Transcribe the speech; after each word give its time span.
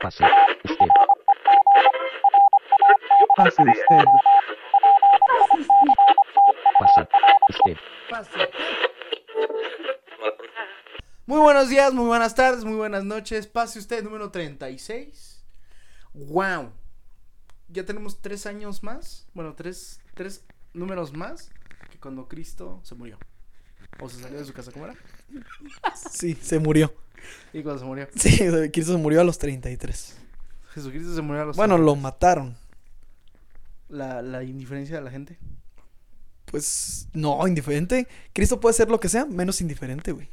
Pase 0.00 0.24
usted. 0.64 0.88
Pase 3.36 3.62
usted. 7.48 7.76
Pase 8.10 8.30
usted. 8.30 8.48
Muy 11.26 11.40
buenos 11.40 11.68
días, 11.68 11.92
muy 11.94 12.06
buenas 12.06 12.34
tardes, 12.34 12.64
muy 12.64 12.76
buenas 12.76 13.04
noches. 13.04 13.46
Pase 13.46 13.78
usted, 13.78 14.02
número 14.02 14.30
36. 14.30 15.44
¡Wow! 16.14 16.72
Ya 17.68 17.84
tenemos 17.84 18.20
tres 18.20 18.46
años 18.46 18.82
más. 18.82 19.26
Bueno, 19.32 19.54
tres, 19.54 20.00
tres 20.14 20.44
números 20.74 21.12
más 21.12 21.50
que 21.90 21.98
cuando 21.98 22.28
Cristo 22.28 22.80
se 22.82 22.94
murió. 22.94 23.18
O 24.00 24.08
se 24.08 24.20
salió 24.20 24.38
de 24.38 24.44
su 24.44 24.52
casa, 24.52 24.72
¿cómo 24.72 24.86
era? 24.86 24.94
Sí, 26.10 26.36
se 26.40 26.58
murió. 26.58 26.92
Y 27.52 27.62
cuando 27.62 27.80
se 27.80 27.84
murió. 27.84 28.08
Sí, 28.16 28.38
Cristo 28.72 28.92
se 28.92 28.98
murió 28.98 29.20
a 29.20 29.24
los 29.24 29.38
33. 29.38 30.16
Jesucristo 30.74 31.14
se 31.14 31.22
murió 31.22 31.42
a 31.42 31.44
los. 31.46 31.56
Bueno, 31.56 31.78
lo 31.78 31.94
mataron. 31.96 32.56
La, 33.88 34.22
la 34.22 34.42
indiferencia 34.42 34.96
de 34.96 35.02
la 35.02 35.10
gente. 35.10 35.38
Pues 36.46 37.08
no, 37.12 37.46
indiferente. 37.46 38.08
Cristo 38.32 38.60
puede 38.60 38.74
ser 38.74 38.88
lo 38.90 39.00
que 39.00 39.08
sea, 39.08 39.24
menos 39.26 39.60
indiferente, 39.60 40.12
güey. 40.12 40.28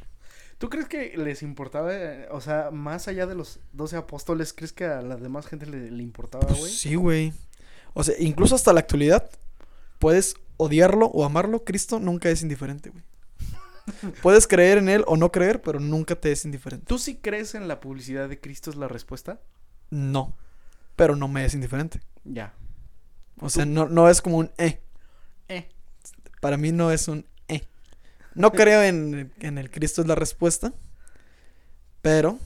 ¿Tú 0.58 0.70
crees 0.70 0.88
que 0.88 1.16
les 1.18 1.42
importaba, 1.42 1.94
eh, 1.95 2.28
o 2.31 2.42
sea, 2.42 2.70
más 2.72 3.08
allá 3.08 3.26
de 3.26 3.36
los 3.36 3.59
12 3.72 3.95
apóstoles, 3.95 4.52
crees 4.52 4.73
que 4.73 4.86
a 4.86 5.02
la 5.02 5.16
demás 5.16 5.48
gente 5.48 5.66
le, 5.66 5.90
le 5.90 6.04
importaba, 6.04 6.45
Pues 6.48 6.59
güey? 6.59 6.72
sí, 6.72 6.95
güey. 6.95 7.34
O 7.94 8.04
sea, 8.04 8.16
incluso 8.20 8.56
hasta 8.56 8.73
la 8.73 8.81
actualidad, 8.81 9.30
puedes 10.00 10.36
odiarlo 10.58 11.06
o 11.08 11.23
amarlo. 11.23 11.64
Cristo 11.64 12.00
nunca 12.00 12.30
es 12.30 12.42
indiferente, 12.42 12.90
güey. 12.90 13.04
Puedes 14.22 14.48
creer 14.48 14.78
en 14.78 14.90
él 14.90 15.04
o 15.08 15.18
no 15.18 15.32
creer, 15.32 15.62
pero 15.62 15.80
nunca 15.80 16.16
te 16.16 16.32
es 16.32 16.46
indiferente. 16.46 16.86
¿Tú 16.86 16.98
sí 16.98 17.18
crees 17.18 17.56
en 17.56 17.68
la 17.68 17.80
publicidad 17.80 18.30
de 18.30 18.40
Cristo 18.40 18.70
es 18.70 18.76
la 18.76 18.88
respuesta? 18.88 19.42
No. 19.90 20.36
Pero 20.96 21.16
no 21.16 21.28
me 21.28 21.46
es 21.46 21.54
indiferente. 21.54 22.02
Ya. 22.23 22.54
O 23.40 23.50
sea, 23.50 23.66
no, 23.66 23.88
no 23.88 24.09
es 24.09 24.22
como 24.22 24.38
un 24.38 24.52
eh. 24.58 24.81
Eh. 25.48 25.70
Para 26.42 26.58
mí 26.58 26.72
no 26.72 26.92
es 26.92 27.08
un 27.08 27.26
eh. 27.48 27.64
No 28.36 28.52
creo 28.54 28.84
en, 28.84 29.31
en 29.40 29.58
el 29.58 29.72
Cristo 29.72 30.02
es 30.02 30.08
la 30.08 30.16
respuesta. 30.16 30.74
Pero 32.02 32.38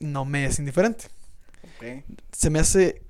no 0.00 0.24
me 0.24 0.46
es 0.46 0.58
indiferente. 0.58 1.06
Ok. 1.62 2.04
Se 2.32 2.50
me 2.50 2.58
hace 2.58 3.02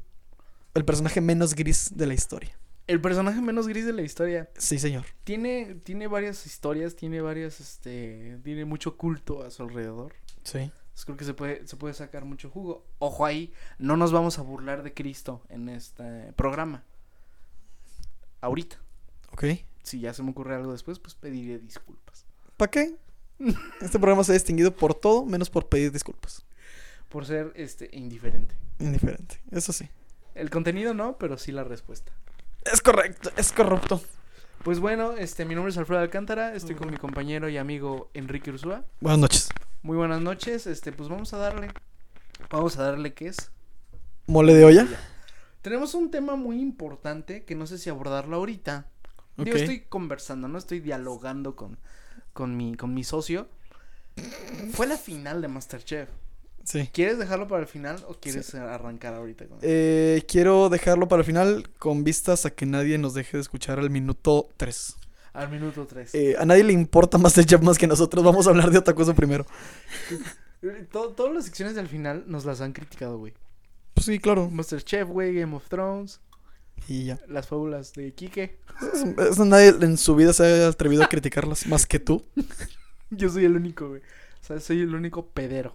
el 0.74 0.84
personaje 0.84 1.20
menos 1.20 1.54
gris 1.54 1.96
de 1.96 2.06
la 2.06 2.14
historia. 2.14 2.57
El 2.88 3.02
personaje 3.02 3.40
menos 3.42 3.68
gris 3.68 3.84
de 3.84 3.92
la 3.92 4.00
historia. 4.00 4.48
Sí, 4.56 4.78
señor. 4.78 5.04
Tiene, 5.24 5.76
tiene 5.84 6.06
varias 6.06 6.46
historias, 6.46 6.96
tiene 6.96 7.20
varias, 7.20 7.60
este, 7.60 8.38
tiene 8.42 8.64
mucho 8.64 8.96
culto 8.96 9.44
a 9.44 9.50
su 9.50 9.62
alrededor. 9.62 10.14
Sí. 10.42 10.58
Entonces, 10.58 11.04
creo 11.04 11.16
que 11.18 11.24
se 11.26 11.34
puede, 11.34 11.66
se 11.66 11.76
puede 11.76 11.92
sacar 11.92 12.24
mucho 12.24 12.48
jugo. 12.48 12.86
Ojo 12.98 13.26
ahí, 13.26 13.52
no 13.78 13.98
nos 13.98 14.10
vamos 14.10 14.38
a 14.38 14.42
burlar 14.42 14.82
de 14.82 14.94
Cristo 14.94 15.42
en 15.50 15.68
este 15.68 16.32
programa. 16.32 16.82
Ahorita. 18.40 18.80
Ok. 19.32 19.44
Si 19.82 20.00
ya 20.00 20.14
se 20.14 20.22
me 20.22 20.30
ocurre 20.30 20.54
algo 20.54 20.72
después, 20.72 20.98
pues 20.98 21.14
pediré 21.14 21.58
disculpas. 21.58 22.24
¿Para 22.56 22.70
qué? 22.70 22.96
Este 23.82 23.98
programa 23.98 24.24
se 24.24 24.32
ha 24.32 24.34
distinguido 24.34 24.74
por 24.74 24.94
todo 24.94 25.26
menos 25.26 25.50
por 25.50 25.68
pedir 25.68 25.92
disculpas. 25.92 26.46
Por 27.10 27.26
ser, 27.26 27.52
este, 27.54 27.90
indiferente. 27.92 28.54
Indiferente. 28.78 29.40
Eso 29.50 29.74
sí. 29.74 29.90
El 30.34 30.48
contenido 30.48 30.94
no, 30.94 31.18
pero 31.18 31.36
sí 31.36 31.52
la 31.52 31.64
respuesta. 31.64 32.12
Es 32.72 32.80
correcto. 32.80 33.30
Es 33.36 33.52
corrupto. 33.52 34.00
Pues 34.62 34.80
bueno, 34.80 35.12
este, 35.12 35.44
mi 35.44 35.54
nombre 35.54 35.70
es 35.70 35.78
Alfredo 35.78 36.02
Alcántara, 36.02 36.54
estoy 36.54 36.74
con 36.74 36.90
mi 36.90 36.96
compañero 36.96 37.48
y 37.48 37.56
amigo 37.56 38.10
Enrique 38.12 38.50
Ursúa. 38.50 38.84
Buenas 39.00 39.18
noches. 39.20 39.48
Muy 39.82 39.96
buenas 39.96 40.20
noches, 40.20 40.66
este, 40.66 40.92
pues 40.92 41.08
vamos 41.08 41.32
a 41.32 41.38
darle, 41.38 41.68
vamos 42.50 42.76
a 42.76 42.82
darle 42.82 43.14
qué 43.14 43.28
es. 43.28 43.50
Mole 44.26 44.54
de 44.54 44.64
olla. 44.64 44.86
Tenemos 45.62 45.94
un 45.94 46.10
tema 46.10 46.34
muy 46.36 46.60
importante 46.60 47.44
que 47.44 47.54
no 47.54 47.66
sé 47.66 47.78
si 47.78 47.88
abordarlo 47.88 48.36
ahorita. 48.36 48.88
Digo, 49.36 49.50
Ok. 49.56 49.60
estoy 49.60 49.80
conversando, 49.88 50.48
no 50.48 50.58
estoy 50.58 50.80
dialogando 50.80 51.54
con, 51.54 51.78
con 52.32 52.56
mi, 52.56 52.74
con 52.74 52.92
mi 52.92 53.04
socio. 53.04 53.48
Fue 54.72 54.86
la 54.88 54.96
final 54.98 55.40
de 55.40 55.48
Masterchef. 55.48 56.08
Sí. 56.68 56.90
¿Quieres 56.92 57.18
dejarlo 57.18 57.48
para 57.48 57.62
el 57.62 57.66
final 57.66 58.04
o 58.08 58.12
quieres 58.12 58.54
arrancar 58.54 59.14
ahorita 59.14 59.46
con 59.46 59.58
Eh, 59.62 60.22
quiero 60.28 60.68
dejarlo 60.68 61.08
para 61.08 61.20
el 61.20 61.24
final 61.24 61.70
con 61.78 62.04
vistas 62.04 62.44
a 62.44 62.50
que 62.50 62.66
nadie 62.66 62.98
nos 62.98 63.14
deje 63.14 63.38
de 63.38 63.40
escuchar 63.40 63.78
al 63.78 63.88
minuto 63.88 64.50
3. 64.58 64.96
Al 65.32 65.50
minuto 65.50 65.86
3. 65.86 66.14
Eh, 66.14 66.36
a 66.38 66.44
nadie 66.44 66.64
le 66.64 66.74
importa 66.74 67.16
Masterchef 67.16 67.62
más 67.62 67.78
que 67.78 67.86
nosotros. 67.86 68.22
Vamos 68.22 68.46
a 68.46 68.50
hablar 68.50 68.70
de 68.70 68.76
otra 68.76 68.92
cosa 68.94 69.14
primero. 69.14 69.46
todas 70.92 71.32
las 71.32 71.46
secciones 71.46 71.74
del 71.74 71.88
final 71.88 72.24
nos 72.26 72.44
las 72.44 72.60
han 72.60 72.74
criticado, 72.74 73.16
güey. 73.16 73.32
Pues 73.94 74.04
sí, 74.04 74.18
claro. 74.18 74.50
Masterchef, 74.50 75.08
güey, 75.08 75.34
Game 75.34 75.56
of 75.56 75.66
Thrones, 75.70 76.20
Y 76.86 77.06
ya. 77.06 77.18
las 77.28 77.46
fábulas 77.48 77.94
de 77.94 78.12
Quique. 78.12 78.58
Es- 78.92 79.04
es- 79.30 79.38
nadie 79.38 79.68
en 79.80 79.96
su 79.96 80.14
vida 80.14 80.34
se 80.34 80.64
ha 80.64 80.68
atrevido 80.68 81.02
a 81.02 81.08
criticarlas 81.08 81.66
más 81.66 81.86
que 81.86 81.98
tú. 81.98 82.24
Yo 83.10 83.30
soy 83.30 83.46
el 83.46 83.56
único, 83.56 83.88
güey. 83.88 84.02
O 84.02 84.44
sea, 84.46 84.60
soy 84.60 84.82
el 84.82 84.94
único 84.94 85.28
pedero. 85.28 85.74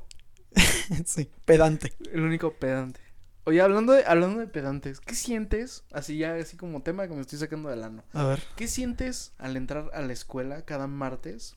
sí, 1.06 1.30
pedante. 1.46 1.94
El 2.12 2.22
único 2.22 2.53
pedante. 2.53 3.00
Oye, 3.46 3.59
hablando 3.62 3.91
de, 3.94 4.06
hablando 4.06 4.40
de 4.40 4.47
pedantes, 4.47 5.02
¿qué 5.02 5.16
sientes? 5.16 5.84
Así 5.91 6.18
ya, 6.18 6.36
así 6.36 6.56
como 6.56 6.81
tema 6.81 7.08
que 7.08 7.14
me 7.14 7.22
estoy 7.22 7.40
sacando 7.40 7.69
del 7.69 7.84
ano. 7.84 8.03
A 8.14 8.24
ver, 8.24 8.41
¿Qué 8.56 8.68
sientes 8.68 9.34
al 9.38 9.58
entrar 9.58 9.90
a 9.94 10.02
la 10.02 10.14
escuela 10.14 10.64
cada 10.64 10.88
martes? 10.88 11.56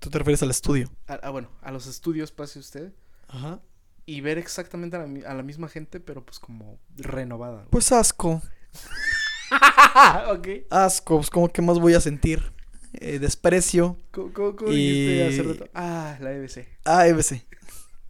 tú 0.00 0.08
te 0.10 0.16
refieres 0.18 0.42
al 0.42 0.50
estudio. 0.50 0.90
A, 1.06 1.14
a, 1.14 1.30
bueno, 1.30 1.50
a 1.62 1.70
los 1.72 1.86
estudios, 1.86 2.30
pase 2.32 2.58
usted. 2.58 2.92
Ajá. 3.28 3.60
Y 4.06 4.20
ver 4.22 4.38
exactamente 4.38 4.96
a 4.96 5.00
la, 5.00 5.06
mi- 5.06 5.22
a 5.24 5.34
la 5.34 5.42
misma 5.42 5.68
gente, 5.68 6.00
pero 6.00 6.24
pues 6.24 6.38
como 6.38 6.78
renovada. 6.96 7.56
güey. 7.56 7.68
Pues 7.70 7.92
asco. 7.92 8.40
ok. 10.30 10.48
Asco, 10.70 11.16
pues 11.18 11.30
como 11.30 11.48
que 11.48 11.62
más 11.62 11.78
voy 11.78 11.94
a 11.94 12.00
sentir. 12.00 12.52
Eh, 12.94 13.18
desprecio. 13.18 13.96
¿Cómo, 14.10 14.32
cómo- 14.32 14.56
cómo 14.56 14.72
Y- 14.72 14.76
dijiste 14.76 15.26
hace 15.28 15.42
rato? 15.42 15.70
Ah, 15.74 16.16
la 16.20 16.32
EBC. 16.32 16.66
Ah, 16.84 17.06
EBC. 17.06 17.46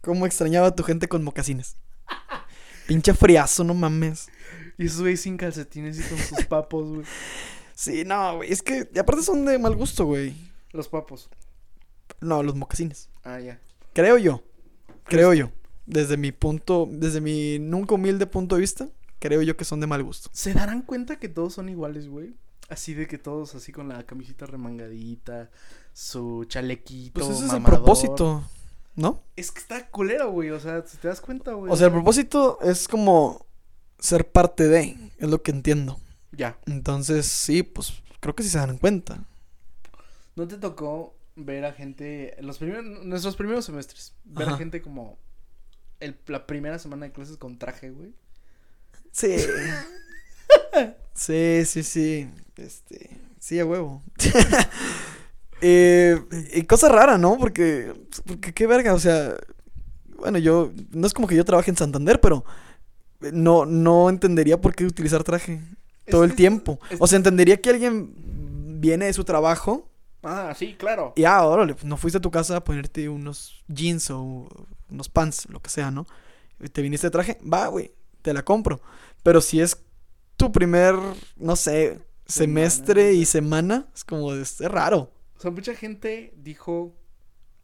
Cómo 0.01 0.25
extrañaba 0.25 0.67
a 0.67 0.75
tu 0.75 0.83
gente 0.83 1.07
con 1.07 1.23
mocasines. 1.23 1.75
Pinche 2.87 3.13
friazo, 3.13 3.63
no 3.63 3.73
mames. 3.73 4.29
Y 4.77 4.85
esos 4.85 5.01
güey 5.01 5.15
sin 5.15 5.37
calcetines 5.37 5.99
y 5.99 6.03
con 6.03 6.17
sus 6.17 6.45
papos, 6.45 6.89
güey. 6.89 7.05
Sí, 7.75 8.03
no, 8.05 8.37
güey. 8.37 8.51
Es 8.51 8.61
que, 8.61 8.89
y 8.93 8.99
aparte 8.99 9.23
son 9.23 9.45
de 9.45 9.57
mal 9.57 9.75
gusto, 9.75 10.05
güey. 10.05 10.35
Los 10.71 10.87
papos. 10.87 11.29
No, 12.19 12.43
los 12.43 12.55
mocasines. 12.55 13.09
Ah, 13.23 13.39
ya. 13.39 13.59
Creo 13.93 14.17
yo. 14.17 14.43
Creo 15.05 15.33
yo. 15.33 15.51
Desde 15.85 16.17
mi 16.17 16.31
punto, 16.31 16.87
desde 16.91 17.21
mi 17.21 17.59
nunca 17.59 17.95
humilde 17.95 18.25
punto 18.25 18.55
de 18.55 18.61
vista, 18.61 18.89
creo 19.19 19.41
yo 19.41 19.57
que 19.57 19.65
son 19.65 19.79
de 19.79 19.87
mal 19.87 20.03
gusto. 20.03 20.29
¿Se 20.33 20.53
darán 20.53 20.81
cuenta 20.81 21.17
que 21.19 21.29
todos 21.29 21.53
son 21.53 21.69
iguales, 21.69 22.07
güey? 22.07 22.35
Así 22.69 22.93
de 22.93 23.07
que 23.07 23.17
todos 23.17 23.53
así 23.55 23.71
con 23.71 23.89
la 23.89 24.05
camisita 24.05 24.45
remangadita, 24.45 25.49
su 25.93 26.45
chalequito. 26.45 27.19
Pues 27.19 27.25
ese 27.25 27.45
es 27.45 27.53
el 27.53 27.59
mamador. 27.59 27.79
propósito, 27.79 28.43
¿no? 28.95 29.23
Es 29.35 29.51
que 29.51 29.59
está 29.59 29.89
culero, 29.89 30.31
güey. 30.31 30.49
O 30.49 30.59
sea, 30.59 30.83
si 30.85 30.97
te 30.97 31.07
das 31.07 31.21
cuenta, 31.21 31.53
güey. 31.53 31.71
O 31.71 31.75
sea, 31.75 31.87
el 31.87 31.93
propósito 31.93 32.59
es 32.61 32.87
como 32.87 33.45
ser 33.99 34.29
parte 34.29 34.67
de, 34.67 35.11
es 35.17 35.29
lo 35.29 35.41
que 35.41 35.51
entiendo. 35.51 35.99
Ya. 36.31 36.57
Entonces, 36.65 37.25
sí, 37.25 37.63
pues 37.63 37.93
creo 38.19 38.35
que 38.35 38.43
sí 38.43 38.49
se 38.49 38.57
dan 38.57 38.77
cuenta. 38.77 39.23
¿No 40.35 40.47
te 40.47 40.57
tocó 40.57 41.15
ver 41.35 41.65
a 41.65 41.73
gente, 41.73 42.39
en 42.39 42.47
los 42.47 42.57
primeros, 42.57 42.83
nuestros 43.05 43.35
primeros 43.35 43.65
semestres, 43.65 44.13
ver 44.23 44.49
a 44.49 44.57
gente 44.57 44.81
como 44.81 45.17
el, 45.99 46.17
la 46.27 46.47
primera 46.47 46.79
semana 46.79 47.05
de 47.05 47.11
clases 47.11 47.37
con 47.37 47.57
traje, 47.57 47.91
güey? 47.91 48.13
Sí. 49.11 49.37
sí, 51.13 51.65
sí, 51.65 51.83
sí. 51.83 52.29
Este, 52.55 53.17
sí, 53.39 53.59
a 53.59 53.65
huevo. 53.65 54.01
eh, 55.61 56.19
y 56.53 56.63
cosa 56.63 56.89
rara, 56.89 57.17
¿no? 57.17 57.37
Porque, 57.37 57.93
porque 58.25 58.53
qué 58.53 58.67
verga, 58.67 58.93
o 58.93 58.99
sea, 58.99 59.35
bueno, 60.17 60.37
yo, 60.37 60.71
no 60.91 61.07
es 61.07 61.13
como 61.13 61.27
que 61.27 61.35
yo 61.35 61.45
trabaje 61.45 61.71
en 61.71 61.77
Santander, 61.77 62.19
pero 62.19 62.43
no, 63.31 63.65
no 63.65 64.09
entendería 64.09 64.59
por 64.59 64.75
qué 64.75 64.85
utilizar 64.85 65.23
traje 65.23 65.61
todo 66.09 66.23
el 66.23 66.35
tiempo. 66.35 66.79
O 66.99 67.07
sea, 67.07 67.17
entendería 67.17 67.61
que 67.61 67.69
alguien 67.69 68.13
viene 68.81 69.05
de 69.05 69.13
su 69.13 69.23
trabajo 69.23 69.87
Ah, 70.23 70.53
sí, 70.55 70.75
claro. 70.77 71.13
y, 71.15 71.23
ah, 71.23 71.43
órale, 71.45 71.73
pues 71.73 71.85
no 71.85 71.97
fuiste 71.97 72.19
a 72.19 72.21
tu 72.21 72.29
casa 72.29 72.57
a 72.57 72.63
ponerte 72.63 73.09
unos 73.09 73.63
jeans 73.67 74.11
o 74.11 74.47
unos 74.89 75.09
pants, 75.09 75.47
lo 75.49 75.59
que 75.61 75.69
sea, 75.69 75.89
¿no? 75.89 76.05
Te 76.71 76.81
viniste 76.83 77.07
de 77.07 77.11
traje, 77.11 77.39
va, 77.41 77.67
güey, 77.67 77.91
te 78.21 78.33
la 78.33 78.45
compro. 78.45 78.81
Pero 79.23 79.41
si 79.41 79.61
es 79.61 79.83
tu 80.37 80.51
primer, 80.51 80.95
no 81.37 81.55
sé, 81.55 81.99
semestre 82.27 83.13
y 83.13 83.25
semana, 83.25 83.87
es 83.95 84.03
como, 84.03 84.33
es, 84.33 84.61
es 84.61 84.69
raro. 84.69 85.11
O 85.41 85.43
sea, 85.43 85.49
mucha 85.49 85.73
gente 85.73 86.33
dijo, 86.37 86.93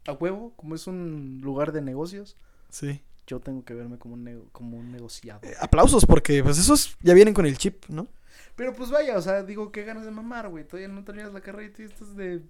a 0.08 0.12
huevo, 0.12 0.52
como 0.56 0.74
es 0.74 0.88
un 0.88 1.40
lugar 1.44 1.70
de 1.70 1.80
negocios, 1.80 2.36
Sí. 2.70 3.00
yo 3.24 3.38
tengo 3.38 3.64
que 3.64 3.72
verme 3.72 3.98
como 3.98 4.14
un, 4.14 4.24
nego- 4.24 4.48
como 4.50 4.76
un 4.78 4.90
negociado. 4.90 5.38
Eh, 5.44 5.54
aplausos, 5.60 6.04
porque 6.04 6.42
pues 6.42 6.58
esos 6.58 6.96
ya 7.02 7.14
vienen 7.14 7.34
con 7.34 7.46
el 7.46 7.56
chip, 7.56 7.84
¿no? 7.88 8.08
Pero 8.56 8.74
pues 8.74 8.90
vaya, 8.90 9.16
o 9.16 9.22
sea, 9.22 9.44
digo, 9.44 9.70
qué 9.70 9.84
ganas 9.84 10.04
de 10.04 10.10
mamar, 10.10 10.48
güey. 10.48 10.66
Todavía 10.66 10.88
no 10.88 11.04
terminas 11.04 11.32
la 11.32 11.40
carrera 11.40 11.68
y 11.68 11.72
tú 11.72 11.82
estás 11.84 12.16
de... 12.16 12.42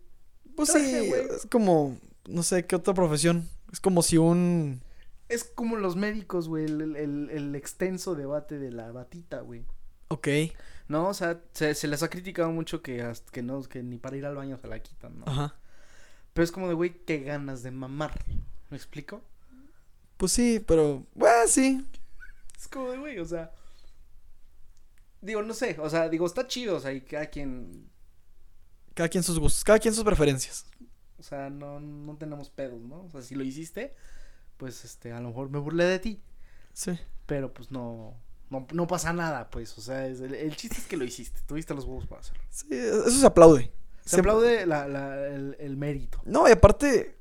Pues 0.56 0.70
Traje, 0.72 1.02
sí, 1.02 1.08
güey. 1.08 1.20
es 1.36 1.46
como, 1.50 1.98
no 2.26 2.42
sé, 2.42 2.64
qué 2.64 2.74
otra 2.76 2.94
profesión. 2.94 3.46
Es 3.70 3.80
como 3.80 4.00
si 4.00 4.16
un 4.16 4.80
Es 5.28 5.44
como 5.44 5.76
los 5.76 5.94
médicos, 5.96 6.48
güey, 6.48 6.64
el, 6.64 6.96
el- 6.96 7.28
el 7.30 7.54
extenso 7.54 8.14
debate 8.14 8.58
de 8.58 8.72
la 8.72 8.90
batita, 8.92 9.40
güey. 9.42 9.66
Ok. 10.08 10.26
No, 10.88 11.08
o 11.08 11.14
sea, 11.14 11.40
se, 11.52 11.74
se 11.74 11.86
les 11.86 12.02
ha 12.02 12.08
criticado 12.08 12.50
mucho 12.50 12.82
que, 12.82 13.02
hasta- 13.02 13.30
que 13.30 13.42
no, 13.42 13.62
que 13.62 13.82
ni 13.82 13.98
para 13.98 14.16
ir 14.16 14.24
al 14.26 14.36
baño 14.36 14.56
se 14.58 14.68
la 14.68 14.80
quitan, 14.82 15.18
¿no? 15.20 15.24
Ajá. 15.26 15.54
Pero 16.32 16.44
es 16.44 16.52
como 16.52 16.68
de, 16.68 16.74
güey, 16.74 17.04
qué 17.04 17.20
ganas 17.20 17.62
de 17.62 17.70
mamar. 17.70 18.24
¿Me 18.70 18.76
explico? 18.76 19.22
Pues 20.16 20.32
sí, 20.32 20.62
pero. 20.66 21.04
Bueno, 21.14 21.46
sí. 21.46 21.86
Es 22.58 22.68
como 22.68 22.90
de, 22.90 22.98
güey, 22.98 23.18
o 23.18 23.24
sea. 23.24 23.52
Digo, 25.20 25.42
no 25.42 25.52
sé, 25.52 25.76
o 25.80 25.90
sea, 25.90 26.08
digo, 26.08 26.26
está 26.26 26.46
chido, 26.46 26.76
o 26.76 26.80
sea, 26.80 26.92
y 26.92 27.00
cada 27.00 27.26
quien. 27.26 27.88
Cada 28.94 29.08
quien 29.08 29.22
sus 29.24 29.38
gustos, 29.38 29.64
cada 29.64 29.78
quien 29.78 29.94
sus 29.94 30.04
preferencias. 30.04 30.66
O 31.18 31.22
sea, 31.22 31.50
no, 31.50 31.80
no 31.80 32.16
tenemos 32.16 32.50
pedos, 32.50 32.80
¿no? 32.80 33.02
O 33.02 33.10
sea, 33.10 33.22
si 33.22 33.34
lo 33.34 33.42
hiciste, 33.44 33.94
pues 34.56 34.84
este, 34.84 35.12
a 35.12 35.20
lo 35.20 35.28
mejor 35.28 35.50
me 35.50 35.58
burlé 35.58 35.84
de 35.84 35.98
ti. 35.98 36.22
Sí. 36.72 36.98
Pero 37.26 37.52
pues 37.52 37.70
no. 37.72 38.14
No, 38.50 38.66
no 38.72 38.86
pasa 38.86 39.12
nada, 39.12 39.50
pues. 39.50 39.76
O 39.76 39.80
sea, 39.80 40.06
es 40.06 40.20
el, 40.20 40.34
el 40.34 40.56
chiste 40.56 40.76
es 40.78 40.86
que 40.86 40.96
lo 40.96 41.04
hiciste. 41.04 41.40
Tuviste 41.46 41.74
los 41.74 41.84
huevos 41.84 42.06
para 42.06 42.20
hacerlo. 42.22 42.42
Sí, 42.50 42.66
eso 42.70 43.10
se 43.10 43.26
aplaude. 43.26 43.70
Se 44.02 44.10
Siempre- 44.16 44.32
aplaude 44.32 44.66
la, 44.66 44.88
la- 44.88 45.26
el, 45.28 45.56
el 45.58 45.76
mérito. 45.76 46.18
No, 46.24 46.48
y 46.48 46.52
aparte, 46.52 47.16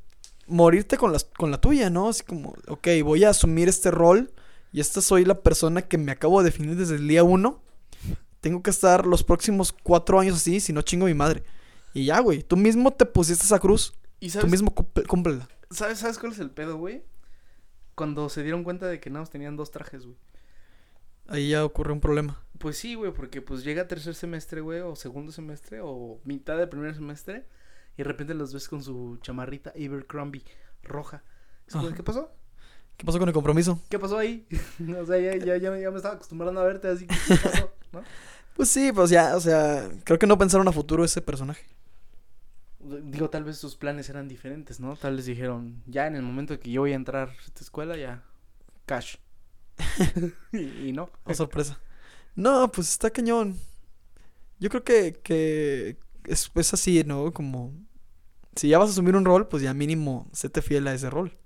morirte 0.47 0.97
con, 0.97 1.11
las, 1.11 1.25
con 1.25 1.51
la 1.51 1.59
tuya, 1.59 1.89
¿no? 1.89 2.07
Así 2.09 2.23
como, 2.23 2.55
ok, 2.67 2.87
voy 3.03 3.23
a 3.25 3.29
asumir 3.31 3.67
este 3.67 3.91
rol 3.91 4.31
y 4.71 4.79
esta 4.79 5.01
soy 5.01 5.25
la 5.25 5.41
persona 5.41 5.81
que 5.81 5.97
me 5.97 6.11
acabo 6.13 6.39
de 6.41 6.45
definir 6.45 6.75
desde 6.77 6.95
el 6.95 7.07
día 7.07 7.23
uno. 7.23 7.61
Tengo 8.39 8.63
que 8.63 8.69
estar 8.69 9.05
los 9.05 9.23
próximos 9.23 9.73
cuatro 9.73 10.19
años 10.19 10.37
así, 10.37 10.59
si 10.61 10.71
no 10.71 10.81
chingo 10.81 11.05
a 11.05 11.09
mi 11.09 11.13
madre. 11.15 11.43
Y 11.93 12.05
ya, 12.05 12.19
güey, 12.21 12.43
tú 12.43 12.55
mismo 12.55 12.91
te 12.93 13.05
pusiste 13.05 13.43
esa 13.43 13.59
cruz, 13.59 13.93
¿Y 14.21 14.27
tú 14.27 14.33
sabes, 14.33 14.51
mismo 14.51 14.73
cumple- 14.73 15.05
cúmplela. 15.07 15.49
¿sabes, 15.71 15.99
¿sabes 15.99 16.17
cuál 16.17 16.31
es 16.31 16.39
el 16.39 16.51
pedo, 16.51 16.77
güey? 16.77 17.03
Cuando 17.95 18.29
se 18.29 18.43
dieron 18.43 18.63
cuenta 18.63 18.85
de 18.87 18.99
que 18.99 19.09
nada 19.09 19.21
más 19.21 19.29
tenían 19.31 19.55
dos 19.57 19.71
trajes, 19.71 20.05
güey. 20.05 20.15
Ahí 21.27 21.49
ya 21.49 21.65
ocurre 21.65 21.91
un 21.93 21.99
problema. 22.01 22.41
Pues 22.57 22.77
sí, 22.77 22.95
güey, 22.95 23.13
porque 23.13 23.41
pues 23.41 23.63
llega 23.63 23.87
tercer 23.87 24.15
semestre, 24.15 24.61
güey, 24.61 24.79
o 24.81 24.95
segundo 24.95 25.31
semestre, 25.31 25.79
o 25.83 26.19
mitad 26.23 26.57
del 26.57 26.69
primer 26.69 26.95
semestre, 26.95 27.45
y 27.95 27.97
de 27.97 28.03
repente 28.05 28.33
los 28.33 28.53
ves 28.53 28.67
con 28.67 28.81
su 28.83 29.17
chamarrita 29.21 29.71
Abercrombie 29.71 30.43
roja. 30.83 31.23
¿Qué 31.95 32.03
pasó? 32.03 32.31
¿Qué 32.95 33.05
pasó 33.05 33.19
con 33.19 33.27
el 33.27 33.33
compromiso? 33.33 33.81
¿Qué 33.89 33.99
pasó 33.99 34.17
ahí? 34.17 34.47
o 34.99 35.05
sea, 35.05 35.19
ya, 35.19 35.35
ya, 35.35 35.57
ya, 35.57 35.69
me- 35.69 35.81
ya 35.81 35.91
me 35.91 35.97
estaba 35.97 36.15
acostumbrando 36.15 36.59
a 36.61 36.63
verte 36.63 36.87
así. 36.87 37.05
¿Qué 37.07 37.35
pasó? 37.43 37.73
¿No? 37.91 38.01
Pues 38.55 38.69
sí, 38.69 38.91
pues 38.91 39.11
ya, 39.11 39.35
o 39.35 39.39
sea, 39.39 39.87
creo 40.03 40.17
que 40.17 40.25
no 40.25 40.35
pensaron 40.39 40.67
a 40.67 40.71
futuro 40.71 41.03
ese 41.05 41.21
personaje. 41.21 41.63
Digo, 42.79 43.29
tal 43.29 43.43
vez 43.43 43.57
sus 43.59 43.75
planes 43.75 44.09
eran 44.09 44.27
diferentes, 44.27 44.79
¿no? 44.79 44.95
Tal 44.95 45.15
vez 45.15 45.27
dijeron, 45.27 45.83
ya 45.85 46.07
en 46.07 46.15
el 46.15 46.23
momento 46.23 46.59
que 46.59 46.71
yo 46.71 46.81
voy 46.81 46.93
a 46.93 46.95
entrar 46.95 47.29
a 47.29 47.33
esta 47.45 47.61
escuela, 47.61 47.95
ya, 47.97 48.23
cash. 48.87 49.17
Y, 50.51 50.57
y 50.89 50.91
no. 50.93 51.09
Oh, 51.23 51.33
sorpresa. 51.33 51.79
No, 52.35 52.71
pues 52.71 52.89
está 52.89 53.09
cañón. 53.09 53.57
Yo 54.59 54.69
creo 54.69 54.83
que, 54.83 55.19
que 55.23 55.97
es, 56.25 56.51
es 56.53 56.73
así, 56.73 57.03
¿no? 57.03 57.33
Como 57.33 57.73
si 58.55 58.69
ya 58.69 58.79
vas 58.79 58.89
a 58.89 58.91
asumir 58.91 59.15
un 59.15 59.25
rol, 59.25 59.47
pues 59.47 59.63
ya 59.63 59.73
mínimo 59.73 60.27
séte 60.33 60.61
fiel 60.61 60.87
a 60.87 60.93
ese 60.93 61.09
rol. 61.09 61.37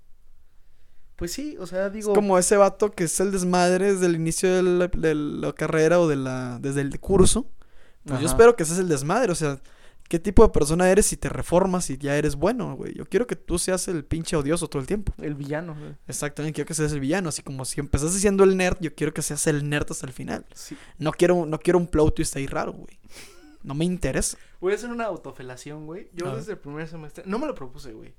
Pues 1.16 1.32
sí, 1.32 1.56
o 1.58 1.66
sea, 1.66 1.90
digo... 1.90 2.12
Es 2.12 2.14
como 2.14 2.38
ese 2.38 2.56
vato 2.56 2.90
que 2.90 3.04
es 3.04 3.20
el 3.20 3.30
desmadre 3.30 3.92
desde 3.92 4.06
el 4.06 4.16
inicio 4.16 4.54
de 4.56 4.62
la, 4.62 4.88
de 4.88 5.14
la 5.14 5.52
carrera 5.52 6.00
o 6.00 6.08
de 6.08 6.16
la, 6.16 6.58
desde 6.60 6.80
el 6.80 6.98
curso. 7.00 7.50
Pues 8.04 8.20
yo 8.20 8.26
espero 8.26 8.56
que 8.56 8.64
ese 8.64 8.72
es 8.72 8.80
el 8.80 8.88
desmadre, 8.88 9.30
o 9.30 9.36
sea, 9.36 9.60
¿qué 10.12 10.18
tipo 10.18 10.42
de 10.42 10.50
persona 10.50 10.90
eres 10.90 11.06
si 11.06 11.16
te 11.16 11.30
reformas 11.30 11.88
y 11.88 11.96
ya 11.96 12.14
eres 12.18 12.36
bueno, 12.36 12.76
güey? 12.76 12.92
Yo 12.92 13.06
quiero 13.06 13.26
que 13.26 13.34
tú 13.34 13.58
seas 13.58 13.88
el 13.88 14.04
pinche 14.04 14.36
odioso 14.36 14.68
todo 14.68 14.78
el 14.82 14.86
tiempo. 14.86 15.14
El 15.16 15.34
villano, 15.34 15.74
güey. 15.74 15.94
Exactamente, 16.06 16.54
quiero 16.56 16.68
que 16.68 16.74
seas 16.74 16.92
el 16.92 17.00
villano, 17.00 17.30
así 17.30 17.40
como 17.42 17.64
si 17.64 17.80
empezaste 17.80 18.18
siendo 18.18 18.44
el 18.44 18.54
nerd, 18.58 18.76
yo 18.78 18.94
quiero 18.94 19.14
que 19.14 19.22
seas 19.22 19.46
el 19.46 19.66
nerd 19.70 19.86
hasta 19.90 20.04
el 20.06 20.12
final. 20.12 20.44
Sí. 20.54 20.76
No 20.98 21.12
quiero, 21.12 21.46
no 21.46 21.58
quiero 21.58 21.78
un 21.78 21.86
plot 21.86 22.14
twist 22.16 22.36
ahí 22.36 22.46
raro, 22.46 22.72
güey. 22.72 22.98
No 23.62 23.72
me 23.74 23.86
interesa. 23.86 24.36
Voy 24.60 24.72
a 24.72 24.76
hacer 24.76 24.90
una 24.90 25.06
autofelación, 25.06 25.86
güey. 25.86 26.10
Yo 26.12 26.26
A 26.26 26.30
ver. 26.32 26.40
desde 26.40 26.52
el 26.52 26.58
primer 26.58 26.86
semestre... 26.88 27.24
No 27.26 27.38
me 27.38 27.46
lo 27.46 27.54
propuse, 27.54 27.94
güey. 27.94 28.12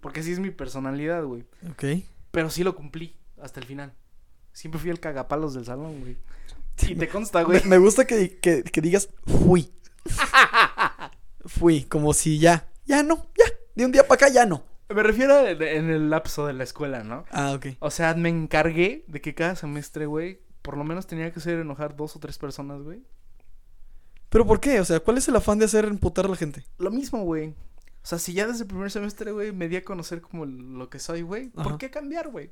Porque 0.00 0.20
así 0.20 0.32
es 0.32 0.38
mi 0.38 0.50
personalidad, 0.50 1.24
güey. 1.24 1.44
Ok. 1.70 1.84
Pero 2.30 2.48
sí 2.48 2.64
lo 2.64 2.74
cumplí 2.74 3.14
hasta 3.42 3.60
el 3.60 3.66
final. 3.66 3.92
Siempre 4.54 4.80
fui 4.80 4.88
el 4.88 4.98
cagapalos 4.98 5.52
del 5.52 5.66
salón, 5.66 6.00
güey. 6.00 6.16
Y 6.88 6.94
te 6.94 7.06
consta, 7.08 7.42
güey. 7.42 7.60
Me, 7.64 7.70
me 7.70 7.78
gusta 7.78 8.06
que, 8.06 8.38
que- 8.38 8.62
que 8.62 8.80
digas 8.80 9.10
fui. 9.26 9.70
Fui, 11.46 11.84
como 11.84 12.12
si 12.14 12.38
ya, 12.38 12.68
ya 12.86 13.02
no, 13.02 13.26
ya. 13.38 13.44
De 13.74 13.84
un 13.84 13.92
día 13.92 14.06
para 14.06 14.26
acá 14.26 14.34
ya 14.34 14.46
no. 14.46 14.62
Me 14.88 15.02
refiero 15.02 15.34
a- 15.34 15.50
en 15.50 15.90
el 15.90 16.10
lapso 16.10 16.46
de 16.46 16.52
la 16.52 16.64
escuela, 16.64 17.02
¿no? 17.04 17.24
Ah, 17.30 17.52
ok. 17.52 17.66
O 17.80 17.90
sea, 17.90 18.14
me 18.14 18.28
encargué 18.28 19.04
de 19.08 19.20
que 19.20 19.34
cada 19.34 19.56
semestre, 19.56 20.06
güey, 20.06 20.40
por 20.62 20.76
lo 20.76 20.84
menos 20.84 21.06
tenía 21.06 21.32
que 21.32 21.38
hacer 21.40 21.58
enojar 21.58 21.96
dos 21.96 22.14
o 22.16 22.20
tres 22.20 22.38
personas, 22.38 22.82
güey. 22.82 23.02
Pero 24.28 24.46
¿por 24.46 24.60
qué? 24.60 24.80
O 24.80 24.84
sea, 24.84 25.00
¿cuál 25.00 25.18
es 25.18 25.28
el 25.28 25.36
afán 25.36 25.58
de 25.58 25.64
hacer 25.66 25.84
emputar 25.86 26.24
a 26.26 26.28
la 26.28 26.36
gente? 26.36 26.64
Lo 26.78 26.90
mismo, 26.90 27.22
güey. 27.24 27.48
O 28.02 28.06
sea, 28.06 28.18
si 28.18 28.32
ya 28.34 28.46
desde 28.46 28.62
el 28.62 28.68
primer 28.68 28.90
semestre, 28.90 29.32
güey, 29.32 29.52
me 29.52 29.68
di 29.68 29.76
a 29.76 29.84
conocer 29.84 30.20
como 30.20 30.44
lo 30.44 30.90
que 30.90 30.98
soy, 30.98 31.22
güey, 31.22 31.48
¿por 31.50 31.66
Ajá. 31.66 31.78
qué 31.78 31.90
cambiar, 31.90 32.28
güey? 32.28 32.50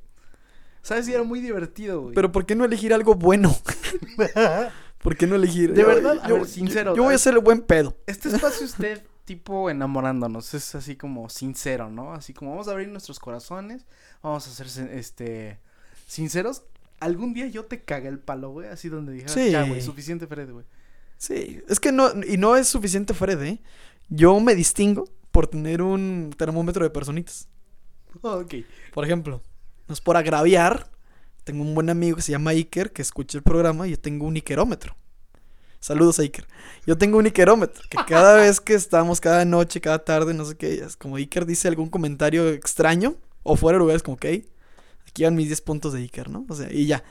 ¿Sabes? 0.83 1.07
Y 1.09 1.13
era 1.15 1.23
muy 1.23 1.41
divertido, 1.41 2.01
güey. 2.03 2.15
Pero 2.15 2.33
¿por 2.33 2.47
qué 2.47 2.55
no 2.57 2.65
elegir 2.65 2.93
algo 2.95 3.15
bueno? 3.15 3.55
¿Por 5.03 5.17
qué 5.17 5.27
no 5.27 5.35
elegir? 5.35 5.73
De 5.75 5.83
Yo- 5.83 5.87
verdad, 5.89 6.19
a 6.23 6.29
yo, 6.29 6.37
ver, 6.37 6.47
sincero, 6.47 6.93
Yo, 6.93 6.97
yo 6.99 7.03
voy 7.05 7.15
a 7.15 7.19
ser 7.19 7.35
el 7.35 7.41
buen 7.41 7.61
pedo. 7.61 7.97
Este 8.07 8.29
espacio 8.29 8.65
usted, 8.65 9.03
tipo 9.25 9.69
enamorándonos, 9.69 10.55
es 10.55 10.75
así 10.75 10.97
como 10.97 11.29
sincero, 11.29 11.91
¿no? 11.91 12.13
Así 12.15 12.33
como 12.33 12.53
vamos 12.53 12.69
a 12.69 12.71
abrir 12.73 12.89
nuestros 12.89 13.19
corazones, 13.19 13.85
vamos 14.23 14.47
a 14.47 14.51
ser 14.51 14.89
este 14.93 15.59
sinceros. 16.07 16.63
Algún 17.01 17.35
día 17.35 17.47
yo 17.49 17.65
te 17.65 17.83
cagué 17.83 18.09
el 18.09 18.21
palo, 18.21 18.51
güey, 18.51 18.69
así 18.69 18.89
donde 18.89 19.13
dije, 19.13 19.29
Sí. 19.29 19.51
ya, 19.51 19.65
güey, 19.67 19.83
suficiente 19.83 20.27
Fred, 20.29 20.51
güey. 20.53 20.65
Sí, 21.19 21.61
es 21.69 21.81
que 21.81 21.91
no, 21.93 22.11
y 22.25 22.37
no 22.37 22.57
es 22.57 22.69
suficiente 22.69 23.13
Fred, 23.15 23.43
¿eh? 23.43 23.61
Yo 24.09 24.39
me 24.41 24.55
distingo 24.55 25.09
por 25.33 25.47
tener 25.49 25.83
un 25.83 26.33
termómetro 26.37 26.85
de 26.85 26.91
personitas. 26.91 27.49
ok. 28.21 28.55
Por 28.93 29.05
ejemplo, 29.05 29.43
no 29.89 29.95
es 29.95 30.01
por 30.01 30.17
agraviar. 30.17 30.91
Tengo 31.45 31.63
un 31.63 31.75
buen 31.75 31.91
amigo 31.91 32.17
que 32.17 32.23
se 32.23 32.33
llama 32.33 32.51
Iker 32.51 32.93
que 32.93 33.03
escucha 33.03 33.39
el 33.39 33.43
programa 33.43 33.87
y 33.87 33.91
yo 33.93 33.99
tengo 33.99 34.27
un 34.27 34.37
Ikerómetro. 34.37 34.97
Saludos 35.81 36.21
a 36.21 36.23
Iker. 36.23 36.47
Yo 36.87 36.97
tengo 36.97 37.19
un 37.19 37.27
Ikerómetro 37.27 37.83
que 37.91 37.99
cada 38.07 38.37
vez 38.41 38.61
que 38.61 38.75
estamos, 38.75 39.21
cada 39.21 39.45
noche, 39.45 39.81
cada 39.81 39.99
tarde, 40.05 40.35
no 40.35 40.45
sé 40.45 40.57
qué, 40.57 40.75
es 40.75 40.97
como 40.97 41.17
Iker 41.17 41.45
dice 41.45 41.67
algún 41.67 41.89
comentario 41.89 42.49
extraño 42.49 43.17
o 43.43 43.57
fuera 43.57 43.77
de 43.77 43.81
lugar, 43.81 43.97
es 43.97 44.05
como, 44.05 44.15
ok, 44.15 44.27
aquí 45.09 45.25
van 45.25 45.35
mis 45.35 45.49
10 45.49 45.61
puntos 45.63 45.93
de 45.93 46.01
Iker, 46.01 46.31
¿no? 46.31 46.47
O 46.49 46.55
sea, 46.55 46.73
y 46.73 46.87
ya. 46.87 47.03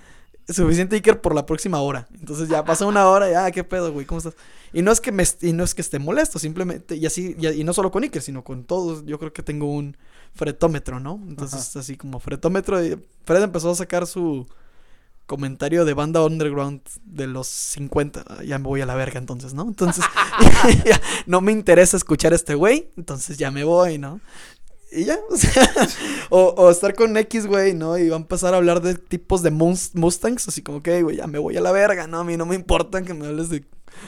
Suficiente 0.47 0.95
Iker 0.95 1.21
por 1.21 1.35
la 1.35 1.45
próxima 1.45 1.81
hora. 1.81 2.07
Entonces 2.19 2.49
ya 2.49 2.63
pasa 2.65 2.85
una 2.85 3.07
hora, 3.07 3.29
ya, 3.29 3.51
¿qué 3.51 3.63
pedo, 3.63 3.91
güey? 3.91 4.05
¿Cómo 4.05 4.19
estás? 4.19 4.35
Y 4.73 4.81
no 4.81 4.91
es 4.91 5.01
que 5.01 5.11
me 5.11 5.23
y 5.41 5.51
no 5.53 5.63
es 5.63 5.75
que 5.75 5.81
esté 5.81 5.99
molesto, 5.99 6.39
simplemente, 6.39 6.95
y 6.95 7.05
así, 7.05 7.35
y, 7.37 7.47
y 7.47 7.63
no 7.65 7.73
solo 7.73 7.91
con 7.91 8.03
Iker, 8.03 8.21
sino 8.21 8.43
con 8.43 8.63
todos, 8.63 9.05
yo 9.05 9.19
creo 9.19 9.33
que 9.33 9.43
tengo 9.43 9.71
un 9.71 9.97
fretómetro, 10.33 10.99
¿no? 10.99 11.21
Entonces, 11.27 11.75
así 11.75 11.97
como 11.97 12.19
fretómetro, 12.19 12.83
y 12.83 12.97
Fred 13.25 13.43
empezó 13.43 13.71
a 13.71 13.75
sacar 13.75 14.07
su 14.07 14.47
comentario 15.25 15.85
de 15.85 15.93
banda 15.93 16.25
underground 16.25 16.81
de 17.05 17.27
los 17.27 17.47
50. 17.47 18.25
Ah, 18.27 18.43
Ya 18.43 18.57
me 18.59 18.65
voy 18.65 18.81
a 18.81 18.85
la 18.85 18.95
verga 18.95 19.17
entonces, 19.19 19.53
¿no? 19.53 19.63
Entonces, 19.63 20.03
ya, 20.85 20.99
no 21.25 21.41
me 21.41 21.51
interesa 21.51 21.97
escuchar 21.97 22.33
a 22.33 22.35
este 22.35 22.55
güey, 22.55 22.89
entonces 22.97 23.37
ya 23.37 23.51
me 23.51 23.63
voy, 23.63 23.97
¿no? 23.97 24.19
Y 24.93 25.05
ya, 25.05 25.17
o 25.29 25.37
sea, 25.37 25.69
o, 26.29 26.53
o 26.57 26.69
estar 26.69 26.93
con 26.95 27.15
X, 27.15 27.47
güey, 27.47 27.73
¿no? 27.73 27.97
Y 27.97 28.09
va 28.09 28.17
a 28.17 28.19
empezar 28.19 28.53
a 28.53 28.57
hablar 28.57 28.81
de 28.81 28.95
tipos 28.95 29.41
de 29.41 29.49
mus- 29.51 29.91
Mustangs, 29.95 30.49
así 30.49 30.61
como 30.61 30.83
que, 30.83 31.01
güey, 31.01 31.15
ya 31.17 31.27
me 31.27 31.39
voy 31.39 31.55
a 31.55 31.61
la 31.61 31.71
verga, 31.71 32.07
¿no? 32.07 32.19
A 32.19 32.23
mí 32.25 32.35
no 32.35 32.45
me 32.45 32.55
importa 32.55 33.01
que 33.01 33.13
me 33.13 33.27
hables 33.27 33.47
de 33.49 33.63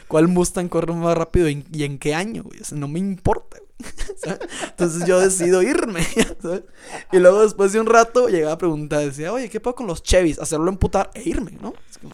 cuál 0.10 0.28
Mustang 0.28 0.68
corre 0.68 0.92
más 0.94 1.18
rápido 1.18 1.48
y, 1.48 1.66
y 1.72 1.84
en 1.84 2.00
qué 2.00 2.14
año, 2.16 2.44
güey. 2.44 2.60
O 2.60 2.66
sea, 2.66 2.78
no 2.78 2.90
me 2.90 3.00
importa. 3.00 3.58
¿sabes? 4.24 4.40
Entonces 4.70 5.06
yo 5.08 5.20
decido 5.20 5.62
irme, 5.62 6.04
¿sabes? 6.42 6.64
Y 7.12 7.20
luego 7.20 7.42
después 7.44 7.74
de 7.74 7.80
un 7.80 7.88
rato 7.88 8.28
llegaba 8.30 8.54
a 8.54 8.58
preguntar, 8.58 9.00
decía, 9.02 9.34
oye, 9.34 9.50
¿qué 9.50 9.60
pasa 9.60 9.76
con 9.76 9.88
los 9.88 10.04
Chevys? 10.04 10.40
Hacerlo 10.40 10.70
emputar 10.70 11.10
e 11.14 11.28
irme, 11.28 11.52
¿no? 11.62 11.74
Es 11.90 11.98
como, 11.98 12.14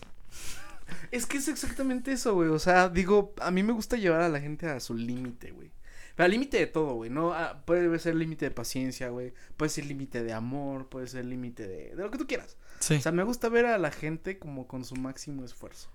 Es 1.11 1.25
que 1.25 1.37
es 1.37 1.47
exactamente 1.47 2.11
eso, 2.11 2.33
güey. 2.33 2.49
O 2.49 2.59
sea, 2.59 2.89
digo, 2.89 3.33
a 3.41 3.51
mí 3.51 3.63
me 3.63 3.73
gusta 3.73 3.97
llevar 3.97 4.21
a 4.21 4.29
la 4.29 4.39
gente 4.39 4.67
a 4.67 4.79
su 4.79 4.93
límite, 4.95 5.51
güey. 5.51 5.71
Pero 6.15 6.25
al 6.25 6.31
límite 6.31 6.57
de 6.57 6.67
todo, 6.67 6.95
güey. 6.95 7.09
No, 7.09 7.33
Ah, 7.33 7.63
puede 7.65 7.97
ser 7.99 8.15
límite 8.15 8.45
de 8.45 8.51
paciencia, 8.51 9.09
güey. 9.09 9.33
Puede 9.55 9.69
ser 9.69 9.85
límite 9.85 10.21
de 10.23 10.33
amor, 10.33 10.87
puede 10.89 11.07
ser 11.07 11.23
límite 11.25 11.65
de, 11.67 11.95
de 11.95 12.03
lo 12.03 12.11
que 12.11 12.17
tú 12.17 12.27
quieras. 12.27 12.57
sí. 12.79 12.95
O 12.95 13.01
sea, 13.01 13.11
me 13.11 13.23
gusta 13.23 13.47
ver 13.49 13.65
a 13.67 13.77
la 13.77 13.91
gente 13.91 14.37
como 14.37 14.67
con 14.67 14.83
su 14.83 14.95
máximo 14.95 15.45
esfuerzo. 15.45 15.89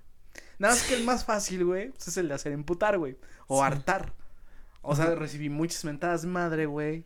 Nada 0.58 0.74
más 0.74 0.82
que 0.84 0.94
el 0.94 1.04
más 1.04 1.24
fácil, 1.24 1.64
güey, 1.64 1.90
pues 1.90 2.08
es 2.08 2.16
el 2.16 2.28
de 2.28 2.34
hacer 2.34 2.52
emputar, 2.52 2.96
güey. 2.98 3.16
O 3.48 3.58
Sí. 3.58 3.64
hartar. 3.66 4.14
O 4.84 4.94
sea, 4.94 5.14
recibí 5.14 5.48
muchas 5.48 5.84
mentadas 5.84 6.24
madre, 6.24 6.66
güey. 6.66 7.04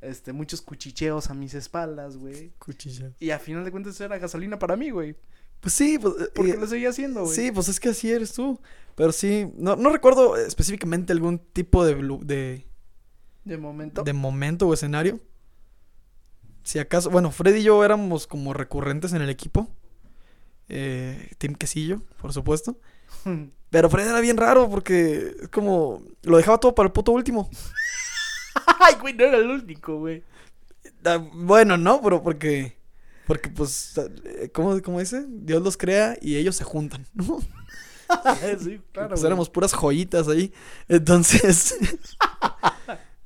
Este, 0.00 0.32
muchos 0.32 0.62
cuchicheos 0.62 1.28
a 1.30 1.34
mis 1.34 1.54
espaldas, 1.54 2.16
güey. 2.16 2.52
Cuchillo. 2.58 3.12
Y 3.18 3.30
a 3.30 3.38
final 3.38 3.64
de 3.64 3.70
cuentas 3.70 4.00
era 4.00 4.18
gasolina 4.18 4.58
para 4.58 4.76
mí, 4.76 4.90
güey. 4.90 5.16
Pues 5.60 5.74
sí, 5.74 5.98
pues, 5.98 6.14
eh, 6.20 6.30
Porque 6.34 6.52
eh, 6.52 6.56
lo 6.56 6.66
seguía 6.66 6.90
haciendo, 6.90 7.24
güey. 7.24 7.34
Sí, 7.34 7.50
pues 7.50 7.68
es 7.68 7.80
que 7.80 7.88
así 7.88 8.10
eres 8.10 8.32
tú. 8.32 8.60
Pero 8.94 9.12
sí, 9.12 9.50
no, 9.56 9.76
no 9.76 9.90
recuerdo 9.90 10.36
específicamente 10.36 11.12
algún 11.12 11.38
tipo 11.38 11.84
de, 11.84 11.94
de, 12.22 12.66
De 13.44 13.58
momento. 13.58 14.02
de 14.04 14.12
momento 14.12 14.68
o 14.68 14.74
escenario. 14.74 15.20
si 16.62 16.78
acaso, 16.78 17.10
bueno, 17.10 17.30
Fred 17.32 17.56
y 17.56 17.62
yo 17.62 17.84
éramos 17.84 18.26
como 18.26 18.54
recurrentes 18.54 19.12
en 19.12 19.22
el 19.22 19.30
equipo. 19.30 19.68
Eh, 20.68 21.32
Team 21.38 21.54
Quesillo, 21.54 22.02
por 22.20 22.32
supuesto. 22.32 22.78
Pero 23.70 23.90
Fred 23.90 24.08
era 24.08 24.20
bien 24.20 24.36
raro 24.36 24.68
porque 24.70 25.34
es 25.42 25.48
como 25.48 26.02
lo 26.22 26.36
dejaba 26.36 26.58
todo 26.58 26.74
para 26.74 26.86
el 26.86 26.92
puto 26.92 27.12
último. 27.12 27.50
Ay, 28.80 28.94
güey, 29.00 29.14
no 29.14 29.24
era 29.24 29.38
el 29.38 29.50
único, 29.50 29.98
güey. 29.98 30.22
Ah, 31.04 31.18
Bueno, 31.32 31.76
no, 31.76 32.00
pero 32.02 32.22
porque 32.22 32.76
porque 33.26 33.50
pues 33.50 33.98
eh, 34.24 34.50
¿cómo, 34.54 34.80
cómo 34.82 35.00
dice? 35.00 35.26
Dios 35.28 35.62
los 35.62 35.76
crea 35.76 36.16
y 36.20 36.36
ellos 36.36 36.56
se 36.56 36.64
juntan, 36.64 37.06
¿no? 37.14 37.40
sí, 38.60 38.80
claro. 38.92 39.10
pues 39.10 39.24
éramos 39.24 39.50
puras 39.50 39.72
joyitas 39.74 40.28
ahí. 40.28 40.52
Entonces 40.88 41.76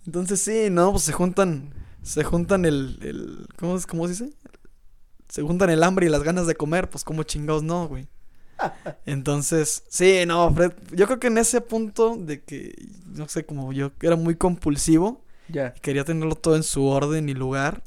Entonces 0.06 0.40
sí, 0.40 0.68
no, 0.70 0.90
pues 0.92 1.04
se 1.04 1.12
juntan 1.12 1.72
se 2.02 2.24
juntan 2.24 2.64
el, 2.64 2.98
el 3.02 3.46
¿cómo, 3.56 3.78
¿cómo 3.88 4.08
se 4.08 4.12
dice? 4.24 4.36
Se 5.28 5.42
juntan 5.42 5.70
el 5.70 5.82
hambre 5.84 6.06
y 6.06 6.08
las 6.08 6.24
ganas 6.24 6.46
de 6.46 6.56
comer, 6.56 6.90
pues 6.90 7.04
como 7.04 7.22
chingados 7.22 7.62
no, 7.62 7.86
güey. 7.88 8.08
Entonces, 9.06 9.84
sí, 9.88 10.24
no, 10.26 10.52
Fred, 10.54 10.72
yo 10.92 11.06
creo 11.06 11.20
que 11.20 11.26
en 11.28 11.38
ese 11.38 11.60
punto 11.60 12.16
de 12.16 12.42
que, 12.42 12.74
no 13.06 13.28
sé, 13.28 13.44
como 13.46 13.72
yo 13.72 13.92
era 14.02 14.16
muy 14.16 14.36
compulsivo, 14.36 15.24
Ya. 15.48 15.74
quería 15.74 16.04
tenerlo 16.04 16.34
todo 16.34 16.56
en 16.56 16.62
su 16.62 16.86
orden 16.86 17.28
y 17.28 17.34
lugar, 17.34 17.82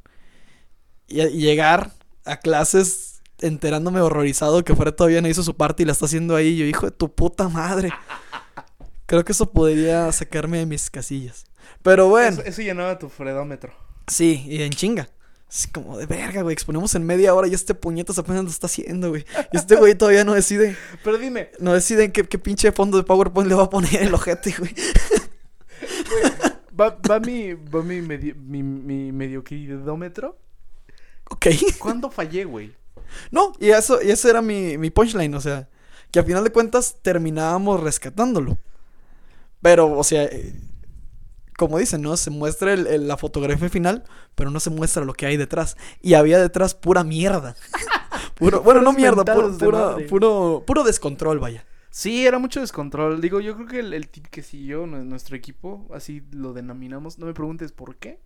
y, 1.07 1.21
y 1.21 1.41
llegar 1.41 1.91
a 2.25 2.37
clases 2.37 3.21
enterándome 3.41 4.01
horrorizado 4.01 4.63
que 4.63 4.75
Fred 4.75 4.93
todavía 4.93 5.21
no 5.21 5.27
hizo 5.27 5.43
su 5.43 5.55
parte 5.55 5.83
y 5.83 5.85
la 5.85 5.91
está 5.91 6.05
haciendo 6.05 6.35
ahí, 6.35 6.57
yo, 6.57 6.65
hijo 6.65 6.85
de 6.87 6.91
tu 6.91 7.13
puta 7.13 7.49
madre. 7.49 7.91
Creo 9.05 9.23
que 9.23 9.33
eso 9.33 9.51
podría 9.51 10.11
sacarme 10.11 10.59
de 10.59 10.65
mis 10.65 10.89
casillas. 10.89 11.45
Pero 11.83 12.07
bueno, 12.09 12.39
Eso, 12.41 12.43
eso 12.43 12.61
llenaba 12.61 12.97
tu 12.97 13.09
fredómetro. 13.09 13.73
sí, 14.07 14.43
y 14.47 14.61
en 14.63 14.71
chinga. 14.71 15.09
Así 15.55 15.69
como 15.69 15.97
de 15.97 16.05
verga, 16.05 16.41
güey, 16.41 16.51
exponemos 16.51 16.95
en 16.95 17.05
media 17.05 17.33
hora 17.33 17.47
y 17.47 17.53
este 17.53 17.73
puñetas 17.75 18.17
apenas 18.19 18.43
lo 18.43 18.49
está 18.49 18.65
haciendo, 18.67 19.07
güey. 19.07 19.25
Y 19.53 19.55
este 19.57 19.77
güey 19.77 19.95
todavía 19.95 20.25
no 20.25 20.33
decide. 20.33 20.75
Pero 21.03 21.17
dime, 21.17 21.49
No 21.61 21.71
deciden 21.71 22.11
qué, 22.11 22.23
qué 22.25 22.37
pinche 22.37 22.73
fondo 22.73 22.97
de 22.97 23.05
PowerPoint 23.05 23.47
le 23.47 23.55
va 23.55 23.63
a 23.63 23.69
poner 23.69 24.03
el 24.03 24.13
ojete, 24.13 24.53
güey. 24.59 24.75
¿va, 26.77 26.97
va 27.09 27.19
mi, 27.21 27.53
va 27.53 27.81
mi, 27.83 28.01
medi- 28.01 28.35
mi, 28.35 28.63
mi 28.63 29.13
mediocridómetro? 29.13 30.37
Ok. 31.29 31.47
¿Cuándo 31.79 32.11
fallé, 32.11 32.43
güey? 32.43 32.73
No, 33.31 33.53
y 33.59 33.69
eso, 33.69 34.01
y 34.01 34.11
ese 34.11 34.29
era 34.29 34.41
mi, 34.41 34.77
mi 34.77 34.89
punchline, 34.89 35.33
o 35.35 35.39
sea, 35.41 35.69
que 36.11 36.19
a 36.19 36.23
final 36.23 36.43
de 36.43 36.51
cuentas 36.51 36.97
terminábamos 37.01 37.79
rescatándolo. 37.81 38.57
Pero, 39.61 39.97
o 39.97 40.03
sea, 40.03 40.23
eh, 40.25 40.53
como 41.57 41.77
dicen, 41.79 42.01
¿no? 42.01 42.17
Se 42.17 42.29
muestra 42.29 42.73
el- 42.73 42.87
el- 42.87 43.07
la 43.07 43.17
fotografía 43.17 43.69
final, 43.69 44.03
pero 44.35 44.51
no 44.51 44.59
se 44.59 44.69
muestra 44.69 45.05
lo 45.05 45.13
que 45.13 45.25
hay 45.25 45.37
detrás. 45.37 45.77
Y 46.01 46.13
había 46.15 46.39
detrás 46.39 46.73
pura 46.75 47.03
mierda. 47.03 47.55
Puro, 48.35 48.61
bueno, 48.61 48.81
no 48.81 48.91
mierda, 48.91 49.23
puro, 49.23 49.57
puro, 49.57 49.97
puro, 50.09 50.63
puro 50.67 50.83
descontrol, 50.83 51.39
vaya. 51.39 51.65
Sí, 51.89 52.27
era 52.27 52.37
mucho 52.37 52.59
descontrol. 52.59 53.21
Digo, 53.21 53.39
yo 53.39 53.55
creo 53.55 53.67
que 53.67 53.79
el, 53.79 53.93
el 53.93 54.09
tip 54.09 54.27
que 54.27 54.43
siguió 54.43 54.85
nue- 54.85 55.05
nuestro 55.05 55.37
equipo, 55.37 55.87
así 55.93 56.21
lo 56.31 56.51
denominamos, 56.51 57.17
no 57.17 57.27
me 57.27 57.33
preguntes 57.33 57.71
por 57.71 57.95
qué, 57.95 58.19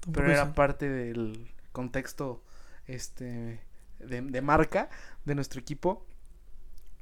Tampoco 0.00 0.12
pero 0.24 0.32
era 0.32 0.46
sé. 0.46 0.52
parte 0.52 0.88
del 0.88 1.50
contexto 1.72 2.44
este 2.86 3.60
de, 3.98 4.20
de 4.22 4.40
marca 4.40 4.88
de 5.24 5.34
nuestro 5.34 5.58
equipo. 5.60 6.06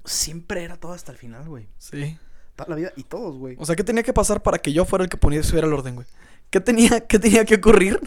Siempre 0.07 0.65
era 0.65 0.77
todo 0.77 0.93
hasta 0.93 1.13
el 1.13 1.19
final, 1.19 1.47
güey. 1.49 1.69
Sí. 1.77 2.19
Toda 2.65 2.71
la 2.71 2.77
vida 2.77 2.93
y 2.97 3.05
todos, 3.05 3.37
güey. 3.37 3.57
O 3.59 3.67
sea, 3.67 3.77
¿qué 3.77 3.85
tenía 3.85 4.03
que 4.03 4.13
pasar 4.13 4.43
para 4.43 4.59
que 4.59 4.73
yo 4.73 4.85
fuera 4.85 5.05
el 5.05 5.11
que 5.11 5.17
ponía 5.17 5.43
subiera 5.43 5.67
el 5.67 5.73
orden, 5.73 5.95
güey? 5.95 6.07
¿Qué 6.51 6.61
tenía, 6.61 7.07
¿Qué 7.07 7.19
tenía 7.19 7.45
que 7.45 7.57
ocurrir 7.57 8.01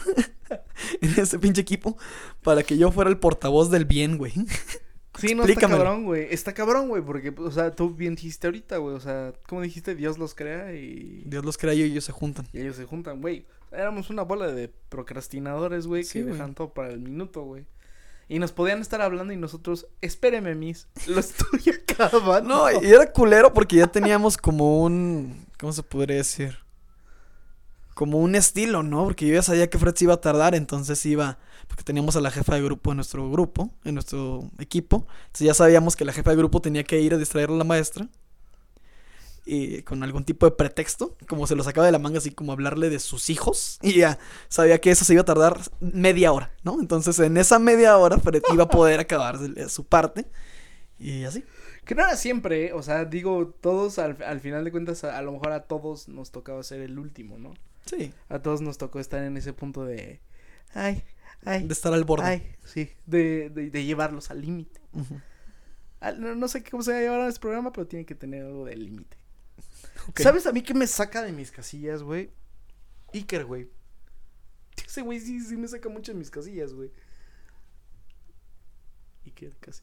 en 1.00 1.20
ese 1.20 1.38
pinche 1.38 1.60
equipo 1.60 1.96
para 2.42 2.62
que 2.62 2.76
yo 2.76 2.90
fuera 2.90 3.08
el 3.10 3.18
portavoz 3.18 3.70
del 3.70 3.84
bien, 3.84 4.18
güey? 4.18 4.32
Sí, 5.18 5.34
no 5.34 5.44
está 5.44 5.68
cabrón, 5.68 6.04
güey. 6.04 6.26
Está 6.30 6.54
cabrón, 6.54 6.88
güey, 6.88 7.02
porque, 7.02 7.34
o 7.36 7.50
sea, 7.50 7.70
tú 7.70 7.90
bien 7.90 8.14
dijiste 8.14 8.46
ahorita, 8.46 8.78
güey. 8.78 8.96
O 8.96 9.00
sea, 9.00 9.34
como 9.46 9.60
dijiste, 9.60 9.94
Dios 9.94 10.16
los 10.16 10.34
crea 10.34 10.74
y, 10.74 11.22
Dios 11.26 11.44
los 11.44 11.58
crea 11.58 11.74
y 11.74 11.82
ellos 11.82 12.04
se 12.04 12.12
juntan. 12.12 12.46
y 12.50 12.60
ellos 12.60 12.76
se 12.76 12.86
juntan, 12.86 13.20
güey. 13.20 13.44
Éramos 13.72 14.08
una 14.08 14.22
bola 14.22 14.46
de 14.46 14.72
procrastinadores, 14.88 15.86
güey, 15.86 16.04
Sí, 16.04 16.20
que 16.20 16.24
dejan 16.24 16.54
todo 16.54 16.72
para 16.72 16.88
el 16.88 17.00
minuto, 17.00 17.42
güey. 17.42 17.66
Y 18.32 18.38
nos 18.38 18.50
podían 18.50 18.80
estar 18.80 19.02
hablando 19.02 19.34
y 19.34 19.36
nosotros, 19.36 19.88
espéreme, 20.00 20.54
mis, 20.54 20.88
lo 21.06 21.20
estoy 21.20 21.60
acabando. 21.90 22.48
No, 22.48 22.82
y 22.82 22.90
era 22.90 23.12
culero 23.12 23.52
porque 23.52 23.76
ya 23.76 23.88
teníamos 23.88 24.38
como 24.38 24.82
un. 24.82 25.44
¿Cómo 25.60 25.70
se 25.74 25.82
podría 25.82 26.16
decir? 26.16 26.56
Como 27.92 28.16
un 28.20 28.34
estilo, 28.34 28.82
¿no? 28.82 29.04
Porque 29.04 29.26
yo 29.26 29.34
ya 29.34 29.42
sabía 29.42 29.68
que 29.68 29.76
Fred 29.76 29.94
se 29.96 30.04
iba 30.04 30.14
a 30.14 30.20
tardar, 30.22 30.54
entonces 30.54 31.04
iba. 31.04 31.36
Porque 31.68 31.82
teníamos 31.82 32.16
a 32.16 32.22
la 32.22 32.30
jefa 32.30 32.54
de 32.54 32.62
grupo 32.62 32.92
en 32.92 32.96
nuestro 32.96 33.30
grupo, 33.30 33.68
en 33.84 33.96
nuestro 33.96 34.50
equipo. 34.58 35.06
Entonces 35.26 35.48
ya 35.48 35.52
sabíamos 35.52 35.94
que 35.94 36.06
la 36.06 36.14
jefa 36.14 36.30
de 36.30 36.36
grupo 36.38 36.62
tenía 36.62 36.84
que 36.84 37.02
ir 37.02 37.12
a 37.12 37.18
distraer 37.18 37.50
a 37.50 37.52
la 37.52 37.64
maestra. 37.64 38.08
Y 39.44 39.82
con 39.82 40.02
algún 40.04 40.24
tipo 40.24 40.46
de 40.46 40.52
pretexto, 40.52 41.16
como 41.28 41.48
se 41.48 41.56
lo 41.56 41.64
sacaba 41.64 41.86
de 41.86 41.92
la 41.92 41.98
manga, 41.98 42.18
así 42.18 42.30
como 42.30 42.52
hablarle 42.52 42.90
de 42.90 42.98
sus 43.00 43.28
hijos. 43.28 43.78
Y 43.82 43.94
ya 43.94 44.18
sabía 44.48 44.80
que 44.80 44.90
eso 44.90 45.04
se 45.04 45.14
iba 45.14 45.22
a 45.22 45.24
tardar 45.24 45.58
media 45.80 46.32
hora, 46.32 46.52
¿no? 46.62 46.80
Entonces 46.80 47.18
en 47.18 47.36
esa 47.36 47.58
media 47.58 47.96
hora 47.98 48.18
Fred 48.18 48.42
iba 48.52 48.64
a 48.64 48.68
poder 48.68 49.00
acabar 49.00 49.38
su 49.68 49.84
parte. 49.84 50.26
Y 50.98 51.24
así. 51.24 51.42
Que 51.84 51.96
no 51.96 52.02
era 52.04 52.16
siempre, 52.16 52.66
¿eh? 52.66 52.72
o 52.72 52.82
sea, 52.82 53.04
digo, 53.04 53.56
todos, 53.60 53.98
al, 53.98 54.16
al 54.22 54.38
final 54.38 54.62
de 54.64 54.70
cuentas, 54.70 55.02
a, 55.02 55.18
a 55.18 55.22
lo 55.22 55.32
mejor 55.32 55.50
a 55.50 55.64
todos 55.64 56.06
nos 56.06 56.30
tocaba 56.30 56.62
ser 56.62 56.80
el 56.80 56.96
último, 56.96 57.38
¿no? 57.38 57.54
Sí. 57.86 58.12
A 58.28 58.38
todos 58.38 58.60
nos 58.60 58.78
tocó 58.78 59.00
estar 59.00 59.24
en 59.24 59.36
ese 59.36 59.52
punto 59.52 59.84
de, 59.84 60.20
ay, 60.74 61.02
ay, 61.44 61.66
De 61.66 61.72
estar 61.72 61.92
al 61.92 62.04
borde. 62.04 62.24
ay, 62.24 62.54
sí, 62.64 62.90
de, 63.06 63.50
de, 63.50 63.70
de 63.70 63.84
llevarlos 63.84 64.30
al 64.30 64.40
límite. 64.42 64.80
No, 66.18 66.34
no 66.36 66.48
sé 66.48 66.62
cómo 66.62 66.82
se 66.84 66.92
va 66.92 66.98
a 66.98 67.00
llevar 67.00 67.28
este 67.28 67.40
programa, 67.40 67.72
pero 67.72 67.88
tiene 67.88 68.04
que 68.04 68.14
tener 68.14 68.44
algo 68.44 68.64
de 68.64 68.76
límite. 68.76 69.16
¿Sabes 70.16 70.46
a 70.46 70.52
mí 70.52 70.62
qué 70.62 70.74
me 70.74 70.86
saca 70.86 71.22
de 71.22 71.32
mis 71.32 71.50
casillas, 71.50 72.02
güey? 72.02 72.30
Iker, 73.14 73.44
güey. 73.44 73.68
Ese 74.86 75.02
güey 75.02 75.20
sí, 75.20 75.40
sí 75.40 75.56
me 75.56 75.68
saca 75.68 75.88
mucho 75.88 76.12
de 76.12 76.18
mis 76.18 76.30
casillas, 76.30 76.72
güey. 76.72 76.90
Iker, 79.24 79.56
casi. 79.60 79.82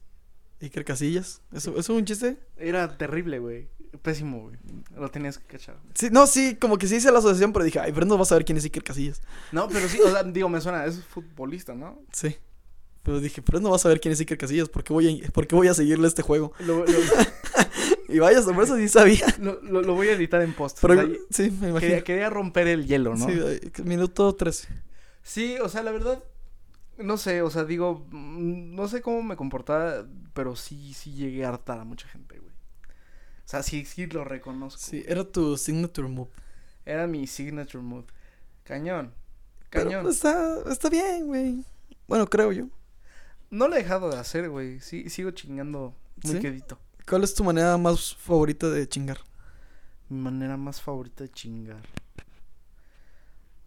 Iker 0.62 0.84
Casillas. 0.84 1.42
¿Eso, 1.54 1.72
¿Eso 1.72 1.80
es 1.80 1.90
un 1.90 2.06
chiste? 2.06 2.38
Era 2.58 2.98
terrible, 2.98 3.40
güey. 3.40 3.70
Pésimo, 4.02 4.42
güey. 4.42 4.58
Lo 4.96 5.10
tenías 5.10 5.38
que 5.38 5.46
cachar. 5.46 5.78
Sí, 5.96 6.10
no, 6.12 6.28
sí, 6.28 6.56
como 6.56 6.78
que 6.78 6.88
sí 6.88 6.98
hice 6.98 7.12
la 7.12 7.20
asociación, 7.20 7.54
pero 7.54 7.66
dije, 7.66 7.80
ay, 7.80 7.92
pero 7.94 8.06
no 8.06 8.18
vas 8.18 8.32
a 8.32 8.36
ver 8.36 8.46
quién 8.46 8.58
es 8.58 8.66
Iker 8.66 8.84
Casillas. 8.84 9.22
No, 9.52 9.68
pero 9.68 9.88
sí, 9.88 10.00
o 10.02 10.12
sea, 10.12 10.24
digo, 10.24 10.50
me 10.50 10.62
suena, 10.62 10.86
es 10.86 11.04
futbolista, 11.04 11.74
¿no? 11.74 12.02
Sí. 12.12 12.36
Pero 13.04 13.20
dije, 13.22 13.42
pero 13.42 13.60
no 13.60 13.70
vas 13.72 13.86
a 13.86 13.90
ver 13.90 14.00
quién 14.02 14.12
es 14.12 14.20
Iker 14.20 14.38
Casillas, 14.38 14.70
¿por 14.70 14.84
qué 14.84 14.94
voy 14.94 15.24
a, 15.26 15.32
por 15.32 15.48
qué 15.48 15.56
voy 15.56 15.68
a 15.70 15.74
seguirle 15.74 16.08
este 16.08 16.22
juego? 16.22 16.52
Lo, 16.60 16.86
lo, 16.86 16.86
Y 18.10 18.20
vaya, 18.20 18.42
por 18.44 18.64
eso 18.64 18.76
sí 18.78 18.88
sabía. 18.90 19.26
lo, 19.40 19.62
lo- 19.62 19.82
lo 19.82 19.94
voy 19.96 20.08
a 20.08 20.14
editar 20.14 20.42
en 20.42 20.54
post. 20.54 20.80
Pero, 20.82 20.94
o 20.94 20.98
sea, 20.98 21.08
sí, 21.30 21.44
me 21.52 21.70
imagino. 21.70 21.80
quería, 21.80 22.04
quería 22.04 22.30
romper 22.30 22.68
el 22.68 22.86
hielo, 22.88 23.16
¿no? 23.16 23.28
Sí, 23.28 23.40
Sí. 23.76 23.84
minuto 23.84 24.34
13. 24.36 24.68
o 25.62 25.70
sea, 25.70 25.84
la 25.84 25.92
verdad, 25.92 26.24
no 26.98 27.18
sé, 27.18 27.42
o 27.42 27.50
sea, 27.50 27.66
digo, 27.66 28.06
mm, 28.10 28.76
no 28.76 28.88
sé 28.88 29.02
cómo 29.02 29.22
me 29.24 29.36
comportaba, 29.36 30.06
pero 30.34 30.56
sí, 30.56 30.94
sí 30.94 31.14
llegué 31.14 31.46
a 31.46 31.50
hartar 31.50 31.80
a 31.80 31.84
mucha 31.86 32.08
gente, 32.08 32.38
güey. 32.40 32.50
O 32.52 33.48
sea, 33.52 33.64
sí, 33.64 33.86
sí 33.86 34.06
lo 34.08 34.24
reconozco. 34.24 34.80
Sí, 34.82 35.04
era 35.08 35.24
tu 35.24 35.58
signature 35.58 36.08
move. 36.08 36.30
Era 36.86 37.08
mi 37.08 37.26
signature 37.28 37.84
move. 37.84 38.06
Cañón. 38.64 39.14
Pero 39.70 39.86
Cañón. 39.86 40.08
está, 40.10 40.58
está 40.72 40.90
bien, 40.90 41.28
güey. 41.28 41.64
Bueno, 42.08 42.28
creo 42.28 42.52
yo. 42.52 42.68
No 43.52 43.68
lo 43.68 43.76
he 43.76 43.80
dejado 43.80 44.10
de 44.10 44.18
hacer, 44.18 44.50
güey. 44.50 44.80
Sí, 44.80 45.10
sigo 45.10 45.32
chingando 45.32 45.96
muy 46.24 46.34
¿Sí? 46.36 46.40
quedito. 46.40 46.80
¿Cuál 47.10 47.24
es 47.24 47.34
tu 47.34 47.44
manera 47.44 47.76
más 47.80 48.14
favorita 48.16 48.70
de 48.70 48.88
chingar? 48.88 49.18
Mi 50.10 50.20
manera 50.20 50.58
más 50.58 50.80
favorita 50.80 51.24
de 51.24 51.32
chingar. 51.32 51.82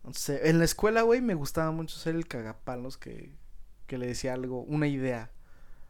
No 0.05 0.15
sé, 0.15 0.49
en 0.49 0.61
la 0.61 0.65
escuela, 0.65 1.03
güey, 1.03 1.21
me 1.21 1.35
gustaba 1.35 1.73
mucho 1.73 1.97
ser 1.97 2.15
el 2.15 2.29
cagapalos 2.29 2.97
que, 2.97 3.35
que 3.89 3.99
le 3.99 4.07
decía 4.07 4.35
algo, 4.35 4.63
una 4.63 4.87
idea. 4.87 5.33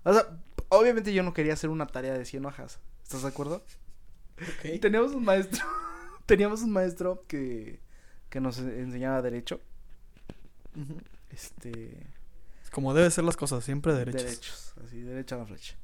O 0.03 0.15
sea, 0.15 0.27
obviamente 0.71 1.13
yo 1.13 1.23
no 1.23 1.35
quería 1.35 1.53
hacer 1.53 1.69
una 1.69 1.87
tarea 1.87 2.15
de 2.15 2.25
100 2.25 2.47
hojas. 2.47 2.81
¿Estás 3.03 3.21
de 3.21 3.29
acuerdo? 3.29 3.63
Teníamos 4.81 5.13
un 5.13 5.25
maestro, 5.25 5.67
teníamos 6.27 6.63
un 6.63 6.73
maestro 6.73 7.27
que, 7.29 7.81
que 8.31 8.41
nos 8.41 8.59
enseñaba 8.61 9.21
derecho. 9.21 9.61
Este, 11.29 12.07
Como 12.71 12.95
debe 12.95 13.11
ser 13.11 13.25
las 13.25 13.37
cosas, 13.37 13.63
siempre 13.63 13.93
derechos. 13.93 14.23
derechos, 14.23 14.75
así, 14.83 15.03
derecha 15.03 15.35
a 15.35 15.39
la 15.41 15.47
flecha. 15.47 15.77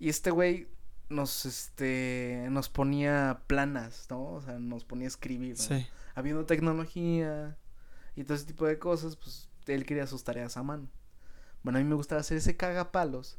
Y 0.00 0.08
este 0.08 0.30
güey 0.30 0.68
nos, 1.08 1.46
este, 1.46 2.46
nos 2.50 2.68
ponía 2.68 3.42
planas, 3.46 4.06
¿no? 4.10 4.32
O 4.32 4.40
sea, 4.40 4.58
nos 4.58 4.84
ponía 4.84 5.06
a 5.06 5.08
escribir, 5.08 5.56
¿no? 5.58 5.64
Sí. 5.64 5.86
habiendo 6.14 6.46
tecnología 6.46 7.56
y 8.14 8.24
todo 8.24 8.34
ese 8.34 8.46
tipo 8.46 8.66
de 8.66 8.78
cosas, 8.78 9.16
pues 9.16 9.48
él 9.66 9.84
quería 9.84 10.06
sus 10.06 10.24
tareas 10.24 10.56
a 10.56 10.62
mano. 10.62 10.88
Bueno, 11.62 11.78
a 11.78 11.82
mí 11.82 11.88
me 11.88 11.94
gustaba 11.94 12.20
hacer 12.20 12.38
ese 12.38 12.56
cagapalos 12.56 13.38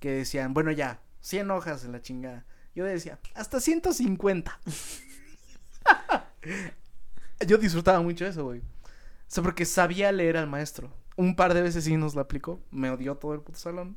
que 0.00 0.10
decían, 0.10 0.54
bueno, 0.54 0.70
ya, 0.70 1.00
100 1.20 1.50
hojas 1.50 1.84
en 1.84 1.92
la 1.92 2.00
chingada. 2.00 2.44
Yo 2.74 2.84
decía, 2.84 3.18
hasta 3.34 3.60
150. 3.60 4.60
Yo 7.46 7.58
disfrutaba 7.58 8.00
mucho 8.00 8.26
eso, 8.26 8.44
güey. 8.44 8.60
O 8.60 9.28
sea, 9.28 9.42
porque 9.42 9.64
sabía 9.64 10.12
leer 10.12 10.36
al 10.36 10.46
maestro. 10.46 10.92
Un 11.16 11.34
par 11.34 11.54
de 11.54 11.62
veces 11.62 11.84
sí 11.84 11.96
nos 11.96 12.14
la 12.14 12.22
aplicó. 12.22 12.60
Me 12.70 12.90
odió 12.90 13.16
todo 13.16 13.34
el 13.34 13.40
puto 13.40 13.58
salón. 13.58 13.96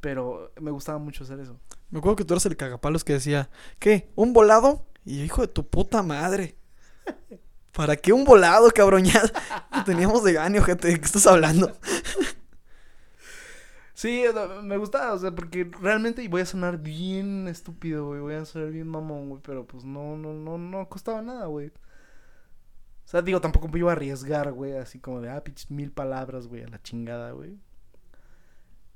Pero 0.00 0.52
me 0.60 0.70
gustaba 0.70 0.98
mucho 0.98 1.24
hacer 1.24 1.40
eso. 1.40 1.58
Me 1.90 1.98
acuerdo 1.98 2.16
que 2.16 2.24
tú 2.24 2.34
eras 2.34 2.46
el 2.46 2.56
cagapalos 2.56 3.04
que 3.04 3.14
decía, 3.14 3.48
¿qué? 3.78 4.10
¿Un 4.14 4.32
volado? 4.32 4.86
Y 5.04 5.22
hijo 5.22 5.42
de 5.42 5.48
tu 5.48 5.66
puta 5.66 6.02
madre. 6.02 6.56
¿Para 7.72 7.96
qué 7.96 8.12
un 8.12 8.24
volado, 8.24 8.70
cabrón? 8.70 9.04
Ya 9.04 9.22
teníamos 9.84 10.24
de 10.24 10.32
gane, 10.32 10.60
gente. 10.62 10.88
¿De 10.88 10.98
qué 10.98 11.04
estás 11.04 11.26
hablando? 11.26 11.72
Sí, 13.94 14.24
me 14.62 14.76
gustaba, 14.76 15.14
o 15.14 15.18
sea, 15.18 15.34
porque 15.34 15.70
realmente 15.80 16.28
voy 16.28 16.42
a 16.42 16.46
sonar 16.46 16.76
bien 16.76 17.48
estúpido, 17.48 18.04
güey. 18.08 18.20
Voy 18.20 18.34
a 18.34 18.44
sonar 18.44 18.70
bien 18.70 18.86
mamón, 18.86 19.30
güey. 19.30 19.40
Pero 19.42 19.66
pues 19.66 19.84
no, 19.84 20.18
no, 20.18 20.34
no, 20.34 20.58
no 20.58 20.86
costaba 20.90 21.22
nada, 21.22 21.46
güey. 21.46 21.68
O 21.68 23.08
sea, 23.08 23.22
digo, 23.22 23.40
tampoco 23.40 23.68
me 23.68 23.78
iba 23.78 23.90
a 23.90 23.94
arriesgar, 23.94 24.52
güey. 24.52 24.76
Así 24.76 24.98
como 25.00 25.22
de, 25.22 25.30
ah, 25.30 25.42
pinches 25.42 25.70
mil 25.70 25.92
palabras, 25.92 26.46
güey, 26.46 26.64
a 26.64 26.68
la 26.68 26.82
chingada, 26.82 27.30
güey. 27.32 27.58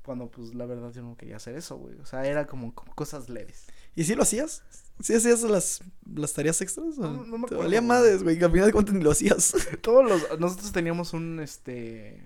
Cuando, 0.05 0.31
pues, 0.31 0.55
la 0.55 0.67
verdad 0.67 0.93
yo 0.93 1.03
no 1.03 1.17
quería 1.17 1.37
hacer 1.37 1.55
eso, 1.57 1.77
güey. 1.77 1.95
O 1.97 2.07
sea, 2.07 2.25
era 2.27 2.47
como, 2.47 2.75
cosas 2.75 3.29
leves. 3.29 3.67
¿Y 3.95 4.05
sí 4.05 4.15
lo 4.15 4.23
hacías? 4.23 4.63
¿Sí 5.01 5.15
hacías 5.15 5.43
las, 5.43 5.83
las 6.15 6.33
tareas 6.33 6.61
extras? 6.61 6.99
No, 6.99 7.25
no 7.25 7.39
me 7.39 7.47
Te 7.49 7.55
acuerdo, 7.55 7.59
valía 7.65 7.81
güey. 7.81 7.89
madres, 7.89 8.23
güey. 8.23 8.39
que 8.39 8.45
Al 8.45 8.51
final 8.51 8.67
de 8.67 8.73
cuentas 8.73 8.95
ni 8.95 9.03
lo 9.03 9.11
hacías. 9.11 9.55
Todos 9.83 10.09
los, 10.09 10.41
nosotros 10.41 10.73
teníamos 10.73 11.13
un, 11.13 11.41
este, 11.41 12.23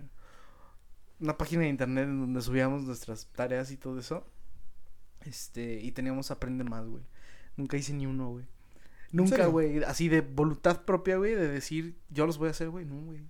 una 1.21 1.37
página 1.37 1.63
de 1.63 1.69
internet 1.69 2.05
en 2.05 2.21
donde 2.21 2.41
subíamos 2.43 2.83
nuestras 2.83 3.27
tareas 3.35 3.71
y 3.71 3.77
todo 3.77 3.99
eso. 3.99 4.25
Este, 5.25 5.81
y 5.81 5.91
teníamos 5.93 6.31
Aprende 6.31 6.65
Más, 6.65 6.87
güey. 6.87 7.03
Nunca 7.57 7.77
hice 7.77 7.93
ni 7.93 8.07
uno, 8.07 8.31
güey. 8.31 8.45
Nunca, 9.11 9.47
güey, 9.47 9.85
así 9.85 10.09
de 10.09 10.23
voluntad 10.23 10.85
propia, 10.85 11.17
güey, 11.17 11.37
de 11.37 11.47
decir, 11.47 11.97
yo 12.11 12.27
los 12.27 12.37
voy 12.37 12.49
a 12.49 12.51
hacer, 12.51 12.69
güey, 12.69 12.85
no, 12.85 13.01
güey. 13.01 13.21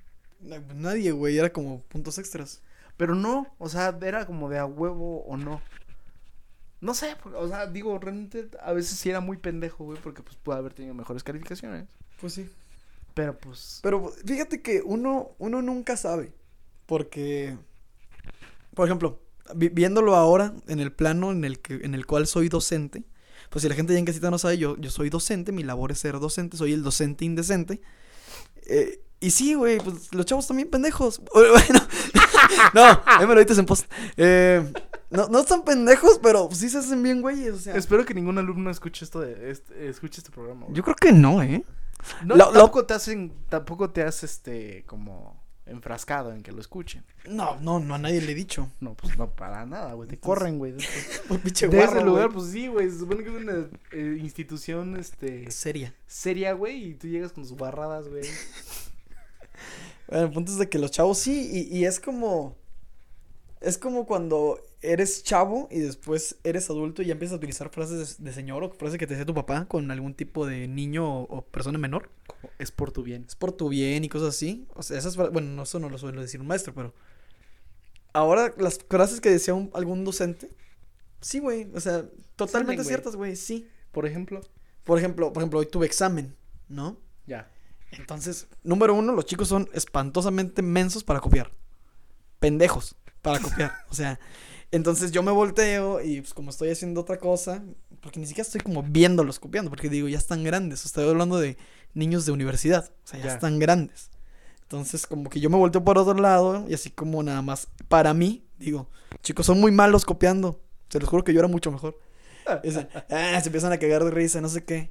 Nadie, 0.74 1.12
güey. 1.12 1.36
Era 1.36 1.52
como 1.52 1.82
puntos 1.82 2.18
extras. 2.18 2.62
Pero 2.96 3.14
no, 3.14 3.46
o 3.58 3.68
sea, 3.68 3.96
era 4.02 4.26
como 4.26 4.48
de 4.48 4.58
a 4.58 4.66
huevo 4.66 5.24
o 5.24 5.36
no. 5.36 5.60
No 6.80 6.92
sé, 6.94 7.16
o 7.34 7.48
sea, 7.48 7.66
digo, 7.66 7.98
realmente 7.98 8.48
a 8.62 8.72
veces 8.72 8.98
sí 8.98 9.08
era 9.08 9.20
muy 9.20 9.38
pendejo, 9.38 9.84
güey, 9.84 9.98
porque 10.02 10.22
pues 10.22 10.36
pude 10.36 10.56
haber 10.56 10.74
tenido 10.74 10.94
mejores 10.94 11.24
calificaciones. 11.24 11.86
Pues 12.20 12.34
sí. 12.34 12.48
Pero 13.14 13.38
pues, 13.38 13.80
Pero 13.82 14.12
fíjate 14.26 14.60
que 14.60 14.82
uno, 14.84 15.30
uno 15.38 15.62
nunca 15.62 15.96
sabe. 15.96 16.32
Porque, 16.86 17.56
por 18.74 18.86
ejemplo, 18.86 19.20
vi- 19.54 19.68
viéndolo 19.70 20.14
ahora 20.16 20.52
en 20.66 20.80
el 20.80 20.92
plano 20.92 21.30
en 21.32 21.44
el, 21.44 21.60
que, 21.60 21.74
en 21.74 21.94
el 21.94 22.06
cual 22.06 22.26
soy 22.26 22.48
docente, 22.48 23.04
pues 23.50 23.62
si 23.62 23.68
la 23.68 23.74
gente 23.74 23.92
ya 23.92 23.98
en 23.98 24.04
casita 24.04 24.30
no 24.30 24.38
sabe, 24.38 24.58
yo, 24.58 24.76
yo 24.76 24.90
soy 24.90 25.10
docente, 25.10 25.52
mi 25.52 25.62
labor 25.62 25.92
es 25.92 26.00
ser 26.00 26.18
docente, 26.20 26.56
soy 26.56 26.72
el 26.72 26.82
docente 26.82 27.24
indecente. 27.24 27.80
Eh, 28.66 29.00
y 29.20 29.30
sí, 29.30 29.54
güey, 29.54 29.78
pues 29.78 30.12
los 30.12 30.26
chavos 30.26 30.46
también 30.46 30.68
pendejos. 30.70 31.22
Bueno, 31.34 31.80
no, 32.75 32.82
ahí 33.06 33.26
me 33.26 33.34
lo 33.34 33.40
dices 33.40 33.58
en 33.58 33.66
post. 33.66 33.90
Eh, 34.16 34.73
no, 35.11 35.28
no 35.28 35.40
están 35.40 35.62
pendejos, 35.64 36.18
pero 36.23 36.49
sí 36.52 36.68
se 36.68 36.78
hacen 36.78 37.02
bien, 37.02 37.20
güeyes. 37.23 37.52
O 37.54 37.58
sea, 37.58 37.76
espero 37.76 38.04
que 38.04 38.14
ningún 38.14 38.38
alumno 38.38 38.70
escuche 38.70 39.04
esto 39.04 39.20
de, 39.20 39.50
este, 39.50 39.88
escuche 39.88 40.18
este 40.20 40.30
programa. 40.32 40.66
güey. 40.66 40.76
yo 40.76 40.82
creo 40.82 40.96
que 40.96 41.12
no, 41.12 41.42
¿eh? 41.42 41.64
No, 42.25 42.34
Lo- 42.37 42.46
lo- 42.46 42.52
tampoco 42.52 42.84
te 42.87 42.94
hacen, 42.94 43.32
tampoco 43.49 43.90
te 43.90 44.02
has 44.02 44.25
este 44.25 44.84
como 44.87 45.42
enfrascado 45.66 46.32
en 46.34 46.42
que 46.42 46.52
lo 46.52 46.61
escuchen. 46.61 47.02
No, 47.26 47.56
no, 47.61 47.80
no 47.80 47.94
a 47.94 47.99
nadie 47.99 48.20
le 48.20 48.32
he 48.32 48.34
dicho. 48.34 48.68
No, 48.80 48.92
pues 48.94 49.16
no 49.16 49.30
para 49.30 49.64
nada, 49.64 49.94
güey. 49.94 50.08
Te 50.08 50.16
Entonces- 50.16 50.38
corren, 50.38 50.58
güey. 50.58 50.73
De, 51.28 51.66
guarro, 51.68 51.96
ese 51.96 52.04
lugar, 52.04 52.30
pues 52.30 52.50
sí, 52.50 52.66
güey. 52.68 52.90
Se 52.90 52.99
supone 52.99 53.25
que 53.25 53.30
es 53.30 53.37
una 53.42 53.66
eh, 53.92 54.18
institución, 54.20 54.96
este, 54.99 55.50
Seria. 55.50 55.94
seria, 56.06 56.52
güey. 56.52 56.88
Y 56.90 56.94
tú 56.94 57.06
llegas 57.06 57.32
con 57.32 57.44
tus 57.44 57.56
barradas, 57.56 58.08
güey. 58.08 58.25
Bueno, 60.08 60.25
el 60.26 60.32
punto 60.32 60.52
es 60.52 60.58
de 60.58 60.68
que 60.68 60.78
los 60.78 60.90
chavos 60.90 61.18
sí, 61.18 61.50
y, 61.70 61.78
y 61.78 61.84
es 61.84 62.00
como. 62.00 62.56
Es 63.61 63.78
como 63.78 64.04
cuando 64.06 64.61
eres 64.82 65.23
chavo 65.23 65.68
y 65.70 65.78
después 65.78 66.37
eres 66.44 66.68
adulto 66.68 67.00
y 67.00 67.06
ya 67.06 67.12
empiezas 67.12 67.32
a 67.32 67.37
utilizar 67.38 67.71
frases 67.71 68.19
de, 68.19 68.25
de 68.25 68.32
señor 68.34 68.62
o 68.62 68.71
frases 68.71 68.99
que 68.99 69.06
te 69.06 69.14
decía 69.14 69.25
tu 69.25 69.32
papá 69.32 69.64
con 69.67 69.90
algún 69.90 70.12
tipo 70.12 70.47
de 70.47 70.69
niño 70.69 71.21
o, 71.23 71.23
o 71.38 71.43
persona 71.47 71.78
menor. 71.78 72.10
Es 72.58 72.71
por 72.71 72.93
tu 72.93 73.02
bien. 73.02 73.25
Es 73.26 73.36
por 73.36 73.52
tu 73.52 73.71
bien 73.71 74.04
y 74.04 74.10
cosas 74.10 74.28
así. 74.30 74.67
O 74.75 74.82
sea, 74.82 74.99
esas 74.99 75.17
fra- 75.17 75.30
Bueno, 75.30 75.49
no, 75.49 75.62
eso 75.62 75.78
no 75.80 75.88
lo 75.88 75.97
suele 75.97 76.21
decir 76.21 76.40
un 76.43 76.47
maestro, 76.47 76.75
pero. 76.75 76.93
Ahora, 78.12 78.54
las 78.58 78.78
frases 78.78 79.21
que 79.21 79.30
decía 79.30 79.54
un- 79.54 79.71
algún 79.75 80.04
docente. 80.04 80.50
Sí, 81.23 81.38
güey. 81.38 81.67
O 81.75 81.80
sea, 81.80 82.04
totalmente 82.36 82.84
ciertas, 82.84 83.17
güey. 83.17 83.36
Sí. 83.36 83.67
Por 83.93 84.06
ejemplo, 84.06 84.43
Por 84.84 84.99
ejemplo, 84.99 85.32
por 85.32 85.43
ejemplo, 85.43 85.60
hoy 85.60 85.67
tuve 85.67 85.86
examen, 85.86 86.36
¿no? 86.69 86.99
ya. 87.26 87.50
Entonces, 87.99 88.47
número 88.63 88.95
uno, 88.95 89.13
los 89.13 89.25
chicos 89.26 89.49
son 89.49 89.69
espantosamente 89.73 90.63
mensos 90.63 91.04
para 91.04 91.21
copiar. 91.21 91.50
Pendejos 92.41 92.97
para 93.23 93.39
copiar. 93.41 93.73
O 93.91 93.95
sea, 93.95 94.19
entonces 94.71 95.13
yo 95.13 95.23
me 95.23 95.30
volteo 95.33 96.00
y 96.02 96.21
pues 96.21 96.35
como 96.35 96.50
estoy 96.50 96.71
haciendo 96.71 97.00
otra 97.02 97.19
cosa, 97.19 97.63
porque 98.00 98.19
ni 98.21 98.26
siquiera 98.26 98.47
estoy 98.47 98.61
como 98.61 98.83
viéndolos 98.83 99.39
copiando, 99.39 99.71
porque 99.71 99.89
digo, 99.89 100.09
ya 100.09 100.19
están 100.19 100.43
grandes. 100.45 100.85
Estoy 100.85 101.09
hablando 101.09 101.39
de 101.39 101.57
niños 101.95 102.26
de 102.26 102.33
universidad. 102.33 102.91
O 103.04 103.07
sea, 103.07 103.19
ya, 103.21 103.26
Ya. 103.26 103.35
están 103.35 103.59
grandes. 103.59 104.11
Entonces, 104.63 105.07
como 105.07 105.30
que 105.30 105.41
yo 105.41 105.50
me 105.50 105.57
volteo 105.57 105.85
por 105.85 105.99
otro 105.99 106.15
lado 106.15 106.65
y 106.69 106.75
así 106.75 106.91
como 106.91 107.23
nada 107.23 107.43
más 107.43 107.69
para 107.89 108.15
mí, 108.15 108.45
digo, 108.59 108.89
chicos, 109.23 109.47
son 109.47 109.61
muy 109.61 109.71
malos 109.71 110.04
copiando. 110.04 110.61
Se 110.89 110.99
los 110.99 111.09
juro 111.09 111.23
que 111.25 111.33
yo 111.33 111.39
era 111.39 111.49
mucho 111.49 111.71
mejor. 111.71 111.99
Ah, 112.47 112.61
se 113.41 113.49
empiezan 113.49 113.73
a 113.73 113.78
cagar 113.78 114.04
de 114.04 114.11
risa, 114.11 114.39
no 114.43 114.50
sé 114.50 114.65
qué. 114.65 114.91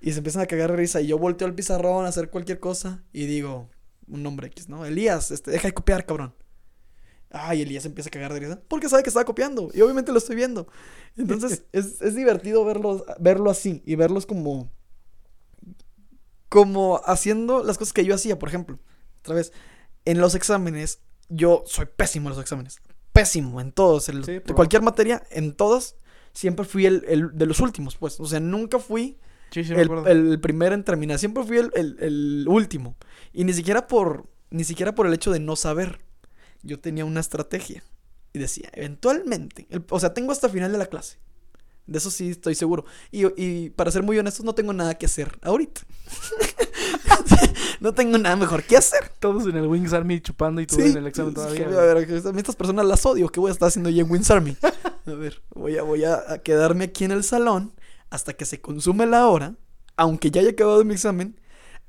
Y 0.00 0.12
se 0.12 0.18
empiezan 0.18 0.42
a 0.42 0.46
cagar 0.46 0.70
de 0.70 0.76
risa. 0.76 1.00
Y 1.00 1.08
yo 1.08 1.18
volteo 1.18 1.46
al 1.46 1.54
pizarrón 1.54 2.06
a 2.06 2.08
hacer 2.08 2.30
cualquier 2.30 2.60
cosa. 2.60 3.04
Y 3.12 3.26
digo, 3.26 3.70
un 4.06 4.22
nombre 4.22 4.46
X, 4.48 4.68
¿no? 4.68 4.84
Elías, 4.84 5.30
este, 5.30 5.50
deja 5.50 5.68
de 5.68 5.74
copiar, 5.74 6.06
cabrón. 6.06 6.34
Ay, 7.30 7.62
Elías 7.62 7.84
empieza 7.84 8.08
a 8.08 8.10
cagar 8.10 8.32
de 8.32 8.40
risa. 8.40 8.62
Porque 8.68 8.88
sabe 8.88 9.02
que 9.02 9.10
estaba 9.10 9.24
copiando. 9.24 9.70
Y 9.74 9.80
obviamente 9.80 10.12
lo 10.12 10.18
estoy 10.18 10.36
viendo. 10.36 10.68
Entonces, 11.16 11.64
es, 11.72 12.00
es 12.00 12.14
divertido 12.14 12.64
verlo, 12.64 13.04
verlo 13.18 13.50
así. 13.50 13.82
Y 13.86 13.96
verlos 13.96 14.26
como. 14.26 14.70
Como 16.48 17.02
haciendo 17.04 17.62
las 17.62 17.76
cosas 17.76 17.92
que 17.92 18.04
yo 18.04 18.14
hacía, 18.14 18.38
por 18.38 18.48
ejemplo. 18.48 18.78
Otra 19.20 19.34
vez, 19.34 19.52
en 20.06 20.18
los 20.18 20.34
exámenes, 20.34 21.00
yo 21.28 21.62
soy 21.66 21.86
pésimo 21.94 22.28
en 22.28 22.36
los 22.36 22.42
exámenes. 22.42 22.78
Pésimo 23.12 23.60
en 23.60 23.72
todos. 23.72 24.08
en 24.08 24.24
Sí, 24.24 24.40
cualquier 24.54 24.80
materia, 24.80 25.22
en 25.30 25.54
todas, 25.54 25.96
siempre 26.32 26.64
fui 26.64 26.86
el, 26.86 27.04
el 27.08 27.36
de 27.36 27.44
los 27.44 27.60
últimos, 27.60 27.96
pues. 27.96 28.18
O 28.20 28.26
sea, 28.26 28.40
nunca 28.40 28.78
fui 28.78 29.18
Sí, 29.50 29.64
sí, 29.64 29.72
me 29.74 29.80
el, 29.82 29.84
acuerdo. 29.86 30.06
el 30.08 30.40
primero 30.40 30.74
en 30.74 30.84
terminar. 30.84 31.18
Siempre 31.18 31.42
fui 31.44 31.58
el, 31.58 31.70
el- 31.74 31.96
el 32.00 32.44
último. 32.48 32.96
Y 33.32 33.44
ni 33.44 33.52
siquiera 33.52 33.86
por. 33.86 34.26
Ni 34.50 34.64
siquiera 34.64 34.94
por 34.94 35.06
el 35.06 35.12
hecho 35.14 35.30
de 35.30 35.40
no 35.40 35.56
saber. 35.56 36.00
Yo 36.62 36.78
tenía 36.80 37.04
una 37.04 37.20
estrategia. 37.20 37.82
Y 38.32 38.38
decía, 38.38 38.68
eventualmente. 38.74 39.66
el- 39.70 39.84
o 39.90 40.00
sea, 40.00 40.12
tengo 40.14 40.32
hasta 40.32 40.48
final 40.48 40.72
de 40.72 40.78
la 40.78 40.86
clase. 40.86 41.18
De 41.86 41.96
eso 41.98 42.10
sí 42.10 42.28
estoy 42.30 42.54
seguro. 42.54 42.84
Y, 43.10 43.24
y 43.42 43.70
para 43.70 43.90
ser 43.90 44.02
muy 44.02 44.18
honestos, 44.18 44.44
no 44.44 44.54
tengo 44.54 44.74
nada 44.74 44.94
que 44.96 45.06
hacer 45.06 45.38
ahorita. 45.42 45.80
no 47.80 47.94
tengo 47.94 48.18
nada 48.18 48.36
mejor 48.36 48.62
que 48.62 48.76
hacer. 48.76 49.10
Todos 49.18 49.46
en 49.46 49.56
el 49.56 49.66
Wings 49.66 49.92
Army 49.92 50.20
chupando 50.20 50.60
y 50.60 50.66
tú 50.66 50.76
Sí, 50.76 50.82
en 50.82 50.96
el 50.98 51.06
examen 51.06 51.34
todavía. 51.34 51.66
a 51.66 51.68
ver, 51.94 51.96
a 52.26 52.32
mí 52.32 52.38
estas 52.38 52.56
personas 52.56 52.84
las 52.86 53.04
odio. 53.06 53.28
¿Qué 53.28 53.40
voy 53.40 53.48
a 53.50 53.52
estar 53.52 53.68
haciendo 53.68 53.90
yo 53.90 54.04
en 54.04 54.10
Wins 54.10 54.30
Army? 54.30 54.56
A 55.06 55.12
ver, 55.12 55.40
voy 55.54 55.78
a, 55.78 55.82
voy 55.82 56.04
a 56.04 56.42
quedarme 56.44 56.84
aquí 56.84 57.04
en 57.04 57.12
el 57.12 57.24
salón 57.24 57.72
hasta 58.10 58.32
que 58.32 58.44
se 58.44 58.60
consume 58.60 59.06
la 59.06 59.26
hora, 59.26 59.54
aunque 59.96 60.30
ya 60.30 60.40
haya 60.40 60.50
acabado 60.50 60.84
mi 60.84 60.94
examen. 60.94 61.40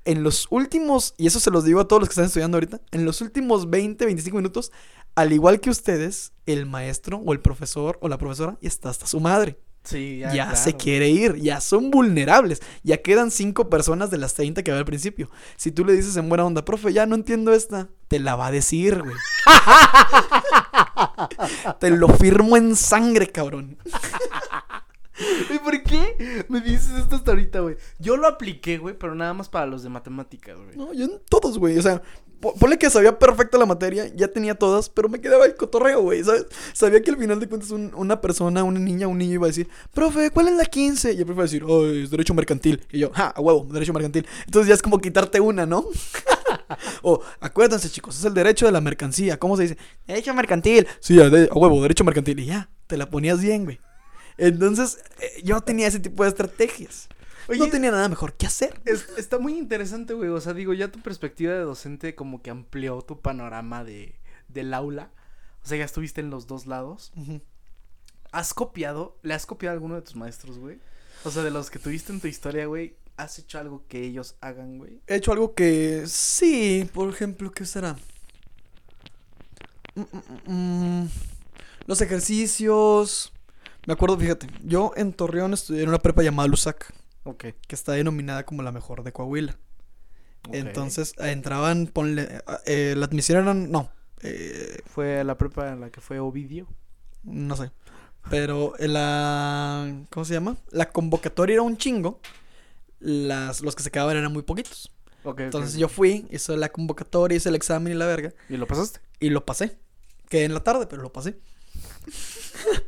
En 0.06 0.24
los 0.24 0.48
últimos, 0.50 1.14
y 1.18 1.28
eso 1.28 1.40
se 1.40 1.52
los 1.52 1.66
digo 1.66 1.82
a 1.82 1.88
todos 1.88 2.02
los 2.02 2.10
que 2.10 2.14
están 2.14 2.26
estudiando 2.26 2.58
ahorita, 2.58 2.82
en 2.92 3.06
los 3.06 3.22
últimos 3.22 3.70
20, 3.70 4.06
25 4.06 4.38
minutos, 4.38 4.72
al 5.16 5.34
igual 5.34 5.60
que 5.60 5.70
ustedes, 5.70 6.32
el 6.46 6.66
maestro 6.66 7.18
o 7.18 7.34
el 7.34 7.42
profesor 7.42 7.98
o 8.02 8.08
la 8.08 8.18
profesora 8.18 8.58
ya 8.62 8.70
está 8.70 8.90
hasta 8.90 9.08
su 9.08 9.20
madre. 9.20 9.60
Sí, 9.84 10.20
Ya, 10.20 10.34
ya, 10.34 10.56
se 10.56 10.76
quiere 10.76 11.10
ir, 11.10 11.36
ya 11.38 11.62
son 11.62 11.90
vulnerables. 11.90 12.62
Ya 12.84 12.98
quedan 12.98 13.32
cinco 13.32 13.70
personas 13.70 14.12
de 14.12 14.18
las 14.18 14.34
30 14.34 14.62
que 14.62 14.72
había 14.72 14.80
al 14.80 14.86
principio. 14.86 15.30
Si 15.56 15.72
tú 15.72 15.86
le 15.86 15.94
dices 15.94 16.16
en 16.18 16.30
buena 16.30 16.46
onda, 16.46 16.66
profe, 16.66 16.94
ya 16.94 17.06
no 17.06 17.16
entiendo 17.16 17.54
esta, 17.54 17.90
te 18.08 18.20
la 18.20 18.36
va 18.36 18.48
a 18.48 18.52
decir, 18.52 19.02
güey. 19.02 19.16
te 21.80 21.90
lo 21.92 22.10
firmo 22.10 22.58
en 22.58 22.76
sangre, 22.76 23.32
cabrón. 23.32 23.78
¿Y 25.54 25.60
por 25.60 25.84
qué 25.84 26.46
me 26.50 26.62
dices 26.62 26.92
esto 27.00 27.16
hasta 27.16 27.32
ahorita, 27.32 27.60
güey? 27.60 27.76
Yo 28.00 28.18
lo 28.18 28.28
apliqué, 28.28 28.78
güey, 28.78 28.98
pero 28.98 29.16
nada 29.16 29.34
más 29.34 29.50
para 29.50 29.66
los 29.66 29.84
de 29.84 29.90
matemáticas, 29.90 30.58
güey. 30.58 30.76
No, 30.78 30.94
yo 30.94 31.06
en 31.06 31.22
todos, 31.30 31.58
güey. 31.58 31.78
O 31.78 31.82
sea, 31.82 32.02
po- 32.40 32.54
ponle 32.56 32.78
que 32.78 32.90
sabía 32.90 33.18
perfecta 33.20 33.58
la 33.58 33.66
materia, 33.66 34.08
ya 34.16 34.28
tenía 34.30 34.56
todas, 34.56 34.90
pero 34.90 35.10
me 35.10 35.20
quedaba 35.20 35.46
el 35.46 35.56
cotorreo, 35.56 36.02
güey. 36.02 36.24
¿sabes? 36.24 36.46
Sabía 36.74 37.02
que 37.02 37.12
al 37.12 37.18
final 37.18 37.40
de 37.40 37.48
cuentas 37.50 37.72
un- 37.72 37.92
una 37.96 38.22
persona, 38.22 38.64
una 38.64 38.80
niña, 38.80 39.08
un 39.08 39.18
niño 39.18 39.34
iba 39.34 39.46
a 39.46 39.50
decir, 39.50 39.68
profe, 39.94 40.32
¿cuál 40.32 40.48
es 40.50 40.56
la 40.56 40.66
15? 40.66 41.14
Y 41.14 41.18
el 41.18 41.26
profe 41.26 41.34
iba 41.34 41.44
a 41.44 41.46
decir, 41.48 41.64
oh, 41.68 41.86
es 41.88 42.10
derecho 42.10 42.34
mercantil. 42.34 42.82
Y 42.92 43.00
yo, 43.00 43.12
ja, 43.14 43.28
a 43.28 43.42
huevo, 43.42 43.68
derecho 43.72 43.94
mercantil. 43.94 44.26
Entonces 44.46 44.68
ya 44.70 44.74
es 44.76 44.82
como 44.82 45.00
quitarte 45.00 45.40
una, 45.40 45.66
¿no? 45.66 45.86
o, 47.02 47.22
acuérdense, 47.40 47.90
chicos, 47.90 48.18
es 48.18 48.26
el 48.26 48.34
derecho 48.34 48.66
de 48.66 48.72
la 48.72 48.82
mercancía. 48.82 49.38
¿Cómo 49.38 49.58
se 49.58 49.64
dice? 49.64 49.78
Derecho 50.08 50.34
mercantil. 50.34 50.88
Sí, 51.00 51.16
de- 51.16 51.50
a 51.52 51.56
huevo, 51.58 51.82
derecho 51.82 52.04
mercantil. 52.04 52.40
Y 52.40 52.46
ya, 52.46 52.70
te 52.88 52.98
la 52.98 53.10
ponías 53.10 53.42
bien, 53.42 53.66
güey. 53.66 53.80
Entonces, 54.40 55.00
eh, 55.20 55.42
yo 55.44 55.62
tenía 55.62 55.88
ese 55.88 56.00
tipo 56.00 56.24
de 56.24 56.30
estrategias. 56.30 57.08
no 57.48 57.54
Oye, 57.54 57.70
tenía 57.72 57.92
nada 57.92 58.08
mejor 58.10 58.34
que 58.34 58.46
hacer. 58.48 58.80
Es- 58.86 59.08
está 59.18 59.38
muy 59.40 59.58
interesante, 59.58 60.14
güey. 60.14 60.30
O 60.30 60.40
sea, 60.42 60.54
digo, 60.54 60.74
ya 60.74 60.92
tu 60.92 61.02
perspectiva 61.02 61.54
de 61.54 61.60
docente 61.62 62.16
como 62.16 62.42
que 62.42 62.50
amplió 62.50 63.02
tu 63.02 63.20
panorama 63.22 63.84
de, 63.84 64.16
del 64.48 64.74
aula. 64.74 65.12
O 65.64 65.68
sea, 65.68 65.78
ya 65.78 65.86
estuviste 65.86 66.22
en 66.22 66.30
los 66.30 66.48
dos 66.48 66.66
lados. 66.68 67.12
¿Has 68.32 68.54
copiado? 68.54 69.18
¿Le 69.24 69.34
has 69.34 69.46
copiado 69.46 69.74
a 69.74 69.76
alguno 69.76 69.96
de 69.96 70.02
tus 70.04 70.16
maestros, 70.16 70.58
güey? 70.58 70.80
O 71.26 71.32
sea, 71.32 71.44
de 71.44 71.52
los 71.52 71.70
que 71.70 71.80
tuviste 71.80 72.14
en 72.14 72.22
tu 72.22 72.28
historia, 72.28 72.66
güey, 72.68 72.96
¿has 73.18 73.38
hecho 73.40 73.60
algo 73.60 73.84
que 73.90 74.04
ellos 74.04 74.36
hagan, 74.40 74.78
güey? 74.78 75.02
He 75.08 75.16
hecho 75.16 75.34
algo 75.34 75.54
que 75.54 76.04
sí, 76.08 76.90
por 76.94 77.10
ejemplo, 77.10 77.52
¿qué 77.52 77.66
será? 77.66 77.98
Mm, 79.96 80.02
mm, 80.02 81.02
mm, 81.04 81.10
los 81.88 82.02
ejercicios. 82.02 83.34
Me 83.90 83.94
acuerdo, 83.94 84.20
fíjate, 84.20 84.46
yo 84.64 84.92
en 84.98 85.14
Torreón 85.14 85.52
estudié 85.52 85.82
en 85.82 85.90
una 85.90 85.98
prepa 85.98 86.22
llamada 86.22 86.48
Lusac, 86.48 86.94
Ok. 87.24 87.46
que 87.68 87.74
está 87.76 87.94
denominada 87.94 88.46
como 88.46 88.62
la 88.62 88.72
mejor 88.72 89.02
de 89.02 89.12
Coahuila. 89.12 89.58
Entonces 90.52 91.16
eh, 91.18 91.32
entraban, 91.32 91.88
ponle, 91.88 92.44
eh, 92.68 92.94
la 92.96 93.08
admisión 93.08 93.40
eran, 93.42 93.72
no, 93.72 93.92
eh, 94.22 94.78
Fue 94.86 95.24
la 95.24 95.40
prepa 95.40 95.70
en 95.72 95.82
la 95.82 95.90
que 95.90 96.02
fue 96.02 96.20
Ovidio. 96.20 96.68
no 97.24 97.56
sé, 97.56 97.72
pero 98.30 98.76
la, 98.78 99.92
¿cómo 100.12 100.24
se 100.24 100.36
llama? 100.36 100.56
La 100.70 100.92
convocatoria 100.92 101.54
era 101.56 101.64
un 101.64 101.76
chingo, 101.76 102.20
las, 103.00 103.62
los 103.62 103.76
que 103.76 103.82
se 103.82 103.90
quedaban 103.90 104.18
eran 104.18 104.32
muy 104.32 104.44
poquitos. 104.44 104.92
Ok. 105.24 105.40
Entonces 105.40 105.80
yo 105.80 105.90
fui, 105.90 106.28
hice 106.30 106.56
la 106.58 106.70
convocatoria, 106.70 107.38
hice 107.38 107.50
el 107.50 107.56
examen 107.56 107.94
y 107.94 107.96
la 107.96 108.06
verga. 108.06 108.36
¿Y 108.50 108.58
lo 108.58 108.68
pasaste? 108.68 109.00
Y 109.20 109.32
lo 109.32 109.48
pasé. 109.48 109.80
Quedé 110.30 110.44
en 110.44 110.54
la 110.54 110.64
tarde, 110.64 110.86
pero 110.86 111.02
lo 111.02 111.12
pasé. 111.12 111.40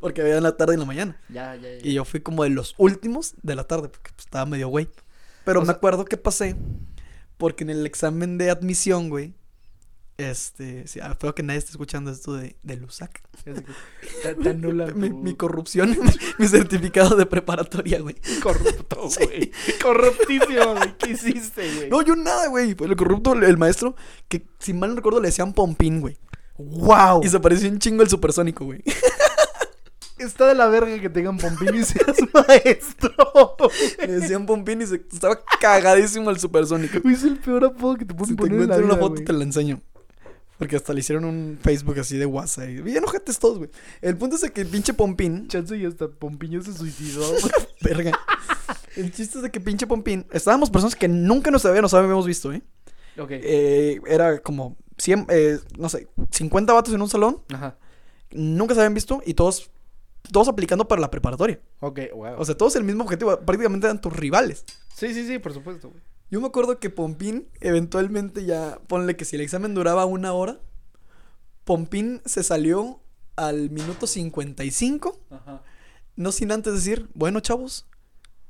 Porque 0.02 0.22
había 0.22 0.36
en 0.38 0.44
la 0.44 0.58
tarde 0.58 0.74
y 0.74 0.76
en 0.76 0.80
la 0.82 0.86
mañana. 0.86 1.22
Ya, 1.30 1.56
ya, 1.56 1.62
ya. 1.78 1.88
Y 1.88 1.94
yo 1.94 2.04
fui 2.04 2.20
como 2.20 2.44
de 2.44 2.50
los 2.50 2.76
últimos 2.78 3.36
de 3.42 3.56
la 3.56 3.64
tarde, 3.66 3.88
porque 3.90 4.12
pues, 4.16 4.26
estaba 4.26 4.46
medio 4.46 4.68
güey. 4.68 4.90
Pero 5.46 5.60
O 5.60 5.62
me 5.62 5.68
sea- 5.68 5.76
acuerdo 5.76 6.04
que 6.06 6.18
pasé, 6.18 6.56
porque 7.38 7.64
en 7.64 7.70
el 7.70 7.86
examen 7.86 8.38
de 8.38 8.50
admisión, 8.52 9.10
güey, 9.10 9.34
este, 10.18 10.86
sí, 10.86 11.00
ah, 11.02 11.10
espero 11.12 11.34
que 11.34 11.42
nadie 11.42 11.58
esté 11.58 11.72
escuchando 11.72 12.12
esto 12.12 12.34
de, 12.34 12.56
de 12.62 12.76
Lusac. 12.78 13.24
Mi, 14.96 15.10
mi 15.10 15.34
corrupción, 15.36 15.98
mi 16.38 16.48
certificado 16.48 17.16
de 17.16 17.26
preparatoria, 17.26 18.00
güey. 18.02 18.16
corrupto, 18.44 19.10
Sí. 19.10 19.24
güey. 19.26 19.52
Corruptísimo, 19.82 20.76
güey. 20.76 20.98
¿Qué 20.98 21.12
hiciste, 21.12 21.76
güey? 21.76 21.90
No, 21.90 22.02
yo 22.04 22.16
nada, 22.16 22.48
güey. 22.50 22.76
Fue 22.76 22.88
el 22.88 22.96
corrupto, 22.96 23.34
el, 23.34 23.44
el 23.44 23.58
maestro, 23.58 23.96
que 24.28 24.46
si 24.60 24.74
mal 24.74 24.92
no 24.92 24.98
recuerdo 24.98 25.22
le 25.22 25.30
decían 25.30 25.54
Pompín, 25.54 26.02
güey. 26.02 26.18
¡Wow! 26.58 27.22
Y 27.24 27.30
se 27.30 27.40
pareció 27.40 27.70
un 27.70 27.80
chingo 27.80 28.04
el 28.04 28.10
supersónico, 28.10 28.66
güey. 28.66 28.84
Está 30.22 30.48
de 30.48 30.56
la 30.56 30.68
verga 30.68 31.00
que 31.00 31.10
tengan 31.10 31.38
Pompín 31.38 31.76
y 31.76 31.84
seas 31.84 32.18
maestro. 32.34 33.12
Le 34.00 34.08
decían 34.20 34.46
Pompín 34.46 34.82
y 34.82 34.88
se 34.88 34.96
estaba 35.12 35.40
cagadísimo 35.60 36.30
el 36.30 36.40
supersónico. 36.40 37.08
Es 37.08 37.24
el 37.24 37.38
peor 37.38 37.66
apodo 37.66 37.96
que 37.96 38.06
te 38.06 38.14
Si 38.14 38.18
pueden 38.18 38.36
te 38.36 38.42
poner 38.42 38.62
en 38.62 38.68
la 38.70 38.76
encuentro 38.76 38.86
vida, 38.86 38.94
una 38.94 39.02
foto 39.02 39.14
güey. 39.16 39.26
te 39.26 39.34
la 39.34 39.44
enseño. 39.44 39.82
Porque 40.58 40.76
hasta 40.76 40.94
le 40.94 41.00
hicieron 41.00 41.26
un 41.26 41.58
Facebook 41.62 41.98
así 42.00 42.18
de 42.18 42.28
WhatsApp. 42.28 42.70
Y 42.70 42.82
bien 42.82 43.04
ojetes 43.04 43.40
todos, 43.40 43.58
güey. 43.58 43.72
El 44.00 44.16
punto 44.16 44.36
es 44.36 44.42
de 44.44 44.52
que 44.52 44.62
el 44.62 44.68
pinche 44.68 44.94
Pompín. 44.94 45.48
Chance 45.48 45.76
y 45.76 45.86
hasta 45.86 46.08
Pompiño 46.08 46.62
se 46.62 46.72
suicidó. 46.74 47.24
Verga. 47.82 48.12
El 48.96 49.12
chiste 49.12 49.40
es 49.40 49.44
de 49.44 49.50
que 49.50 49.60
pinche 49.60 49.88
Pompín. 49.88 50.28
Estábamos 50.32 50.70
personas 50.70 50.96
que 50.96 51.08
nunca 51.08 51.50
nos 51.50 51.66
habíamos, 51.66 51.92
nos 51.92 52.00
habíamos 52.00 52.28
visto, 52.28 52.54
¿eh? 52.54 52.62
ok. 53.18 53.30
Eh, 53.32 54.02
Era 54.06 54.38
como 54.40 54.78
100, 55.00 55.26
eh, 55.30 55.60
no 55.80 55.90
sé, 55.90 56.08
50 56.30 56.74
vatos 56.74 56.94
en 56.94 57.02
un 57.02 57.10
salón. 57.10 57.42
Ajá. 57.52 57.76
Nunca 58.32 58.76
se 58.76 58.82
habían 58.82 58.94
visto 58.94 59.24
y 59.26 59.34
todos, 59.34 59.72
todos 60.32 60.48
aplicando 60.48 60.88
para 60.88 61.02
la 61.02 61.10
preparatoria. 61.12 61.60
Ok, 61.80 62.00
wow. 62.14 62.36
O 62.38 62.46
sea, 62.46 62.56
todos 62.56 62.76
el 62.76 62.84
mismo 62.84 63.04
objetivo. 63.04 63.38
Prácticamente 63.40 63.88
eran 63.88 64.02
tus 64.02 64.14
rivales. 64.14 64.66
sí, 64.96 65.14
sí, 65.14 65.26
sí, 65.28 65.40
por 65.40 65.54
supuesto, 65.54 65.90
güey. 65.90 66.02
Yo 66.30 66.40
me 66.40 66.48
acuerdo 66.48 66.80
que 66.80 66.90
Pompín, 66.90 67.50
eventualmente 67.60 68.46
ya, 68.46 68.80
ponle 68.88 69.18
que 69.18 69.26
si 69.26 69.36
el 69.36 69.42
examen 69.42 69.74
duraba 69.74 70.06
una 70.06 70.32
hora, 70.32 70.60
Pompín 71.66 72.22
se 72.26 72.42
salió 72.44 73.02
al 73.36 73.70
minuto 73.70 74.08
55, 74.08 75.20
Ajá. 75.30 75.62
no 76.16 76.32
sin 76.32 76.54
antes 76.54 76.74
decir, 76.74 77.10
bueno 77.14 77.42
chavos, 77.42 77.86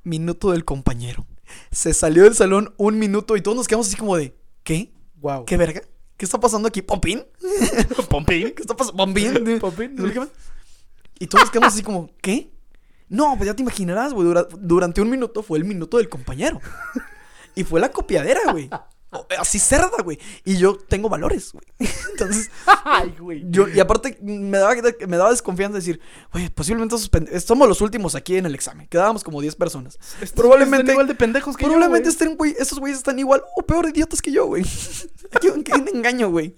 minuto 0.03 0.51
del 0.51 0.63
compañero. 0.63 1.25
Se 1.71 1.93
salió 1.95 2.23
del 2.23 2.35
salón 2.35 2.73
un 2.77 2.99
minuto 2.99 3.35
y 3.35 3.41
todos 3.41 3.57
nos 3.57 3.67
quedamos 3.67 3.87
así 3.87 3.95
como 3.95 4.15
de, 4.15 4.35
¿qué? 4.63 4.93
Wow. 5.15 5.45
¿Qué 5.45 5.57
verga? 5.57 5.81
¿Qué 6.17 6.25
está 6.25 6.39
pasando 6.39 6.67
aquí? 6.67 6.83
¿Pompín? 6.83 7.23
Pompín? 8.09 8.51
¿Qué 8.55 8.61
está 8.61 8.75
pasando? 8.75 8.97
¿Pompín? 9.03 9.59
Pompín. 9.59 9.95
Y 11.21 11.27
todos 11.27 11.49
quedamos 11.51 11.73
así 11.73 11.83
como, 11.83 12.09
¿qué? 12.21 12.51
No, 13.09 13.35
pues 13.37 13.47
ya 13.47 13.53
te 13.55 13.61
imaginarás, 13.61 14.13
güey. 14.13 14.25
dura- 14.27 14.47
durante 14.57 15.01
un 15.01 15.09
minuto 15.09 15.43
fue 15.43 15.57
el 15.59 15.65
minuto 15.65 15.97
del 15.97 16.09
compañero. 16.09 16.59
Y 17.55 17.63
fue 17.63 17.79
la 17.79 17.91
copiadera, 17.91 18.51
güey. 18.51 18.69
Así 19.37 19.59
cerda, 19.59 20.01
güey. 20.03 20.17
Y 20.45 20.55
yo 20.55 20.77
tengo 20.77 21.09
valores, 21.09 21.51
güey. 21.51 21.65
Entonces, 22.11 22.49
Ay, 22.85 23.13
güey. 23.19 23.43
yo, 23.49 23.67
y 23.67 23.77
aparte 23.81 24.17
me 24.21 24.57
daba, 24.57 24.73
me 25.05 25.17
daba 25.17 25.31
desconfianza 25.31 25.75
decir, 25.79 25.99
güey, 26.31 26.47
posiblemente 26.49 26.95
somos 27.41 27.67
los 27.67 27.81
últimos 27.81 28.15
aquí 28.15 28.37
en 28.37 28.45
el 28.45 28.55
examen. 28.55 28.87
Quedábamos 28.87 29.25
como 29.25 29.41
10 29.41 29.55
personas. 29.57 29.99
Estos 30.21 30.31
probablemente- 30.31 30.83
están 30.83 30.93
igual 30.93 31.07
de 31.07 31.15
pendejos 31.15 31.57
que 31.57 31.65
Probablemente 31.65 32.05
yo, 32.05 32.11
estén, 32.11 32.37
güey, 32.37 32.55
esos 32.57 32.79
güeyes 32.79 32.99
están 32.99 33.19
igual 33.19 33.43
o 33.57 33.61
peor 33.63 33.89
idiotas 33.89 34.21
que 34.21 34.31
yo, 34.31 34.45
güey. 34.47 34.63
qué, 35.41 35.61
qué 35.61 35.73
engaño, 35.93 36.29
güey. 36.31 36.55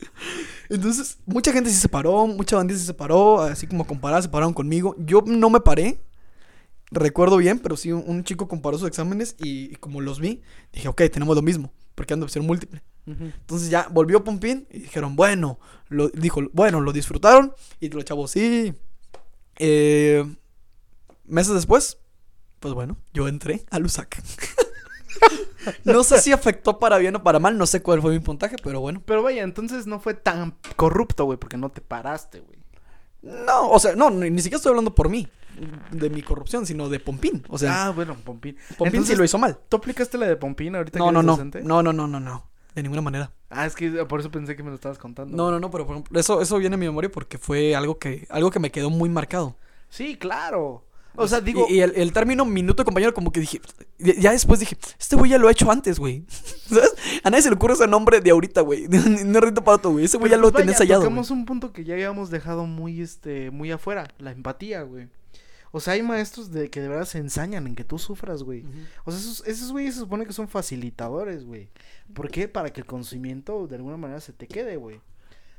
Entonces, 0.73 1.19
mucha 1.27 1.53
gente 1.53 1.69
se 1.69 1.87
paró, 1.87 2.25
mucha 2.25 2.55
bandita 2.55 2.79
se 2.79 2.93
paró, 2.95 3.41
así 3.41 3.67
como 3.67 3.85
comparada, 3.85 4.23
se 4.23 4.29
pararon 4.29 4.55
conmigo. 4.55 4.95
Yo 4.97 5.23
no 5.25 5.51
me 5.51 5.59
paré, 5.59 5.99
recuerdo 6.89 7.37
bien, 7.37 7.59
pero 7.59 7.77
sí 7.77 7.91
un, 7.91 8.03
un 8.07 8.23
chico 8.23 8.47
comparó 8.47 8.79
sus 8.79 8.87
exámenes 8.87 9.35
y, 9.37 9.71
y 9.71 9.75
como 9.75 10.01
los 10.01 10.19
vi, 10.19 10.41
dije, 10.71 10.87
ok, 10.87 11.03
tenemos 11.11 11.35
lo 11.35 11.43
mismo, 11.43 11.71
porque 11.93 12.13
ando 12.13 12.25
opción 12.25 12.47
múltiple. 12.47 12.81
Entonces 13.05 13.69
ya 13.69 13.87
volvió 13.91 14.23
Pompín 14.23 14.65
y 14.71 14.79
dijeron, 14.79 15.15
bueno, 15.15 15.59
lo, 15.89 16.09
dijo, 16.09 16.41
bueno, 16.53 16.81
lo 16.81 16.91
disfrutaron 16.91 17.53
y 17.79 17.89
los 17.89 18.05
chavos, 18.05 18.31
sí. 18.31 18.73
Eh, 19.59 20.25
meses 21.25 21.53
después, 21.53 21.99
pues 22.59 22.73
bueno, 22.73 22.97
yo 23.13 23.27
entré 23.27 23.63
a 23.69 23.77
Lusac. 23.77 24.23
no 25.83 26.03
sé 26.03 26.19
si 26.19 26.31
afectó 26.31 26.79
para 26.79 26.97
bien 26.97 27.15
o 27.15 27.23
para 27.23 27.39
mal, 27.39 27.57
no 27.57 27.65
sé 27.65 27.81
cuál 27.81 28.01
fue 28.01 28.11
mi 28.11 28.19
puntaje, 28.19 28.55
pero 28.63 28.79
bueno. 28.81 29.01
Pero 29.05 29.23
vaya, 29.23 29.43
entonces 29.43 29.87
no 29.87 29.99
fue 29.99 30.13
tan 30.13 30.55
corrupto, 30.75 31.25
güey, 31.25 31.37
porque 31.37 31.57
no 31.57 31.69
te 31.69 31.81
paraste, 31.81 32.39
güey. 32.41 32.59
No, 33.21 33.69
o 33.69 33.79
sea, 33.79 33.95
no, 33.95 34.09
ni, 34.09 34.29
ni 34.29 34.41
siquiera 34.41 34.57
estoy 34.57 34.71
hablando 34.71 34.93
por 34.93 35.09
mí, 35.09 35.27
de 35.91 36.09
mi 36.09 36.21
corrupción, 36.21 36.65
sino 36.65 36.89
de 36.89 36.99
Pompín. 36.99 37.43
O 37.47 37.57
sea, 37.57 37.85
ah, 37.85 37.91
bueno, 37.91 38.15
Pompín. 38.15 38.57
Pompín 38.77 38.77
sí 38.77 38.97
Entonces, 38.97 39.17
lo 39.17 39.23
hizo 39.23 39.37
mal. 39.37 39.57
¿Tú 39.69 39.77
aplicaste 39.77 40.17
la 40.17 40.27
de 40.27 40.35
Pompín 40.35 40.75
ahorita 40.75 40.99
No, 40.99 41.05
que 41.07 41.11
no, 41.13 41.23
no, 41.23 41.31
docente? 41.33 41.61
no, 41.63 41.81
no, 41.81 41.93
no, 41.93 42.07
no, 42.07 42.19
no, 42.19 42.49
de 42.75 42.83
ninguna 42.83 43.01
manera. 43.01 43.31
Ah, 43.49 43.65
es 43.65 43.75
que 43.75 43.89
por 44.05 44.19
eso 44.19 44.29
pensé 44.31 44.55
que 44.55 44.63
me 44.63 44.69
lo 44.69 44.75
estabas 44.75 44.97
contando. 44.97 45.37
No, 45.37 45.51
no, 45.51 45.59
no, 45.59 45.71
pero 45.71 45.85
por 45.85 45.95
ejemplo, 45.95 46.19
eso, 46.19 46.41
eso 46.41 46.57
viene 46.57 46.73
a 46.73 46.77
mi 46.77 46.85
memoria 46.85 47.09
porque 47.09 47.37
fue 47.37 47.75
algo 47.75 47.97
que, 47.97 48.27
algo 48.29 48.51
que 48.51 48.59
me 48.59 48.71
quedó 48.71 48.89
muy 48.89 49.09
marcado. 49.09 49.55
Sí, 49.89 50.17
claro. 50.17 50.83
O 51.15 51.27
sea, 51.27 51.41
digo, 51.41 51.65
Y, 51.69 51.75
y 51.75 51.81
el, 51.81 51.93
el 51.95 52.11
término 52.11 52.45
minuto 52.45 52.83
compañero, 52.83 53.13
como 53.13 53.31
que 53.31 53.39
dije. 53.39 53.61
Ya 53.99 54.31
después 54.31 54.59
dije, 54.59 54.77
este 54.99 55.15
güey 55.15 55.31
ya 55.31 55.37
lo 55.37 55.47
ha 55.47 55.51
hecho 55.51 55.69
antes, 55.71 55.99
güey. 55.99 56.25
¿Sabes? 56.67 56.95
A 57.23 57.29
nadie 57.29 57.43
se 57.43 57.49
le 57.49 57.55
ocurre 57.55 57.73
ese 57.73 57.87
nombre 57.87 58.19
de 58.19 58.31
ahorita, 58.31 58.61
güey. 58.61 58.87
No 59.25 59.39
Rito 59.39 59.63
Pato, 59.63 59.91
güey. 59.91 60.05
Ese 60.05 60.17
güey 60.17 60.31
ya 60.31 60.37
lo 60.37 60.51
pues, 60.51 60.65
vaya, 60.65 60.71
ensayado. 60.71 61.01
güey. 61.01 61.09
Tocamos 61.09 61.31
un 61.31 61.45
punto 61.45 61.71
que 61.71 61.83
ya 61.83 61.93
habíamos 61.93 62.29
dejado 62.29 62.65
muy, 62.65 63.01
este, 63.01 63.51
muy 63.51 63.71
afuera, 63.71 64.07
la 64.17 64.31
empatía, 64.31 64.81
güey. 64.83 65.07
O 65.71 65.79
sea, 65.79 65.93
hay 65.93 66.03
maestros 66.03 66.51
de 66.51 66.69
que 66.69 66.81
de 66.81 66.87
verdad 66.87 67.05
se 67.05 67.17
ensañan 67.17 67.65
en 67.65 67.73
que 67.75 67.83
tú 67.83 67.97
sufras, 67.97 68.43
güey. 68.43 68.63
O 69.05 69.11
sea, 69.11 69.19
esos, 69.19 69.43
esos 69.47 69.71
güeyes 69.71 69.95
se 69.95 70.01
supone 70.01 70.25
que 70.25 70.33
son 70.33 70.47
facilitadores, 70.47 71.45
güey. 71.45 71.69
¿Por 72.13 72.29
qué? 72.29 72.47
Para 72.47 72.71
que 72.71 72.81
el 72.81 72.85
conocimiento 72.85 73.65
de 73.65 73.77
alguna 73.77 73.97
manera 73.97 74.21
se 74.21 74.33
te 74.33 74.47
quede, 74.47 74.77
güey. 74.77 75.01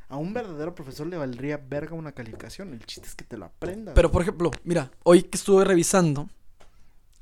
A 0.08 0.16
un 0.16 0.32
verdadero 0.34 0.74
profesor 0.74 1.06
le 1.06 1.16
valdría 1.16 1.56
verga 1.56 1.94
una 1.94 2.12
calificación. 2.12 2.72
El 2.72 2.84
chiste 2.86 3.08
es 3.08 3.14
que 3.14 3.24
te 3.24 3.36
lo 3.36 3.46
aprendas. 3.46 3.94
Pero 3.94 4.10
por 4.10 4.22
ejemplo, 4.22 4.50
mira, 4.64 4.90
hoy 5.02 5.22
que 5.22 5.36
estuve 5.38 5.64
revisando, 5.64 6.28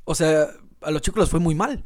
o 0.04 0.14
sea, 0.14 0.48
a 0.82 0.90
los 0.90 1.00
chicos 1.02 1.20
les 1.20 1.30
fue 1.30 1.40
muy 1.40 1.54
mal. 1.54 1.84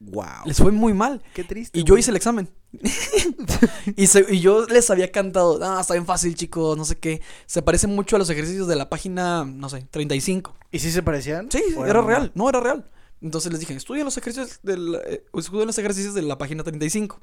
wow. 0.00 0.46
Les 0.46 0.56
fue 0.56 0.72
muy 0.72 0.94
mal. 0.94 1.22
Qué 1.34 1.44
triste. 1.44 1.78
Y 1.78 1.84
yo 1.84 1.96
hice 1.98 2.10
el 2.10 2.16
examen. 2.16 2.48
y, 3.96 4.06
se- 4.06 4.26
y 4.34 4.40
yo 4.40 4.66
les 4.66 4.90
había 4.90 5.12
cantado, 5.12 5.60
ah, 5.62 5.80
está 5.80 5.94
bien 5.94 6.06
fácil, 6.06 6.34
chicos, 6.34 6.76
no 6.76 6.84
sé 6.84 6.96
qué. 6.98 7.20
Se 7.46 7.62
parece 7.62 7.86
mucho 7.86 8.16
a 8.16 8.18
los 8.18 8.30
ejercicios 8.30 8.66
de 8.66 8.76
la 8.76 8.88
página, 8.88 9.44
no 9.44 9.68
sé, 9.68 9.86
35. 9.90 10.56
¿Y 10.70 10.78
si 10.78 10.90
se 10.90 11.02
parecían? 11.02 11.50
Sí, 11.50 11.62
¿O 11.76 11.84
era 11.86 12.00
real, 12.00 12.32
no 12.34 12.48
era 12.48 12.60
real. 12.60 12.90
Entonces 13.20 13.52
les 13.52 13.60
dije, 13.60 13.74
estudien 13.74 14.04
los 14.04 14.16
ejercicios 14.16 14.58
del, 14.62 14.98
eh, 15.06 15.24
estudien 15.34 15.66
los 15.66 15.78
ejercicios 15.78 16.14
de 16.14 16.22
la 16.22 16.38
página 16.38 16.64
35. 16.64 17.20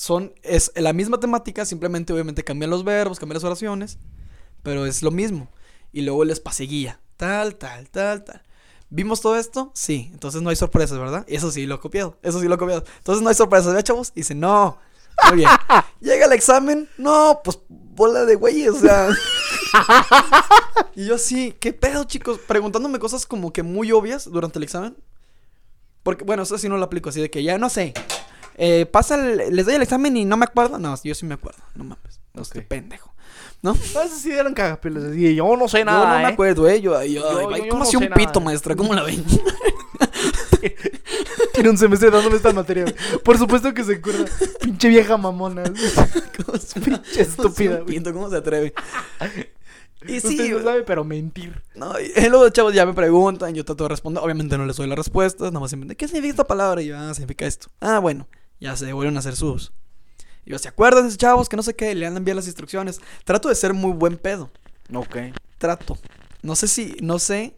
Son, 0.00 0.32
es 0.42 0.72
la 0.76 0.94
misma 0.94 1.20
temática, 1.20 1.66
simplemente 1.66 2.14
obviamente 2.14 2.42
cambian 2.42 2.70
los 2.70 2.84
verbos, 2.84 3.18
cambian 3.18 3.34
las 3.34 3.44
oraciones, 3.44 3.98
pero 4.62 4.86
es 4.86 5.02
lo 5.02 5.10
mismo. 5.10 5.50
Y 5.92 6.00
luego 6.00 6.24
les 6.24 6.40
pasé 6.40 6.64
guía, 6.64 6.98
tal, 7.18 7.56
tal, 7.56 7.90
tal, 7.90 8.24
tal. 8.24 8.42
¿Vimos 8.88 9.20
todo 9.20 9.36
esto? 9.36 9.70
Sí, 9.74 10.08
entonces 10.10 10.40
no 10.40 10.48
hay 10.48 10.56
sorpresas, 10.56 10.98
¿verdad? 10.98 11.26
Eso 11.28 11.50
sí 11.50 11.66
lo 11.66 11.74
he 11.74 11.80
copiado, 11.80 12.16
eso 12.22 12.40
sí 12.40 12.48
lo 12.48 12.54
he 12.54 12.56
copiado. 12.56 12.82
Entonces 12.96 13.22
no 13.22 13.28
hay 13.28 13.34
sorpresas, 13.34 13.66
¿verdad, 13.66 13.82
chavos? 13.82 14.12
Y 14.14 14.20
dice, 14.20 14.34
no. 14.34 14.78
Muy 15.28 15.36
bien. 15.36 15.50
Llega 16.00 16.24
el 16.24 16.32
examen, 16.32 16.88
no, 16.96 17.42
pues 17.44 17.58
bola 17.68 18.24
de 18.24 18.36
güeyes, 18.36 18.70
o 18.70 18.80
sea. 18.80 19.10
y 20.94 21.04
yo 21.04 21.16
así, 21.16 21.54
¿qué 21.60 21.74
pedo, 21.74 22.04
chicos? 22.04 22.38
Preguntándome 22.48 22.98
cosas 22.98 23.26
como 23.26 23.52
que 23.52 23.62
muy 23.62 23.92
obvias 23.92 24.24
durante 24.24 24.58
el 24.60 24.62
examen. 24.62 24.96
Porque, 26.02 26.24
bueno, 26.24 26.44
eso 26.44 26.56
sí 26.56 26.70
no 26.70 26.78
lo 26.78 26.84
aplico, 26.84 27.10
así 27.10 27.20
de 27.20 27.30
que 27.30 27.42
ya 27.42 27.58
no 27.58 27.68
sé. 27.68 27.92
Eh, 28.56 28.86
pasa, 28.86 29.14
el- 29.16 29.54
les 29.56 29.66
doy 29.66 29.74
el 29.74 29.82
examen 29.82 30.16
y 30.16 30.24
no 30.24 30.36
me 30.36 30.44
acuerdo. 30.44 30.78
No, 30.78 30.94
yo 31.02 31.14
sí 31.14 31.26
me 31.26 31.34
acuerdo, 31.34 31.62
no 31.74 31.84
mames. 31.84 32.20
Este 32.40 32.60
Ok. 32.60 32.66
pendejo. 32.66 33.12
No, 33.62 33.72
esos 33.74 34.20
sí 34.22 34.30
eran 34.32 34.54
cagapelos. 34.54 35.04
Así, 35.04 35.34
yo 35.34 35.56
no 35.56 35.68
sé 35.68 35.80
Yo 35.80 35.84
nada. 35.84 36.12
no 36.14 36.18
me 36.18 36.24
¿eh? 36.30 36.32
acuerdo, 36.32 36.68
¿eh? 36.68 36.80
Yo, 36.80 37.02
Yo- 37.04 37.22
yo- 37.22 37.56
yo 37.56 37.68
¿Cómo 37.68 37.78
no 37.78 37.82
hacía 37.82 37.98
un 37.98 38.08
pito, 38.08 38.26
nada. 38.26 38.40
maestra? 38.40 38.76
¿Cómo 38.76 38.94
la 38.94 39.02
ven? 39.02 39.24
Tiene 41.54 41.70
un 41.70 41.78
semestre 41.78 42.10
dándome 42.10 42.36
esta 42.36 42.52
materia. 42.52 42.84
Por 43.24 43.38
supuesto 43.38 43.72
que 43.74 43.84
se 43.84 43.94
acuerda. 43.96 44.26
Pinche 44.60 44.88
vieja 44.88 45.16
mamona. 45.16 45.64
¿Cómo 46.44 46.58
se- 46.58 46.80
Pinche 46.80 47.22
estúpida, 47.22 47.84
pito, 47.84 48.12
¿Cómo 48.12 48.30
se 48.30 48.36
atreve? 48.36 48.72
Y 50.06 50.16
Usted 50.16 50.28
sí, 50.30 50.48
no 50.50 50.62
sabe, 50.62 50.82
pero 50.82 51.04
mentir. 51.04 51.62
No, 51.74 51.92
y 52.00 52.12
luego 52.28 52.44
los 52.44 52.52
chavos 52.52 52.72
ya 52.72 52.86
me 52.86 52.94
preguntan, 52.94 53.54
yo 53.54 53.64
trato 53.64 53.84
de 53.84 53.88
responder. 53.90 54.22
Obviamente 54.22 54.56
no 54.56 54.64
les 54.64 54.76
doy 54.76 54.88
la 54.88 54.94
respuesta, 54.94 55.44
nada 55.46 55.60
más 55.60 55.74
¿qué 55.96 56.06
significa 56.08 56.30
esta 56.30 56.44
palabra? 56.44 56.80
Y 56.80 56.86
yo, 56.86 56.98
ah, 56.98 57.12
significa 57.12 57.46
esto. 57.46 57.68
Ah, 57.80 57.98
bueno, 57.98 58.26
ya 58.60 58.76
se 58.76 58.92
vuelven 58.92 59.16
a 59.16 59.20
hacer 59.20 59.36
sus. 59.36 59.72
Y 60.44 60.50
yo, 60.50 60.58
¿se 60.58 60.68
acuerdan 60.68 61.10
chavos 61.16 61.48
que 61.48 61.56
no 61.56 61.62
sé 61.62 61.74
qué? 61.74 61.94
Le 61.94 62.06
andan 62.06 62.24
bien 62.24 62.36
las 62.36 62.46
instrucciones. 62.46 63.00
Trato 63.24 63.48
de 63.48 63.54
ser 63.54 63.74
muy 63.74 63.92
buen 63.92 64.16
pedo. 64.16 64.50
Ok. 64.94 65.16
Trato. 65.58 65.98
No 66.42 66.56
sé 66.56 66.68
si, 66.68 66.96
no 67.02 67.18
sé. 67.18 67.56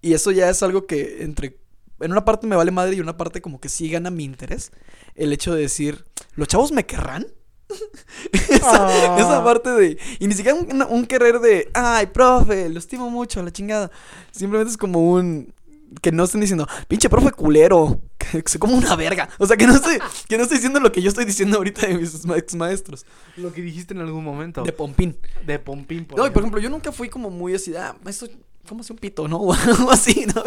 Y 0.00 0.14
eso 0.14 0.30
ya 0.30 0.48
es 0.50 0.62
algo 0.62 0.86
que 0.86 1.22
entre. 1.22 1.58
En 2.00 2.10
una 2.10 2.24
parte 2.24 2.46
me 2.48 2.56
vale 2.56 2.72
madre 2.72 2.92
y 2.94 2.96
en 2.96 3.02
una 3.02 3.16
parte 3.16 3.40
como 3.40 3.60
que 3.60 3.68
sí 3.68 3.88
gana 3.88 4.10
mi 4.10 4.24
interés. 4.24 4.72
El 5.14 5.32
hecho 5.32 5.54
de 5.54 5.60
decir, 5.62 6.04
¿los 6.34 6.48
chavos 6.48 6.72
me 6.72 6.84
querrán? 6.84 7.26
esa, 8.32 8.86
Ah. 8.88 9.16
esa 9.18 9.44
parte 9.44 9.70
de. 9.70 9.98
Y 10.18 10.26
ni 10.26 10.34
siquiera 10.34 10.58
un, 10.58 10.82
un 10.82 11.06
querer 11.06 11.38
de. 11.40 11.70
Ay, 11.74 12.06
profe, 12.06 12.68
lo 12.68 12.78
estimo 12.78 13.08
mucho, 13.10 13.42
la 13.42 13.52
chingada. 13.52 13.90
Simplemente 14.32 14.72
es 14.72 14.76
como 14.76 15.12
un. 15.12 15.54
Que 16.00 16.12
no 16.12 16.24
estén 16.24 16.40
diciendo, 16.40 16.66
pinche 16.88 17.08
profe 17.08 17.32
culero. 17.32 18.00
Que 18.32 18.42
se 18.46 18.58
como 18.58 18.74
una 18.74 18.96
verga. 18.96 19.28
O 19.38 19.46
sea, 19.46 19.56
que 19.56 19.66
no 19.66 19.74
estoy, 19.74 19.98
que 20.28 20.36
no 20.38 20.44
estoy 20.44 20.58
diciendo 20.58 20.80
lo 20.80 20.90
que 20.90 21.02
yo 21.02 21.08
estoy 21.08 21.24
diciendo 21.24 21.58
ahorita 21.58 21.86
de 21.86 21.98
mis 21.98 22.24
ex 22.24 22.54
maestros. 22.54 23.04
Lo 23.36 23.52
que 23.52 23.60
dijiste 23.60 23.92
en 23.92 24.00
algún 24.00 24.24
momento. 24.24 24.62
De 24.62 24.72
Pompín. 24.72 25.18
De 25.44 25.58
Pompín, 25.58 26.06
por 26.06 26.18
No, 26.18 26.26
y 26.26 26.30
por 26.30 26.40
ejemplo. 26.42 26.60
yo 26.60 26.70
nunca 26.70 26.92
fui 26.92 27.08
como 27.08 27.28
muy 27.28 27.54
así, 27.54 27.74
ah, 27.74 27.94
esto, 28.06 28.28
¿cómo 28.66 28.80
hace 28.80 28.92
un 28.92 28.98
pito, 28.98 29.28
no? 29.28 29.36
O 29.40 29.52
algo 29.52 29.90
así, 29.90 30.24
¿no? 30.26 30.42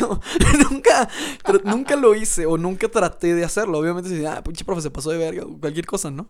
Como, 0.00 0.20
nunca, 0.70 1.08
nunca 1.62 1.94
lo 1.94 2.14
hice 2.14 2.46
o 2.46 2.56
nunca 2.56 2.88
traté 2.88 3.34
de 3.34 3.44
hacerlo. 3.44 3.78
Obviamente, 3.78 4.08
si, 4.08 4.24
ah, 4.24 4.42
pinche 4.42 4.64
profe 4.64 4.82
se 4.82 4.90
pasó 4.90 5.10
de 5.10 5.18
verga 5.18 5.44
o 5.44 5.56
cualquier 5.58 5.86
cosa, 5.86 6.10
¿no? 6.10 6.28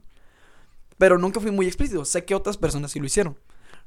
Pero 0.99 1.19
nunca 1.19 1.41
fui 1.41 1.51
muy 1.51 1.67
explícito. 1.67 2.05
Sé 2.05 2.25
que 2.25 2.35
otras 2.35 2.57
personas 2.57 2.93
sí 2.93 3.01
lo 3.01 3.07
hicieron. 3.07 3.39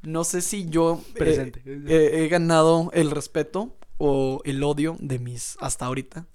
No 0.01 0.23
sé 0.23 0.41
si 0.41 0.69
yo 0.69 1.01
eh, 1.15 1.51
eh, 1.65 2.11
he 2.13 2.27
ganado 2.27 2.91
el 2.93 3.11
respeto 3.11 3.75
o 3.97 4.41
el 4.45 4.63
odio 4.63 4.95
de 4.99 5.19
mis, 5.19 5.57
hasta 5.59 5.85
ahorita, 5.85 6.25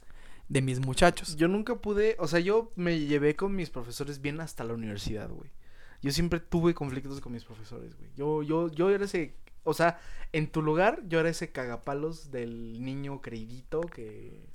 de 0.49 0.63
mis 0.63 0.81
muchachos. 0.81 1.37
Yo 1.37 1.49
nunca 1.49 1.77
pude, 1.77 2.17
o 2.19 2.29
sea, 2.29 2.41
yo 2.41 2.73
me 2.77 2.99
llevé 3.01 3.37
con 3.37 3.55
mis 3.55 3.71
profesores 3.71 4.21
bien 4.21 4.41
hasta 4.41 4.65
la 4.65 4.75
universidad, 4.75 5.31
güey. 5.31 5.51
Yo 6.03 6.11
siempre 6.11 6.41
tuve 6.41 6.75
conflictos 6.75 7.21
con 7.21 7.33
mis 7.33 7.45
profesores, 7.45 7.97
güey. 7.97 8.11
Yo, 8.17 8.43
yo, 8.43 8.69
yo 8.71 8.91
era 8.91 9.05
ese, 9.05 9.37
o 9.63 9.73
sea, 9.73 10.01
en 10.33 10.51
tu 10.51 10.61
lugar, 10.61 11.03
yo 11.07 11.21
era 11.21 11.29
ese 11.29 11.53
cagapalos 11.53 12.31
del 12.31 12.85
niño 12.85 13.23
creidito 13.23 13.81
que, 13.83 14.49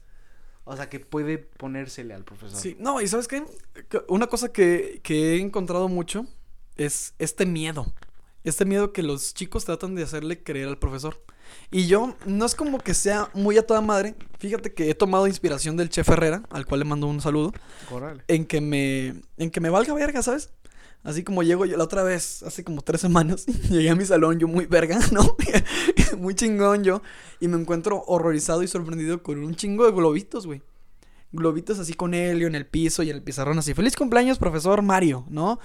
o 0.66 0.76
sea, 0.76 0.90
que 0.90 1.00
puede 1.00 1.38
ponérsele 1.38 2.14
al 2.14 2.26
profesor. 2.26 2.60
Sí, 2.60 2.76
no, 2.80 3.00
y 3.02 3.08
¿sabes 3.08 3.28
qué? 3.28 3.46
Que 3.88 4.02
Una 4.10 4.28
cosa 4.28 4.52
que, 4.52 5.00
que 5.04 5.36
he 5.36 5.40
encontrado 5.40 5.88
mucho 5.88 6.26
es 6.76 7.16
este 7.18 7.46
miedo. 7.46 7.94
Este 8.44 8.66
miedo 8.66 8.94
que 8.94 9.04
los 9.04 9.34
chicos 9.34 9.66
tratan 9.66 9.96
de 9.96 10.04
hacerle 10.04 10.44
creer 10.44 10.68
al 10.68 10.78
profesor. 10.78 11.22
Y 11.72 11.88
yo, 11.88 12.16
no 12.26 12.46
es 12.46 12.56
como 12.56 12.80
que 12.80 12.94
sea 12.94 13.30
muy 13.34 13.58
a 13.58 13.66
toda 13.66 13.82
madre. 13.82 14.16
Fíjate 14.40 14.74
que 14.74 14.90
he 14.90 14.96
tomado 14.96 15.28
inspiración 15.28 15.76
del 15.78 15.90
chef 15.90 16.10
Herrera, 16.10 16.44
al 16.50 16.66
cual 16.66 16.80
le 16.80 16.86
mando 16.86 17.08
un 17.08 17.22
saludo, 17.22 17.54
Órale. 17.92 18.24
en 18.28 18.46
que 18.46 18.62
me, 18.62 19.22
en 19.38 19.52
que 19.52 19.60
me 19.60 19.70
valga 19.70 19.94
verga, 19.94 20.22
¿sabes? 20.22 20.52
Así 21.04 21.24
como 21.24 21.44
llego 21.44 21.66
yo 21.66 21.78
la 21.78 21.84
otra 21.84 22.04
vez, 22.04 22.44
hace 22.44 22.64
como 22.64 22.82
tres 22.82 23.02
semanas, 23.02 23.46
llegué 23.70 23.90
a 23.90 23.96
mi 23.96 24.06
salón 24.06 24.40
yo 24.40 24.48
muy 24.48 24.66
verga, 24.66 25.00
¿no? 25.12 25.38
muy 26.18 26.36
chingón 26.36 26.84
yo, 26.84 27.02
y 27.40 27.48
me 27.48 27.58
encuentro 27.58 28.04
horrorizado 28.08 28.64
y 28.64 28.68
sorprendido 28.68 29.24
con 29.24 29.44
un 29.44 29.56
chingo 29.56 29.86
de 29.86 29.92
globitos, 29.92 30.46
güey. 30.46 30.62
Globitos 31.34 31.78
así 31.80 31.94
con 31.94 32.14
helio 32.14 32.48
en 32.48 32.56
el 32.56 32.66
piso 32.66 33.04
y 33.04 33.10
en 33.10 33.18
el 33.18 33.24
pizarrón 33.24 33.60
así. 33.60 33.74
Feliz 33.74 33.96
cumpleaños, 33.98 34.40
profesor 34.40 34.82
Mario, 34.82 35.26
¿no? 35.30 35.60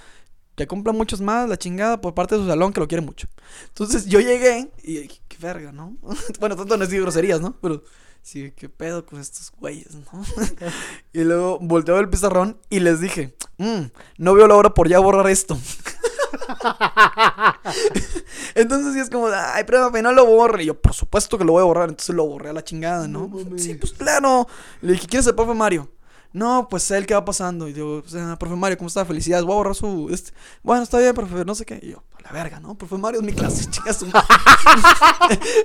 Que 0.55 0.67
cumpla 0.67 0.93
muchos 0.93 1.19
más, 1.19 1.49
la 1.49 1.57
chingada, 1.57 1.99
por 1.99 2.13
parte 2.13 2.35
de 2.35 2.41
su 2.41 2.47
salón, 2.47 2.73
que 2.73 2.79
lo 2.79 2.87
quiere 2.87 3.03
mucho. 3.03 3.27
Entonces 3.69 4.05
yo 4.05 4.19
llegué 4.19 4.69
y 4.83 4.99
dije, 4.99 5.19
qué 5.27 5.37
verga, 5.41 5.71
¿no? 5.71 5.97
bueno, 6.39 6.55
tanto 6.55 6.77
no 6.77 6.85
decir 6.85 7.01
groserías, 7.01 7.41
¿no? 7.41 7.57
Pero 7.59 7.83
sí, 8.21 8.53
qué 8.55 8.69
pedo 8.69 9.03
con 9.05 9.19
estos 9.19 9.51
güeyes, 9.51 9.95
¿no? 9.95 10.23
y 11.13 11.23
luego 11.23 11.57
volteaba 11.59 11.99
el 12.01 12.09
pizarrón 12.09 12.59
y 12.69 12.81
les 12.81 12.99
dije, 12.99 13.35
"Mm, 13.57 13.85
no 14.17 14.33
veo 14.35 14.47
la 14.47 14.55
hora 14.55 14.73
por 14.73 14.87
ya 14.87 14.99
borrar 14.99 15.27
esto. 15.29 15.57
Entonces 18.55 18.93
sí 18.93 18.99
es 18.99 19.09
como, 19.09 19.27
ay, 19.27 19.63
profe, 19.63 20.01
no 20.01 20.11
lo 20.11 20.25
borre. 20.25 20.63
Y 20.63 20.67
yo, 20.67 20.79
por 20.79 20.93
supuesto 20.93 21.37
que 21.37 21.45
lo 21.45 21.53
voy 21.53 21.61
a 21.61 21.65
borrar. 21.65 21.89
Entonces 21.89 22.15
lo 22.15 22.25
borré 22.25 22.49
a 22.49 22.53
la 22.53 22.63
chingada, 22.63 23.07
¿no? 23.07 23.27
No 23.27 23.57
sí, 23.57 23.75
pues 23.75 23.93
claro. 23.93 24.47
Le 24.81 24.93
dije, 24.93 25.07
¿quién 25.07 25.21
es 25.21 25.27
el 25.27 25.35
profe 25.35 25.53
Mario? 25.53 25.89
No, 26.33 26.67
pues 26.67 26.89
él, 26.89 27.05
¿qué 27.05 27.13
va 27.13 27.23
pasando? 27.23 27.67
Y 27.67 27.73
digo, 27.73 28.01
profe 28.39 28.55
Mario, 28.55 28.77
¿cómo 28.77 28.87
está? 28.87 29.05
Felicidades, 29.05 29.45
voy 29.45 29.53
a 29.53 29.57
borrar 29.57 29.75
su. 29.75 30.09
Este... 30.11 30.31
Bueno, 30.63 30.81
está 30.81 30.97
bien, 30.97 31.13
profe, 31.13 31.45
no 31.45 31.53
sé 31.53 31.63
qué. 31.63 31.79
Y 31.81 31.91
yo, 31.91 32.03
a 32.17 32.21
la 32.23 32.31
verga, 32.31 32.59
¿no? 32.59 32.75
Profe 32.75 32.97
Mario 32.97 33.19
es 33.19 33.25
mi 33.25 33.33
clase, 33.33 33.69
su 33.93 34.07
madre. 34.07 34.27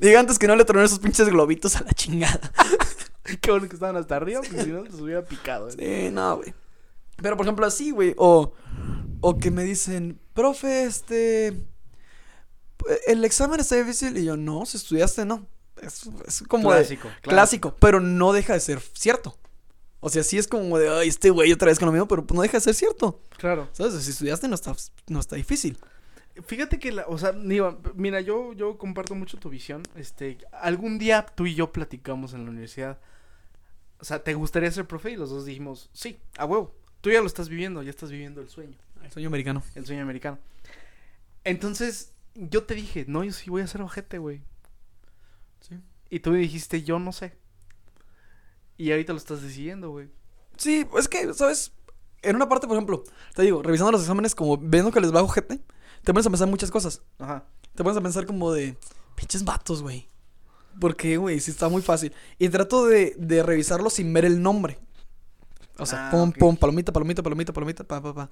Diga 0.00 0.20
antes 0.20 0.38
que 0.38 0.46
no 0.46 0.56
le 0.56 0.64
troné 0.64 0.84
esos 0.84 0.98
pinches 0.98 1.28
globitos 1.28 1.76
a 1.76 1.82
la 1.84 1.92
chingada. 1.92 2.40
Qué 3.40 3.50
bueno 3.50 3.68
que 3.68 3.74
estaban 3.74 3.96
hasta 3.96 4.16
arriba, 4.16 4.40
porque 4.40 4.64
si 4.64 4.70
no, 4.70 4.84
se 4.86 5.02
hubiera 5.02 5.24
picado. 5.24 5.70
Sí, 5.70 6.08
no, 6.12 6.36
güey. 6.36 6.54
Pero 7.16 7.36
por 7.36 7.46
ejemplo, 7.46 7.66
así, 7.66 7.90
güey. 7.90 8.14
O, 8.16 8.52
o 9.20 9.38
que 9.38 9.50
me 9.50 9.64
dicen, 9.64 10.20
profe, 10.34 10.84
este. 10.84 11.54
El 13.06 13.24
examen 13.24 13.60
está 13.60 13.76
difícil. 13.76 14.16
Y 14.16 14.24
yo, 14.24 14.36
no, 14.36 14.64
si 14.66 14.76
estudiaste, 14.76 15.24
no. 15.24 15.46
Es, 15.82 16.08
es 16.26 16.42
como 16.48 16.72
de- 16.72 16.78
Clásico, 16.80 17.02
claro. 17.08 17.20
clásico, 17.22 17.76
pero 17.78 18.00
no 18.00 18.32
deja 18.32 18.54
de 18.54 18.60
ser 18.60 18.80
cierto. 18.94 19.36
O 20.00 20.08
sea, 20.10 20.22
sí 20.22 20.38
es 20.38 20.46
como 20.46 20.78
de, 20.78 20.88
ay, 20.88 21.08
este 21.08 21.30
güey 21.30 21.52
otra 21.52 21.68
vez 21.68 21.78
con 21.78 21.86
lo 21.86 21.92
mismo, 21.92 22.06
pero 22.06 22.24
pues 22.24 22.36
no 22.36 22.42
deja 22.42 22.58
de 22.58 22.60
ser 22.60 22.74
cierto. 22.74 23.20
Claro. 23.36 23.68
¿Sabes? 23.72 23.94
Si 24.04 24.10
estudiaste, 24.10 24.46
no 24.48 24.54
está, 24.54 24.74
no 25.08 25.20
está 25.20 25.36
difícil. 25.36 25.78
Fíjate 26.46 26.78
que, 26.78 26.92
la, 26.92 27.04
o 27.08 27.18
sea, 27.18 27.32
digo, 27.32 27.80
mira, 27.96 28.20
yo, 28.20 28.52
yo 28.52 28.78
comparto 28.78 29.16
mucho 29.16 29.38
tu 29.38 29.50
visión. 29.50 29.82
Este, 29.96 30.38
algún 30.52 30.98
día 30.98 31.26
tú 31.34 31.46
y 31.46 31.54
yo 31.54 31.72
platicamos 31.72 32.32
en 32.32 32.44
la 32.44 32.50
universidad. 32.50 33.00
O 34.00 34.04
sea, 34.04 34.22
¿te 34.22 34.34
gustaría 34.34 34.70
ser 34.70 34.86
profe? 34.86 35.10
Y 35.10 35.16
los 35.16 35.30
dos 35.30 35.44
dijimos, 35.44 35.90
sí, 35.92 36.18
a 36.36 36.44
huevo. 36.44 36.76
Tú 37.00 37.10
ya 37.10 37.20
lo 37.20 37.26
estás 37.26 37.48
viviendo, 37.48 37.82
ya 37.82 37.90
estás 37.90 38.10
viviendo 38.10 38.40
el 38.40 38.48
sueño, 38.48 38.76
El 39.02 39.10
sueño 39.10 39.28
americano. 39.28 39.62
el 39.74 39.86
sueño 39.86 40.02
americano. 40.02 40.38
Entonces, 41.44 42.12
yo 42.34 42.64
te 42.64 42.74
dije, 42.74 43.04
no, 43.08 43.24
yo 43.24 43.32
sí 43.32 43.50
voy 43.50 43.62
a 43.62 43.66
ser 43.66 43.82
ojete, 43.82 44.18
güey. 44.18 44.42
Sí. 45.60 45.80
Y 46.10 46.20
tú 46.20 46.30
me 46.30 46.38
dijiste, 46.38 46.82
yo 46.82 47.00
no 47.00 47.12
sé. 47.12 47.36
Y 48.78 48.90
ahorita 48.90 49.12
lo 49.12 49.18
estás 49.18 49.42
decidiendo, 49.42 49.90
güey. 49.90 50.08
Sí, 50.56 50.86
es 50.96 51.08
que, 51.08 51.34
¿sabes? 51.34 51.72
En 52.22 52.36
una 52.36 52.48
parte, 52.48 52.66
por 52.66 52.76
ejemplo, 52.76 53.04
te 53.34 53.42
digo, 53.42 53.62
revisando 53.62 53.92
los 53.92 54.00
exámenes, 54.00 54.34
como 54.34 54.56
viendo 54.56 54.90
que 54.90 55.00
les 55.00 55.14
va 55.14 55.22
ojete, 55.22 55.60
te 56.02 56.12
pones 56.12 56.26
a 56.26 56.30
pensar 56.30 56.48
muchas 56.48 56.70
cosas. 56.70 57.02
Ajá. 57.18 57.44
Te 57.74 57.84
pones 57.84 57.98
a 57.98 58.00
pensar 58.00 58.24
como 58.24 58.52
de, 58.52 58.76
pinches 59.14 59.44
vatos, 59.44 59.82
güey. 59.82 60.08
¿Por 60.80 60.96
qué, 60.96 61.16
güey? 61.16 61.40
Si 61.40 61.50
está 61.50 61.68
muy 61.68 61.82
fácil. 61.82 62.12
Y 62.38 62.48
trato 62.48 62.86
de, 62.86 63.14
de 63.18 63.42
revisarlo 63.42 63.90
sin 63.90 64.12
ver 64.12 64.24
el 64.24 64.40
nombre. 64.40 64.78
O 65.78 65.86
sea, 65.86 66.08
Ah, 66.08 66.10
pum, 66.10 66.32
pum, 66.32 66.56
palomita, 66.56 66.92
palomita, 66.92 67.22
palomita, 67.22 67.52
palomita, 67.52 67.84
pa, 67.84 68.00
pa, 68.00 68.14
pa. 68.14 68.30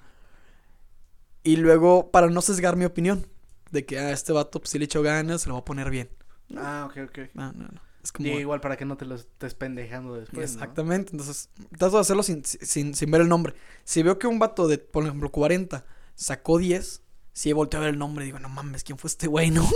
Y 1.43 1.57
luego, 1.57 2.11
para 2.11 2.27
no 2.27 2.41
sesgar 2.41 2.75
mi 2.75 2.85
opinión, 2.85 3.25
de 3.71 3.85
que, 3.85 3.99
ah, 3.99 4.11
este 4.11 4.33
vato, 4.33 4.59
pues 4.59 4.71
si 4.71 4.79
le 4.79 4.85
echo 4.85 5.01
ganas, 5.01 5.41
se 5.41 5.49
lo 5.49 5.55
va 5.55 5.61
a 5.61 5.65
poner 5.65 5.89
bien. 5.89 6.09
Ah, 6.55 6.87
ok, 6.89 7.09
ok. 7.09 7.19
No, 7.33 7.51
no, 7.53 7.67
no. 7.67 7.81
Es 8.07 8.13
como. 8.13 8.29
Y 8.29 8.31
igual 8.31 8.61
para 8.61 8.77
que 8.77 8.85
no 8.85 8.95
te 8.95 9.03
lo 9.03 9.15
estés 9.15 9.53
pendejando 9.53 10.15
después. 10.15 10.55
¿no? 10.55 10.61
Exactamente. 10.61 11.11
Entonces, 11.11 11.49
trato 11.77 11.95
de 11.95 12.01
hacerlo 12.01 12.23
sin, 12.23 12.45
sin, 12.45 12.95
sin 12.95 13.11
ver 13.11 13.19
el 13.19 13.27
nombre. 13.27 13.53
Si 13.83 14.01
veo 14.01 14.17
que 14.17 14.27
un 14.27 14.39
vato 14.39 14.69
de, 14.69 14.77
por 14.77 15.03
ejemplo, 15.03 15.29
40 15.29 15.83
sacó 16.15 16.57
10, 16.57 17.01
si 17.33 17.51
volteo 17.51 17.81
a 17.81 17.83
ver 17.83 17.93
el 17.93 17.99
nombre, 17.99 18.23
digo, 18.23 18.39
no 18.39 18.47
mames, 18.47 18.85
¿quién 18.85 18.97
fue 18.97 19.09
este 19.09 19.27
güey, 19.27 19.51
no? 19.51 19.69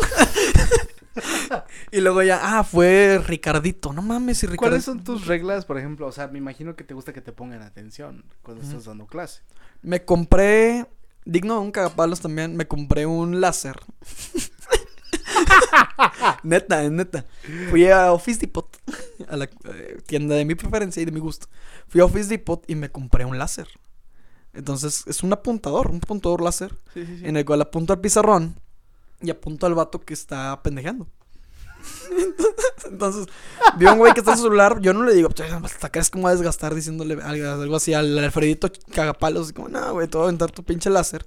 y 1.91 1.99
luego 1.99 2.23
ya, 2.23 2.39
ah, 2.41 2.63
fue 2.63 3.21
Ricardito. 3.21 3.91
No 3.91 4.01
mames, 4.01 4.43
y 4.43 4.45
Ricardito. 4.45 4.61
¿Cuáles 4.61 4.85
son 4.85 5.03
tus 5.03 5.27
reglas, 5.27 5.65
por 5.65 5.77
ejemplo? 5.77 6.07
O 6.07 6.13
sea, 6.13 6.29
me 6.29 6.37
imagino 6.37 6.77
que 6.77 6.85
te 6.85 6.93
gusta 6.93 7.11
que 7.11 7.19
te 7.19 7.33
pongan 7.33 7.63
atención 7.63 8.23
cuando 8.43 8.63
estás 8.63 8.85
dando 8.85 9.07
clase. 9.07 9.41
Me 9.81 10.05
compré, 10.05 10.85
digno 11.25 11.55
de 11.55 11.59
un 11.59 11.71
cagapalos 11.73 12.21
también, 12.21 12.55
me 12.55 12.65
compré 12.65 13.05
un 13.05 13.41
láser. 13.41 13.75
neta, 16.43 16.89
neta. 16.89 17.25
Fui 17.69 17.87
a 17.89 18.11
Office 18.13 18.39
Depot, 18.39 18.67
a 19.27 19.37
la 19.37 19.45
eh, 19.45 19.97
tienda 20.05 20.35
de 20.35 20.45
mi 20.45 20.55
preferencia 20.55 21.01
y 21.01 21.05
de 21.05 21.11
mi 21.11 21.19
gusto. 21.19 21.47
Fui 21.87 22.01
a 22.01 22.05
Office 22.05 22.29
Depot 22.29 22.63
y 22.67 22.75
me 22.75 22.89
compré 22.91 23.25
un 23.25 23.37
láser. 23.37 23.67
Entonces 24.53 25.03
es 25.07 25.23
un 25.23 25.31
apuntador, 25.33 25.89
un 25.91 25.97
apuntador 25.97 26.41
láser, 26.41 26.73
Sí, 26.93 27.05
sí, 27.05 27.17
sí. 27.19 27.25
en 27.25 27.37
el 27.37 27.45
cual 27.45 27.61
apunto 27.61 27.93
al 27.93 28.01
pizarrón 28.01 28.55
y 29.21 29.29
apunto 29.29 29.65
al 29.65 29.75
vato 29.75 30.01
que 30.01 30.13
está 30.13 30.61
pendejando. 30.61 31.07
Entonces, 32.85 33.27
vi 33.77 33.85
a 33.87 33.93
un 33.93 33.99
güey 33.99 34.13
que 34.13 34.19
está 34.19 34.31
en 34.31 34.37
su 34.37 34.43
celular. 34.43 34.79
Yo 34.81 34.93
no 34.93 35.03
le 35.03 35.13
digo, 35.13 35.29
"Pues, 35.29 35.51
hasta 35.51 35.87
acá 35.87 35.99
es 35.99 36.09
como 36.09 36.27
a 36.27 36.31
desgastar 36.31 36.75
diciéndole 36.75 37.21
algo, 37.21 37.75
así 37.75 37.93
al 37.93 38.17
Alfredito 38.19 38.71
cagapalos. 38.93 39.49
y 39.49 39.53
Como, 39.53 39.69
no, 39.69 39.93
güey, 39.93 40.07
te 40.07 40.17
voy 40.17 40.25
a 40.25 40.27
aventar 40.29 40.51
tu 40.51 40.63
pinche 40.63 40.89
láser. 40.89 41.25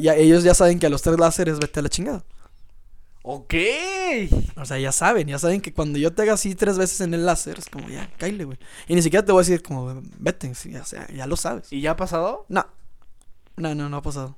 Ya, 0.00 0.14
ellos 0.14 0.44
ya 0.44 0.54
saben 0.54 0.78
que 0.78 0.86
a 0.86 0.90
los 0.90 1.02
tres 1.02 1.18
láseres 1.18 1.58
vete 1.58 1.80
a 1.80 1.82
la 1.82 1.88
chingada. 1.88 2.24
Ok. 3.22 3.54
O 4.56 4.64
sea, 4.64 4.78
ya 4.78 4.92
saben, 4.92 5.28
ya 5.28 5.38
saben 5.38 5.60
que 5.60 5.72
cuando 5.72 5.98
yo 5.98 6.12
te 6.12 6.22
haga 6.22 6.34
así 6.34 6.54
tres 6.54 6.76
veces 6.76 7.00
en 7.00 7.14
el 7.14 7.24
láser, 7.24 7.58
es 7.58 7.68
como, 7.68 7.88
ya, 7.88 8.10
cáile, 8.18 8.44
güey. 8.44 8.58
Y 8.88 8.94
ni 8.94 9.02
siquiera 9.02 9.24
te 9.24 9.32
voy 9.32 9.40
a 9.40 9.44
decir, 9.44 9.62
como, 9.62 10.02
vete, 10.18 10.54
sí, 10.54 10.72
ya, 10.72 10.84
sea, 10.84 11.06
ya 11.08 11.26
lo 11.26 11.36
sabes. 11.36 11.72
¿Y 11.72 11.80
ya 11.80 11.92
ha 11.92 11.96
pasado? 11.96 12.46
No. 12.48 12.66
No, 13.56 13.74
no, 13.74 13.88
no 13.88 13.96
ha 13.96 14.02
pasado. 14.02 14.36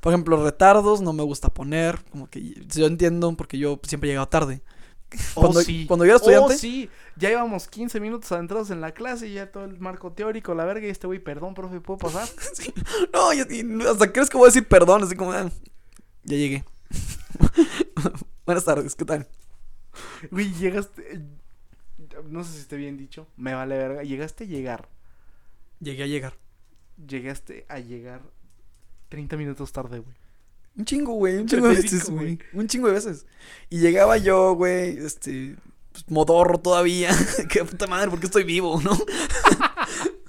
Por 0.00 0.12
ejemplo, 0.12 0.42
retardos 0.42 1.02
no 1.02 1.12
me 1.12 1.22
gusta 1.22 1.50
poner. 1.50 2.02
Como 2.10 2.28
que 2.28 2.54
yo 2.66 2.86
entiendo 2.86 3.34
porque 3.36 3.58
yo 3.58 3.78
siempre 3.82 4.08
he 4.08 4.12
llegado 4.12 4.28
tarde. 4.28 4.62
Cuando, 5.34 5.58
oh, 5.58 5.62
sí. 5.62 5.86
cuando 5.88 6.04
yo 6.04 6.12
era 6.12 6.16
estudiante. 6.16 6.54
Oh, 6.54 6.56
sí. 6.56 6.88
Ya 7.16 7.30
íbamos 7.30 7.66
15 7.66 7.98
minutos 7.98 8.30
adentrados 8.30 8.70
en 8.70 8.80
la 8.80 8.92
clase 8.92 9.26
y 9.26 9.34
ya 9.34 9.50
todo 9.50 9.64
el 9.64 9.80
marco 9.80 10.12
teórico, 10.12 10.54
la 10.54 10.64
verga. 10.64 10.86
Y 10.86 10.90
este 10.90 11.08
güey, 11.08 11.18
perdón, 11.18 11.52
profe, 11.52 11.80
¿puedo 11.80 11.98
pasar? 11.98 12.28
sí. 12.54 12.72
No, 13.12 13.32
y, 13.32 13.38
y 13.38 13.86
hasta 13.86 14.12
crees 14.12 14.30
que 14.30 14.38
voy 14.38 14.46
a 14.46 14.48
decir 14.50 14.66
perdón. 14.66 15.02
Así 15.02 15.16
como, 15.16 15.32
ah, 15.32 15.50
ya 16.22 16.36
llegué. 16.36 16.64
Buenas 18.46 18.64
tardes, 18.64 18.94
¿qué 18.94 19.04
tal? 19.04 19.26
Güey, 20.30 20.52
llegaste. 20.54 21.22
No 22.28 22.44
sé 22.44 22.52
si 22.52 22.58
esté 22.60 22.76
bien 22.76 22.96
dicho. 22.96 23.26
Me 23.36 23.54
vale 23.54 23.76
verga. 23.76 24.02
Llegaste 24.02 24.44
a 24.44 24.46
llegar. 24.46 24.88
Llegué 25.80 26.04
a 26.04 26.06
llegar. 26.06 26.34
Llegaste 27.06 27.66
a 27.68 27.78
llegar 27.78 28.22
30 29.08 29.36
minutos 29.36 29.72
tarde, 29.72 29.98
güey. 29.98 30.16
Un 30.76 30.84
chingo, 30.84 31.12
güey. 31.14 31.38
Un 31.38 31.46
chingo 31.46 31.68
de 31.68 31.74
veces, 31.74 32.10
güey. 32.10 32.36
güey. 32.36 32.38
Un 32.52 32.68
chingo 32.68 32.88
de 32.88 32.94
veces. 32.94 33.26
Y 33.68 33.80
llegaba 33.80 34.16
yo, 34.16 34.54
güey, 34.54 34.98
este. 34.98 35.56
pues, 35.92 36.08
modorro 36.08 36.58
todavía. 36.58 37.10
Qué 37.48 37.64
puta 37.64 37.86
madre, 37.86 38.10
porque 38.10 38.26
estoy 38.26 38.44
vivo, 38.44 38.80
¿no? 38.82 38.96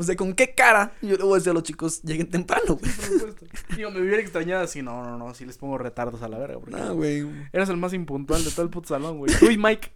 o 0.00 0.02
sea, 0.04 0.16
¿con 0.16 0.32
qué 0.34 0.54
cara? 0.54 0.92
Yo 1.02 1.16
le 1.16 1.22
voy 1.22 1.32
a 1.32 1.36
decir 1.36 1.50
a 1.50 1.54
los 1.54 1.62
chicos, 1.62 2.02
lleguen 2.02 2.28
temprano, 2.28 2.76
güey. 2.76 2.90
Por 2.92 3.04
supuesto. 3.04 3.46
Digo, 3.76 3.90
me 3.90 4.00
hubiera 4.00 4.18
extrañado 4.18 4.64
así. 4.64 4.82
No, 4.82 5.02
no, 5.04 5.16
no. 5.18 5.34
Si 5.34 5.44
les 5.44 5.58
pongo 5.58 5.78
retardos 5.78 6.22
a 6.22 6.28
la 6.28 6.38
verga. 6.38 6.58
Porque 6.58 6.76
No, 6.76 6.94
güey. 6.94 7.26
eras 7.52 7.68
el 7.68 7.76
más 7.76 7.92
impuntual 7.92 8.42
de 8.44 8.50
todo 8.50 8.62
el 8.62 8.70
puto 8.70 8.88
salón, 8.88 9.18
güey. 9.18 9.32
Tú 9.38 9.46
y 9.50 9.58
Mike. 9.58 9.92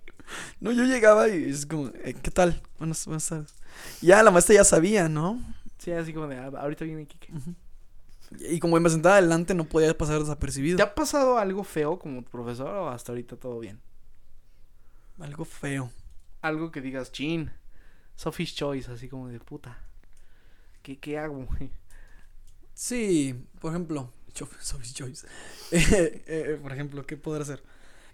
No, 0.60 0.72
yo 0.72 0.84
llegaba 0.84 1.28
y 1.28 1.50
es 1.50 1.66
como, 1.66 1.88
eh, 1.88 2.14
¿qué 2.22 2.30
tal? 2.30 2.62
Buenas, 2.78 3.04
buenas 3.06 3.28
tardes. 3.28 3.54
Ya 4.00 4.22
la 4.22 4.30
maestra 4.30 4.54
ya 4.54 4.64
sabía, 4.64 5.08
¿no? 5.08 5.38
Sí, 5.78 5.90
así 5.92 6.14
como 6.14 6.28
de. 6.28 6.38
"Ah, 6.38 6.50
ahorita 6.58 6.84
viene 6.84 7.06
Kike. 7.06 7.28
Y 8.40 8.58
como 8.58 8.80
me 8.80 8.88
sentaba 8.90 9.16
adelante, 9.18 9.54
no 9.54 9.64
podía 9.64 9.96
pasar 9.96 10.18
desapercibido. 10.20 10.76
¿Te 10.76 10.82
ha 10.82 10.94
pasado 10.94 11.38
algo 11.38 11.62
feo 11.62 11.98
como 11.98 12.22
profesor 12.22 12.68
o 12.74 12.88
hasta 12.88 13.12
ahorita 13.12 13.36
todo 13.36 13.60
bien? 13.60 13.80
Algo 15.20 15.44
feo. 15.44 15.90
Algo 16.40 16.70
que 16.72 16.80
digas, 16.80 17.12
chin. 17.12 17.50
Sophie's 18.16 18.54
Choice, 18.54 18.90
así 18.90 19.08
como 19.08 19.28
de 19.28 19.38
puta. 19.40 19.78
¿Qué, 20.84 20.98
qué 21.00 21.18
hago? 21.18 21.48
Sí, 22.74 23.34
por 23.60 23.70
ejemplo, 23.72 24.12
Choice. 24.94 25.26
Eh, 25.72 26.22
eh, 26.26 26.58
por 26.62 26.72
ejemplo, 26.72 27.04
¿qué 27.06 27.16
podrá 27.16 27.42
hacer? 27.42 27.62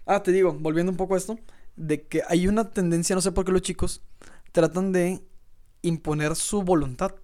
Ah, 0.05 0.23
te 0.23 0.31
digo, 0.31 0.53
volviendo 0.53 0.91
un 0.91 0.97
poco 0.97 1.15
a 1.15 1.17
esto, 1.17 1.39
de 1.75 2.07
que 2.07 2.23
hay 2.27 2.47
una 2.47 2.71
tendencia, 2.71 3.15
no 3.15 3.21
sé 3.21 3.31
por 3.31 3.45
qué 3.45 3.51
los 3.51 3.61
chicos 3.61 4.01
tratan 4.51 4.91
de 4.91 5.23
imponer 5.83 6.35
su 6.35 6.63
voluntad. 6.63 7.15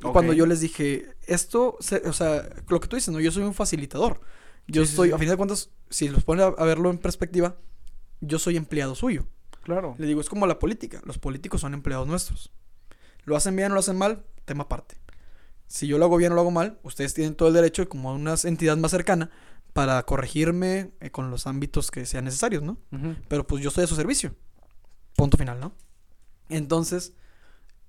Y 0.00 0.10
cuando 0.10 0.32
yo 0.32 0.46
les 0.46 0.60
dije, 0.60 1.14
esto, 1.26 1.76
se- 1.80 2.08
o 2.08 2.12
sea, 2.12 2.48
lo 2.68 2.80
que 2.80 2.88
tú 2.88 2.96
dices, 2.96 3.12
¿no? 3.14 3.20
Yo 3.20 3.30
soy 3.32 3.44
un 3.44 3.54
facilitador. 3.54 4.20
Yo 4.68 4.82
Sí, 4.82 4.88
estoy, 4.88 5.08
sí. 5.08 5.14
a 5.14 5.18
fin 5.18 5.28
de 5.28 5.36
cuentas, 5.36 5.70
si 5.90 6.08
los 6.08 6.24
ponen 6.24 6.44
a, 6.44 6.48
a 6.48 6.64
verlo 6.64 6.90
en 6.90 6.98
perspectiva, 6.98 7.56
yo 8.20 8.38
soy 8.38 8.56
empleado 8.56 8.94
suyo. 8.96 9.26
Claro. 9.62 9.96
Le 9.98 10.06
digo, 10.06 10.20
es 10.20 10.28
como 10.30 10.46
la 10.46 10.58
política. 10.58 11.02
Los 11.04 11.18
políticos 11.18 11.60
son 11.62 11.74
empleados 11.74 12.08
nuestros. 12.08 12.52
Lo 13.24 13.36
hacen 13.36 13.56
bien 13.56 13.72
o 13.72 13.74
lo 13.74 13.80
hacen 13.80 13.96
mal, 13.98 14.24
tema 14.44 14.64
aparte. 14.64 14.96
Si 15.66 15.86
yo 15.86 15.98
lo 15.98 16.04
hago 16.04 16.16
bien 16.16 16.32
o 16.32 16.34
lo 16.34 16.42
hago 16.42 16.50
mal, 16.50 16.78
ustedes 16.82 17.14
tienen 17.14 17.34
todo 17.34 17.48
el 17.48 17.54
derecho, 17.54 17.88
como 17.88 18.12
una 18.12 18.34
entidad 18.44 18.76
más 18.76 18.90
cercana, 18.90 19.30
para 19.72 20.02
corregirme 20.04 20.92
eh, 21.00 21.10
con 21.10 21.30
los 21.30 21.46
ámbitos 21.46 21.90
que 21.90 22.06
sean 22.06 22.24
necesarios, 22.24 22.62
¿no? 22.62 22.78
Pero 23.28 23.46
pues 23.46 23.62
yo 23.62 23.68
estoy 23.68 23.84
a 23.84 23.88
su 23.88 23.96
servicio. 23.96 24.34
Punto 25.16 25.36
final, 25.36 25.58
¿no? 25.58 25.72
Entonces, 26.48 27.14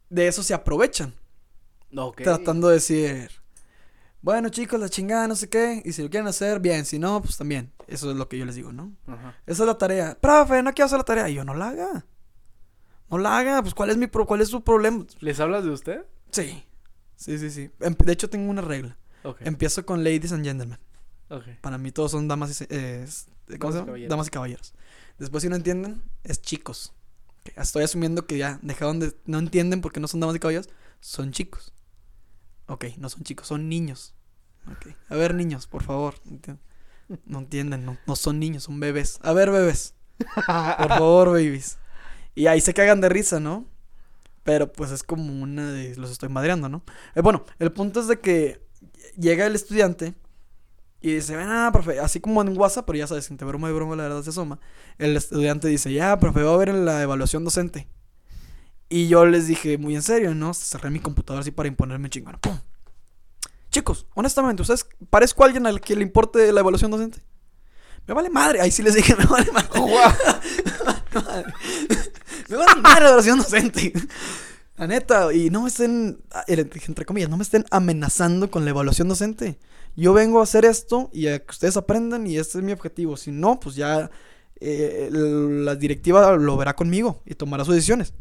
de 0.10 0.28
eso 0.28 0.42
se 0.42 0.54
aprovechan. 0.54 1.14
Ok. 1.96 2.24
Tratando 2.24 2.70
de 2.70 2.76
decir, 2.76 3.30
bueno 4.22 4.50
chicos, 4.50 4.80
la 4.80 4.90
chingada, 4.90 5.28
no 5.28 5.36
sé 5.36 5.50
qué. 5.50 5.82
Y 5.86 5.94
si 5.94 6.02
lo 6.02 6.10
quieren 6.10 6.28
hacer, 6.28 6.60
bien. 6.60 6.86
Si 6.86 6.98
no, 6.98 7.22
pues 7.22 7.38
también. 7.38 7.72
Eso 7.88 8.10
es 8.10 8.18
lo 8.18 8.28
que 8.28 8.38
yo 8.38 8.46
les 8.46 8.56
digo, 8.56 8.74
¿no? 8.74 8.92
Esa 9.46 9.64
es 9.64 9.68
la 9.68 9.78
tarea. 9.78 10.18
Profe, 10.20 10.64
no 10.64 10.74
quiero 10.74 10.88
hacer 10.88 10.98
la 10.98 11.04
tarea. 11.04 11.30
Y 11.30 11.36
yo, 11.36 11.46
no 11.46 11.54
la 11.54 11.70
haga. 11.70 12.06
No 13.12 13.20
la 13.20 13.38
haga. 13.38 13.62
Pues, 13.62 13.76
¿cuál 13.76 13.92
es 13.92 13.98
mi 13.98 14.08
pro 14.08 14.26
cuál 14.26 14.42
es 14.42 14.50
su 14.50 14.64
problema? 14.64 15.06
¿Les 15.20 15.40
hablas 15.40 15.64
de 15.64 15.70
usted? 15.70 16.06
Sí. 16.36 16.64
Sí, 17.16 17.38
sí, 17.40 17.50
sí. 17.50 17.72
Em- 17.80 17.96
De 17.96 18.12
hecho, 18.14 18.30
tengo 18.30 18.50
una 18.50 18.62
regla. 18.62 18.98
Empiezo 19.40 19.86
con 19.86 20.04
ladies 20.04 20.32
and 20.32 20.46
gentlemen. 20.46 20.78
ok. 21.30 21.46
Para 21.62 21.78
mí 21.78 21.92
todos 21.92 22.12
son 22.12 22.28
damas 22.28 22.62
y... 22.62 22.66
eh, 22.70 23.06
¿Cómo 23.60 23.74
Damas 23.74 23.74
se 23.74 23.80
llama? 23.80 23.86
caballeros. 23.86 24.10
Damas 24.10 24.28
y 24.28 24.30
caballeros. 24.32 24.74
Después, 25.18 25.44
si 25.44 25.50
no 25.50 25.56
entienden, 25.56 26.04
es 26.24 26.42
chicos. 26.42 26.94
Estoy 27.56 27.84
asumiendo 27.84 28.26
que 28.26 28.38
ya 28.38 28.60
dejaron 28.62 29.00
de... 29.00 29.16
No 29.26 29.40
entienden 29.40 29.82
porque 29.82 30.00
no 30.00 30.08
son 30.08 30.20
damas 30.20 30.36
y 30.36 30.40
caballeros. 30.40 30.70
Son 31.00 31.32
chicos. 31.32 31.74
Ok, 32.68 32.86
no 32.98 33.10
son 33.10 33.24
chicos, 33.24 33.48
son 33.48 33.70
niños. 33.70 34.14
A 35.10 35.16
ver, 35.16 35.36
niños, 35.36 35.68
por 35.68 35.84
favor. 35.84 36.16
No 37.26 37.40
entienden, 37.40 37.86
no, 37.86 37.98
no 38.08 38.16
son 38.16 38.40
niños, 38.40 38.64
son 38.64 38.80
bebés. 38.80 39.20
A 39.22 39.32
ver, 39.34 39.52
bebés. 39.52 39.94
Por 40.36 40.90
favor, 40.90 41.30
babies. 41.30 41.78
Y 42.34 42.48
ahí 42.48 42.62
se 42.62 42.74
cagan 42.74 43.00
de 43.02 43.10
risa, 43.10 43.40
¿no? 43.40 43.68
Pero 44.46 44.72
pues 44.72 44.92
es 44.92 45.02
como 45.02 45.42
una 45.42 45.72
de 45.72 45.96
los 45.96 46.12
estoy 46.12 46.30
madreando, 46.30 46.70
¿no? 46.70 46.84
Eh, 47.16 47.22
bueno, 47.22 47.44
el 47.58 47.72
punto 47.72 48.00
es 48.00 48.08
de 48.08 48.20
que 48.20 48.62
llega 49.18 49.48
el 49.48 49.56
estudiante 49.56 50.14
y 51.02 51.16
dice, 51.16 51.36
ah, 51.40 51.72
profe, 51.74 52.00
así 52.00 52.20
como 52.20 52.44
en 52.44 52.56
WhatsApp, 52.56 52.86
pero 52.86 53.00
ya 53.00 53.08
sabes, 53.08 53.30
entre 53.32 53.48
broma 53.48 53.72
y 53.72 53.74
broma 53.74 53.96
la 53.96 54.04
verdad 54.04 54.22
se 54.22 54.30
asoma. 54.30 54.60
El 55.00 55.18
estudiante 55.18 55.68
dice, 55.68 55.92
ya, 55.92 56.20
profe, 56.20 56.44
va 56.44 56.54
a 56.54 56.58
ver 56.58 56.70
en 56.70 56.86
la 56.86 57.02
evaluación 57.02 57.44
docente. 57.44 57.88
Y 58.88 59.08
yo 59.08 59.26
les 59.26 59.48
dije, 59.48 59.80
muy 59.80 59.96
en 59.96 60.04
serio, 60.04 60.36
¿no? 60.36 60.54
Cerré 60.54 60.92
mi 60.92 61.00
computadora 61.00 61.42
así 61.42 61.50
para 61.50 61.68
imponerme 61.68 62.12
chingón. 62.12 62.38
¡Pum! 62.40 62.60
Chicos, 63.72 64.06
honestamente, 64.14 64.62
¿ustedes 64.62 64.88
parezco 65.10 65.42
a 65.42 65.48
alguien 65.48 65.66
al 65.66 65.82
que 65.82 65.96
le 65.96 66.04
importe 66.04 66.52
la 66.52 66.60
evaluación 66.60 66.92
docente? 66.92 67.18
Me 68.06 68.14
vale 68.14 68.30
madre. 68.30 68.62
Ahí 68.62 68.70
sí 68.70 68.84
les 68.84 68.94
dije, 68.94 69.16
me 69.18 69.26
vale 69.26 69.52
madre. 69.52 69.70
me 69.82 70.84
vale 70.84 71.04
madre 71.16 71.54
la 72.50 73.00
evaluación 73.00 73.40
docente. 73.40 73.94
La 74.78 74.88
neta, 74.88 75.34
y 75.34 75.50
no 75.50 75.62
me 75.62 75.70
estén, 75.70 76.20
entre 76.48 77.06
comillas, 77.06 77.30
no 77.30 77.38
me 77.38 77.44
estén 77.44 77.64
amenazando 77.72 78.52
con 78.52 78.66
la 78.66 78.72
evaluación 78.72 79.08
docente. 79.08 79.58
Yo 79.96 80.14
vengo 80.14 80.42
a 80.42 80.44
hacer 80.44 80.66
esto 80.66 81.10
y 81.14 81.28
a 81.28 81.40
que 81.40 81.52
ustedes 81.52 81.78
aprendan 81.78 82.28
y 82.28 82.38
este 82.38 82.58
es 82.58 82.64
mi 82.64 82.74
objetivo. 82.74 83.16
Si 83.16 83.32
no, 83.32 83.60
pues 83.60 83.76
ya 83.76 84.12
eh, 84.60 85.10
la 85.12 85.76
directiva 85.76 86.36
lo 86.36 86.58
verá 86.58 86.76
conmigo 86.76 87.22
y 87.26 87.36
tomará 87.36 87.64
sus 87.64 87.76
decisiones. 87.76 88.14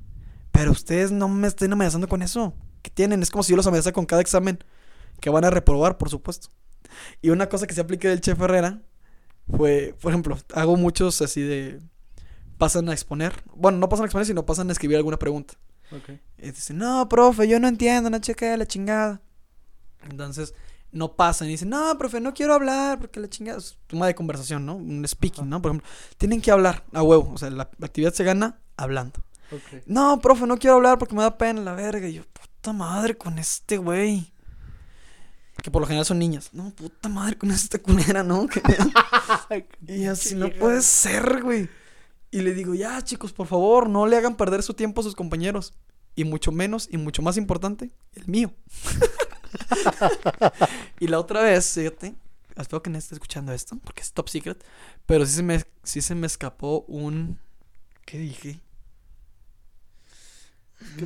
Pero 0.53 0.71
ustedes 0.71 1.11
no 1.11 1.29
me 1.29 1.49
estén 1.49 1.73
amenazando 1.73 2.07
con 2.07 2.23
eso. 2.23 2.55
¿Qué 2.83 2.91
tienen? 2.91 3.23
Es 3.23 3.31
como 3.31 3.43
si 3.43 3.51
yo 3.51 3.57
los 3.57 3.67
amenazara 3.67 3.93
con 3.93 4.07
cada 4.07 4.23
examen 4.23 4.63
que 5.21 5.31
van 5.31 5.45
a 5.45 5.51
reprobar, 5.51 5.99
por 5.99 6.11
supuesto. 6.11 6.49
Y 7.21 7.31
una 7.31 7.49
cosa 7.49 7.67
que 7.67 7.75
se 7.75 7.81
aplica 7.81 8.09
del 8.09 8.21
chef 8.21 8.41
Herrera 8.41 8.81
fue, 9.49 9.97
por 10.01 10.13
ejemplo, 10.13 10.39
hago 10.55 10.77
muchos 10.77 11.21
así 11.21 11.43
de 11.43 11.81
pasan 12.59 12.89
a 12.89 12.93
exponer. 12.93 13.43
Bueno, 13.55 13.79
no 13.79 13.89
pasan 13.89 14.05
a 14.05 14.07
exponer, 14.07 14.27
sino 14.27 14.47
pasan 14.47 14.69
a 14.69 14.73
escribir 14.73 14.97
alguna 14.97 15.19
pregunta. 15.19 15.55
Ok. 15.91 16.19
Y 16.39 16.51
dicen, 16.51 16.79
no, 16.79 17.09
profe, 17.09 17.47
yo 17.49 17.61
no 17.61 17.69
entiendo, 17.69 18.11
no 18.11 18.19
chequea 18.19 18.57
la 18.57 18.67
chingada. 18.67 19.21
Entonces, 20.09 20.55
no 20.93 21.15
pasan 21.15 21.49
y 21.49 21.53
dicen, 21.53 21.69
no, 21.69 21.97
profe, 21.99 22.21
no 22.21 22.33
quiero 22.35 22.55
hablar 22.55 22.99
porque 23.01 23.21
la 23.21 23.29
chingada 23.29 23.59
es 23.59 23.77
tema 23.87 24.07
de 24.07 24.15
conversación, 24.15 24.65
¿no? 24.65 24.77
Un 24.77 25.07
speaking, 25.07 25.43
Ajá. 25.43 25.51
¿no? 25.51 25.63
Por 25.63 25.73
ejemplo, 25.73 25.91
tienen 26.17 26.41
que 26.41 26.51
hablar 26.51 26.85
a 26.93 27.03
huevo. 27.03 27.33
O 27.33 27.39
sea, 27.39 27.51
la, 27.51 27.65
actividad 27.83 28.13
se 28.13 28.25
gana 28.25 28.59
hablando. 28.77 29.21
Ok. 29.51 29.83
No, 29.87 30.21
profe, 30.21 30.47
no 30.47 30.57
quiero 30.57 30.77
hablar 30.77 30.99
porque 30.99 31.15
me 31.15 31.23
da 31.23 31.37
pena 31.37 31.61
la 31.61 31.75
verga. 31.75 32.09
Y 32.09 32.15
yo, 32.15 32.23
puta 32.33 32.73
madre 32.73 33.17
con 33.17 33.39
este 33.39 33.77
güey. 33.77 34.33
Que 35.63 35.71
por 35.71 35.81
lo 35.81 35.87
general 35.87 36.05
son 36.05 36.19
niñas. 36.19 36.51
No, 36.53 36.71
puta 36.71 37.09
madre 37.09 37.39
con 37.39 37.51
esta 37.51 37.79
culera, 37.79 38.23
¿no? 38.23 38.47
Y 39.87 40.07
así 40.07 40.35
no 40.35 40.51
puede 40.51 40.83
ser, 40.83 41.43
güey. 41.43 41.69
Y 42.35 42.41
le 42.41 42.53
digo, 42.53 42.75
ya, 42.75 43.01
chicos, 43.01 43.33
por 43.33 43.47
favor, 43.47 43.89
no 43.89 44.09
le 44.09 44.17
hagan 44.17 44.37
perder 44.37 44.65
su 44.65 44.75
tiempo 44.75 45.01
a 45.01 45.05
sus 45.05 45.15
compañeros. 45.15 45.73
Y 46.17 46.25
mucho 46.25 46.51
menos, 46.51 46.89
y 46.91 46.97
mucho 46.97 47.23
más 47.23 47.37
importante, 47.37 47.93
el 48.13 48.27
mío. 48.27 48.53
y 50.99 51.07
la 51.07 51.21
otra 51.21 51.43
vez, 51.43 51.75
fíjate, 51.75 52.17
espero 52.57 52.83
que 52.83 52.91
no 52.91 52.99
esté 52.99 53.15
escuchando 53.15 53.53
esto, 53.53 53.79
porque 53.85 54.03
es 54.03 54.13
top 54.13 54.29
secret. 54.29 54.65
Pero 55.07 55.25
sí 55.27 55.33
se 55.33 55.45
me, 55.45 55.63
sí 55.85 56.01
se 56.01 56.17
me 56.17 56.27
escapó 56.27 56.85
un. 56.89 57.39
¿Qué 58.05 58.19
dije? 58.19 58.59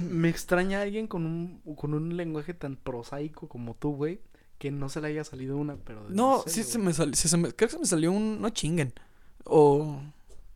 Me 0.01 0.31
extraña 0.31 0.81
alguien 0.81 1.09
con 1.09 1.27
un, 1.27 1.61
con 1.77 1.93
un 1.93 2.17
lenguaje 2.17 2.55
tan 2.55 2.77
prosaico 2.77 3.51
como 3.51 3.75
tú, 3.75 3.97
güey, 3.97 4.23
que 4.57 4.71
no 4.71 4.89
se 4.89 5.03
le 5.03 5.09
haya 5.09 5.25
salido 5.25 5.59
una, 5.59 5.77
pero... 5.77 6.09
No, 6.09 6.43
serio, 6.47 6.55
sí 6.55 6.63
se 6.73 6.79
me 6.79 6.95
salió. 6.95 7.13
creo 7.55 7.69
que 7.69 7.75
se 7.75 7.79
me 7.79 7.85
salió 7.85 8.13
un. 8.13 8.41
No 8.41 8.49
chinguen. 8.49 8.95
O. 9.45 10.01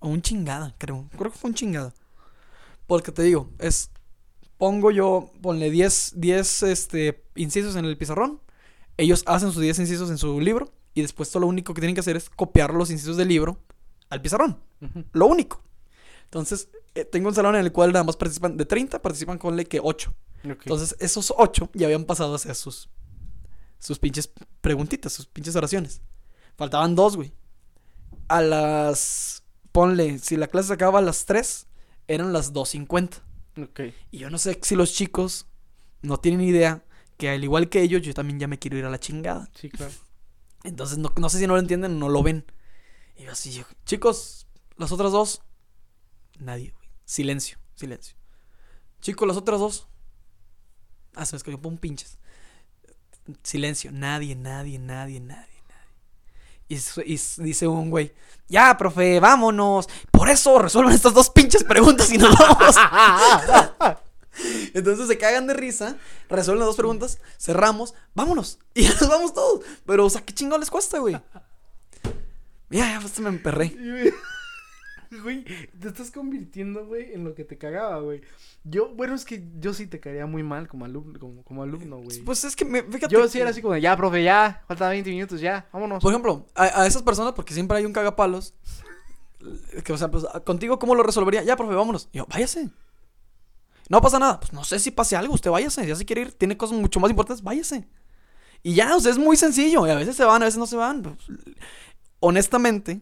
O 0.03 0.09
un 0.09 0.21
chingada, 0.21 0.75
creo. 0.79 1.09
Creo 1.17 1.31
que 1.31 1.39
fue 1.39 1.51
un 1.51 1.55
chingada. 1.55 1.95
Porque 2.87 3.13
te 3.13 3.23
digo, 3.23 3.49
es. 3.59 3.91
Pongo 4.59 4.91
yo, 4.91 5.33
ponle 5.41 5.71
10, 5.71 6.15
10 6.17 6.63
este, 6.65 7.25
incisos 7.35 7.75
en 7.77 7.85
el 7.85 7.97
pizarrón. 7.97 8.41
Ellos 8.97 9.25
hacen 9.27 9.51
sus 9.51 9.63
10 9.63 9.81
incisos 9.81 10.11
en 10.11 10.19
su 10.19 10.41
libro. 10.41 10.73
Y 10.95 11.03
después 11.03 11.31
todo 11.31 11.41
lo 11.41 11.47
único 11.47 11.73
que 11.73 11.81
tienen 11.81 11.95
que 11.95 12.01
hacer 12.01 12.17
es 12.17 12.29
copiar 12.29 12.75
los 12.75 12.91
incisos 12.91 13.17
del 13.17 13.29
libro 13.29 13.59
al 14.11 14.21
pizarrón. 14.21 14.61
Lo 15.13 15.27
único. 15.27 15.63
Entonces, 16.25 16.69
eh, 16.95 17.05
tengo 17.05 17.29
un 17.29 17.35
salón 17.35 17.55
en 17.57 17.63
el 17.63 17.73
cual 17.73 17.93
nada 17.93 18.05
más 18.05 18.17
participan 18.17 18.57
de 18.57 18.67
30, 18.67 19.01
participan 19.01 19.39
con 19.39 19.57
que 19.65 19.81
8. 19.83 20.13
Ok. 20.45 20.51
Entonces, 20.65 20.97
esos 20.99 21.33
8 21.37 21.71
ya 21.75 21.87
habían 21.87 22.05
pasado 22.05 22.33
a 22.33 22.37
hacer 22.37 22.55
sus, 22.55 22.91
sus 23.79 23.99
pinches 23.99 24.31
preguntitas, 24.61 25.13
sus 25.13 25.27
pinches 25.27 25.57
oraciones. 25.57 26.03
Faltaban 26.57 26.95
dos, 26.95 27.17
güey. 27.17 27.33
A 28.29 28.41
las. 28.43 29.42
Ponle, 29.73 30.19
si 30.19 30.37
la 30.37 30.47
clase 30.47 30.69
se 30.69 30.75
acababa 30.75 30.99
a 30.99 31.03
las 31.03 31.25
3, 31.27 31.67
eran 32.09 32.33
las 32.33 32.53
2.50. 32.53 33.23
Ok. 33.63 33.81
Y 34.11 34.19
yo 34.19 34.31
no 34.31 34.39
sé 34.39 34.59
si 34.63 34.77
los 34.77 34.93
chicos 34.93 35.47
no 36.03 36.19
tienen 36.19 36.43
idea 36.43 36.85
que 37.17 37.31
al 37.31 37.43
igual 37.43 37.69
que 37.69 37.81
ellos, 37.83 38.03
yo 38.03 38.15
también 38.15 38.39
ya 38.39 38.49
me 38.49 38.59
quiero 38.59 38.77
ir 38.77 38.85
a 38.85 38.91
la 38.91 39.01
chingada. 39.01 39.49
Sí, 39.55 39.71
claro. 39.71 39.93
Entonces, 40.65 40.99
no, 40.99 41.13
no 41.17 41.29
sé 41.29 41.39
si 41.39 41.47
no 41.47 41.55
lo 41.55 41.61
entienden 41.61 41.93
o 41.93 41.99
no 41.99 42.09
lo 42.09 42.23
ven. 42.23 42.45
Y 43.17 43.25
yo 43.25 43.33
así, 43.33 43.53
yo, 43.53 43.65
chicos, 43.85 44.47
las 44.77 44.93
otras 44.93 45.13
dos. 45.13 45.43
Nadie, 46.39 46.71
güey. 46.71 46.89
Silencio, 47.05 47.59
silencio. 47.75 48.17
Chicos, 49.01 49.27
las 49.27 49.37
otras 49.37 49.61
dos. 49.61 49.87
Ah, 51.15 51.27
se 51.27 51.35
me 51.35 51.39
escogió, 51.39 51.61
pon 51.61 51.79
pinches. 51.79 52.19
Silencio, 53.43 53.93
nadie, 53.93 54.35
nadie, 54.35 54.79
nadie, 54.79 55.21
nadie. 55.21 55.52
Y, 56.69 56.77
dice 56.77 57.67
un 57.67 57.91
güey, 57.91 58.13
ya, 58.49 58.77
profe, 58.77 59.21
vámonos. 59.21 59.89
Por 60.11 60.29
eso 60.29 60.59
resuelvan 60.59 60.95
estas 60.95 61.15
dos 61.15 61.31
pinches 61.31 61.65
preguntas 61.65 62.13
y 62.13 62.19
nos 62.19 62.37
vamos. 62.37 62.77
Entonces 64.75 65.09
se 65.09 65.19
cagan 65.19 65.47
de 65.47 65.55
risa, 65.55 65.97
resuelven 66.29 66.61
las 66.61 66.69
dos 66.69 66.77
preguntas, 66.77 67.19
cerramos, 67.39 67.95
vámonos. 68.15 68.59
Y 68.75 68.85
ya 68.85 68.95
nos 68.95 69.09
vamos 69.09 69.35
todos. 69.35 69.61
Pero, 69.87 70.07
o 70.07 70.11
sea, 70.11 70.23
¿qué 70.23 70.33
chingón 70.33 70.61
les 70.61 70.71
cuesta, 70.71 70.99
güey? 70.99 71.21
Ya, 72.71 72.93
ya, 72.93 73.01
pues 73.01 73.19
me 73.21 73.29
emperré. 73.29 73.77
Güey, 75.23 75.45
te 75.79 75.89
estás 75.89 76.11
convirtiendo, 76.11 76.87
güey, 76.87 77.13
en 77.13 77.25
lo 77.25 77.35
que 77.35 77.45
te 77.45 77.59
cagaba, 77.59 78.01
güey. 78.01 78.23
Yo, 78.65 78.95
bueno, 78.95 79.15
es 79.15 79.25
que 79.25 79.45
yo 79.61 79.75
sí 79.75 79.87
te 79.87 80.01
caería 80.01 80.25
muy 80.27 80.43
mal 80.43 80.69
como 80.69 80.85
alumno, 80.85 81.19
como, 81.19 81.43
como 81.43 81.63
alumno, 81.63 81.99
güey. 81.99 82.21
Pues 82.21 82.45
es 82.45 82.57
que, 82.57 82.65
me, 82.65 82.83
fíjate. 82.83 83.13
yo 83.13 83.27
sí 83.29 83.35
que- 83.35 83.41
era 83.43 83.51
así 83.51 83.61
como, 83.61 83.77
ya, 83.77 83.97
profe, 83.97 84.23
ya, 84.23 84.65
faltan 84.67 84.91
20 84.91 85.11
minutos, 85.11 85.41
ya, 85.41 85.69
vámonos. 85.73 86.03
Por 86.03 86.13
ejemplo, 86.13 86.47
a, 86.55 86.83
a 86.83 86.87
esas 86.87 87.03
personas, 87.03 87.33
porque 87.35 87.53
siempre 87.55 87.77
hay 87.79 87.85
un 87.85 87.93
cagapalos. 87.93 88.55
Que, 89.85 89.93
o 89.93 89.99
sea, 89.99 90.11
pues, 90.11 90.25
contigo, 90.45 90.79
¿cómo 90.79 90.95
lo 90.95 91.03
resolvería? 91.03 91.43
Ya, 91.43 91.57
profe, 91.57 91.75
vámonos. 91.75 92.09
Y 92.13 92.19
yo, 92.19 92.27
váyase. 92.27 92.71
No 93.89 94.01
pasa 94.01 94.19
nada. 94.19 94.39
Pues 94.41 94.53
no 94.53 94.63
sé 94.65 94.79
si 94.79 94.93
pase 94.93 95.17
algo. 95.17 95.35
Usted 95.35 95.51
váyase. 95.51 95.87
Ya 95.87 95.97
si 95.97 96.05
quiere 96.07 96.23
ir, 96.23 96.33
tiene 96.33 96.57
cosas 96.57 96.79
mucho 96.79 97.01
más 97.01 97.11
importantes, 97.11 97.43
váyase. 97.43 97.89
Y 98.63 98.75
ya, 98.75 98.95
o 98.97 99.01
sea, 99.01 99.11
es 99.11 99.19
muy 99.19 99.37
sencillo. 99.37 99.85
Y 99.87 99.91
a 99.91 99.97
veces 99.97 100.15
se 100.17 100.25
van, 100.25 100.41
a 100.43 100.45
veces 100.45 100.59
no 100.59 100.67
se 100.69 100.77
van. 100.77 101.03
Pues, 101.03 101.17
honestamente, 102.21 103.01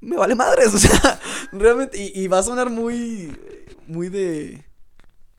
me 0.00 0.16
vale 0.16 0.34
madres. 0.34 0.68
O 0.74 0.78
sea, 0.78 1.20
realmente. 1.52 1.98
Y, 2.02 2.12
y 2.24 2.28
va 2.28 2.38
a 2.38 2.42
sonar 2.42 2.70
muy. 2.70 3.36
Muy 3.86 4.08
de. 4.08 4.64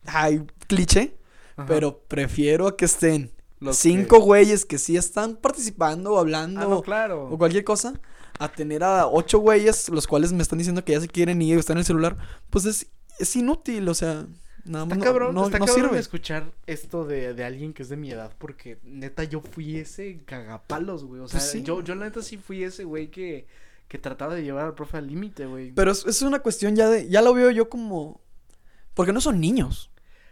Ay, 0.06 0.42
cliché. 0.68 1.16
Ajá. 1.56 1.68
Pero 1.68 2.00
prefiero 2.08 2.68
a 2.68 2.78
que 2.78 2.86
estén 2.86 3.32
Los 3.60 3.78
cinco 3.78 4.18
que- 4.20 4.24
güeyes 4.24 4.66
que 4.66 4.78
sí 4.78 4.96
están 4.96 5.36
participando 5.36 6.14
o 6.14 6.20
hablando 6.20 6.62
Ah, 6.62 6.66
no, 6.70 6.82
claro. 6.82 7.28
o 7.30 7.38
cualquier 7.38 7.64
cosa, 7.66 8.00
a 8.40 8.50
tener 8.52 8.84
a 8.84 9.08
ocho 9.08 9.40
güeyes, 9.40 9.90
los 9.90 10.08
cuales 10.08 10.32
me 10.32 10.42
están 10.42 10.58
diciendo 10.58 10.84
que 10.86 10.94
ya 10.94 11.02
se 11.02 11.10
quieren 11.10 11.42
ir, 11.42 11.58
están 11.60 11.76
en 11.76 11.80
el 11.80 11.86
celular, 11.86 12.16
pues 12.50 12.64
es, 12.66 12.88
es 13.20 13.36
inútil, 13.36 13.90
o 13.90 13.94
sea, 13.94 14.26
nada 14.64 14.86
más 14.86 14.94
Está 14.94 14.96
no, 14.96 15.04
cabrón, 15.04 15.36
no- 15.36 15.46
está 15.48 15.60
no 15.60 15.66
cabrón 15.66 15.86
sirve. 15.88 16.00
escuchar 16.00 16.54
esto 16.66 17.04
de, 17.04 17.34
de 17.34 17.44
alguien 17.44 17.74
que 17.74 17.84
es 17.84 17.90
de 17.90 17.98
mi 17.98 18.10
edad, 18.10 18.32
porque 18.38 18.80
neta 18.84 19.26
yo 19.26 19.42
fui 19.42 19.76
ese 19.78 20.20
cagapalos, 20.26 21.04
güey. 21.04 21.20
O 21.22 21.28
sea, 21.28 21.40
Pues 21.42 21.52
sí. 21.52 21.62
yo, 21.62 21.82
yo 21.84 21.94
la 21.96 22.06
neta 22.06 22.22
sí 22.22 22.38
fui 22.38 22.64
ese 22.64 22.86
güey 22.86 23.12
que, 23.12 23.48
que 23.90 23.98
trataba 23.98 24.36
de 24.36 24.44
llevar 24.44 24.66
al 24.66 24.76
profe 24.76 24.98
al 24.98 25.08
límite, 25.08 25.48
güey. 25.48 25.72
Pero 25.74 25.92
es, 25.92 26.06
es 26.06 26.22
una 26.22 26.40
cuestión 26.40 26.76
ya 26.76 26.88
de, 26.88 27.10
ya 27.10 27.22
lo 27.22 27.34
veo 27.34 27.52
yo 27.52 27.70
como, 27.70 28.22
porque 28.94 29.12
no 29.12 29.20
son 29.20 29.42
niños. 29.42 29.92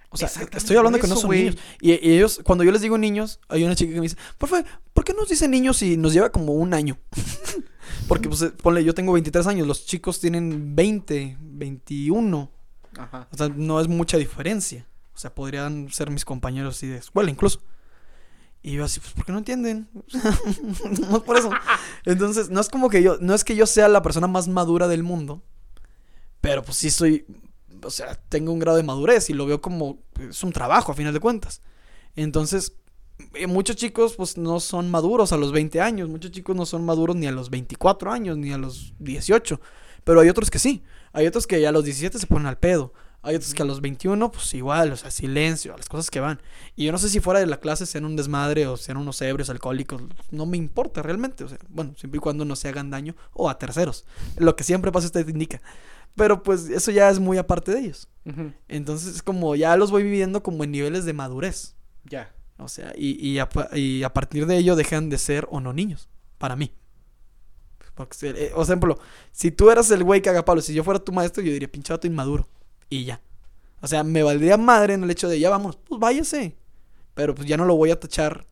O 0.10 0.16
sea, 0.16 0.30
estoy 0.54 0.78
hablando 0.78 1.00
que 1.00 1.08
no 1.08 1.18
son 1.18 1.32
niños. 1.32 1.58
Y, 1.82 1.92
y 1.92 2.14
ellos, 2.14 2.40
cuando 2.44 2.64
yo 2.64 2.72
les 2.72 2.82
digo 2.82 2.98
niños, 2.98 3.42
hay 3.50 3.64
una 3.64 3.76
chica 3.76 3.92
que 3.92 4.00
me 4.00 4.04
dice, 4.04 4.16
profe, 4.38 4.64
¿por 4.94 5.04
qué 5.04 5.14
nos 5.14 5.28
dice 5.28 5.48
niños 5.50 5.78
si 5.78 5.98
nos 5.98 6.14
lleva 6.14 6.32
como 6.32 6.54
un 6.54 6.74
año? 6.74 6.98
Porque, 8.08 8.30
pues, 8.30 8.42
eh, 8.44 8.52
ponle, 8.52 8.84
yo 8.84 8.94
tengo 8.94 9.12
23 9.12 9.48
años, 9.48 9.68
los 9.68 9.86
chicos 9.86 10.20
tienen 10.22 10.76
20, 10.76 11.38
21. 11.42 12.52
Ajá. 12.98 13.28
O 13.32 13.38
sea, 13.38 13.50
no 13.50 13.82
es 13.82 13.88
mucha 13.88 14.18
diferencia. 14.18 14.88
O 15.14 15.18
sea, 15.18 15.34
podrían 15.34 15.90
ser 15.92 16.12
mis 16.12 16.24
compañeros 16.24 16.78
así 16.78 16.88
de 16.88 16.98
escuela 16.98 17.30
incluso. 17.32 17.60
Y 18.68 18.74
yo 18.74 18.84
así, 18.84 19.00
pues, 19.00 19.14
¿por 19.14 19.24
qué 19.24 19.32
no 19.32 19.38
entienden? 19.38 19.88
no 21.10 21.24
por 21.24 21.38
eso. 21.38 21.50
Entonces, 22.04 22.50
no 22.50 22.60
es 22.60 22.68
como 22.68 22.90
que 22.90 23.02
yo, 23.02 23.18
no 23.22 23.34
es 23.34 23.46
que 23.46 23.56
yo 23.56 23.66
sea 23.66 23.88
la 23.88 24.02
persona 24.02 24.28
más 24.28 24.50
madura 24.50 24.90
del 24.90 25.04
mundo, 25.04 25.42
pero 26.42 26.64
pues 26.64 26.76
sí 26.76 26.90
soy, 26.90 27.26
o 27.82 27.90
sea, 27.90 28.16
tengo 28.28 28.52
un 28.52 28.60
grado 28.60 28.76
de 28.76 28.84
madurez 28.84 29.30
y 29.30 29.34
lo 29.34 29.46
veo 29.46 29.62
como, 29.62 30.00
es 30.20 30.44
un 30.44 30.52
trabajo 30.52 30.92
a 30.92 30.96
final 30.96 31.14
de 31.14 31.22
cuentas. 31.22 31.62
Entonces, 32.18 32.74
eh, 33.36 33.48
muchos 33.48 33.78
chicos 33.78 34.16
pues 34.18 34.38
no 34.38 34.60
son 34.60 34.92
maduros 34.92 35.32
a 35.32 35.38
los 35.38 35.54
20 35.54 35.80
años, 35.80 36.10
muchos 36.10 36.32
chicos 36.32 36.54
no 36.54 36.66
son 36.66 36.84
maduros 36.84 37.16
ni 37.16 37.26
a 37.26 37.32
los 37.32 37.50
24 37.50 38.12
años, 38.12 38.38
ni 38.38 38.52
a 38.52 38.58
los 38.58 38.94
18, 39.00 39.62
pero 40.04 40.20
hay 40.20 40.28
otros 40.28 40.52
que 40.52 40.60
sí, 40.60 40.84
hay 41.14 41.26
otros 41.26 41.48
que 41.48 41.62
ya 41.62 41.70
a 41.70 41.72
los 41.72 41.86
17 41.86 42.20
se 42.20 42.28
ponen 42.28 42.48
al 42.48 42.58
pedo, 42.58 42.92
hay 43.28 43.36
otros 43.36 43.54
que 43.54 43.62
a 43.62 43.66
los 43.66 43.82
21 43.82 44.32
pues 44.32 44.54
igual, 44.54 44.92
o 44.92 44.98
sea, 44.98 45.12
silencio, 45.12 45.74
a 45.74 45.78
las 45.78 45.88
cosas 45.90 46.10
que 46.10 46.20
van. 46.20 46.42
Y 46.76 46.86
yo 46.86 46.92
no 46.92 46.98
sé 46.98 47.10
si 47.10 47.20
fuera 47.20 47.40
de 47.40 47.46
la 47.46 47.60
clase 47.60 47.86
sean 47.86 48.06
un 48.06 48.16
desmadre 48.16 48.66
o 48.68 48.78
sean 48.78 48.98
unos 48.98 49.22
ebrios 49.22 49.50
alcohólicos, 49.50 50.02
no 50.32 50.46
me 50.46 50.58
importa 50.58 51.02
realmente, 51.02 51.44
o 51.44 51.50
sea, 51.50 51.58
bueno, 51.70 51.94
siempre 51.98 52.18
y 52.18 52.22
cuando 52.22 52.46
no 52.46 52.56
se 52.56 52.68
hagan 52.70 52.90
daño 52.90 53.16
o 53.34 53.50
a 53.50 53.58
terceros, 53.58 54.06
lo 54.38 54.56
que 54.56 54.64
siempre 54.64 54.92
pasa 54.92 55.08
usted 55.08 55.28
indica. 55.28 55.62
Pero 56.16 56.42
pues 56.42 56.70
eso 56.70 56.90
ya 56.90 57.10
es 57.10 57.20
muy 57.20 57.38
aparte 57.38 57.72
de 57.74 57.80
ellos. 57.82 58.08
Ujú. 58.26 58.52
Entonces 58.68 59.16
es 59.16 59.22
como 59.22 59.56
ya 59.56 59.76
los 59.78 59.92
voy 59.92 60.02
viviendo 60.04 60.42
como 60.42 60.64
en 60.64 60.72
niveles 60.72 61.06
de 61.06 61.14
madurez. 61.14 61.76
Ya. 62.06 62.34
O 62.58 62.68
sea, 62.68 62.92
y, 62.98 63.24
y, 63.24 63.38
a, 63.38 63.48
pa- 63.50 63.70
y 63.78 64.02
a 64.02 64.12
partir 64.14 64.48
de 64.48 64.58
ello 64.58 64.76
dejan 64.76 65.10
de 65.10 65.20
ser 65.20 65.48
o 65.52 65.60
no 65.60 65.74
niños. 65.74 66.10
Para 66.40 66.56
mí. 66.56 66.72
Porque, 67.94 68.16
eh, 68.30 68.52
o 68.56 68.62
ejemplo, 68.64 69.00
si 69.32 69.52
tú 69.52 69.70
eras 69.72 69.90
el 69.92 70.04
güey 70.04 70.22
que 70.22 70.30
haga 70.30 70.46
palo, 70.46 70.62
si 70.62 70.74
yo 70.74 70.84
fuera 70.84 71.00
tu 71.00 71.12
maestro, 71.12 71.42
yo 71.44 71.52
diría, 71.52 71.72
pinche 71.72 71.94
vato 71.94 72.06
inmaduro. 72.08 72.48
Y 72.90 73.06
ya. 73.06 73.22
O 73.82 73.88
sea, 73.88 74.04
me 74.04 74.24
valdría 74.24 74.58
madre 74.58 74.96
en 74.96 75.04
el 75.04 75.12
hecho 75.12 75.30
de, 75.30 75.40
ya 75.40 75.50
vamos, 75.50 75.78
pues 75.78 76.00
váyase. 76.00 76.58
Pero 77.14 77.36
pues 77.36 77.48
ya 77.48 77.58
no 77.58 77.66
lo 77.66 77.76
voy 77.76 77.92
a 77.92 78.00
tachar 78.00 78.48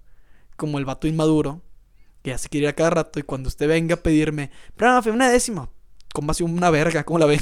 como 0.55 0.79
el 0.79 0.85
vato 0.85 1.07
inmaduro, 1.07 1.61
que 2.21 2.31
ya 2.31 2.37
se 2.37 2.49
quiere 2.49 2.65
ir 2.65 2.69
a 2.69 2.73
cada 2.73 2.89
rato. 2.89 3.19
Y 3.19 3.23
cuando 3.23 3.47
usted 3.47 3.67
venga 3.67 3.95
a 3.95 3.99
pedirme, 3.99 4.51
profe, 4.75 5.11
una 5.11 5.29
décima, 5.29 5.69
como 6.13 6.31
así 6.31 6.43
una 6.43 6.69
verga, 6.69 7.03
¿cómo 7.03 7.19
la 7.19 7.25
ven? 7.25 7.41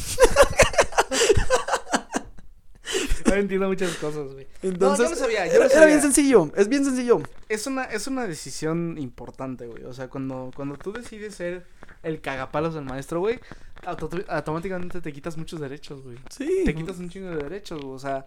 Ahora 3.26 3.40
entiendo 3.40 3.68
muchas 3.68 3.96
cosas, 3.98 4.34
güey. 4.34 4.48
Entonces, 4.62 5.10
no 5.10 5.16
sabía, 5.16 5.46
yo 5.48 5.54
era, 5.54 5.68
no 5.68 5.72
era 5.72 5.86
bien 5.86 6.02
sencillo, 6.02 6.52
es 6.56 6.68
bien 6.68 6.86
sencillo. 6.86 7.22
Es 7.50 7.68
una, 7.68 7.84
es 7.84 8.08
una 8.08 8.28
decisión 8.28 8.98
importante, 8.98 9.68
güey. 9.68 9.84
O 9.84 9.94
sea, 9.94 10.10
cuando, 10.10 10.52
cuando 10.56 10.76
tú 10.78 10.92
decides 10.94 11.36
ser 11.36 11.66
el 12.02 12.22
cagapalos 12.22 12.74
del 12.74 12.86
maestro, 12.86 13.20
güey, 13.20 13.40
automáticamente 13.86 15.02
te 15.02 15.14
quitas 15.14 15.38
muchos 15.38 15.60
derechos, 15.60 16.02
güey. 16.02 16.18
Sí. 16.30 16.64
Te 16.66 16.76
quitas 16.76 16.98
un 16.98 17.10
chingo 17.10 17.30
de 17.30 17.44
derechos, 17.44 17.82
güey. 17.82 17.96
O 17.96 18.00
sea, 18.00 18.26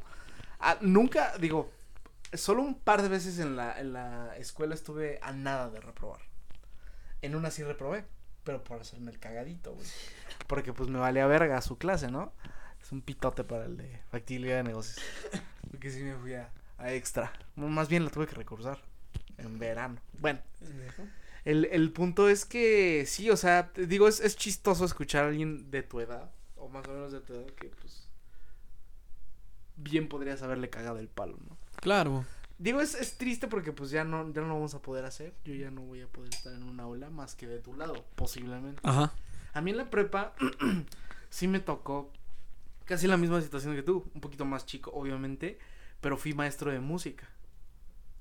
ah, 0.60 0.78
nunca, 0.80 1.36
digo, 1.38 1.70
solo 2.32 2.62
un 2.62 2.74
par 2.74 3.02
de 3.02 3.08
veces 3.08 3.38
en 3.38 3.56
la, 3.56 3.78
en 3.80 3.92
la 3.92 4.36
escuela 4.36 4.74
estuve 4.74 5.18
a 5.22 5.32
nada 5.32 5.70
de 5.70 5.80
reprobar. 5.80 6.20
En 7.22 7.34
una 7.34 7.50
sí 7.50 7.62
reprobé, 7.62 8.04
pero 8.44 8.62
por 8.62 8.80
hacerme 8.80 9.10
el 9.10 9.18
cagadito, 9.18 9.74
güey. 9.74 9.86
Porque 10.46 10.72
pues 10.72 10.88
me 10.88 10.98
valía 10.98 11.26
verga 11.26 11.60
su 11.62 11.78
clase, 11.78 12.10
¿no? 12.10 12.32
Es 12.82 12.92
un 12.92 13.00
pitote 13.00 13.44
para 13.44 13.64
el 13.64 13.76
de 13.76 14.00
factibilidad 14.10 14.56
de 14.58 14.62
negocios. 14.64 15.04
Porque 15.70 15.90
sí 15.90 16.02
me 16.02 16.14
fui 16.14 16.34
a, 16.34 16.50
a 16.78 16.92
extra. 16.92 17.32
Más 17.56 17.88
bien 17.88 18.04
la 18.04 18.10
tuve 18.10 18.26
que 18.26 18.36
recursar 18.36 18.78
en 19.38 19.58
verano. 19.58 20.00
Bueno, 20.20 20.40
el, 21.46 21.66
el 21.66 21.92
punto 21.92 22.28
es 22.28 22.44
que 22.44 23.04
sí, 23.06 23.30
o 23.30 23.36
sea, 23.36 23.70
digo, 23.76 24.08
es, 24.08 24.18
es 24.18 24.36
chistoso 24.36 24.84
escuchar 24.84 25.24
a 25.24 25.28
alguien 25.28 25.70
de 25.70 25.84
tu 25.84 26.00
edad, 26.00 26.32
o 26.56 26.68
más 26.68 26.84
o 26.88 26.92
menos 26.92 27.12
de 27.12 27.20
tu 27.20 27.34
edad, 27.34 27.46
que 27.54 27.68
pues 27.68 28.08
bien 29.76 30.08
podrías 30.08 30.42
haberle 30.42 30.70
cagado 30.70 30.98
el 30.98 31.06
palo, 31.06 31.38
¿no? 31.48 31.56
Claro. 31.76 32.24
Digo, 32.58 32.80
es, 32.80 32.96
es 32.96 33.16
triste 33.16 33.46
porque 33.46 33.70
pues 33.72 33.90
ya 33.90 34.02
no, 34.02 34.32
ya 34.32 34.40
no 34.40 34.48
lo 34.48 34.54
vamos 34.54 34.74
a 34.74 34.82
poder 34.82 35.04
hacer. 35.04 35.34
Yo 35.44 35.54
ya 35.54 35.70
no 35.70 35.82
voy 35.82 36.00
a 36.00 36.08
poder 36.08 36.34
estar 36.34 36.52
en 36.52 36.64
una 36.64 36.82
aula 36.82 37.10
más 37.10 37.36
que 37.36 37.46
de 37.46 37.60
tu 37.60 37.74
lado, 37.74 38.04
posiblemente. 38.16 38.80
Ajá. 38.82 39.12
A 39.52 39.60
mí 39.60 39.70
en 39.70 39.76
la 39.76 39.88
prepa 39.88 40.34
sí 41.30 41.46
me 41.46 41.60
tocó 41.60 42.10
casi 42.86 43.06
la 43.06 43.16
misma 43.16 43.40
situación 43.40 43.76
que 43.76 43.84
tú, 43.84 44.10
un 44.14 44.20
poquito 44.20 44.44
más 44.44 44.66
chico, 44.66 44.90
obviamente, 44.92 45.60
pero 46.00 46.16
fui 46.16 46.34
maestro 46.34 46.72
de 46.72 46.80
música. 46.80 47.28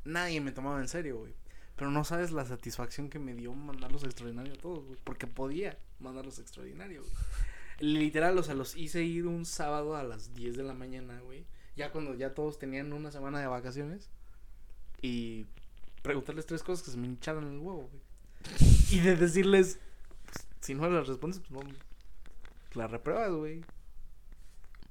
Nadie 0.03 0.41
me 0.41 0.51
tomaba 0.51 0.80
en 0.80 0.88
serio, 0.88 1.17
güey. 1.17 1.34
Pero 1.76 1.91
no 1.91 2.03
sabes 2.03 2.32
la 2.32 2.45
satisfacción 2.45 3.09
que 3.09 3.19
me 3.19 3.34
dio 3.34 3.53
mandarlos 3.53 4.03
extraordinarios 4.03 4.57
a 4.57 4.61
todos, 4.61 4.86
güey, 4.86 4.97
porque 5.03 5.28
podía 5.28 5.78
mandarlos 5.99 6.39
extraordinarios. 6.39 7.05
güey. 7.09 7.23
Literal, 7.80 8.38
o 8.38 8.43
sea, 8.43 8.55
los 8.55 8.78
hice 8.78 9.03
ir 9.03 9.28
un 9.28 9.45
sábado 9.45 9.95
a 9.97 10.03
las 10.03 10.34
10 10.34 10.55
de 10.55 10.63
la 10.63 10.73
mañana, 10.73 11.19
güey. 11.19 11.45
Ya 11.76 11.91
cuando 11.91 12.13
ya 12.13 12.34
todos 12.34 12.57
tenían 12.57 12.93
una 12.93 13.11
semana 13.11 13.39
de 13.39 13.47
vacaciones. 13.47 14.09
Y 15.01 15.45
preguntarles 16.01 16.45
tres 16.45 16.63
cosas 16.63 16.86
que 16.86 16.91
se 16.91 16.97
me 16.97 17.07
hincharon 17.07 17.43
el 17.51 17.59
huevo, 17.59 17.89
güey. 17.91 18.01
Y 18.91 18.99
de 18.99 19.17
decirles, 19.17 19.80
pues, 20.26 20.47
si 20.61 20.73
no 20.73 20.89
las 20.89 21.07
respondes, 21.07 21.41
pues 21.41 21.65
no. 21.65 21.71
Las 22.73 22.91
repruebas, 22.91 23.32
güey. 23.32 23.61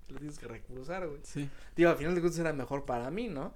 Las 0.09 0.19
tienes 0.19 0.39
que 0.39 0.49
recursar, 0.49 1.09
güey. 1.09 1.21
Sí. 1.23 1.49
Digo, 1.77 1.91
al 1.91 1.97
final 1.97 2.15
de 2.15 2.21
cuentas 2.21 2.41
era 2.41 2.53
mejor 2.53 2.85
para 2.85 3.11
mí, 3.11 3.29
¿no? 3.29 3.55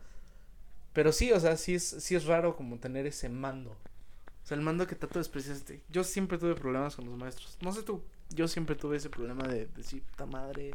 Pero 0.92 1.12
sí, 1.12 1.32
o 1.32 1.40
sea, 1.40 1.56
sí 1.56 1.74
es, 1.74 1.84
sí 1.84 2.14
es 2.14 2.24
raro 2.24 2.56
como 2.56 2.78
tener 2.78 3.06
ese 3.06 3.28
mando. 3.28 3.70
O 3.70 4.46
sea, 4.48 4.56
el 4.56 4.62
mando 4.62 4.86
que 4.86 4.94
tanto 4.94 5.18
despreciaste. 5.18 5.82
Yo 5.90 6.04
siempre 6.04 6.38
tuve 6.38 6.54
problemas 6.54 6.96
con 6.96 7.04
los 7.06 7.16
maestros. 7.16 7.58
No 7.60 7.72
sé 7.72 7.82
tú, 7.82 8.02
yo 8.30 8.48
siempre 8.48 8.76
tuve 8.76 8.96
ese 8.96 9.10
problema 9.10 9.46
de 9.46 9.66
decir, 9.66 10.02
puta 10.02 10.26
madre. 10.26 10.72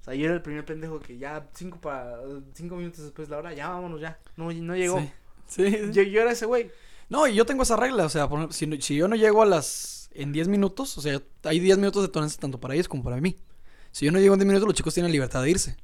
O 0.00 0.04
sea, 0.04 0.14
yo 0.14 0.26
era 0.26 0.34
el 0.34 0.42
primer 0.42 0.64
pendejo 0.64 1.00
que 1.00 1.18
ya 1.18 1.48
cinco, 1.54 1.78
para, 1.80 2.18
cinco 2.54 2.76
minutos 2.76 3.04
después 3.04 3.28
de 3.28 3.32
la 3.32 3.38
hora, 3.38 3.54
ya 3.54 3.68
vámonos 3.68 4.00
ya. 4.00 4.18
No, 4.36 4.52
no 4.52 4.76
llegó. 4.76 5.00
Sí. 5.00 5.10
Sí. 5.46 5.78
Yo, 5.92 6.02
yo 6.02 6.22
era 6.22 6.32
ese 6.32 6.46
güey. 6.46 6.70
No, 7.08 7.26
y 7.26 7.34
yo 7.34 7.44
tengo 7.44 7.62
esa 7.62 7.76
regla, 7.76 8.06
o 8.06 8.08
sea, 8.08 8.28
por 8.28 8.52
si, 8.52 8.80
si 8.80 8.96
yo 8.96 9.08
no 9.08 9.16
llego 9.16 9.42
a 9.42 9.46
las... 9.46 10.10
En 10.14 10.32
10 10.32 10.46
minutos, 10.46 10.96
o 10.96 11.00
sea, 11.00 11.20
hay 11.42 11.58
10 11.58 11.78
minutos 11.78 12.02
de 12.02 12.08
tolerancia 12.08 12.40
tanto 12.40 12.60
para 12.60 12.74
ellos 12.74 12.86
como 12.86 13.02
para 13.02 13.20
mí. 13.20 13.36
Si 13.90 14.06
yo 14.06 14.12
no 14.12 14.20
llego 14.20 14.34
en 14.34 14.40
10 14.40 14.46
minutos, 14.46 14.68
los 14.68 14.76
chicos 14.76 14.94
tienen 14.94 15.10
libertad 15.10 15.42
de 15.42 15.50
irse. 15.50 15.76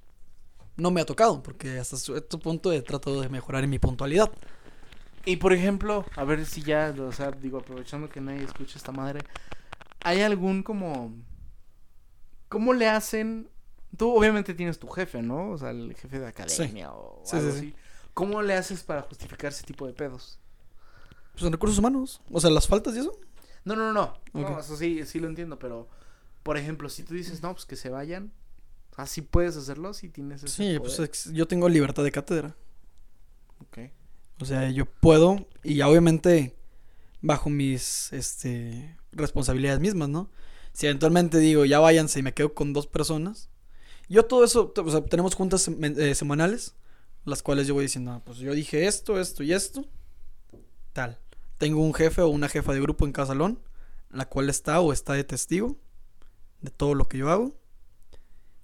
No 0.80 0.90
me 0.90 1.00
ha 1.00 1.04
tocado, 1.04 1.42
porque 1.42 1.78
hasta 1.78 1.96
cierto 1.96 2.38
punto 2.38 2.72
he 2.72 2.80
tratado 2.82 3.20
de 3.20 3.28
mejorar 3.28 3.64
en 3.64 3.70
mi 3.70 3.78
puntualidad. 3.78 4.30
Y 5.26 5.36
por 5.36 5.52
ejemplo, 5.52 6.06
a 6.16 6.24
ver 6.24 6.46
si 6.46 6.62
ya, 6.62 6.94
o 6.98 7.12
sea, 7.12 7.30
digo, 7.30 7.58
aprovechando 7.58 8.08
que 8.08 8.20
nadie 8.20 8.44
escucha 8.44 8.78
esta 8.78 8.90
madre, 8.90 9.20
¿hay 10.02 10.22
algún 10.22 10.62
como... 10.62 11.12
¿Cómo 12.48 12.72
le 12.72 12.88
hacen? 12.88 13.48
Tú 13.96 14.10
obviamente 14.10 14.54
tienes 14.54 14.78
tu 14.78 14.88
jefe, 14.88 15.20
¿no? 15.22 15.50
O 15.50 15.58
sea, 15.58 15.70
el 15.70 15.94
jefe 15.94 16.18
de 16.18 16.26
academia 16.26 16.92
o 16.92 17.22
Sí, 17.24 17.36
algo 17.36 17.52
sí, 17.52 17.52
sí. 17.52 17.66
así. 17.66 17.74
¿Cómo 18.14 18.42
le 18.42 18.54
haces 18.54 18.82
para 18.82 19.02
justificar 19.02 19.52
ese 19.52 19.64
tipo 19.64 19.86
de 19.86 19.92
pedos? 19.92 20.38
Pues 21.32 21.44
en 21.44 21.52
recursos 21.52 21.78
humanos, 21.78 22.20
o 22.32 22.40
sea, 22.40 22.50
las 22.50 22.66
faltas 22.66 22.96
y 22.96 23.00
eso. 23.00 23.12
No, 23.64 23.76
no, 23.76 23.92
no, 23.92 23.92
no. 23.92 24.42
Ok. 24.42 24.50
No, 24.50 24.60
eso 24.60 24.76
sí, 24.76 25.04
sí 25.04 25.20
lo 25.20 25.28
entiendo, 25.28 25.58
pero... 25.58 25.88
Por 26.42 26.56
ejemplo, 26.56 26.88
si 26.88 27.02
tú 27.02 27.12
dices, 27.12 27.42
no, 27.42 27.52
pues 27.52 27.66
que 27.66 27.76
se 27.76 27.90
vayan. 27.90 28.32
Así 28.96 29.22
puedes 29.22 29.56
hacerlo 29.56 29.94
si 29.94 30.08
tienes 30.08 30.42
ese 30.42 30.54
Sí, 30.74 30.78
pues 30.78 30.96
poder. 30.96 31.10
yo 31.34 31.46
tengo 31.48 31.68
libertad 31.68 32.04
de 32.04 32.12
cátedra. 32.12 32.56
Ok. 33.60 33.78
O 34.40 34.44
sea, 34.44 34.70
yo 34.70 34.86
puedo, 34.86 35.46
y 35.62 35.76
ya 35.76 35.88
obviamente 35.88 36.56
bajo 37.22 37.50
mis 37.50 38.12
este, 38.12 38.96
responsabilidades 39.12 39.80
mismas, 39.80 40.08
¿no? 40.08 40.30
Si 40.72 40.86
eventualmente 40.86 41.38
digo, 41.38 41.64
ya 41.64 41.78
váyanse 41.78 42.20
y 42.20 42.22
me 42.22 42.32
quedo 42.34 42.54
con 42.54 42.72
dos 42.72 42.86
personas. 42.86 43.48
Yo 44.08 44.24
todo 44.24 44.44
eso, 44.44 44.72
o 44.76 44.90
sea, 44.90 45.04
tenemos 45.04 45.34
juntas 45.34 45.68
men- 45.68 46.00
eh, 46.00 46.14
semanales, 46.14 46.74
las 47.24 47.42
cuales 47.42 47.66
yo 47.66 47.74
voy 47.74 47.84
diciendo, 47.84 48.12
ah, 48.12 48.22
pues 48.24 48.38
yo 48.38 48.52
dije 48.54 48.86
esto, 48.86 49.20
esto 49.20 49.42
y 49.42 49.52
esto, 49.52 49.84
tal. 50.92 51.18
Tengo 51.58 51.82
un 51.82 51.92
jefe 51.94 52.22
o 52.22 52.28
una 52.28 52.48
jefa 52.48 52.72
de 52.72 52.80
grupo 52.80 53.04
en 53.04 53.12
cada 53.12 53.28
salón, 53.28 53.60
la 54.10 54.26
cual 54.28 54.48
está 54.48 54.80
o 54.80 54.92
está 54.92 55.12
de 55.12 55.24
testigo 55.24 55.76
de 56.62 56.70
todo 56.70 56.94
lo 56.94 57.08
que 57.08 57.18
yo 57.18 57.30
hago. 57.30 57.54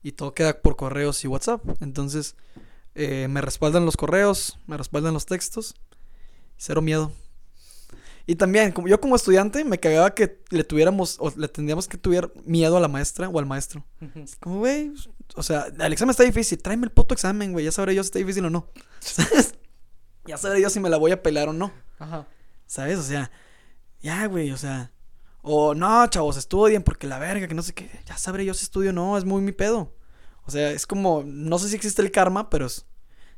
Y 0.07 0.13
todo 0.13 0.35
queda 0.35 0.63
por 0.63 0.77
correos 0.77 1.25
y 1.25 1.27
WhatsApp. 1.27 1.65
Entonces, 1.81 2.37
eh, 2.95 3.27
me 3.27 3.41
respaldan 3.41 3.85
los 3.85 3.97
correos, 3.97 4.57
me 4.69 4.77
respaldan 4.77 5.13
los 5.13 5.27
textos. 5.27 5.75
Cero 6.57 6.81
miedo. 6.81 7.11
Y 8.25 8.37
también, 8.37 8.71
como 8.71 8.87
yo 8.87 9.01
como 9.01 9.17
estudiante, 9.17 9.65
me 9.65 9.81
cagaba 9.81 10.15
que 10.15 10.45
le 10.51 10.63
tuviéramos, 10.63 11.17
o 11.19 11.33
le 11.37 11.49
tendríamos 11.49 11.89
que 11.89 11.99
tuviera 11.99 12.31
miedo 12.45 12.77
a 12.77 12.81
la 12.81 12.87
maestra 12.87 13.29
o 13.29 13.37
al 13.41 13.47
maestro. 13.47 13.85
Es 14.15 14.37
como, 14.37 14.61
güey, 14.61 14.93
o 15.35 15.43
sea, 15.43 15.67
el 15.77 15.93
examen 15.93 16.13
está 16.13 16.23
difícil, 16.23 16.63
tráeme 16.63 16.85
el 16.85 16.93
puto 16.93 17.13
examen, 17.13 17.51
güey, 17.51 17.65
ya 17.65 17.73
sabré 17.73 17.97
yo 17.97 18.05
si 18.05 18.07
está 18.07 18.21
difícil 18.21 18.45
o 18.45 18.51
no. 18.51 18.71
¿Sabes? 19.01 19.57
Ya 20.25 20.37
sabré 20.37 20.61
yo 20.61 20.71
si 20.71 20.79
me 20.79 20.89
la 20.89 20.99
voy 20.99 21.11
a 21.11 21.21
pelar 21.21 21.49
o 21.49 21.53
no. 21.53 21.73
Ajá. 21.99 22.29
¿Sabes? 22.67 22.99
O 22.99 23.03
sea, 23.03 23.33
ya, 24.01 24.27
güey, 24.27 24.53
o 24.53 24.57
sea. 24.57 24.93
O 25.49 25.74
no, 25.74 26.07
chavos, 26.09 26.36
estudien 26.36 26.82
porque 26.82 27.07
la 27.07 27.18
verga, 27.20 27.47
que 27.47 27.55
no 27.55 27.62
sé 27.62 27.72
qué. 27.72 27.88
Ya 28.07 28.18
sabré 28.18 28.44
yo 28.44 28.53
si 28.55 28.64
estudio 28.64 28.90
o 28.90 28.92
no, 28.92 29.16
es 29.16 29.24
muy 29.24 29.42
mi 29.42 29.53
pedo. 29.53 29.94
O 30.44 30.51
sea, 30.51 30.70
es 30.72 30.86
como, 30.86 31.22
no 31.24 31.59
sé 31.59 31.68
si 31.68 31.76
existe 31.76 32.03
el 32.03 32.11
karma, 32.11 32.51
pero 32.51 32.66
es- 32.66 32.84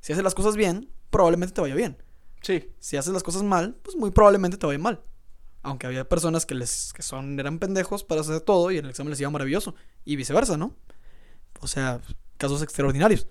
si 0.00 0.12
haces 0.12 0.24
las 0.24 0.34
cosas 0.34 0.56
bien, 0.56 0.90
probablemente 1.11 1.54
te 1.54 1.61
vaya 1.61 1.74
bien. 1.74 2.02
Sí. 2.42 2.70
Si 2.78 2.96
haces 2.96 3.12
las 3.12 3.22
cosas 3.22 3.42
mal, 3.42 3.76
pues 3.82 3.96
muy 3.96 4.11
probablemente 4.11 4.56
te 4.56 4.66
vaya 4.66 4.78
mal. 4.78 5.02
Aunque 5.62 5.86
había 5.86 6.09
personas 6.09 6.46
que 6.46 6.54
les 6.54 6.92
que 6.94 7.02
son 7.02 7.38
eran 7.38 7.59
pendejos 7.59 8.04
para 8.04 8.20
hacer 8.22 8.40
todo 8.40 8.70
y 8.70 8.78
en 8.78 8.84
el 8.86 8.90
examen 8.90 9.11
les 9.11 9.20
iba 9.20 9.28
maravilloso 9.30 9.74
y 10.04 10.16
viceversa, 10.16 10.56
¿no? 10.56 10.74
O 11.61 11.66
sea, 11.66 12.00
casos 12.36 12.62
extraordinarios. 12.62 13.26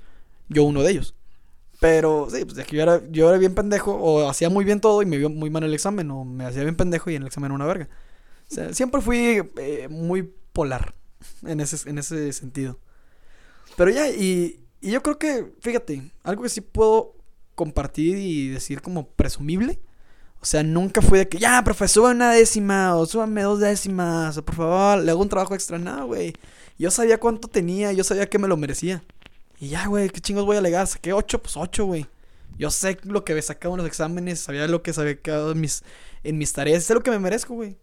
Yo 0.49 0.63
uno 0.63 0.83
de 0.83 0.91
ellos. 0.91 1.15
Pero 1.79 2.27
sí, 2.31 2.43
pues 2.45 2.55
de 2.57 2.63
que 2.65 2.75
yo 2.77 2.83
era, 2.83 3.01
yo 3.11 3.29
era 3.29 3.37
bien 3.37 3.55
pendejo 3.55 3.93
o 3.95 4.29
hacía 4.29 4.49
muy 4.49 4.65
bien 4.65 4.81
todo 4.81 5.01
y 5.03 5.05
me 5.05 5.17
vio 5.17 5.29
muy 5.29 5.49
mal 5.49 5.63
el 5.63 5.73
examen 5.73 6.09
o 6.11 6.25
me 6.25 6.45
hacía 6.45 6.63
bien 6.63 6.75
pendejo 6.75 7.09
y 7.11 7.15
en 7.15 7.23
el 7.23 7.27
examen 7.27 7.47
era 7.47 7.55
una 7.55 7.65
verga. 7.67 7.89
O 8.49 8.53
sea, 8.53 8.73
siempre 8.73 9.01
fui 9.01 9.41
eh, 9.57 9.87
muy 9.89 10.23
polar 10.53 10.95
en 11.43 11.59
ese, 11.59 11.89
en 11.89 11.97
ese 11.97 12.31
sentido. 12.33 12.79
Pero 13.75 13.91
ya, 13.91 14.09
y, 14.09 14.65
y 14.81 14.91
yo 14.91 15.03
creo 15.03 15.19
que, 15.19 15.53
fíjate, 15.59 16.11
algo 16.23 16.43
que 16.43 16.49
sí 16.49 16.61
puedo 16.61 17.15
compartir 17.55 18.17
y 18.17 18.49
decir 18.49 18.81
como 18.81 19.09
presumible. 19.09 19.79
O 20.39 20.45
sea, 20.45 20.63
nunca 20.63 21.01
fue 21.01 21.19
de 21.19 21.29
que, 21.29 21.39
ya, 21.39 21.61
profe, 21.63 21.87
sube 21.87 22.11
una 22.11 22.31
décima 22.31 22.95
o 22.95 23.05
súbame 23.05 23.41
dos 23.41 23.59
décimas, 23.59 24.37
o 24.37 24.45
por 24.45 24.55
favor, 24.55 25.03
le 25.03 25.11
hago 25.11 25.21
un 25.21 25.29
trabajo 25.29 25.55
extra. 25.55 25.77
No, 25.77 26.07
güey. 26.07 26.33
Yo 26.77 26.91
sabía 26.91 27.19
cuánto 27.19 27.47
tenía, 27.47 27.91
yo 27.91 28.03
sabía 28.03 28.29
que 28.29 28.37
me 28.37 28.47
lo 28.47 28.55
merecía. 28.55 29.03
Y 29.59 29.69
ya, 29.69 29.87
güey, 29.87 30.09
¿qué 30.09 30.21
chingos 30.21 30.45
voy 30.45 30.55
a 30.55 30.59
alegar? 30.59 30.85
Saqué 30.85 31.11
ocho, 31.11 31.41
pues 31.41 31.57
ocho, 31.57 31.85
güey. 31.85 32.05
Yo 32.57 32.69
sé 32.71 32.97
lo 33.03 33.25
que 33.25 33.33
me 33.33 33.41
sacaba 33.41 33.73
en 33.73 33.79
los 33.79 33.87
exámenes, 33.87 34.39
sabía 34.39 34.67
lo 34.67 34.83
que 34.83 34.93
sabía 34.93 35.17
en 35.25 35.59
mis, 35.59 35.83
en 36.23 36.37
mis 36.37 36.53
tareas, 36.53 36.83
sé 36.83 36.93
lo 36.93 37.01
que 37.01 37.11
me 37.11 37.19
merezco, 37.19 37.55
güey. 37.55 37.77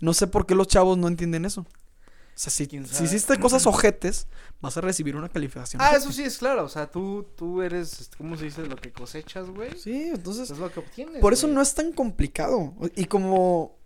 No 0.00 0.12
sé 0.14 0.26
por 0.26 0.46
qué 0.46 0.54
los 0.54 0.66
chavos 0.68 0.98
no 0.98 1.08
entienden 1.08 1.44
eso. 1.44 1.62
O 1.62 2.38
sea, 2.38 2.50
si, 2.50 2.66
¿Quién 2.66 2.86
si 2.86 3.04
hiciste 3.04 3.38
cosas 3.38 3.66
ojetes, 3.66 4.26
vas 4.60 4.76
a 4.76 4.82
recibir 4.82 5.16
una 5.16 5.30
calificación. 5.30 5.80
Ah, 5.80 5.92
eso 5.96 6.12
sí 6.12 6.22
es 6.22 6.36
claro. 6.36 6.64
O 6.64 6.68
sea, 6.68 6.86
tú, 6.90 7.26
tú 7.34 7.62
eres, 7.62 7.98
este, 7.98 8.16
¿cómo 8.18 8.36
se 8.36 8.44
dice? 8.44 8.66
Lo 8.66 8.76
que 8.76 8.92
cosechas, 8.92 9.48
güey. 9.48 9.70
Sí, 9.78 10.10
entonces... 10.12 10.50
Es 10.50 10.58
lo 10.58 10.70
que 10.70 10.80
obtienes. 10.80 11.22
Por 11.22 11.32
eso 11.32 11.46
güey. 11.46 11.54
no 11.54 11.62
es 11.62 11.74
tan 11.74 11.92
complicado. 11.92 12.74
Y 12.94 13.06
como. 13.06 13.78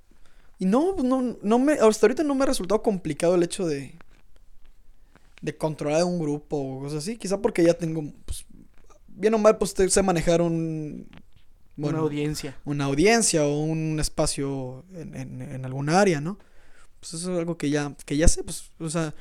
Y 0.59 0.65
no, 0.67 0.97
no, 0.97 1.37
no 1.41 1.59
me. 1.61 1.75
Hasta 1.75 2.07
ahorita 2.07 2.25
no 2.25 2.35
me 2.35 2.43
ha 2.43 2.47
resultado 2.47 2.83
complicado 2.83 3.37
el 3.37 3.45
hecho 3.45 3.65
de. 3.67 3.97
De 5.41 5.57
controlar 5.57 6.03
un 6.03 6.19
grupo 6.19 6.57
o 6.57 6.81
cosas 6.81 6.99
así. 6.99 7.17
Quizá 7.17 7.41
porque 7.41 7.63
ya 7.63 7.75
tengo. 7.75 8.03
Pues, 8.27 8.45
bien 9.07 9.33
o 9.35 9.39
mal, 9.39 9.59
pues 9.59 9.75
te- 9.75 9.89
sé 9.89 10.03
manejar 10.03 10.43
un. 10.43 11.09
Una 11.89 11.99
audiencia. 11.99 12.57
Una 12.65 12.85
audiencia 12.85 13.45
o 13.45 13.61
un 13.61 13.99
espacio 14.01 14.85
en, 14.95 15.15
en, 15.15 15.43
en 15.43 15.65
alguna 15.65 16.01
área, 16.01 16.21
¿no? 16.21 16.39
Pues 17.01 17.15
eso 17.15 17.33
es 17.33 17.39
algo 17.39 17.57
que 17.57 17.71
ya, 17.71 17.95
que 18.05 18.17
ya 18.17 18.29
sé, 18.29 18.45
pues, 18.45 18.71
o 18.79 18.91
sea, 18.91 19.15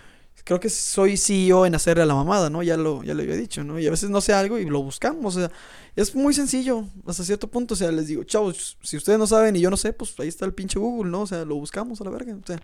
creo 0.44 0.60
que 0.60 0.70
soy 0.70 1.18
CEO 1.18 1.66
en 1.66 1.76
hacerle 1.76 2.04
a 2.04 2.06
la 2.06 2.16
mamada, 2.16 2.50
¿no? 2.50 2.64
Ya 2.64 2.78
lo, 2.78 3.04
ya 3.04 3.14
lo 3.14 3.22
había 3.22 3.36
dicho, 3.36 3.64
¿no? 3.64 3.80
Y 3.80 3.88
a 3.88 3.92
veces 3.92 4.10
no 4.10 4.20
sé 4.20 4.34
algo 4.34 4.58
y 4.58 4.66
lo 4.66 4.82
buscamos, 4.82 5.36
o 5.36 5.40
sea, 5.40 5.52
es 5.96 6.16
muy 6.16 6.34
sencillo 6.34 6.86
hasta 7.06 7.24
cierto 7.24 7.48
punto, 7.48 7.74
o 7.74 7.78
sea, 7.78 7.92
les 7.92 8.08
digo, 8.08 8.24
chavos, 8.24 8.78
si 8.82 8.98
ustedes 8.98 9.20
no 9.20 9.28
saben 9.28 9.56
y 9.56 9.62
yo 9.62 9.70
no 9.70 9.78
sé, 9.78 9.94
pues 9.94 10.14
ahí 10.20 10.28
está 10.28 10.46
el 10.46 10.54
pinche 10.54 10.80
Google, 10.80 11.12
¿no? 11.12 11.22
O 11.22 11.28
sea, 11.28 11.46
lo 11.46 11.56
buscamos 11.56 12.02
a 12.02 12.04
la 12.04 12.10
verga, 12.10 12.36
o 12.36 12.46
sea, 12.46 12.60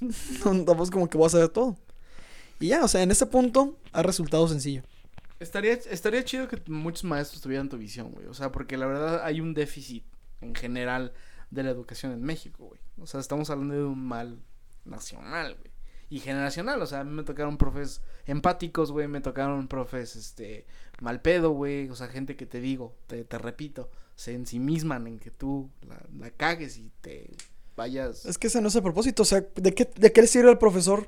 no, 0.44 0.64
tampoco 0.64 0.84
es 0.84 0.90
como 0.90 1.08
que 1.08 1.18
voy 1.18 1.26
a 1.26 1.30
saber 1.30 1.48
todo. 1.48 1.76
Y 2.58 2.68
ya, 2.68 2.84
o 2.84 2.88
sea, 2.88 3.02
en 3.02 3.10
ese 3.10 3.26
punto 3.26 3.76
ha 3.92 4.02
resultado 4.02 4.46
sencillo. 4.48 4.82
Estaría, 5.40 5.72
estaría 5.72 6.24
chido 6.24 6.46
que 6.46 6.62
muchos 6.70 7.04
maestros 7.04 7.40
tuvieran 7.42 7.68
tu 7.68 7.78
visión, 7.78 8.12
güey. 8.12 8.26
O 8.26 8.34
sea, 8.34 8.52
porque 8.52 8.76
la 8.76 8.86
verdad 8.86 9.24
hay 9.24 9.40
un 9.40 9.54
déficit 9.54 10.04
en 10.40 10.54
general 10.54 11.12
de 11.50 11.62
la 11.62 11.70
educación 11.70 12.12
en 12.12 12.22
México, 12.22 12.66
güey. 12.66 12.80
O 12.98 13.06
sea, 13.06 13.20
estamos 13.20 13.50
hablando 13.50 13.74
de 13.74 13.84
un 13.84 14.04
mal 14.06 14.38
nacional, 14.84 15.56
güey. 15.58 15.70
Y 16.10 16.18
generacional, 16.20 16.82
o 16.82 16.86
sea, 16.86 17.00
a 17.00 17.04
mí 17.04 17.12
me 17.12 17.22
tocaron 17.22 17.56
profes 17.56 18.02
empáticos, 18.26 18.90
güey, 18.90 19.06
me 19.06 19.20
tocaron 19.20 19.68
profes, 19.68 20.16
este, 20.16 20.66
mal 21.00 21.22
pedo, 21.22 21.50
güey, 21.52 21.88
o 21.88 21.94
sea, 21.94 22.08
gente 22.08 22.34
que 22.36 22.46
te 22.46 22.60
digo, 22.60 22.96
te, 23.06 23.24
te 23.24 23.38
repito, 23.38 23.90
se 24.16 24.34
ensimisman 24.34 25.06
en 25.06 25.20
que 25.20 25.30
tú 25.30 25.70
la, 25.86 26.02
la 26.18 26.30
cagues 26.32 26.78
y 26.78 26.90
te 27.00 27.30
vayas... 27.76 28.26
Es 28.26 28.38
que 28.38 28.48
ese 28.48 28.60
no 28.60 28.68
es 28.68 28.74
el 28.74 28.82
propósito, 28.82 29.22
o 29.22 29.24
sea, 29.24 29.46
¿de 29.54 29.72
qué, 29.72 29.88
de 29.94 30.12
qué 30.12 30.22
le 30.22 30.26
sirve 30.26 30.50
al 30.50 30.58
profesor 30.58 31.06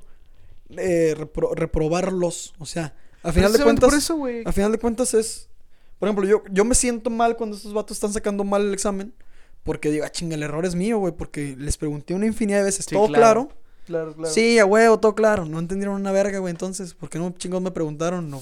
eh, 0.70 1.16
repro- 1.18 1.52
reprobarlos? 1.52 2.54
O 2.60 2.66
sea, 2.66 2.94
a 3.22 3.32
final 3.32 3.52
de 3.52 3.62
cuentas... 3.62 3.90
Por 3.90 3.98
eso, 3.98 4.16
güey. 4.16 4.42
A 4.44 4.52
final 4.52 4.72
de 4.72 4.78
cuentas 4.78 5.14
es. 5.14 5.48
Por 5.98 6.08
ejemplo, 6.08 6.26
yo, 6.26 6.42
yo 6.50 6.64
me 6.64 6.74
siento 6.74 7.10
mal 7.10 7.36
cuando 7.36 7.56
estos 7.56 7.72
vatos 7.72 7.96
están 7.96 8.12
sacando 8.12 8.44
mal 8.44 8.62
el 8.62 8.72
examen. 8.72 9.14
Porque 9.62 9.90
digo, 9.90 10.04
ah, 10.04 10.10
chinga, 10.10 10.34
el 10.34 10.42
error 10.42 10.66
es 10.66 10.74
mío, 10.74 10.98
güey. 10.98 11.12
Porque 11.12 11.56
les 11.56 11.76
pregunté 11.76 12.14
una 12.14 12.26
infinidad 12.26 12.58
de 12.58 12.64
veces. 12.64 12.86
Sí, 12.86 12.94
¿Todo 12.94 13.06
claro. 13.06 13.48
claro? 13.48 13.62
Claro, 13.86 14.14
claro. 14.14 14.32
Sí, 14.32 14.58
a 14.58 14.64
huevo, 14.64 14.98
todo 14.98 15.14
claro. 15.14 15.44
No 15.44 15.58
entendieron 15.58 15.94
una 15.94 16.12
verga, 16.12 16.38
güey. 16.38 16.50
Entonces, 16.50 16.94
¿por 16.94 17.08
qué 17.08 17.18
no 17.18 17.30
chingos 17.30 17.62
me 17.62 17.70
preguntaron? 17.70 18.30
No. 18.30 18.40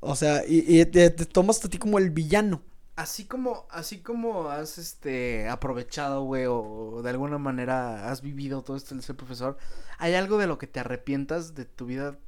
O 0.00 0.16
sea, 0.16 0.42
y, 0.46 0.80
y 0.80 0.84
te, 0.86 1.10
te 1.10 1.26
tomas 1.26 1.62
a 1.64 1.68
ti 1.68 1.78
como 1.78 1.98
el 1.98 2.10
villano. 2.10 2.62
Así 2.96 3.24
como, 3.24 3.66
así 3.70 4.00
como 4.00 4.50
has 4.50 4.76
este 4.76 5.48
aprovechado, 5.48 6.24
güey, 6.24 6.44
o 6.46 7.00
de 7.02 7.08
alguna 7.08 7.38
manera 7.38 8.10
has 8.10 8.20
vivido 8.20 8.62
todo 8.62 8.76
esto 8.76 8.94
de 8.94 9.00
ser 9.00 9.16
profesor, 9.16 9.56
¿hay 9.96 10.14
algo 10.14 10.36
de 10.36 10.46
lo 10.46 10.58
que 10.58 10.66
te 10.66 10.80
arrepientas 10.80 11.54
de 11.54 11.64
tu 11.64 11.86
vida 11.86 12.18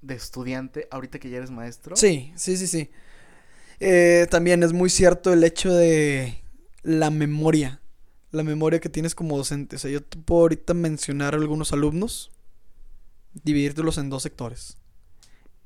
de 0.00 0.14
estudiante 0.14 0.88
ahorita 0.90 1.18
que 1.18 1.30
ya 1.30 1.38
eres 1.38 1.50
maestro? 1.50 1.96
Sí, 1.96 2.32
sí, 2.36 2.56
sí, 2.56 2.66
sí. 2.66 2.90
Eh, 3.80 4.26
también 4.30 4.62
es 4.62 4.72
muy 4.72 4.90
cierto 4.90 5.32
el 5.32 5.44
hecho 5.44 5.72
de 5.72 6.42
la 6.82 7.10
memoria. 7.10 7.80
La 8.30 8.42
memoria 8.42 8.80
que 8.80 8.88
tienes 8.88 9.14
como 9.14 9.36
docente. 9.36 9.76
O 9.76 9.78
sea, 9.78 9.90
yo 9.90 10.02
te 10.02 10.18
puedo 10.18 10.42
ahorita 10.42 10.74
mencionar 10.74 11.34
algunos 11.34 11.72
alumnos, 11.72 12.30
dividírtelos 13.44 13.98
en 13.98 14.10
dos 14.10 14.22
sectores. 14.22 14.76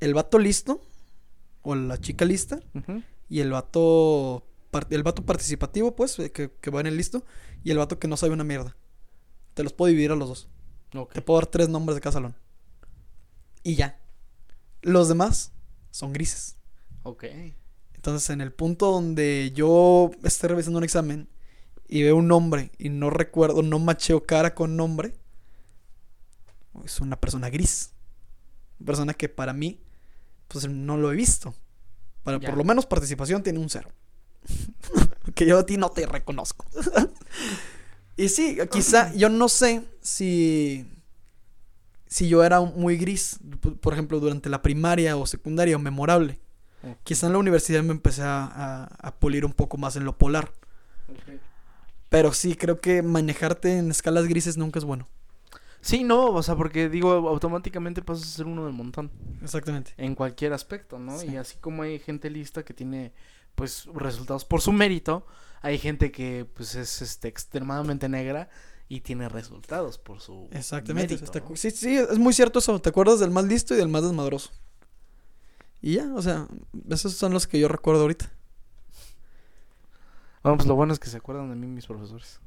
El 0.00 0.14
vato 0.14 0.38
listo, 0.38 0.82
o 1.62 1.74
la 1.74 1.98
chica 1.98 2.24
lista, 2.24 2.60
y 3.28 3.40
el 3.40 3.50
vato, 3.50 4.46
el 4.90 5.02
vato 5.02 5.24
participativo, 5.24 5.96
pues, 5.96 6.18
eh, 6.18 6.30
que, 6.30 6.50
que 6.60 6.70
va 6.70 6.80
en 6.80 6.86
el 6.86 6.96
listo, 6.96 7.24
y 7.64 7.70
el 7.70 7.78
vato 7.78 7.98
que 7.98 8.08
no 8.08 8.16
sabe 8.16 8.32
una 8.32 8.44
mierda. 8.44 8.76
Te 9.54 9.62
los 9.62 9.72
puedo 9.72 9.90
dividir 9.90 10.12
a 10.12 10.16
los 10.16 10.28
dos. 10.28 10.48
Te 11.12 11.22
puedo 11.22 11.40
dar 11.40 11.46
tres 11.46 11.68
nombres 11.68 11.94
de 11.94 12.00
cada 12.00 12.12
salón. 12.12 12.36
Y 13.62 13.76
ya. 13.76 13.98
Los 14.82 15.08
demás 15.08 15.52
son 15.90 16.12
grises. 16.12 16.56
Ok. 17.04 17.24
Entonces, 17.94 18.30
en 18.30 18.40
el 18.40 18.52
punto 18.52 18.90
donde 18.90 19.52
yo 19.54 20.10
esté 20.24 20.48
revisando 20.48 20.78
un 20.78 20.84
examen 20.84 21.28
y 21.88 22.02
veo 22.02 22.16
un 22.16 22.26
nombre 22.28 22.72
y 22.78 22.88
no 22.88 23.10
recuerdo, 23.10 23.62
no 23.62 23.78
macheo 23.78 24.24
cara 24.24 24.54
con 24.54 24.76
nombre, 24.76 25.14
es 26.84 27.00
una 27.00 27.20
persona 27.20 27.48
gris. 27.50 27.92
Una 28.80 28.86
persona 28.86 29.14
que 29.14 29.28
para 29.28 29.52
mí, 29.52 29.80
pues 30.48 30.68
no 30.68 30.96
lo 30.96 31.12
he 31.12 31.16
visto. 31.16 31.54
Para, 32.24 32.38
Ya. 32.40 32.48
por 32.48 32.58
lo 32.58 32.64
menos 32.64 32.86
participación 32.86 33.42
tiene 33.42 33.58
un 33.58 33.70
cero. 33.70 33.90
que 35.34 35.46
yo 35.46 35.58
a 35.58 35.66
ti 35.66 35.76
no 35.76 35.90
te 35.90 36.06
reconozco. 36.06 36.66
y 38.16 38.28
sí, 38.28 38.58
quizá, 38.70 39.12
yo 39.14 39.28
no 39.28 39.48
sé 39.48 39.84
si 40.00 40.86
si 42.12 42.28
yo 42.28 42.44
era 42.44 42.60
muy 42.60 42.96
gris, 42.98 43.38
por 43.80 43.94
ejemplo, 43.94 44.20
durante 44.20 44.50
la 44.50 44.60
primaria 44.60 45.16
o 45.16 45.24
secundaria 45.26 45.76
o 45.76 45.78
memorable. 45.78 46.38
Ok. 46.82 46.98
Quizá 47.04 47.26
en 47.28 47.32
la 47.32 47.38
universidad 47.38 47.82
me 47.82 47.92
empecé 47.92 48.22
a, 48.22 48.44
a- 48.44 48.84
a 48.84 49.14
pulir 49.18 49.44
un 49.46 49.52
poco 49.54 49.78
más 49.78 49.96
en 49.96 50.04
lo 50.04 50.18
polar. 50.18 50.52
Pero 52.08 52.32
sí, 52.32 52.54
creo 52.54 52.80
que 52.80 53.02
manejarte 53.02 53.78
en 53.78 53.90
escalas 53.90 54.26
grises 54.28 54.56
nunca 54.58 54.78
es 54.78 54.84
bueno. 54.84 55.08
Sí, 55.80 56.04
no, 56.04 56.26
o 56.30 56.42
sea, 56.42 56.54
porque 56.54 56.88
digo, 56.88 57.10
automáticamente 57.28 58.02
pasas 58.02 58.24
a 58.24 58.36
ser 58.36 58.46
uno 58.46 58.66
del 58.66 58.74
montón. 58.74 59.10
Exactamente. 59.42 59.94
En 59.96 60.14
cualquier 60.14 60.52
aspecto, 60.52 60.98
¿no? 60.98 61.18
Sí. 61.18 61.28
Y 61.28 61.36
así 61.36 61.56
como 61.58 61.82
hay 61.82 61.98
gente 61.98 62.30
lista 62.30 62.64
que 62.64 62.74
tiene, 62.74 63.12
pues, 63.54 63.86
resultados 63.94 64.44
por 64.44 64.60
su 64.60 64.70
mérito, 64.72 65.26
hay 65.62 65.78
gente 65.78 66.12
que, 66.12 66.46
pues, 66.54 66.74
es 66.74 67.02
este, 67.02 67.28
extremadamente 67.28 68.08
negra 68.08 68.48
y 68.94 69.00
tiene 69.00 69.26
resultados 69.30 69.96
por 69.96 70.20
su 70.20 70.48
Exactamente. 70.50 71.14
mérito, 71.14 71.56
sí, 71.56 71.70
sí, 71.70 71.96
es 71.96 72.18
muy 72.18 72.34
cierto 72.34 72.58
eso. 72.58 72.78
¿Te 72.78 72.90
acuerdas 72.90 73.20
del 73.20 73.30
más 73.30 73.44
listo 73.46 73.72
y 73.72 73.78
del 73.78 73.88
más 73.88 74.02
desmadroso? 74.02 74.50
Y 75.80 75.94
ya, 75.94 76.12
o 76.14 76.20
sea, 76.20 76.46
esos 76.90 77.14
son 77.14 77.32
los 77.32 77.46
que 77.46 77.58
yo 77.58 77.68
recuerdo 77.68 78.02
ahorita. 78.02 78.30
Bueno, 80.42 80.58
pues 80.58 80.68
lo 80.68 80.74
bueno 80.74 80.92
es 80.92 80.98
que 80.98 81.08
se 81.08 81.16
acuerdan 81.16 81.48
de 81.48 81.56
mí 81.56 81.66
mis 81.66 81.86
profesores. 81.86 82.38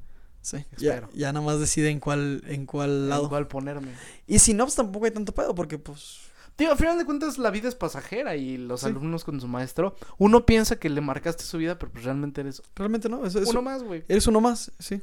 Sí. 0.42 0.64
Ya, 0.78 0.94
Espero. 0.94 1.10
ya 1.16 1.34
nada 1.34 1.44
más 1.44 1.60
deciden 1.60 2.00
cuál, 2.00 2.44
en 2.46 2.68
cuál 2.68 3.10
lado. 3.10 3.26
Igual 3.26 3.48
ponerme. 3.48 3.92
Y 4.28 4.38
si 4.38 4.54
no, 4.54 4.66
pues 4.66 4.76
tampoco 4.76 5.06
hay 5.06 5.12
tanto 5.12 5.34
pedo, 5.34 5.56
porque 5.56 5.80
pues. 5.80 6.20
Tío, 6.56 6.72
al 6.72 6.78
final 6.78 6.98
de 7.00 7.06
cuentas 7.06 7.40
la 7.40 7.50
vida 7.50 7.68
es 7.70 7.76
pasajera 7.76 8.36
y 8.36 8.58
los 8.58 8.82
Sí. 8.82 8.86
alumnos 8.86 9.24
con 9.24 9.42
su 9.42 9.48
maestro, 9.48 9.96
uno 10.20 10.46
piensa 10.46 10.78
que 10.78 10.90
le 10.90 11.02
marcaste 11.02 11.44
su 11.44 11.58
vida, 11.58 11.80
pero 11.80 11.92
pues 11.92 12.04
realmente 12.06 12.42
eres 12.42 12.62
Realmente 12.76 13.10
no. 13.10 13.26
Eso, 13.26 13.40
eso- 13.40 13.50
uno 13.50 13.64
más, 13.64 13.82
güey. 13.84 14.06
Eres 14.08 14.28
uno 14.28 14.40
más, 14.42 14.72
sí. 14.78 15.02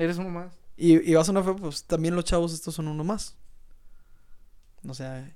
Eres 0.00 0.16
uno 0.16 0.30
más. 0.30 0.54
Y, 0.78 1.10
y 1.10 1.14
vas 1.14 1.28
a 1.28 1.32
una 1.32 1.42
fe, 1.42 1.52
pues 1.52 1.84
también 1.84 2.16
los 2.16 2.24
chavos 2.24 2.54
estos 2.54 2.74
son 2.74 2.88
uno 2.88 3.04
más. 3.04 3.36
O 4.88 4.94
sea, 4.94 5.30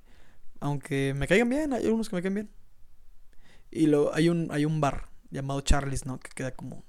aunque 0.59 1.13
me 1.15 1.27
caigan 1.27 1.47
bien, 1.49 1.71
hay 1.71 1.85
algunos 1.85 2.09
que 2.09 2.15
me 2.15 2.23
caen 2.23 2.33
bien. 2.33 2.49
Y 3.69 3.85
lo, 3.85 4.11
hay 4.15 4.27
un, 4.27 4.47
hay 4.51 4.65
un 4.65 4.81
bar 4.81 5.09
llamado 5.29 5.61
Charlie's, 5.61 6.07
¿no? 6.07 6.19
Que 6.19 6.31
queda 6.31 6.51
como 6.51 6.83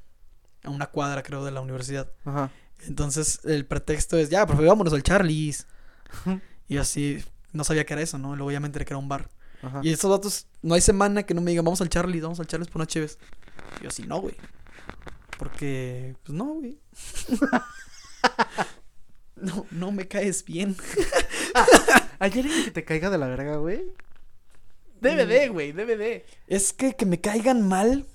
a 0.64 0.70
una 0.70 0.87
cuadra, 0.87 1.22
creo, 1.22 1.45
de 1.45 1.51
la 1.51 1.61
universidad. 1.61 2.11
Ajá. 2.24 2.51
Entonces, 2.87 3.41
el 3.45 3.66
pretexto 3.66 4.16
es, 4.16 4.31
ya, 4.31 4.47
profe, 4.47 4.64
vámonos 4.64 4.95
al 4.95 5.03
Charlie's. 5.03 5.66
y 6.68 6.79
así, 6.79 7.22
no 7.53 7.62
sabía 7.62 7.85
que 7.85 7.93
era 7.93 8.03
eso, 8.03 8.16
¿no? 8.16 8.37
Luego 8.37 8.53
ya 8.53 8.61
me 8.61 8.68
enteré 8.68 8.87
que 8.87 8.95
era 8.95 8.99
un 8.99 9.09
bar. 9.11 9.29
Ajá. 9.61 9.83
Y 9.83 9.91
estos 9.91 10.11
datos, 10.11 10.47
no 10.62 10.74
hay 10.74 10.81
semana 10.81 11.24
que 11.24 11.35
no 11.35 11.43
me 11.43 11.51
digan, 11.51 11.66
vamos 11.66 11.83
al 11.83 11.91
Charlie's, 11.91 12.22
vamos 12.22 12.41
al 12.41 12.47
Charlie's 12.47 12.70
por 12.70 12.81
una 12.81 12.87
chéves. 12.87 13.18
Y 13.81 13.83
yo 13.83 13.89
así, 13.91 14.07
no, 14.07 14.18
güey. 14.22 14.35
Porque, 15.39 16.14
pues 16.22 16.37
no, 16.37 16.55
güey. 16.55 16.78
no, 19.37 19.66
no 19.70 19.93
me 19.93 20.09
caes 20.09 20.45
bien. 20.45 20.76
¿Hay 22.18 22.32
alguien 22.32 22.64
que 22.64 22.70
te 22.70 22.84
caiga 22.84 23.11
de 23.11 23.18
la 23.18 23.26
verga, 23.26 23.57
güey? 23.57 23.93
Debe 25.01 25.26
de, 25.26 25.49
güey, 25.49 25.72
de. 25.72 26.24
Es 26.47 26.72
que 26.72 26.97
que 26.97 27.07
me 27.07 27.20
caigan 27.20 27.66
mal. 27.68 28.07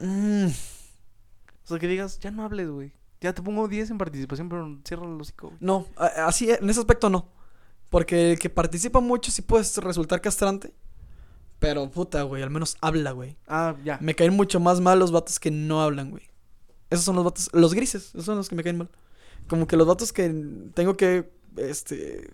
mm, 0.00 0.46
O 0.46 1.68
sea, 1.68 1.78
que 1.78 1.86
digas, 1.86 2.18
ya 2.18 2.30
no 2.30 2.44
hables, 2.44 2.68
güey. 2.70 2.92
Ya 3.20 3.34
te 3.34 3.42
pongo 3.42 3.68
10 3.68 3.90
en 3.90 3.98
participación, 3.98 4.48
pero 4.48 4.78
cierra 4.84 5.04
el 5.04 5.20
hocico. 5.20 5.48
güey. 5.48 5.58
no, 5.60 5.86
así, 5.96 6.50
en 6.50 6.68
ese 6.70 6.80
aspecto 6.80 7.10
no. 7.10 7.28
Porque 7.90 8.32
el 8.32 8.38
que 8.38 8.50
participa 8.50 9.00
mucho 9.00 9.30
sí 9.30 9.42
puede 9.42 9.64
resultar 9.82 10.20
castrante. 10.20 10.72
Pero 11.58 11.90
puta, 11.90 12.22
güey, 12.22 12.42
al 12.42 12.50
menos 12.50 12.76
habla, 12.80 13.10
güey. 13.12 13.36
Ah, 13.46 13.74
ya. 13.84 13.98
Me 14.00 14.14
caen 14.14 14.34
mucho 14.34 14.60
más 14.60 14.80
mal 14.80 14.98
los 14.98 15.10
vatos 15.10 15.40
que 15.40 15.50
no 15.50 15.82
hablan, 15.82 16.10
güey. 16.10 16.22
Esos 16.90 17.04
son 17.04 17.16
los 17.16 17.24
vatos, 17.24 17.50
los 17.52 17.74
grises, 17.74 18.08
esos 18.10 18.24
son 18.24 18.36
los 18.36 18.48
que 18.48 18.54
me 18.54 18.62
caen 18.62 18.78
mal. 18.78 18.90
Como 19.48 19.66
que 19.66 19.76
los 19.76 19.86
vatos 19.86 20.12
que 20.12 20.28
tengo 20.74 20.96
que, 20.96 21.30
este, 21.56 22.30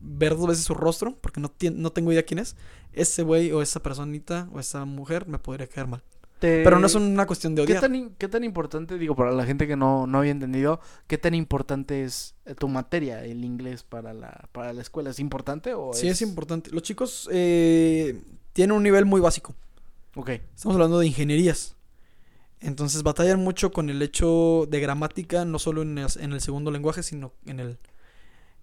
ver 0.00 0.36
dos 0.36 0.48
veces 0.48 0.64
su 0.64 0.74
rostro, 0.74 1.16
porque 1.20 1.40
no, 1.40 1.52
no 1.74 1.92
tengo 1.92 2.12
idea 2.12 2.24
quién 2.24 2.38
es. 2.40 2.56
Ese 2.92 3.22
güey 3.22 3.52
o 3.52 3.62
esa 3.62 3.80
personita 3.82 4.48
o 4.52 4.60
esa 4.60 4.84
mujer 4.84 5.26
me 5.28 5.38
podría 5.38 5.66
caer 5.68 5.86
mal. 5.86 6.02
Te- 6.40 6.64
Pero 6.64 6.78
no 6.80 6.86
es 6.86 6.94
una 6.96 7.26
cuestión 7.26 7.54
de 7.54 7.62
¿Qué 7.64 7.72
odiar. 7.72 7.80
tan, 7.82 7.94
in- 7.94 8.14
¿Qué 8.18 8.28
tan 8.28 8.42
importante, 8.44 8.98
digo, 8.98 9.14
para 9.14 9.30
la 9.30 9.44
gente 9.46 9.66
que 9.68 9.76
no, 9.76 10.06
no 10.06 10.18
había 10.18 10.32
entendido, 10.32 10.80
qué 11.06 11.16
tan 11.16 11.32
importante 11.34 12.04
es 12.04 12.34
eh, 12.44 12.54
tu 12.54 12.66
materia, 12.68 13.24
el 13.24 13.44
inglés 13.44 13.84
para 13.84 14.12
la, 14.12 14.48
para 14.52 14.72
la 14.72 14.82
escuela? 14.82 15.10
¿Es 15.10 15.20
importante 15.20 15.74
o 15.74 15.92
Sí, 15.92 16.08
es 16.08 16.20
importante. 16.22 16.70
Los 16.72 16.82
chicos 16.82 17.28
eh, 17.32 18.20
tienen 18.54 18.74
un 18.74 18.82
nivel 18.82 19.04
muy 19.04 19.20
básico. 19.20 19.54
Ok. 20.16 20.30
Estamos 20.30 20.74
hablando 20.76 20.98
de 20.98 21.06
ingenierías. 21.06 21.76
Entonces 22.60 23.02
batallan 23.02 23.40
mucho 23.40 23.72
con 23.72 23.90
el 23.90 24.00
hecho 24.00 24.66
de 24.70 24.80
gramática, 24.80 25.44
no 25.44 25.58
solo 25.58 25.82
en 25.82 25.98
el, 25.98 26.06
en 26.18 26.32
el 26.32 26.40
segundo 26.40 26.70
lenguaje, 26.70 27.02
sino 27.02 27.34
en 27.44 27.60
el, 27.60 27.78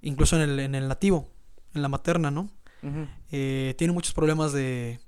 incluso 0.01 0.35
en 0.41 0.49
el, 0.49 0.59
en 0.59 0.73
el 0.73 0.87
nativo, 0.87 1.29
en 1.75 1.83
la 1.83 1.87
materna, 1.89 2.31
¿no? 2.31 2.49
Eh, 3.31 3.75
tienen 3.77 3.93
muchos 3.93 4.13
problemas 4.15 4.53
de, 4.53 4.99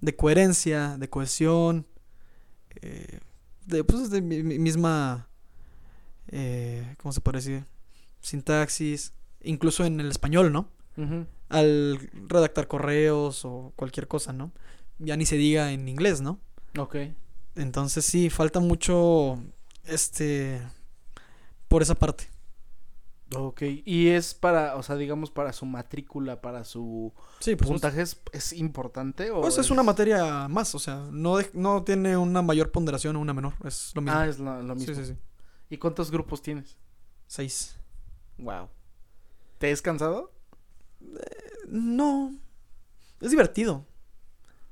de 0.00 0.16
coherencia, 0.16 0.96
de 0.98 1.08
cohesión, 1.08 1.86
eh, 2.82 3.20
de, 3.64 3.84
pues, 3.84 4.10
de 4.10 4.20
mi- 4.22 4.42
mi- 4.42 4.58
misma, 4.58 5.28
eh, 6.28 6.94
¿cómo 7.00 7.12
se 7.12 7.20
puede 7.20 7.38
decir? 7.38 7.64
Sintaxis, 8.20 9.12
incluso 9.42 9.84
en 9.84 10.00
el 10.00 10.10
español, 10.10 10.52
¿no? 10.52 10.68
Al 11.48 12.10
redactar 12.28 12.66
correos 12.68 13.44
o 13.44 13.72
cualquier 13.76 14.08
cosa, 14.08 14.32
¿no? 14.32 14.52
Ya 14.98 15.16
ni 15.16 15.26
se 15.26 15.36
diga 15.36 15.72
en 15.72 15.88
inglés, 15.88 16.20
¿no? 16.20 16.40
Ok. 16.78 16.96
Entonces 17.54 18.04
sí, 18.04 18.30
falta 18.30 18.60
mucho, 18.60 19.38
este, 19.84 20.60
por 21.68 21.82
esa 21.82 21.94
parte. 21.94 22.28
Ok. 23.34 23.62
Y 23.84 24.08
es 24.08 24.34
para, 24.34 24.76
o 24.76 24.82
sea, 24.82 24.94
digamos, 24.96 25.30
para 25.30 25.52
su 25.52 25.66
matrícula, 25.66 26.40
para 26.40 26.62
su 26.64 27.12
Sí, 27.40 27.56
pues, 27.56 27.68
puntaje, 27.68 28.02
¿es, 28.02 28.20
es 28.32 28.52
importante 28.52 29.30
o 29.32 29.40
pues 29.40 29.58
es 29.58 29.70
una 29.70 29.82
materia 29.82 30.46
más, 30.48 30.74
o 30.74 30.78
sea, 30.78 31.08
no, 31.10 31.36
de- 31.38 31.50
no 31.52 31.82
tiene 31.82 32.16
una 32.16 32.40
mayor 32.42 32.70
ponderación 32.70 33.16
o 33.16 33.20
una 33.20 33.34
menor, 33.34 33.54
es 33.64 33.92
lo 33.94 34.02
mismo. 34.02 34.16
Ah, 34.18 34.26
es 34.28 34.38
lo, 34.38 34.62
lo 34.62 34.74
mismo. 34.76 34.94
sí, 34.94 35.04
sí, 35.04 35.12
sí. 35.12 35.18
¿Y 35.70 35.76
cuántos 35.78 36.10
grupos 36.12 36.40
tienes? 36.40 36.76
Seis. 37.26 37.76
Wow. 38.38 38.68
¿Te 39.58 39.72
has 39.72 39.82
cansado? 39.82 40.30
No, 41.68 42.34
es 43.20 43.30
divertido. 43.30 43.86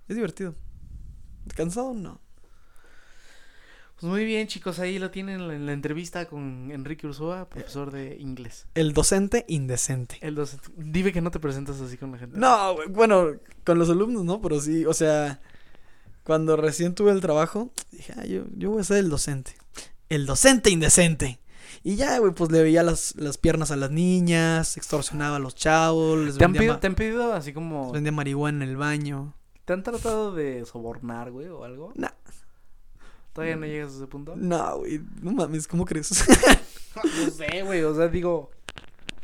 Es 0.09 0.17
divertido. 0.17 0.55
¿Cansado? 1.55 1.95
No. 1.95 2.21
Pues 3.95 4.11
muy 4.11 4.25
bien, 4.25 4.49
chicos, 4.49 4.81
ahí 4.81 4.99
lo 4.99 5.11
tienen 5.11 5.41
en 5.41 5.49
la, 5.49 5.55
en 5.55 5.67
la 5.67 5.73
entrevista 5.73 6.27
con 6.27 6.71
Enrique 6.73 7.07
Ursúa, 7.07 7.49
profesor 7.49 7.93
de 7.93 8.17
inglés. 8.17 8.67
El 8.75 8.93
docente 8.93 9.45
indecente. 9.49 10.19
El 10.21 10.35
docente. 10.35 10.69
Dime 10.77 11.13
que 11.13 11.21
no 11.21 11.31
te 11.31 11.39
presentas 11.39 11.81
así 11.81 11.97
con 11.97 12.11
la 12.13 12.19
gente. 12.19 12.39
No, 12.39 12.77
bueno, 12.91 13.33
con 13.65 13.79
los 13.79 13.89
alumnos, 13.89 14.25
¿no? 14.25 14.43
Pero 14.43 14.61
sí, 14.61 14.85
o 14.85 14.93
sea, 14.93 15.41
cuando 16.25 16.57
recién 16.57 16.95
tuve 16.95 17.13
el 17.13 17.21
trabajo, 17.21 17.73
dije, 17.93 18.15
ah, 18.17 18.25
yo, 18.25 18.45
yo 18.57 18.71
voy 18.71 18.81
a 18.81 18.85
ser 18.85 18.97
el 18.97 19.11
docente. 19.11 19.55
El 20.09 20.27
docente 20.27 20.71
indecente. 20.71 21.39
Y 21.87 21.97
ya, 21.97 22.19
güey, 22.19 22.33
pues 22.33 22.51
le 22.51 22.63
veía 22.63 22.83
las, 22.83 23.15
las 23.17 23.37
piernas 23.37 23.71
a 23.71 23.77
las 23.77 23.91
niñas, 23.91 24.79
extorsionaba 24.79 25.37
a 25.37 25.39
los 25.39 25.55
chavos, 25.55 26.19
les 26.19 26.39
¿Te 26.39 26.45
han, 26.47 26.55
pedido, 26.55 26.79
te 26.79 26.87
han 26.87 26.95
pedido 26.95 27.35
así 27.35 27.53
como... 27.53 27.85
les 27.85 27.93
vendía 27.93 28.11
marihuana 28.11 28.65
en 28.65 28.71
el 28.71 28.77
baño. 28.79 29.35
¿Te 29.67 29.75
han 29.75 29.83
tratado 29.83 30.35
de 30.35 30.65
sobornar, 30.65 31.31
güey, 31.31 31.49
o 31.49 31.63
algo? 31.63 31.93
Nah. 31.95 32.09
¿Todavía 33.35 33.57
no 33.57 33.67
llegas 33.67 33.93
a 33.93 33.97
ese 33.97 34.07
punto? 34.07 34.35
No, 34.35 34.79
güey, 34.79 35.03
no 35.21 35.33
mames, 35.33 35.69
¿cómo 35.69 35.85
crees? 35.85 36.25
No 36.95 37.31
sé, 37.31 37.65
güey, 37.65 37.83
o 37.83 37.93
sea, 37.93 38.07
digo, 38.07 38.53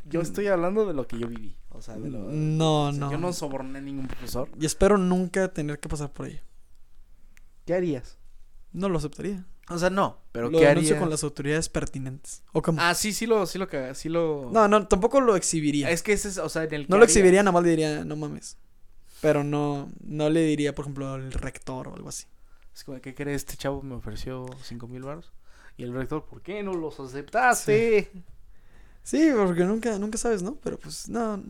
yo 0.05 0.21
estoy 0.21 0.49
hablando 0.49 0.85
de 0.85 0.93
lo 0.93 1.07
que 1.07 1.19
yo 1.19 1.29
viví, 1.29 1.57
o 1.69 1.81
sea, 1.81 1.97
de 1.97 2.11
lo... 2.11 2.19
No, 2.19 2.89
o 2.89 2.93
sea, 2.93 3.01
no. 3.01 3.13
Yo 3.13 3.17
no 3.17 3.33
soborné 3.33 3.79
a 3.79 3.81
ningún 3.81 4.09
profesor. 4.09 4.49
Y 4.61 4.67
espero 4.67 4.99
nunca 4.99 5.53
tener 5.53 5.79
que 5.79 5.89
pasar 5.89 6.13
por 6.13 6.27
ello. 6.27 6.43
¿Qué 7.65 7.73
harías? 7.73 8.19
No 8.73 8.89
lo 8.89 8.99
aceptaría. 8.99 9.47
O 9.71 9.79
sea, 9.79 9.89
no, 9.89 10.19
pero 10.33 10.51
lo 10.51 10.59
¿qué 10.59 10.67
harías? 10.67 10.99
con 10.99 11.09
las 11.11 11.23
autoridades 11.23 11.69
pertinentes. 11.69 12.43
O 12.53 12.61
como... 12.61 12.81
Ah, 12.83 12.93
sí, 12.95 13.13
sí 13.13 13.25
lo, 13.27 13.47
sí 13.47 13.57
lo 13.57 13.69
caga, 13.69 13.95
sí 13.95 14.09
lo... 14.09 14.51
No, 14.53 14.67
no, 14.67 14.89
tampoco 14.89 15.21
lo 15.21 15.37
exhibiría. 15.37 15.91
Es 15.91 16.03
que 16.03 16.13
ese 16.13 16.29
es, 16.29 16.39
o 16.39 16.49
sea, 16.49 16.65
en 16.65 16.75
el 16.75 16.83
No 16.83 16.97
¿qué 16.97 16.99
lo 16.99 17.05
exhibiría, 17.05 17.43
nada 17.45 17.53
más 17.53 17.63
le 17.63 17.71
diría, 17.71 18.05
no 18.05 18.17
mames. 18.17 18.57
Pero 19.21 19.45
no, 19.45 19.89
no 20.03 20.29
le 20.29 20.43
diría, 20.43 20.75
por 20.75 20.85
ejemplo, 20.85 21.13
al 21.13 21.31
rector 21.33 21.87
o 21.87 21.95
algo 21.95 22.09
así. 22.09 22.27
Es 22.75 22.83
como, 22.83 23.01
¿qué 23.01 23.15
crees? 23.15 23.43
Este 23.43 23.57
chavo 23.57 23.81
me 23.83 23.95
ofreció 23.95 24.47
cinco 24.63 24.89
mil 24.89 25.03
baros. 25.03 25.33
Y 25.77 25.85
el 25.85 25.93
rector, 25.93 26.25
¿por 26.25 26.43
qué 26.43 26.63
no 26.65 26.75
los 26.75 26.99
aceptaste? 26.99 28.11
Sí, 29.05 29.31
porque 29.37 29.65
nunca, 29.65 29.99
nunca 29.99 30.19
sabes, 30.19 30.43
¿no? 30.43 30.57
Pero 30.57 30.79
pues 30.79 31.09
no. 31.09 31.43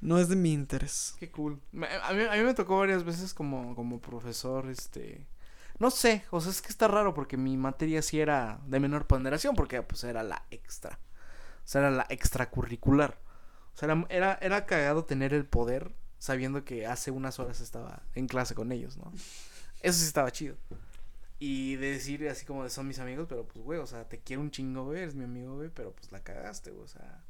No 0.00 0.18
es 0.18 0.28
de 0.28 0.36
mi 0.36 0.52
interés. 0.52 1.16
Qué 1.18 1.30
cool. 1.30 1.60
A 2.02 2.12
mí, 2.12 2.22
a 2.30 2.36
mí 2.36 2.42
me 2.42 2.54
tocó 2.54 2.78
varias 2.78 3.04
veces 3.04 3.34
como, 3.34 3.74
como 3.74 4.00
profesor, 4.00 4.70
este... 4.70 5.26
No 5.78 5.90
sé, 5.90 6.24
o 6.30 6.40
sea, 6.40 6.50
es 6.50 6.60
que 6.60 6.68
está 6.68 6.88
raro 6.88 7.14
porque 7.14 7.36
mi 7.36 7.56
materia 7.56 8.02
sí 8.02 8.20
era 8.20 8.60
de 8.66 8.80
menor 8.80 9.06
ponderación 9.06 9.54
porque 9.54 9.80
pues 9.82 10.02
era 10.04 10.22
la 10.22 10.44
extra. 10.50 10.98
O 11.64 11.70
sea, 11.70 11.82
era 11.82 11.90
la 11.90 12.06
extracurricular. 12.08 13.18
O 13.74 13.78
sea, 13.78 14.06
era, 14.08 14.38
era, 14.40 14.66
cagado 14.66 15.04
tener 15.04 15.32
el 15.32 15.46
poder 15.46 15.92
sabiendo 16.18 16.64
que 16.64 16.86
hace 16.86 17.12
unas 17.12 17.38
horas 17.38 17.60
estaba 17.60 18.02
en 18.16 18.26
clase 18.26 18.56
con 18.56 18.72
ellos, 18.72 18.96
¿no? 18.96 19.12
Eso 19.80 20.00
sí 20.00 20.06
estaba 20.06 20.32
chido. 20.32 20.56
Y 21.38 21.76
de 21.76 21.92
decir 21.92 22.28
así 22.28 22.44
como 22.44 22.64
de 22.64 22.70
son 22.70 22.88
mis 22.88 22.98
amigos, 22.98 23.26
pero 23.28 23.46
pues, 23.46 23.64
güey, 23.64 23.78
o 23.78 23.86
sea, 23.86 24.08
te 24.08 24.18
quiero 24.18 24.42
un 24.42 24.50
chingo, 24.50 24.84
güey, 24.84 25.02
eres 25.02 25.14
mi 25.14 25.22
amigo, 25.22 25.54
güey, 25.54 25.70
pero 25.72 25.92
pues 25.92 26.10
la 26.10 26.24
cagaste, 26.24 26.72
güey, 26.72 26.82
o 26.82 26.88
sea... 26.88 27.22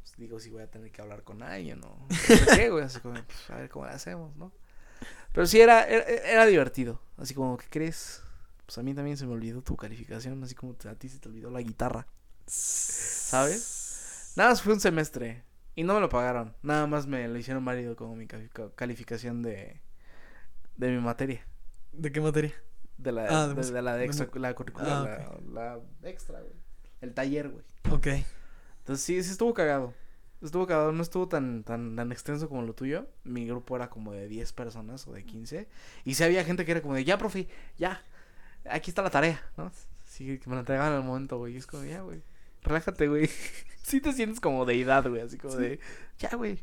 pues, 0.00 0.16
digo, 0.16 0.40
si 0.40 0.48
voy 0.48 0.62
a 0.62 0.70
tener 0.70 0.90
que 0.90 1.02
hablar 1.02 1.22
con 1.22 1.42
alguien 1.42 1.84
o 1.84 2.06
no 2.08 2.54
sé 2.54 2.70
güey, 2.70 2.84
así 2.84 3.00
como, 3.00 3.22
pues, 3.22 3.50
a 3.50 3.56
ver 3.56 3.68
cómo 3.68 3.84
hacemos, 3.84 4.34
¿no? 4.36 4.50
Pero 5.32 5.46
sí 5.46 5.60
era, 5.60 5.84
era, 5.84 6.04
era 6.06 6.46
divertido, 6.46 7.00
así 7.18 7.34
como, 7.34 7.56
¿qué 7.56 7.66
crees? 7.68 8.22
Pues 8.64 8.78
a 8.78 8.82
mí 8.82 8.94
también 8.94 9.16
se 9.16 9.26
me 9.26 9.32
olvidó 9.32 9.62
tu 9.62 9.76
calificación, 9.76 10.42
así 10.42 10.54
como 10.54 10.74
a 10.88 10.94
ti 10.94 11.08
se 11.08 11.18
te 11.18 11.28
olvidó 11.28 11.50
la 11.50 11.60
guitarra. 11.60 12.06
¿Sabes? 12.46 14.32
Nada 14.36 14.50
más 14.50 14.62
fue 14.62 14.72
un 14.74 14.80
semestre 14.80 15.42
y 15.74 15.82
no 15.84 15.94
me 15.94 16.00
lo 16.00 16.08
pagaron, 16.08 16.54
nada 16.62 16.86
más 16.86 17.06
me 17.06 17.26
lo 17.28 17.38
hicieron 17.38 17.64
válido 17.64 17.96
como 17.96 18.16
mi 18.16 18.26
califica- 18.26 18.70
calificación 18.74 19.42
de, 19.42 19.80
de 20.76 20.90
mi 20.90 21.00
materia. 21.00 21.46
¿De 21.92 22.10
qué 22.12 22.20
materia? 22.20 22.54
De 22.98 23.12
la, 23.12 23.26
Ah, 23.28 23.42
de 23.42 23.48
de, 23.48 23.54
música. 23.54 23.76
de 23.76 23.82
la 23.82 23.96
de 23.96 24.04
extra, 24.06 24.28
la 24.34 24.54
curricular, 24.54 25.20
Ah, 25.28 25.38
la, 25.52 25.80
la 26.02 26.08
extra, 26.10 26.40
güey. 26.40 26.52
El 27.00 27.12
taller, 27.14 27.48
güey. 27.50 27.64
Ok. 27.90 28.06
Entonces 28.78 29.04
sí, 29.04 29.22
sí 29.22 29.30
estuvo 29.32 29.52
cagado. 29.54 29.92
Estuvo 30.42 30.66
cagado, 30.66 30.92
no 30.92 31.02
estuvo 31.02 31.28
tan, 31.28 31.64
tan, 31.64 31.96
tan 31.96 32.12
extenso 32.12 32.48
como 32.48 32.62
lo 32.62 32.74
tuyo. 32.74 33.06
Mi 33.24 33.46
grupo 33.46 33.76
era 33.76 33.88
como 33.90 34.12
de 34.12 34.28
10 34.28 34.52
personas 34.52 35.06
o 35.08 35.12
de 35.12 35.24
15. 35.24 35.68
Y 36.04 36.14
sí 36.14 36.24
había 36.24 36.44
gente 36.44 36.64
que 36.64 36.72
era 36.72 36.82
como 36.82 36.94
de, 36.94 37.04
ya, 37.04 37.18
profe, 37.18 37.48
ya, 37.78 38.02
aquí 38.68 38.90
está 38.90 39.02
la 39.02 39.10
tarea, 39.10 39.42
¿no? 39.56 39.72
Sí, 40.04 40.38
que 40.38 40.48
me 40.48 40.54
la 40.56 40.60
entregaban 40.60 40.92
al 40.92 41.02
momento, 41.04 41.38
güey. 41.38 41.54
Y 41.54 41.56
es 41.56 41.66
como, 41.66 41.84
ya, 41.84 42.02
güey, 42.02 42.22
relájate, 42.62 43.08
güey. 43.08 43.30
sí 43.82 44.00
te 44.00 44.12
sientes 44.12 44.40
como 44.40 44.64
deidad, 44.66 45.08
güey, 45.08 45.22
así 45.22 45.38
como 45.38 45.54
Sí. 45.54 45.60
de, 45.62 45.80
ya, 46.18 46.30
güey, 46.36 46.62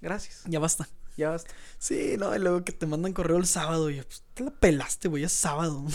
gracias, 0.00 0.42
Ya 0.46 0.58
basta. 0.58 0.88
ya 1.16 1.30
basta. 1.30 1.52
Sí, 1.78 2.16
no, 2.18 2.34
y 2.34 2.38
luego 2.38 2.64
que 2.64 2.72
te 2.72 2.86
mandan 2.86 3.12
correo 3.12 3.36
el 3.36 3.46
sábado 3.46 3.90
y 3.90 3.96
pues 4.00 4.24
te 4.34 4.44
la 4.44 4.50
pelaste, 4.50 5.08
güey, 5.08 5.24
es 5.24 5.32
sábado. 5.32 5.84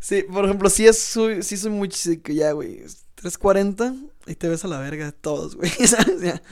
sí, 0.00 0.22
por 0.24 0.44
ejemplo, 0.44 0.70
sí, 0.70 0.86
es, 0.86 0.98
soy, 0.98 1.42
sí 1.42 1.56
soy 1.56 1.70
muy 1.70 1.88
chico, 1.88 2.32
ya, 2.32 2.52
güey, 2.52 2.84
3.40 3.20 4.10
y 4.26 4.34
te 4.34 4.48
ves 4.48 4.64
a 4.64 4.68
la 4.68 4.78
verga 4.78 5.06
de 5.06 5.12
todos, 5.12 5.56
güey, 5.56 5.70
¿sabes? 5.86 6.20
Ya. 6.20 6.42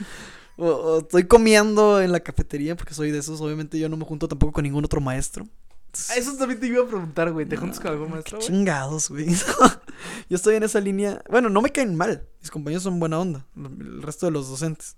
O, 0.57 0.67
o 0.67 0.99
estoy 0.99 1.27
comiendo 1.27 2.01
en 2.01 2.11
la 2.11 2.19
cafetería 2.19 2.75
porque 2.75 2.93
soy 2.93 3.11
de 3.11 3.19
esos, 3.19 3.41
obviamente 3.41 3.79
yo 3.79 3.89
no 3.89 3.97
me 3.97 4.05
junto 4.05 4.27
tampoco 4.27 4.53
con 4.53 4.63
ningún 4.63 4.85
otro 4.85 5.01
maestro. 5.01 5.47
Eso 6.15 6.37
también 6.37 6.59
te 6.59 6.67
iba 6.67 6.83
a 6.83 6.87
preguntar, 6.87 7.31
güey, 7.31 7.45
¿te 7.45 7.55
No, 7.55 7.61
juntas 7.61 7.79
con 7.79 7.91
algún 7.91 8.11
maestro, 8.11 8.37
güey? 8.37 8.47
Chingados, 8.47 9.09
güey. 9.09 9.27
Yo 10.29 10.35
estoy 10.35 10.55
en 10.55 10.63
esa 10.63 10.79
línea. 10.79 11.23
Bueno, 11.29 11.49
no 11.49 11.61
me 11.61 11.71
caen 11.71 11.95
mal. 11.95 12.27
Mis 12.39 12.51
compañeros 12.51 12.83
son 12.83 12.99
buena 12.99 13.19
onda. 13.19 13.45
El 13.55 14.01
resto 14.03 14.25
de 14.27 14.31
los 14.31 14.49
docentes. 14.49 14.95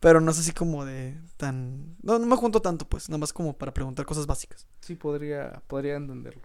Pero 0.00 0.20
no 0.20 0.30
es 0.30 0.38
así 0.38 0.52
como 0.52 0.84
de 0.84 1.18
tan. 1.36 1.96
No, 2.02 2.18
no 2.18 2.26
me 2.26 2.36
junto 2.36 2.62
tanto, 2.62 2.88
pues. 2.88 3.08
Nada 3.08 3.18
más 3.18 3.32
como 3.32 3.58
para 3.58 3.74
preguntar 3.74 4.06
cosas 4.06 4.26
básicas. 4.26 4.66
Sí, 4.80 4.94
podría, 4.94 5.62
podría 5.66 5.96
entenderlo. 5.96 6.42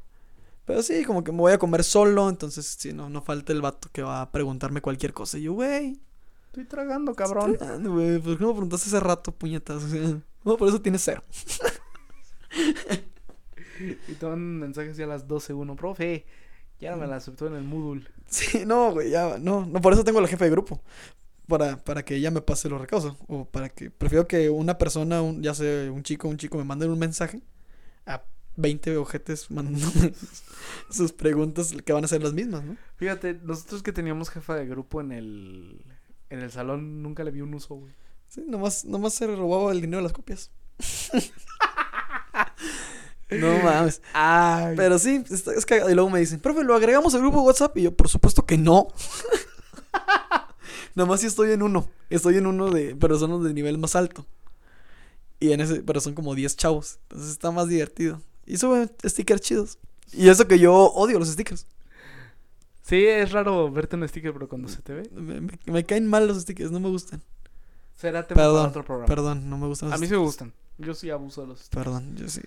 Pero 0.66 0.82
sí, 0.82 1.04
como 1.04 1.24
que 1.24 1.32
me 1.32 1.40
voy 1.40 1.52
a 1.54 1.58
comer 1.58 1.84
solo. 1.84 2.30
Entonces, 2.30 2.66
sí, 2.80 2.94
no, 2.94 3.10
no 3.10 3.22
falta 3.22 3.52
el 3.54 3.62
vato 3.62 3.90
que 3.92 4.02
va 4.02 4.22
a 4.22 4.32
preguntarme 4.32 4.82
cualquier 4.82 5.14
cosa. 5.14 5.38
Y 5.38 5.44
yo, 5.44 5.54
güey. 5.54 6.00
Estoy 6.48 6.66
tragando, 6.66 7.16
cabrón. 7.16 7.58
güey, 7.84 8.20
¿Por 8.20 8.38
qué 8.38 8.44
no 8.44 8.50
me 8.50 8.54
preguntaste 8.54 8.90
hace 8.90 9.00
rato, 9.00 9.32
puñetas? 9.32 9.84
No, 10.46 10.58
por 10.58 10.68
eso 10.68 10.82
tienes 10.82 11.02
cero. 11.02 11.24
Y 13.80 14.14
te 14.14 14.26
mandan 14.26 14.60
mensajes 14.60 14.96
ya 14.98 15.06
a 15.06 15.08
las 15.08 15.28
12.1, 15.28 15.76
profe, 15.76 16.26
ya 16.80 16.96
me 16.96 17.08
la 17.08 17.18
aceptó 17.18 17.48
en 17.48 17.56
el 17.56 17.64
Moodle. 17.64 18.08
Sí, 18.28 18.66
no, 18.66 18.92
güey, 18.92 19.12
ya, 19.12 19.38
no, 19.40 19.66
no, 19.66 19.80
por 19.80 19.94
eso 19.94 20.04
tengo 20.04 20.20
la 20.20 20.28
jefe 20.28 20.46
de 20.46 20.52
grupo. 20.52 20.82
Para, 21.48 21.78
para 21.78 22.04
que 22.04 22.16
ella 22.16 22.32
me 22.32 22.42
pase 22.42 22.70
los 22.70 22.80
recausos. 22.80 23.16
O 23.28 23.46
para 23.46 23.70
que, 23.70 23.92
prefiero 23.92 24.28
que 24.28 24.50
una 24.50 24.78
persona, 24.78 25.22
un, 25.22 25.44
ya 25.44 25.54
sea 25.54 25.92
un 25.92 26.02
chico 26.04 26.28
o 26.28 26.32
un 26.32 26.38
chico, 26.38 26.58
me 26.58 26.64
manden 26.64 26.90
un 26.90 27.00
mensaje 27.00 27.42
a 28.06 28.24
20 28.56 28.98
ojetes 28.98 29.50
mandándome 29.50 30.14
sus 30.90 31.12
preguntas 31.12 31.74
que 31.86 31.94
van 31.94 32.04
a 32.04 32.08
ser 32.08 32.22
las 32.22 32.34
mismas, 32.34 32.64
¿no? 32.64 32.78
Fíjate, 32.98 33.40
nosotros 33.44 33.84
que 33.84 33.92
teníamos 33.92 34.30
jefa 34.30 34.56
de 34.56 34.66
grupo 34.66 35.02
en 35.02 35.12
el, 35.12 35.86
en 36.30 36.40
el 36.40 36.52
salón, 36.52 37.02
nunca 37.02 37.24
le 37.24 37.32
vi 37.32 37.42
un 37.42 37.54
uso, 37.54 37.76
güey. 37.76 37.94
Sí, 38.28 38.44
nomás, 38.48 38.86
nomás 38.86 39.14
se 39.14 39.28
robaba 39.28 39.72
el 39.72 39.82
dinero 39.82 39.98
de 39.98 40.04
las 40.04 40.14
copias. 40.14 40.52
no 43.30 43.60
mames. 43.60 44.02
Ay. 44.14 44.76
Pero 44.76 44.98
sí, 44.98 45.24
es 45.30 45.66
cagado. 45.66 45.92
Y 45.92 45.94
luego 45.94 46.10
me 46.10 46.20
dicen, 46.20 46.40
profe, 46.40 46.64
¿lo 46.64 46.76
agregamos 46.76 47.14
al 47.14 47.22
grupo 47.22 47.42
de 47.42 47.46
WhatsApp? 47.46 47.78
Y 47.78 47.84
yo, 47.84 47.96
por 47.96 48.10
supuesto 48.10 48.46
que 48.46 48.58
no. 48.58 48.88
Nomás 50.96 51.22
si 51.22 51.28
estoy 51.28 51.52
en 51.52 51.62
uno. 51.62 51.88
Estoy 52.10 52.38
en 52.38 52.48
uno 52.48 52.72
de 52.72 52.96
personas 52.96 53.44
de 53.44 53.54
nivel 53.54 53.78
más 53.78 53.96
alto. 53.96 54.26
Y 55.40 55.52
en 55.52 55.62
ese, 55.62 55.82
pero 55.82 56.00
son 56.00 56.14
como 56.14 56.36
10 56.36 56.56
chavos. 56.56 57.00
Entonces 57.04 57.32
está 57.32 57.52
más 57.52 57.68
divertido. 57.68 58.22
Y 58.46 58.58
suben 58.58 58.92
stickers 59.06 59.42
chidos. 59.42 59.78
Y 60.12 60.30
eso 60.30 60.48
que 60.48 60.60
yo 60.60 60.74
odio 60.76 61.18
los 61.20 61.30
stickers. 61.30 61.66
Sí, 62.84 63.06
es 63.06 63.32
raro 63.32 63.72
verte 63.72 63.96
en 63.96 64.08
sticker, 64.08 64.34
pero 64.34 64.48
cuando 64.50 64.68
se 64.68 64.82
te 64.82 64.94
ve. 64.94 65.10
Me, 65.14 65.40
me- 65.42 65.60
me 65.66 65.84
caen 65.86 66.08
mal 66.08 66.28
los 66.28 66.42
stickers, 66.42 66.72
no 66.72 66.80
me 66.80 66.90
gustan. 66.90 67.22
Será 67.96 68.28
tema 68.28 68.36
para 68.42 68.48
Perdón, 68.50 68.70
otro 68.70 68.84
programa. 68.84 69.08
perdón, 69.08 69.50
no 69.50 69.58
me 69.58 69.68
gustan 69.68 69.90
los 69.90 69.98
A 69.98 70.02
mí 70.02 70.08
sí 70.08 70.12
me 70.14 70.18
gustan. 70.18 70.52
Yo 70.80 70.94
sí 70.96 71.10
abuso 71.12 71.42
de 71.42 71.48
los 71.48 71.60
stickers. 71.60 71.84
Perdón, 71.86 72.16
yo 72.18 72.28
sí. 72.28 72.42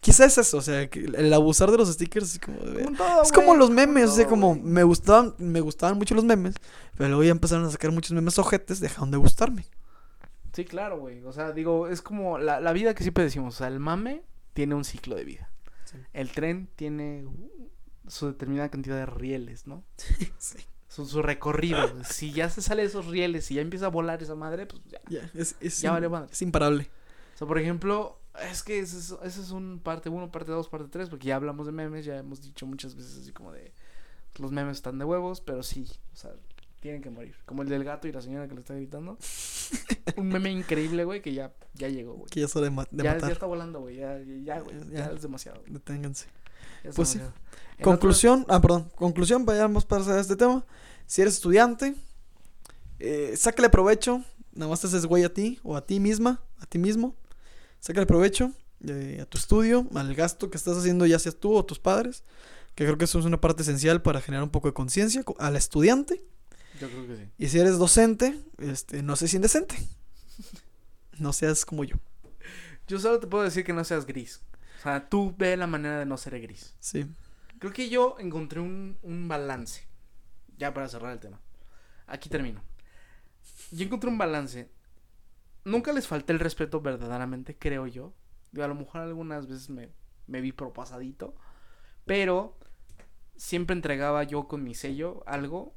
Quizás 0.00 0.38
es 0.38 0.46
eso, 0.46 0.58
o 0.58 0.62
sea, 0.62 0.88
que 0.88 1.00
el 1.00 1.32
abusar 1.32 1.70
de 1.70 1.76
los 1.76 1.92
stickers 1.92 2.34
es 2.34 2.38
como 2.38 2.58
de... 2.60 2.84
Como 2.84 2.96
todo, 2.96 3.22
Es 3.22 3.32
como 3.32 3.54
los 3.56 3.70
memes, 3.70 4.10
o 4.10 4.14
sea, 4.14 4.26
como 4.26 4.54
me 4.54 4.84
gustaban, 4.84 5.34
me 5.38 5.60
gustaban 5.60 5.98
mucho 5.98 6.14
los 6.14 6.24
memes, 6.24 6.54
pero 6.96 7.08
luego 7.08 7.24
ya 7.24 7.32
empezaron 7.32 7.64
a 7.66 7.70
sacar 7.70 7.90
muchos 7.90 8.12
memes 8.12 8.38
ojetes, 8.38 8.78
dejaron 8.80 9.10
de 9.10 9.16
gustarme. 9.18 9.66
Sí, 10.54 10.64
claro, 10.64 10.98
güey. 11.00 11.22
O 11.24 11.32
sea, 11.32 11.52
digo, 11.52 11.88
es 11.88 12.00
como 12.02 12.38
la, 12.38 12.60
la 12.60 12.72
vida 12.72 12.94
que 12.94 13.02
siempre 13.02 13.24
decimos. 13.24 13.54
O 13.56 13.58
sea, 13.58 13.66
el 13.68 13.80
mame 13.80 14.22
tiene 14.54 14.74
un 14.74 14.84
ciclo 14.84 15.16
de 15.16 15.24
vida. 15.24 15.50
Sí. 15.84 15.96
El 16.12 16.30
tren 16.32 16.68
tiene 16.76 17.24
su 18.08 18.26
determinada 18.26 18.70
cantidad 18.70 18.96
de 18.96 19.06
rieles, 19.06 19.66
¿no? 19.66 19.84
Sí. 20.38 20.58
Su, 20.88 21.06
su 21.06 21.22
recorrido. 21.22 22.04
si 22.04 22.32
ya 22.32 22.50
se 22.50 22.60
sale 22.60 22.82
de 22.82 22.88
esos 22.88 23.06
rieles 23.06 23.50
y 23.50 23.54
ya 23.54 23.62
empieza 23.62 23.86
a 23.86 23.88
volar 23.88 24.22
esa 24.22 24.34
madre, 24.34 24.66
pues 24.66 24.82
ya. 24.84 25.00
Ya, 25.08 25.30
es, 25.32 25.56
es, 25.60 25.80
Ya 25.80 25.90
vale 25.92 26.06
madre. 26.10 26.28
es 26.30 26.42
imparable. 26.42 26.90
O 27.34 27.38
sea, 27.38 27.46
por 27.46 27.58
ejemplo, 27.58 28.20
es 28.50 28.62
que 28.62 28.78
ese 28.78 28.98
es, 28.98 29.14
ese 29.22 29.40
es 29.40 29.50
un 29.52 29.80
parte 29.82 30.10
1, 30.10 30.30
parte 30.30 30.52
2, 30.52 30.68
parte 30.68 30.88
3, 30.90 31.08
porque 31.08 31.28
ya 31.28 31.36
hablamos 31.36 31.64
de 31.64 31.72
memes, 31.72 32.04
ya 32.04 32.18
hemos 32.18 32.42
dicho 32.42 32.66
muchas 32.66 32.94
veces 32.94 33.16
así 33.22 33.32
como 33.32 33.52
de 33.52 33.72
los 34.38 34.52
memes 34.52 34.76
están 34.76 34.98
de 34.98 35.06
huevos, 35.06 35.40
pero 35.40 35.62
sí, 35.62 35.86
o 36.12 36.16
sea, 36.16 36.32
tienen 36.82 37.00
que 37.00 37.08
morir. 37.10 37.34
Como 37.46 37.62
el 37.62 37.68
del 37.68 37.84
gato 37.84 38.08
y 38.08 38.12
la 38.12 38.20
señora 38.20 38.46
que 38.48 38.54
le 38.54 38.60
está 38.60 38.74
gritando. 38.74 39.16
un 40.16 40.28
meme 40.28 40.50
increíble, 40.50 41.04
güey, 41.04 41.22
que 41.22 41.32
ya, 41.32 41.52
ya 41.74 41.88
llegó, 41.88 42.14
güey. 42.14 42.26
Que 42.28 42.40
ya 42.40 42.46
es 42.46 42.56
hora 42.56 42.64
de, 42.64 42.70
ma- 42.72 42.86
de 42.90 43.04
Ya, 43.04 43.16
está 43.16 43.46
volando, 43.46 43.80
güey, 43.80 43.96
ya, 43.96 44.18
ya, 44.44 44.60
güey, 44.60 44.76
Ya. 44.90 45.06
ya 45.06 45.12
es 45.12 45.22
demasiado. 45.22 45.62
Deténganse. 45.68 46.26
es 46.82 46.94
Pues 46.96 47.08
sí. 47.10 47.18
demasiado. 47.18 47.42
Conclusión, 47.82 48.44
ah, 48.48 48.60
perdón. 48.60 48.90
Conclusión, 48.96 49.44
vayamos 49.46 49.86
para 49.86 50.02
hacer 50.02 50.18
este 50.18 50.36
tema. 50.36 50.66
Si 51.06 51.22
eres 51.22 51.34
estudiante, 51.34 51.94
eh, 52.98 53.34
sácale 53.36 53.68
provecho. 53.70 54.22
Nada 54.54 54.68
más 54.68 54.80
te 54.80 54.86
haces 54.88 55.06
güey 55.06 55.24
a 55.24 55.32
ti 55.32 55.58
o 55.62 55.76
a 55.76 55.86
ti 55.86 55.98
misma, 56.00 56.42
a 56.58 56.66
ti 56.66 56.78
mismo. 56.78 57.16
Sácale 57.80 58.06
provecho 58.06 58.52
eh, 58.86 59.18
a 59.22 59.26
tu 59.26 59.38
estudio, 59.38 59.86
al 59.94 60.14
gasto 60.14 60.50
que 60.50 60.56
estás 60.56 60.76
haciendo, 60.76 61.06
ya 61.06 61.18
seas 61.18 61.36
tú 61.36 61.54
o 61.54 61.64
tus 61.64 61.78
padres. 61.78 62.22
Que 62.74 62.84
creo 62.84 62.96
que 62.98 63.04
eso 63.04 63.18
es 63.18 63.24
una 63.24 63.40
parte 63.40 63.62
esencial 63.62 64.02
para 64.02 64.20
generar 64.20 64.42
un 64.44 64.50
poco 64.50 64.68
de 64.68 64.74
conciencia 64.74 65.22
co- 65.24 65.36
al 65.38 65.56
estudiante. 65.56 66.22
Yo 66.82 66.88
creo 66.88 67.06
que 67.06 67.16
sí. 67.16 67.30
Y 67.38 67.48
si 67.48 67.60
eres 67.60 67.78
docente, 67.78 68.36
este, 68.58 69.04
no 69.04 69.14
seas 69.14 69.34
indecente. 69.34 69.76
No 71.18 71.32
seas 71.32 71.64
como 71.64 71.84
yo. 71.84 71.96
Yo 72.88 72.98
solo 72.98 73.20
te 73.20 73.28
puedo 73.28 73.44
decir 73.44 73.64
que 73.64 73.72
no 73.72 73.84
seas 73.84 74.04
gris. 74.04 74.40
O 74.80 74.82
sea, 74.82 75.08
tú 75.08 75.32
ve 75.38 75.56
la 75.56 75.68
manera 75.68 76.00
de 76.00 76.06
no 76.06 76.16
ser 76.16 76.40
gris. 76.40 76.74
Sí. 76.80 77.06
Creo 77.60 77.72
que 77.72 77.88
yo 77.88 78.16
encontré 78.18 78.58
un, 78.58 78.98
un 79.02 79.28
balance. 79.28 79.86
Ya 80.56 80.74
para 80.74 80.88
cerrar 80.88 81.12
el 81.12 81.20
tema. 81.20 81.38
Aquí 82.08 82.28
termino. 82.28 82.64
Yo 83.70 83.84
encontré 83.84 84.10
un 84.10 84.18
balance. 84.18 84.68
Nunca 85.64 85.92
les 85.92 86.08
falté 86.08 86.32
el 86.32 86.40
respeto 86.40 86.80
verdaderamente, 86.80 87.56
creo 87.56 87.86
yo. 87.86 88.12
Yo 88.50 88.64
a 88.64 88.68
lo 88.68 88.74
mejor 88.74 89.02
algunas 89.02 89.46
veces 89.46 89.70
me, 89.70 89.90
me 90.26 90.40
vi 90.40 90.50
propasadito. 90.50 91.36
Pero 92.06 92.58
siempre 93.36 93.76
entregaba 93.76 94.24
yo 94.24 94.48
con 94.48 94.64
mi 94.64 94.74
sello 94.74 95.22
algo 95.26 95.76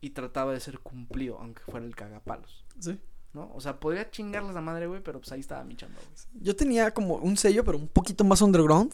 y 0.00 0.10
trataba 0.10 0.52
de 0.52 0.60
ser 0.60 0.78
cumplido, 0.80 1.38
aunque 1.38 1.62
fuera 1.62 1.84
el 1.86 1.96
cagapalos. 1.96 2.64
Sí. 2.78 2.98
¿No? 3.32 3.50
O 3.54 3.60
sea, 3.60 3.78
podría 3.78 4.10
chingarles 4.10 4.54
la 4.54 4.60
madre, 4.60 4.86
güey, 4.86 5.02
pero 5.02 5.18
pues 5.20 5.30
ahí 5.32 5.40
estaba 5.40 5.62
mi 5.64 5.76
chamba, 5.76 6.00
güey. 6.00 6.42
Yo 6.42 6.56
tenía 6.56 6.92
como 6.92 7.16
un 7.16 7.36
sello, 7.36 7.64
pero 7.64 7.76
un 7.78 7.88
poquito 7.88 8.24
más 8.24 8.40
underground. 8.40 8.92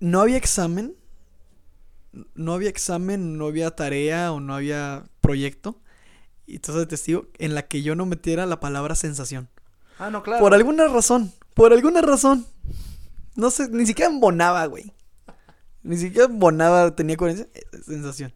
No 0.00 0.20
había 0.20 0.36
examen. 0.36 0.96
No 2.34 2.54
había 2.54 2.70
examen, 2.70 3.36
no 3.36 3.46
había 3.46 3.70
tarea 3.76 4.32
o 4.32 4.40
no 4.40 4.54
había 4.54 5.04
proyecto. 5.20 5.80
Y 6.46 6.56
entonces 6.56 6.80
de 6.80 6.86
testigo 6.86 7.26
en 7.38 7.54
la 7.54 7.68
que 7.68 7.82
yo 7.82 7.94
no 7.94 8.06
metiera 8.06 8.46
la 8.46 8.60
palabra 8.60 8.94
sensación. 8.94 9.48
Ah, 9.98 10.10
no, 10.10 10.22
claro. 10.22 10.40
Por 10.40 10.54
alguna 10.54 10.88
razón. 10.88 11.32
Por 11.52 11.72
alguna 11.72 12.00
razón. 12.00 12.46
No 13.34 13.50
sé, 13.50 13.68
ni 13.68 13.84
siquiera 13.84 14.10
embonaba, 14.10 14.64
güey. 14.66 14.94
Ni 15.82 15.96
siquiera 15.98 16.26
embonaba, 16.26 16.94
tenía 16.96 17.16
coherencia. 17.16 17.48
eh, 17.52 17.62
Sensación. 17.84 18.32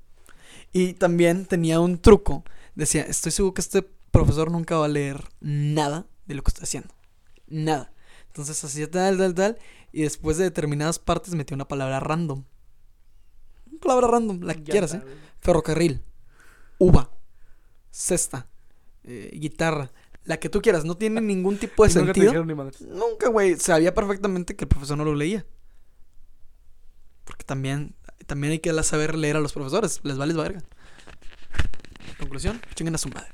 Y 0.73 0.95
también 0.95 1.47
tenía 1.47 1.81
un 1.81 1.99
truco. 1.99 2.45
Decía, 2.75 3.03
estoy 3.03 3.33
seguro 3.33 3.55
que 3.55 3.61
este 3.61 3.83
profesor 4.11 4.51
nunca 4.51 4.77
va 4.77 4.87
a 4.87 4.89
leer 4.89 5.23
nada 5.41 6.07
de 6.27 6.35
lo 6.35 6.43
que 6.43 6.49
estoy 6.51 6.65
haciendo. 6.65 6.95
Nada. 7.47 7.93
Entonces 8.29 8.63
hacía 8.65 8.91
tal, 8.91 9.19
tal, 9.19 9.35
tal. 9.35 9.59
Y 9.93 10.03
después 10.03 10.39
de 10.39 10.45
determinadas 10.45 10.99
partes 10.99 11.35
metía 11.35 11.55
una 11.55 11.69
palabra 11.69 12.01
random. 12.01 12.45
Una 13.71 13.81
palabra 13.81 14.09
random, 14.09 14.41
la 14.43 14.55
que 14.55 14.63
Ya 14.65 14.71
quieras, 14.73 14.95
está, 14.95 15.07
¿eh? 15.07 15.15
Ferrocarril. 15.41 16.03
Uva. 16.79 17.11
Cesta. 17.91 18.49
eh, 19.05 19.31
guitarra. 19.39 19.93
La 20.25 20.39
que 20.39 20.49
tú 20.49 20.63
quieras. 20.63 20.85
No 20.87 20.97
tiene 20.97 21.21
ningún 21.21 21.59
tipo 21.59 21.85
de 21.85 21.91
Y 21.93 21.95
nunca 21.97 22.13
te 22.15 22.21
sentido. 22.23 22.45
ni 22.47 22.55
madres. 22.55 22.81
Nunca, 22.81 23.29
güey. 23.29 23.59
Sabía 23.59 23.93
perfectamente 23.95 24.57
que 24.57 24.65
el 24.65 24.69
profesor 24.69 24.97
no 24.97 25.05
lo 25.05 25.15
leía. 25.15 25.45
Porque 27.25 27.45
también, 27.45 27.95
también 28.25 28.53
hay 28.53 28.59
que 28.59 28.73
saber 28.83 29.15
leer 29.17 29.37
a 29.37 29.41
los 29.41 29.53
profesores. 29.53 30.01
Les 30.05 30.17
vales 30.19 30.37
verga. 30.37 30.61
Conclusión, 32.19 32.61
chinguen 32.75 32.95
a 32.95 32.99
su 32.99 33.09
madre. 33.09 33.29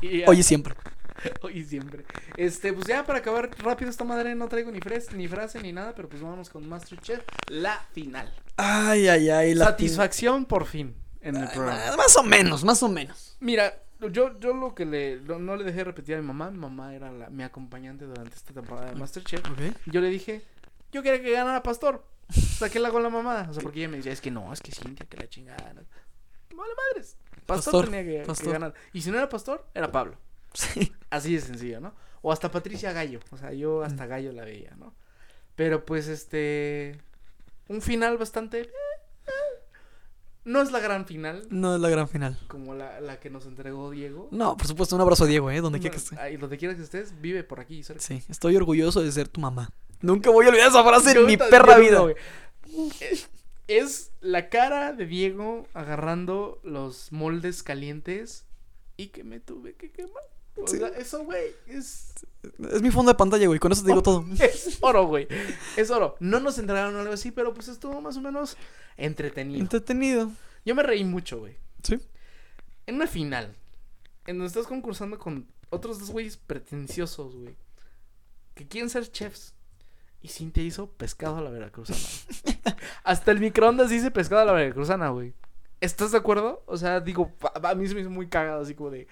Y 0.00 0.18
ya- 0.20 0.26
Oye, 0.28 0.42
siempre. 0.42 0.74
Hoy 1.42 1.64
siempre. 1.64 2.04
Este, 2.36 2.72
pues 2.72 2.86
ya 2.86 3.04
para 3.06 3.20
acabar 3.20 3.50
rápido 3.58 3.90
esta 3.90 4.04
madre 4.04 4.34
no 4.34 4.48
traigo 4.48 4.70
ni, 4.70 4.80
fres 4.80 5.12
ni 5.12 5.28
frase 5.28 5.60
ni 5.62 5.72
nada, 5.72 5.94
pero 5.94 6.08
pues 6.08 6.20
vámonos 6.20 6.50
con 6.50 6.68
Masterchef, 6.68 7.20
la 7.48 7.80
final. 7.92 8.32
Ay, 8.56 9.08
ay, 9.08 9.30
ay. 9.30 9.54
la 9.54 9.66
Satisfacción 9.66 10.44
por 10.44 10.66
fin 10.66 10.94
en 11.20 11.36
el 11.36 11.44
Ay, 11.44 11.48
programa. 11.54 11.80
ma- 11.90 11.96
Más 11.96 12.16
o 12.16 12.22
menos, 12.22 12.64
más 12.64 12.82
o 12.82 12.88
menos. 12.88 13.36
Mira, 13.40 13.80
yo, 14.10 14.38
yo 14.38 14.52
lo 14.52 14.74
que 14.74 14.84
le 14.84 15.16
lo- 15.20 15.38
no 15.38 15.56
le 15.56 15.64
dejé 15.64 15.84
repetir 15.84 16.16
a 16.16 16.20
mi 16.20 16.26
mamá, 16.26 16.50
mi 16.50 16.58
mamá 16.58 16.94
era 16.94 17.10
la, 17.10 17.30
mi 17.30 17.42
acompañante 17.42 18.04
durante 18.04 18.36
esta 18.36 18.52
temporada 18.52 18.90
de 18.90 18.96
Masterchef. 18.96 19.40
Ok. 19.50 19.76
Yo 19.86 20.00
le 20.02 20.08
dije, 20.10 20.42
yo 20.94 21.02
quería 21.02 21.20
que 21.22 21.30
ganara 21.32 21.62
Pastor. 21.62 22.06
Saqué 22.30 22.78
la 22.78 22.90
con 22.90 23.02
la 23.02 23.10
mamada. 23.10 23.48
O 23.50 23.52
sea, 23.52 23.62
porque 23.62 23.80
ella 23.80 23.88
me 23.88 23.98
decía, 23.98 24.12
es 24.12 24.20
que 24.22 24.30
no, 24.30 24.50
es 24.52 24.60
que 24.62 24.72
Cintia, 24.72 25.04
que 25.06 25.18
la 25.18 25.28
chingada. 25.28 25.74
no". 25.74 25.82
Vale 26.56 26.72
madres. 26.92 27.16
Pastor, 27.44 27.72
Pastor, 27.72 27.84
tenía 27.90 28.02
que, 28.24 28.50
ganar. 28.50 28.72
Y 28.94 29.02
si 29.02 29.10
no 29.10 29.18
era 29.18 29.28
Pastor, 29.28 29.66
era 29.74 29.92
Pablo. 29.92 30.16
Sí. 30.54 30.90
Así 31.10 31.34
de 31.34 31.40
sencillo, 31.42 31.80
¿no? 31.80 31.94
O 32.22 32.32
hasta 32.32 32.50
Patricia 32.50 32.92
Gallo. 32.92 33.20
O 33.32 33.36
sea, 33.36 33.52
yo 33.52 33.80
Mm. 33.80 33.84
hasta 33.84 34.06
Gallo 34.06 34.32
la 34.32 34.44
veía, 34.44 34.74
¿no? 34.78 34.94
Pero 35.56 35.84
pues 35.84 36.06
este. 36.08 36.98
Un 37.68 37.82
final 37.82 38.16
bastante. 38.18 38.60
eh, 38.60 38.68
eh, 39.26 39.30
No 40.44 40.62
es 40.62 40.70
la 40.72 40.78
gran 40.80 41.06
final. 41.06 41.46
No 41.50 41.74
es 41.74 41.80
la 41.80 41.88
gran 41.90 42.08
final. 42.08 42.38
Como 42.48 42.74
la, 42.74 43.00
la 43.00 43.18
que 43.20 43.30
nos 43.30 43.46
entregó 43.46 43.90
Diego. 43.90 44.28
No, 44.30 44.56
por 44.56 44.66
supuesto, 44.66 44.94
un 44.94 45.02
abrazo 45.02 45.24
a 45.24 45.26
Diego, 45.26 45.50
¿eh? 45.50 45.60
Donde 45.60 45.80
quiera 45.80 45.92
que 45.96 46.02
esté. 46.02 46.18
Ahí, 46.18 46.36
donde 46.36 46.56
quiera 46.56 46.74
que 46.76 46.82
estés, 46.82 47.20
vive 47.20 47.42
por 47.44 47.60
aquí 47.60 47.82
cerca. 47.82 48.00
Sí, 48.02 48.22
estoy 48.28 48.56
orgulloso 48.56 49.02
de 49.02 49.10
ser 49.12 49.28
tu 49.28 49.40
mamá. 49.40 49.70
Nunca 50.04 50.30
voy 50.30 50.46
a 50.46 50.48
olvidar 50.50 50.68
esa 50.68 50.84
frase 50.84 51.12
en 51.12 51.26
mi 51.26 51.36
perra 51.36 51.78
vida. 51.78 52.00
güey. 52.00 52.14
Es 53.66 54.12
la 54.20 54.50
cara 54.50 54.92
de 54.92 55.06
Diego 55.06 55.66
agarrando 55.72 56.60
los 56.62 57.10
moldes 57.12 57.62
calientes 57.62 58.44
y 58.96 59.08
que 59.08 59.24
me 59.24 59.40
tuve 59.40 59.74
que 59.74 59.90
quemar. 59.90 60.22
O 60.56 60.66
Sí. 60.68 60.78
sea, 60.78 60.88
eso, 60.88 61.24
güey, 61.24 61.50
es, 61.66 62.12
Es 62.70 62.82
mi 62.82 62.90
fondo 62.90 63.10
de 63.10 63.16
pantalla, 63.16 63.46
güey. 63.46 63.58
Con 63.58 63.72
eso 63.72 63.82
te 63.82 63.88
digo 63.88 64.02
todo. 64.02 64.24
es 64.40 64.78
oro, 64.82 65.06
güey. 65.06 65.26
Es 65.76 65.90
oro. 65.90 66.16
No 66.20 66.38
nos 66.40 66.58
entregaron 66.58 66.94
algo 66.96 67.12
así, 67.14 67.30
pero 67.30 67.54
pues 67.54 67.68
estuvo 67.68 68.00
más 68.02 68.16
o 68.18 68.20
menos 68.20 68.56
entretenido. 68.98 69.60
Entretenido. 69.60 70.30
Yo 70.66 70.74
me 70.74 70.82
reí 70.82 71.02
mucho, 71.04 71.38
güey. 71.40 71.56
Sí. 71.82 71.98
En 72.86 72.96
una 72.96 73.06
final, 73.06 73.56
en 74.26 74.36
donde 74.36 74.48
estás 74.48 74.66
concursando 74.66 75.18
con 75.18 75.48
otros 75.70 75.98
dos 75.98 76.10
güeyes 76.10 76.36
pretenciosos, 76.36 77.34
güey, 77.34 77.56
que 78.54 78.68
quieren 78.68 78.90
ser 78.90 79.10
chefs. 79.10 79.54
Y 80.24 80.28
Cintia 80.28 80.62
hizo 80.62 80.86
pescado 80.86 81.36
a 81.36 81.42
la 81.42 81.50
veracruzana. 81.50 81.98
Hasta 83.04 83.30
el 83.30 83.40
microondas 83.40 83.90
dice 83.90 84.10
pescado 84.10 84.40
a 84.40 84.46
la 84.46 84.52
veracruzana, 84.54 85.10
güey. 85.10 85.34
¿Estás 85.82 86.12
de 86.12 86.16
acuerdo? 86.16 86.62
O 86.64 86.78
sea, 86.78 87.00
digo, 87.00 87.30
a, 87.62 87.74
mí 87.74 87.86
se 87.86 87.94
me 87.94 88.00
hizo 88.00 88.08
muy 88.08 88.26
cagado, 88.26 88.62
así 88.62 88.74
como 88.74 88.88
de. 88.88 89.06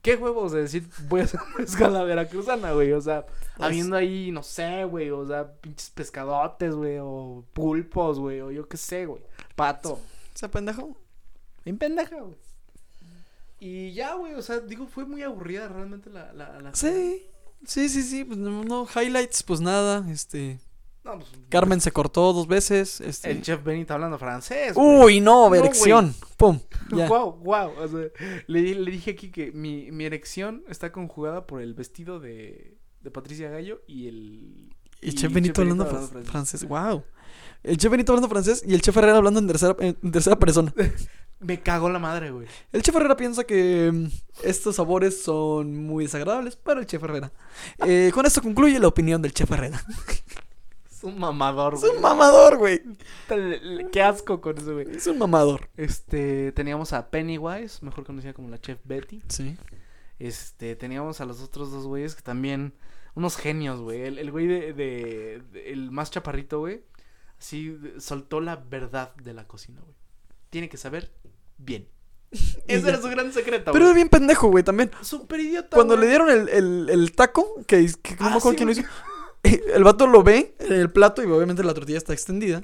¿Qué 0.00 0.16
huevos 0.16 0.52
de 0.52 0.62
decir 0.62 0.88
voy 1.10 1.20
a 1.20 1.24
hacer 1.24 1.40
pescado 1.58 1.94
a 1.94 1.98
la 1.98 2.04
veracruzana, 2.04 2.72
güey? 2.72 2.90
O 2.92 3.00
sea, 3.02 3.26
habiendo 3.58 3.96
ahí, 3.96 4.30
no 4.30 4.42
sé, 4.42 4.84
güey, 4.84 5.10
o 5.10 5.26
sea, 5.26 5.52
pinches 5.60 5.90
pescadotes, 5.90 6.74
güey, 6.74 6.96
o 7.02 7.44
pulpos, 7.52 8.18
güey, 8.18 8.40
o 8.40 8.50
yo 8.50 8.66
qué 8.66 8.78
sé, 8.78 9.04
güey. 9.04 9.20
Pato. 9.56 10.00
¿Se 10.32 10.48
pendejo? 10.48 10.96
Bien 11.66 11.76
pendeja, 11.76 12.18
güey. 12.18 12.38
Y 13.60 13.92
ya, 13.92 14.14
güey, 14.14 14.32
o 14.32 14.40
sea, 14.40 14.60
digo, 14.60 14.86
fue 14.86 15.04
muy 15.04 15.22
aburrida 15.22 15.68
realmente 15.68 16.08
la... 16.08 16.32
la, 16.32 16.62
la- 16.62 16.74
Sí. 16.74 17.26
Sí, 17.64 17.88
sí, 17.88 18.02
sí. 18.02 18.24
Pues 18.24 18.38
no, 18.38 18.64
no, 18.64 18.86
highlights, 18.94 19.42
pues 19.42 19.60
nada. 19.60 20.04
Este. 20.10 20.58
No, 21.04 21.18
pues, 21.18 21.28
Carmen 21.48 21.80
se 21.80 21.92
cortó 21.92 22.32
dos 22.32 22.46
veces. 22.48 23.00
Este. 23.00 23.30
El 23.30 23.42
chef 23.42 23.62
Benito 23.62 23.94
hablando 23.94 24.18
francés. 24.18 24.74
güey. 24.74 24.98
Uy, 25.16 25.20
no, 25.20 25.54
erección. 25.54 26.14
Pum. 26.36 26.58
Ya. 26.94 27.06
Guau, 27.08 27.32
guau. 27.40 27.72
O 27.78 27.88
sea, 27.88 28.06
le, 28.46 28.60
di- 28.62 28.74
le 28.74 28.90
dije 28.90 29.12
aquí 29.12 29.30
que 29.30 29.52
mi, 29.52 29.90
mi 29.92 30.04
erección 30.04 30.64
está 30.68 30.90
conjugada 30.92 31.46
por 31.46 31.60
el 31.60 31.74
vestido 31.74 32.18
de, 32.20 32.76
de 33.00 33.10
Patricia 33.10 33.48
Gallo 33.50 33.82
y 33.86 34.08
el... 34.08 34.74
Y 35.00 35.12
Chef 35.12 35.32
Benito 35.32 35.60
hablando 35.60 35.84
hablando 35.84 36.08
fran- 36.08 36.24
francés. 36.24 36.64
Wow. 36.66 37.04
El 37.62 37.76
Chef 37.78 37.90
Benito 37.90 38.12
hablando 38.12 38.28
francés 38.28 38.62
y 38.66 38.74
el 38.74 38.80
Chef 38.82 38.96
Herrera 38.96 39.16
hablando 39.18 39.38
en 39.40 39.46
tercera, 39.46 39.76
en 39.78 40.10
tercera 40.12 40.36
persona. 40.38 40.72
Me 41.38 41.60
cagó 41.60 41.90
la 41.90 41.98
madre, 41.98 42.30
güey. 42.30 42.46
El 42.72 42.82
Chef 42.82 42.94
Herrera 42.96 43.16
piensa 43.16 43.44
que 43.44 43.90
mm, 43.92 44.06
estos 44.44 44.76
sabores 44.76 45.22
son 45.22 45.76
muy 45.86 46.04
desagradables 46.04 46.56
para 46.56 46.80
el 46.80 46.86
Chef 46.86 47.02
Herrera. 47.02 47.30
Eh, 47.86 48.10
con 48.14 48.24
esto 48.24 48.40
concluye 48.40 48.78
la 48.78 48.88
opinión 48.88 49.20
del 49.22 49.34
Chef 49.34 49.50
Herrera. 49.50 49.82
Es 50.90 51.04
un 51.04 51.18
mamador, 51.18 51.74
Es 51.74 51.80
güey. 51.80 51.92
un 51.94 52.00
mamador, 52.00 52.56
güey. 52.56 52.80
Qué 53.92 54.02
asco 54.02 54.40
con 54.40 54.56
eso, 54.56 54.72
güey. 54.72 54.96
Es 54.96 55.06
un 55.06 55.18
mamador. 55.18 55.68
Este, 55.76 56.52
teníamos 56.52 56.94
a 56.94 57.10
Pennywise, 57.10 57.84
mejor 57.84 58.04
conocida 58.06 58.32
como 58.32 58.48
la 58.48 58.58
chef 58.58 58.78
Betty. 58.84 59.22
Sí. 59.28 59.58
Este, 60.18 60.74
teníamos 60.74 61.20
a 61.20 61.26
los 61.26 61.42
otros 61.42 61.70
dos 61.70 61.86
güeyes 61.86 62.14
que 62.14 62.22
también, 62.22 62.72
unos 63.14 63.36
genios, 63.36 63.78
güey. 63.82 64.00
El, 64.04 64.18
el 64.18 64.30
güey 64.30 64.46
de, 64.46 64.72
de- 64.72 65.42
de- 65.52 65.70
el 65.72 65.90
más 65.90 66.10
chaparrito, 66.10 66.60
güey, 66.60 66.82
así 67.38 67.78
soltó 67.98 68.40
la 68.40 68.56
verdad 68.56 69.14
de 69.16 69.34
la 69.34 69.46
cocina, 69.46 69.82
güey. 69.82 69.94
Tiene 70.48 70.70
que 70.70 70.78
saber 70.78 71.12
bien. 71.56 71.88
Ese 72.66 72.88
era 72.88 73.00
su 73.00 73.08
gran 73.08 73.32
secreto, 73.32 73.72
Pero 73.72 73.84
es 73.84 73.90
güey. 73.90 73.94
bien 73.96 74.08
pendejo, 74.08 74.48
güey, 74.48 74.64
también. 74.64 74.90
Súper 75.00 75.40
idiota, 75.40 75.74
Cuando 75.74 75.94
güey. 75.96 76.04
le 76.06 76.08
dieron 76.10 76.30
el, 76.30 76.48
el, 76.48 76.88
el 76.90 77.12
taco, 77.12 77.54
que, 77.66 77.86
que 78.02 78.16
no 78.16 78.26
Ah, 78.26 78.40
sí, 78.40 78.48
quién 78.56 78.66
lo 78.66 78.72
hizo, 78.72 78.82
el 79.74 79.84
vato 79.84 80.06
lo 80.06 80.22
ve 80.22 80.54
en 80.58 80.72
el 80.72 80.90
plato 80.90 81.22
y 81.22 81.26
obviamente 81.26 81.62
la 81.64 81.74
tortilla 81.74 81.98
está 81.98 82.12
extendida. 82.12 82.62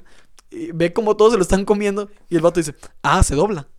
Y 0.51 0.71
ve 0.71 0.93
como 0.93 1.17
todos 1.17 1.31
se 1.31 1.37
lo 1.37 1.41
están 1.43 1.65
comiendo 1.65 2.09
y 2.29 2.35
el 2.35 2.41
vato 2.41 2.59
dice, 2.59 2.75
ah, 3.01 3.23
se 3.23 3.35
dobla. 3.35 3.67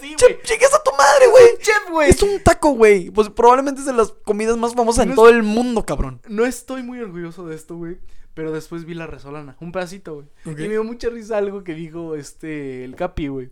Sí, 0.00 0.14
güey. 0.20 0.38
Chingas 0.44 0.72
a 0.74 0.82
tu 0.82 0.92
madre, 0.92 1.26
güey. 1.28 1.44
Chef, 1.60 1.90
güey. 1.90 2.10
Es 2.10 2.22
un 2.22 2.40
taco, 2.44 2.70
güey. 2.70 3.10
Pues 3.10 3.28
probablemente 3.30 3.80
es 3.80 3.86
de 3.86 3.92
las 3.92 4.12
comidas 4.24 4.56
más 4.56 4.74
famosas 4.74 5.02
en 5.02 5.08
No 5.08 5.12
es- 5.12 5.16
todo 5.16 5.28
el 5.28 5.42
mundo, 5.42 5.84
cabrón. 5.84 6.20
No 6.28 6.44
estoy 6.46 6.82
muy 6.84 7.00
orgulloso 7.00 7.46
de 7.46 7.56
esto, 7.56 7.76
güey. 7.76 7.98
Pero 8.34 8.50
después 8.52 8.84
vi 8.84 8.94
la 8.94 9.06
resolana, 9.06 9.56
un 9.60 9.72
pedacito, 9.72 10.14
güey. 10.14 10.26
Y 10.46 10.50
me 10.50 10.68
dio 10.68 10.84
mucha 10.84 11.08
risa 11.10 11.36
algo 11.38 11.62
que 11.64 11.74
dijo 11.74 12.14
este, 12.16 12.84
el 12.84 12.96
Capi, 12.96 13.28
güey. 13.28 13.50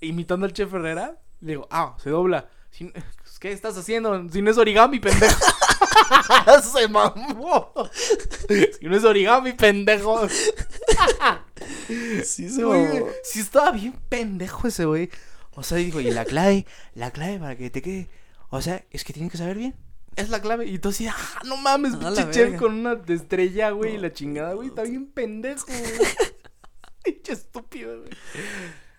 Imitando 0.00 0.46
al 0.46 0.52
chef 0.52 0.72
Herrera, 0.72 1.18
le 1.40 1.52
digo, 1.52 1.66
ah, 1.70 1.96
se 2.02 2.10
dobla. 2.10 2.48
¿Qué 3.40 3.52
estás 3.52 3.76
haciendo? 3.76 4.28
Si 4.30 4.42
no 4.42 4.50
es 4.50 4.58
origami, 4.58 5.00
pendejo. 5.00 5.34
se 6.62 6.88
mamó. 6.88 7.72
Si 8.78 8.86
no 8.86 8.96
es 8.96 9.04
origami, 9.04 9.52
pendejo. 9.52 10.26
Sí, 12.24 12.48
se 12.48 12.62
Güey, 12.64 12.86
mamó. 13.00 13.06
sí 13.24 13.40
estaba 13.40 13.70
bien 13.72 13.94
pendejo 14.08 14.68
ese, 14.68 14.84
güey. 14.84 15.10
O 15.54 15.62
sea, 15.62 15.78
digo, 15.78 16.00
y 16.00 16.10
la 16.10 16.24
clave, 16.24 16.66
la 16.94 17.10
clave 17.10 17.38
para 17.38 17.56
que 17.56 17.70
te 17.70 17.82
quede. 17.82 18.08
O 18.50 18.60
sea, 18.62 18.84
es 18.90 19.04
que 19.04 19.12
tienen 19.12 19.30
que 19.30 19.38
saber 19.38 19.56
bien. 19.56 19.74
Es 20.18 20.30
la 20.30 20.40
clave. 20.40 20.66
Y 20.66 20.78
tú 20.78 20.90
así, 20.90 21.06
ah, 21.06 21.14
no 21.44 21.56
mames, 21.56 21.94
A 21.94 22.10
la 22.10 22.24
pinche 22.24 22.30
chef 22.32 22.58
con 22.58 22.74
una 22.74 23.00
estrella, 23.06 23.70
güey, 23.70 23.94
y 23.94 23.98
la 23.98 24.12
chingada, 24.12 24.54
güey, 24.54 24.68
está 24.68 24.82
bien 24.82 25.06
pendejo, 25.06 25.66
güey. 25.66 25.82
Pinche 27.04 27.32
estúpido, 27.32 28.00
güey. 28.00 28.10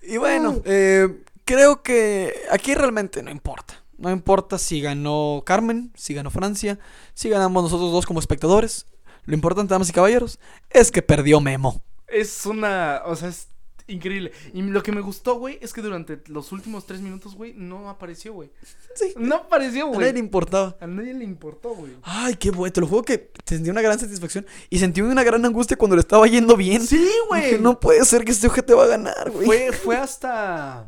Y 0.02 0.18
bueno, 0.18 0.62
eh, 0.66 1.24
creo 1.46 1.84
que 1.84 2.34
aquí 2.50 2.74
realmente 2.74 3.22
no 3.22 3.30
importa. 3.30 3.84
No 3.98 4.10
importa 4.10 4.58
si 4.58 4.82
ganó 4.82 5.44
Carmen, 5.46 5.92
si 5.96 6.14
ganó 6.14 6.32
Francia, 6.32 6.80
si 7.14 7.30
ganamos 7.30 7.64
nosotros 7.64 7.92
dos 7.92 8.06
como 8.06 8.20
espectadores. 8.20 8.88
Lo 9.26 9.36
importante, 9.36 9.74
damas 9.74 9.90
y 9.90 9.94
caballeros, 9.94 10.40
es 10.70 10.90
que 10.92 11.02
perdió 11.02 11.42
Memo. 11.42 11.84
Es 12.08 12.46
una, 12.46 13.02
o 13.06 13.16
sea, 13.16 13.30
es 13.30 13.50
increíble. 13.90 14.32
Y 14.54 14.62
lo 14.62 14.82
que 14.84 14.92
me 14.92 15.02
gustó, 15.02 15.36
güey, 15.36 15.58
es 15.62 15.74
que 15.74 15.82
durante 15.82 16.22
los 16.28 16.52
últimos 16.52 16.86
tres 16.86 17.02
minutos, 17.02 17.36
güey, 17.36 17.54
no 17.54 17.90
apareció, 17.90 18.34
güey. 18.34 18.50
Sí. 18.96 19.14
No 19.18 19.36
apareció, 19.36 19.84
A 19.84 19.90
nadie 19.92 19.96
güey. 20.00 20.14
le 20.14 20.20
importaba. 20.20 20.76
A 20.82 20.88
nadie 20.88 21.14
le 21.14 21.24
importó, 21.24 21.70
güey. 21.76 21.94
Ay, 22.04 22.36
qué 22.36 22.52
bueno. 22.52 22.74
Te 22.74 22.82
lo 22.82 22.88
juro 22.88 23.04
que 23.04 23.32
sentí 23.46 23.70
una 23.70 23.82
gran 23.82 23.98
satisfacción. 24.00 24.46
Y 24.70 24.80
sentí 24.80 25.00
una 25.02 25.24
gran 25.24 25.46
angustia 25.46 25.78
cuando 25.78 25.96
le 25.96 26.02
estaba 26.02 26.26
yendo 26.28 26.58
bien. 26.58 26.82
Sí, 26.82 27.10
güey. 27.30 27.60
no 27.60 27.80
puede 27.80 28.04
ser 28.04 28.26
que 28.26 28.32
este 28.32 28.48
ojete 28.48 28.74
va 28.74 28.84
a 28.86 28.88
ganar, 28.88 29.30
güey. 29.32 29.46
Fue, 29.46 29.72
fue 29.72 29.96
hasta. 29.98 30.88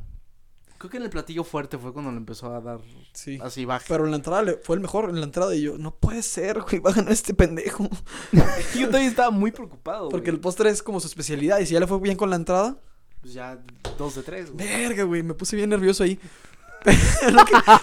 Creo 0.77 0.89
que 0.89 0.97
en 0.97 1.03
el 1.03 1.09
platillo 1.11 1.43
fuerte 1.43 1.77
fue 1.77 1.93
cuando 1.93 2.09
le 2.11 2.17
empezó 2.17 2.51
a 2.53 2.59
dar 2.59 2.79
Sí. 3.13 3.37
así 3.43 3.65
baja. 3.65 3.85
Pero 3.87 4.05
en 4.05 4.11
la 4.11 4.17
entrada 4.17 4.41
le- 4.41 4.57
fue 4.57 4.75
el 4.75 4.81
mejor. 4.81 5.09
En 5.11 5.19
la 5.19 5.25
entrada 5.25 5.53
y 5.55 5.61
yo, 5.61 5.77
no 5.77 5.93
puede 5.95 6.23
ser, 6.23 6.59
güey. 6.61 6.79
Va 6.79 6.89
a 6.89 6.93
ganar 6.93 7.13
este 7.13 7.33
pendejo. 7.35 7.87
Yo 8.75 8.87
todavía 8.87 9.07
estaba 9.09 9.29
muy 9.29 9.51
preocupado. 9.51 10.09
Porque 10.09 10.31
güey. 10.31 10.35
el 10.37 10.41
postre 10.41 10.69
es 10.71 10.81
como 10.81 10.99
su 10.99 11.07
especialidad. 11.07 11.59
Y 11.59 11.67
si 11.67 11.75
ya 11.75 11.79
le 11.79 11.85
fue 11.87 11.99
bien 11.99 12.17
con 12.17 12.29
la 12.31 12.35
entrada, 12.35 12.77
Pues 13.21 13.33
ya 13.33 13.59
dos 13.97 14.15
de 14.15 14.23
tres, 14.23 14.51
güey. 14.51 14.67
verga, 14.67 15.03
güey. 15.03 15.23
Me 15.23 15.33
puse 15.33 15.55
bien 15.55 15.69
nervioso 15.69 16.03
ahí. 16.03 16.17
Que- 16.83 16.95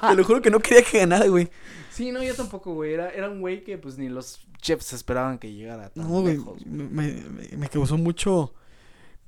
te 0.09 0.15
lo 0.17 0.25
juro 0.25 0.43
que 0.43 0.51
no 0.51 0.59
quería 0.59 0.83
que 0.83 0.99
ganara, 0.99 1.27
güey. 1.29 1.49
Sí, 1.93 2.11
no, 2.11 2.23
yo 2.23 2.35
tampoco, 2.35 2.75
güey. 2.75 2.95
Era, 2.95 3.11
era 3.11 3.29
un 3.31 3.41
güey 3.41 3.63
que 3.63 3.79
pues 3.79 3.97
ni 3.99 4.09
los 4.09 4.41
chefs 4.61 4.93
esperaban 4.93 5.39
que 5.39 5.53
llegara 5.53 5.91
tan 5.91 6.09
No, 6.11 6.25
lejos. 6.27 6.45
güey. 6.45 6.65
Me, 6.67 7.13
me- 7.13 7.57
me 7.57 7.69
causó 7.69 7.97
mucho, 7.97 8.53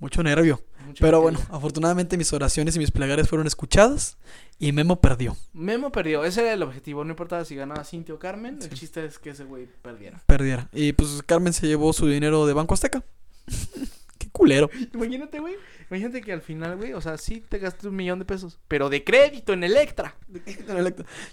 mucho 0.00 0.22
nervio. 0.24 0.60
Mucho 0.86 1.04
Pero 1.04 1.20
bueno, 1.20 1.38
quería. 1.38 1.54
afortunadamente 1.56 2.16
mis 2.16 2.32
oraciones 2.32 2.74
y 2.74 2.80
mis 2.80 2.90
plegarias 2.90 3.28
fueron 3.28 3.46
escuchadas. 3.46 4.16
Y 4.58 4.72
Memo 4.72 5.00
perdió. 5.00 5.36
Memo 5.52 5.92
perdió. 5.92 6.24
Ese 6.24 6.40
era 6.42 6.52
el 6.54 6.62
objetivo. 6.64 7.04
No 7.04 7.10
importaba 7.10 7.44
si 7.44 7.54
ganaba 7.54 7.84
Cintia 7.84 8.14
o 8.14 8.18
Carmen. 8.18 8.58
El 8.60 8.70
chiste 8.70 9.04
es 9.04 9.18
que 9.20 9.30
ese 9.30 9.44
güey 9.44 9.68
perdiera. 9.82 10.20
Perdiera. 10.26 10.68
Y 10.72 10.92
pues 10.94 11.22
Carmen 11.26 11.52
se 11.52 11.68
llevó 11.68 11.92
su 11.92 12.06
dinero 12.08 12.44
de 12.46 12.52
Banco 12.54 12.74
Azteca. 12.74 13.04
Culero. 14.32 14.70
Imagínate, 14.94 15.38
güey. 15.40 15.54
Imagínate 15.90 16.20
que 16.20 16.32
al 16.32 16.42
final, 16.42 16.76
güey, 16.76 16.92
o 16.92 17.00
sea, 17.00 17.18
sí 17.18 17.42
te 17.48 17.58
gasté 17.58 17.88
un 17.88 17.96
millón 17.96 18.18
de 18.18 18.24
pesos. 18.24 18.58
Pero 18.68 18.88
de 18.88 19.02
crédito 19.04 19.52
en 19.52 19.64
Electra. 19.64 20.14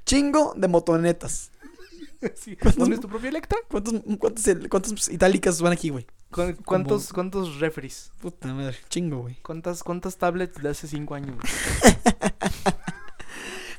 Chingo 0.05 0.53
de 0.57 0.67
motonetas. 0.67 1.51
Sí. 2.33 2.55
¿Cuántos- 2.55 2.83
¿Pones 2.83 2.99
tu 2.99 3.07
propio 3.07 3.29
Electra? 3.29 3.59
¿Cuántos, 3.69 3.93
cuántos, 4.19 4.43
cuántos 4.71 5.07
itálicas 5.09 5.61
van 5.61 5.73
aquí, 5.73 5.89
güey? 5.89 6.07
¿Cu- 6.31 6.55
¿Cuántos, 6.65 7.13
cuántos 7.13 7.59
referees? 7.59 8.11
Puta 8.19 8.51
madre. 8.55 8.75
Chingo, 8.89 9.19
güey. 9.19 9.35
¿Cuántas, 9.43 9.83
¿Cuántas 9.83 10.17
tablets 10.17 10.59
de 10.59 10.67
hace 10.67 10.87
cinco 10.87 11.13
años? 11.13 11.35
güey? 11.35 11.93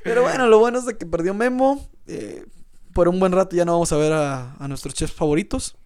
Pero 0.03 0.23
bueno, 0.23 0.47
lo 0.47 0.59
bueno 0.59 0.79
es 0.79 0.87
de 0.87 0.97
que 0.97 1.07
perdió 1.07 1.35
Memo. 1.35 1.87
eh, 2.07 2.47
por 2.95 3.09
un 3.09 3.21
buen 3.21 3.33
rato 3.33 3.55
ya 3.55 3.65
no 3.65 3.73
vamos 3.73 3.93
a 3.93 3.97
ver 3.97 4.13
a, 4.13 4.55
a 4.55 4.69
nuestros 4.69 4.95
chefs 4.95 5.13
favoritos. 5.15 5.77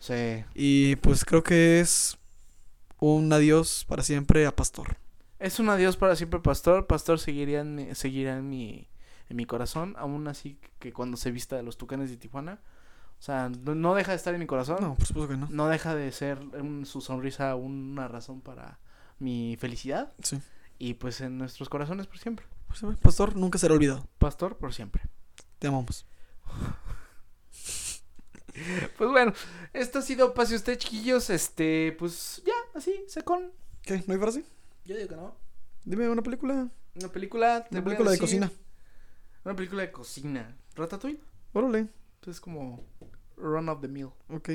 Sí. 0.00 0.44
Y 0.54 0.96
pues 0.96 1.24
creo 1.24 1.42
que 1.42 1.80
es 1.80 2.17
un 2.98 3.32
adiós 3.32 3.84
para 3.88 4.02
siempre 4.02 4.46
a 4.46 4.54
Pastor. 4.54 4.96
Es 5.38 5.58
un 5.60 5.68
adiós 5.68 5.96
para 5.96 6.16
siempre, 6.16 6.40
Pastor. 6.40 6.86
Pastor 6.86 7.18
seguiría 7.18 7.60
en 7.60 7.94
seguirá 7.94 8.36
en 8.38 8.48
mi, 8.48 8.88
en 9.28 9.36
mi 9.36 9.44
corazón. 9.46 9.94
Aún 9.98 10.26
así 10.28 10.58
que 10.78 10.92
cuando 10.92 11.16
se 11.16 11.30
vista 11.30 11.56
de 11.56 11.62
los 11.62 11.76
tucanes 11.78 12.10
de 12.10 12.16
Tijuana. 12.16 12.60
O 13.18 13.22
sea, 13.22 13.48
no, 13.48 13.74
no 13.74 13.94
deja 13.94 14.12
de 14.12 14.16
estar 14.16 14.34
en 14.34 14.40
mi 14.40 14.46
corazón. 14.46 14.78
No, 14.80 14.94
por 14.94 15.06
supuesto 15.06 15.28
que 15.32 15.36
no. 15.36 15.48
No 15.50 15.68
deja 15.68 15.94
de 15.94 16.10
ser 16.12 16.38
un- 16.38 16.86
su 16.86 17.00
sonrisa 17.00 17.54
una 17.56 18.06
razón 18.08 18.40
para 18.40 18.78
mi 19.18 19.56
felicidad. 19.60 20.12
Sí. 20.22 20.40
Y 20.78 20.94
pues 20.94 21.20
en 21.20 21.38
nuestros 21.38 21.68
corazones 21.68 22.06
por 22.06 22.18
siempre. 22.18 22.46
Pues, 22.68 22.82
eh, 22.82 22.96
Pastor 23.02 23.34
nunca 23.36 23.58
será 23.58 23.74
olvidado. 23.74 24.06
Pastor 24.18 24.56
por 24.56 24.72
siempre. 24.74 25.02
Te 25.58 25.66
amamos. 25.68 26.04
Pues 28.96 29.10
bueno, 29.10 29.32
esto 29.72 30.00
ha 30.00 30.02
sido 30.02 30.34
Pase 30.34 30.56
Usted, 30.56 30.78
chiquillos. 30.78 31.30
Este, 31.30 31.94
pues 31.98 32.42
ya, 32.44 32.52
así, 32.78 32.94
secón. 33.06 33.52
¿Qué? 33.82 34.02
¿No 34.06 34.14
hay 34.14 34.20
frase? 34.20 34.44
Yo 34.84 34.96
digo 34.96 35.08
que 35.08 35.16
no. 35.16 35.36
Dime 35.84 36.08
una 36.08 36.22
película. 36.22 36.68
Una 36.94 37.08
película. 37.08 37.64
te 37.64 37.74
Una 37.76 37.80
voy 37.80 37.80
a 37.80 37.84
película 37.96 38.10
de 38.10 38.16
decir- 38.16 38.20
cocina. 38.20 38.52
Una 39.44 39.54
película 39.56 39.82
de 39.82 39.92
cocina. 39.92 40.56
Ratatouille. 40.74 41.20
Órale. 41.52 41.88
Es 42.26 42.40
como 42.40 42.84
Run 43.36 43.68
of 43.68 43.80
the 43.80 43.88
Mill. 43.88 44.08
Ok. 44.28 44.50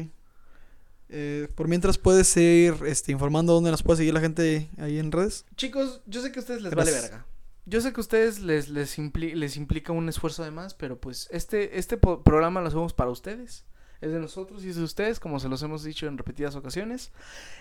Eh, 1.10 1.48
por 1.56 1.68
mientras 1.68 1.98
puedes 1.98 2.36
ir 2.38 2.76
este, 2.86 3.12
informando 3.12 3.54
dónde 3.54 3.72
nos 3.72 3.84
puede 3.84 3.98
seguir 3.98 4.14
la 4.14 4.20
gente 4.22 4.70
ahí 4.78 5.00
en 5.00 5.12
redes. 5.12 5.46
Chicos, 5.56 6.02
yo 6.06 6.22
sé 6.22 6.32
que 6.32 6.40
a 6.40 6.42
ustedes 6.42 6.62
les 6.62 6.72
Gracias. 6.72 6.96
vale 6.96 7.08
verga. 7.10 7.26
Yo 7.66 7.82
sé 7.82 7.94
que 7.94 8.00
a 8.00 8.02
ustedes 8.02 8.40
les, 8.42 8.70
les, 8.70 8.98
impli- 9.00 9.34
les 9.36 9.56
implica 9.58 9.94
un 9.94 10.10
esfuerzo 10.10 10.44
de 10.44 10.52
más, 10.52 10.74
pero 10.74 11.00
pues 11.00 11.28
este, 11.32 11.78
este 11.80 11.98
po- 11.98 12.24
programa 12.24 12.62
lo 12.62 12.68
hacemos 12.68 12.94
para 12.94 13.10
ustedes. 13.12 13.66
Es 14.04 14.12
de 14.12 14.20
nosotros 14.20 14.66
y 14.66 14.70
es 14.70 14.76
de 14.76 14.84
ustedes, 14.84 15.18
como 15.18 15.40
se 15.40 15.48
los 15.48 15.64
hemos 15.64 15.82
dicho 15.82 16.08
en 16.08 16.18
repetidas 16.18 16.56
ocasiones. 16.58 17.12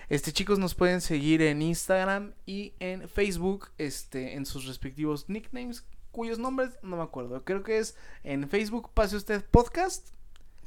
Este, 0.09 0.33
chicos, 0.33 0.59
nos 0.59 0.75
pueden 0.75 0.99
seguir 0.99 1.41
en 1.41 1.61
Instagram 1.61 2.33
y 2.45 2.73
en 2.79 3.07
Facebook, 3.07 3.69
este, 3.77 4.33
en 4.35 4.45
sus 4.45 4.65
respectivos 4.65 5.29
nicknames, 5.29 5.85
cuyos 6.11 6.39
nombres 6.39 6.71
no 6.81 6.97
me 6.97 7.03
acuerdo. 7.03 7.45
Creo 7.45 7.63
que 7.63 7.77
es 7.77 7.95
en 8.25 8.49
Facebook, 8.49 8.89
pase 8.93 9.15
usted 9.15 9.41
podcast, 9.45 10.09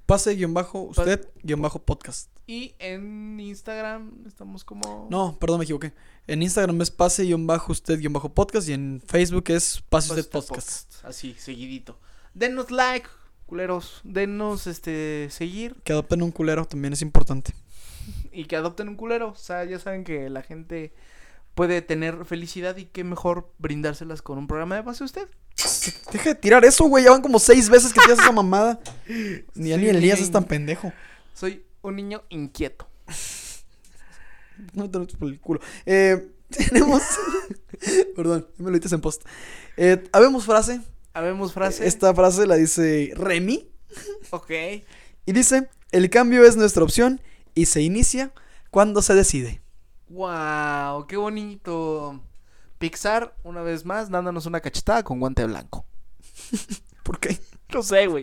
Pase 0.07 0.35
guion 0.35 0.55
bajo 0.55 0.81
usted 0.83 1.29
guion 1.43 1.61
bajo 1.61 1.81
podcast. 1.81 2.31
y 2.47 2.75
en 2.79 3.39
Instagram 3.39 4.25
estamos 4.27 4.65
como... 4.65 5.09
No, 5.11 5.37
perdón, 5.39 5.59
me 5.59 5.65
equivoqué. 5.65 5.93
En 6.27 6.43
Instagram 6.43 6.81
es 6.81 6.91
pase 6.91 7.25
guion 7.25 7.47
bajo 7.47 7.73
usted 7.73 7.99
guion 7.99 8.15
bajo 8.15 8.33
podcast 8.33 8.67
y 8.69 8.73
en 8.73 9.03
Facebook 9.05 9.45
es 9.49 9.83
pase 9.91 10.09
Pase 10.09 10.21
usted 10.21 10.31
podcast. 10.33 11.05
Así, 11.05 11.35
seguidito. 11.35 11.99
Denos 12.35 12.71
like, 12.71 13.09
culeros. 13.47 14.01
Denos 14.05 14.67
este 14.67 15.29
seguir 15.31 15.77
Que 15.85 15.93
adopten 15.93 16.23
un 16.23 16.33
culero 16.33 16.65
también 16.67 16.93
es 16.93 17.03
importante. 17.03 17.55
y 18.33 18.45
que 18.45 18.57
adopten 18.57 18.89
un 18.89 18.97
culero. 18.97 19.29
O 19.31 19.35
sea, 19.35 19.65
ya 19.65 19.79
saben 19.79 20.05
que 20.05 20.29
la 20.31 20.43
gente 20.43 20.93
puede 21.55 21.81
tener 21.81 22.25
felicidad 22.27 22.77
y 22.77 22.85
qué 22.85 23.03
mejor 23.03 23.51
brindárselas 23.59 24.21
con 24.21 24.37
un 24.39 24.47
programa 24.47 24.75
de 24.77 24.83
base 24.83 25.05
usted. 25.05 25.27
Deja 26.13 26.31
de 26.31 26.35
tirar 26.35 26.65
eso, 26.65 26.85
güey. 26.85 27.05
Ya 27.05 27.11
van 27.13 27.23
como 27.23 27.39
seis 27.39 27.71
veces 27.71 27.93
que 27.95 28.01
tiras 28.01 28.19
esa 28.19 28.33
mamada. 28.33 28.79
Ni 29.55 29.71
Sí, 29.73 29.77
ni 29.77 29.89
Elías 29.89 30.21
es 30.21 30.31
tan 30.31 30.45
pendejo. 30.45 30.93
Soy 31.35 31.65
un 31.83 31.97
niño 31.97 32.23
inquieto. 32.29 32.87
No 34.73 34.89
te 34.91 34.99
lo 34.99 35.07
por 35.07 35.29
el 35.29 35.39
culo. 35.39 35.61
Eh, 35.85 36.29
tenemos. 36.49 37.03
Perdón, 38.17 38.47
me 38.57 38.71
lo 38.71 38.77
dices 38.77 38.93
en 38.93 39.01
post. 39.03 39.23
Eh, 39.77 40.03
habemos 40.13 40.45
frase. 40.47 40.81
Habemos 41.17 41.53
frase. 41.53 41.87
Esta 41.87 42.15
frase 42.15 42.47
la 42.47 42.57
dice 42.57 43.13
Remy. 43.17 43.71
Ok. 44.31 44.51
Y 45.25 45.33
dice: 45.33 45.69
El 45.91 46.11
cambio 46.11 46.45
es 46.45 46.57
nuestra 46.57 46.85
opción 46.85 47.21
y 47.55 47.67
se 47.67 47.81
inicia 47.83 48.33
cuando 48.71 49.01
se 49.01 49.15
decide. 49.15 49.63
Wow, 50.09 51.07
qué 51.07 51.17
bonito. 51.17 52.21
Pixar, 52.79 53.35
una 53.43 53.63
vez 53.63 53.85
más, 53.87 54.11
dándonos 54.11 54.45
una 54.47 54.61
cachetada 54.61 55.03
con 55.03 55.19
guante 55.19 55.45
blanco. 55.47 55.87
¿Por 57.03 57.19
qué? 57.19 57.39
No 57.73 57.83
sé, 57.83 58.07
güey. 58.07 58.23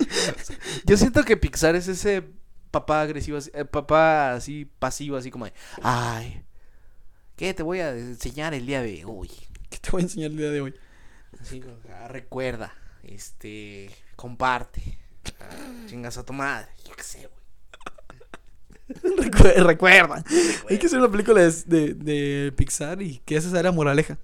Yo 0.85 0.95
siento 0.95 1.23
que 1.23 1.35
Pixar 1.35 1.75
es 1.75 1.87
ese 1.87 2.23
papá 2.71 3.01
agresivo, 3.01 3.37
así- 3.37 3.51
eh, 3.53 3.65
papá 3.65 4.33
así 4.33 4.65
pasivo, 4.65 5.17
así 5.17 5.31
como 5.31 5.45
de, 5.45 5.53
ay, 5.81 6.43
¿qué 7.35 7.53
te 7.53 7.63
voy 7.63 7.79
a 7.79 7.91
enseñar 7.91 8.53
el 8.53 8.65
día 8.65 8.81
de 8.81 9.03
hoy? 9.05 9.29
¿Qué 9.69 9.77
te 9.79 9.89
voy 9.91 10.01
a 10.01 10.03
enseñar 10.03 10.31
el 10.31 10.37
día 10.37 10.49
de 10.51 10.61
hoy? 10.61 10.73
Así, 11.41 11.61
"Ah, 11.91 12.07
recuerda, 12.07 12.73
este, 13.03 13.89
comparte, 14.15 14.97
ah, 15.39 15.85
chingas 15.87 16.17
a 16.17 16.25
tu 16.25 16.33
madre, 16.33 16.67
yo 16.87 16.95
qué 16.95 17.03
sé, 17.03 17.19
güey. 17.27 17.43
Recu- 19.17 19.63
Recuerda. 19.65 20.23
Hay 20.69 20.77
que 20.77 20.87
hacer 20.87 20.99
una 20.99 21.09
película 21.11 21.41
de, 21.41 21.51
de- 21.65 21.93
de 21.93 22.51
Pixar 22.51 23.01
y 23.01 23.19
que 23.19 23.35
esa 23.35 23.49
sea 23.49 23.63
la 23.63 23.71
moraleja. 23.71 24.17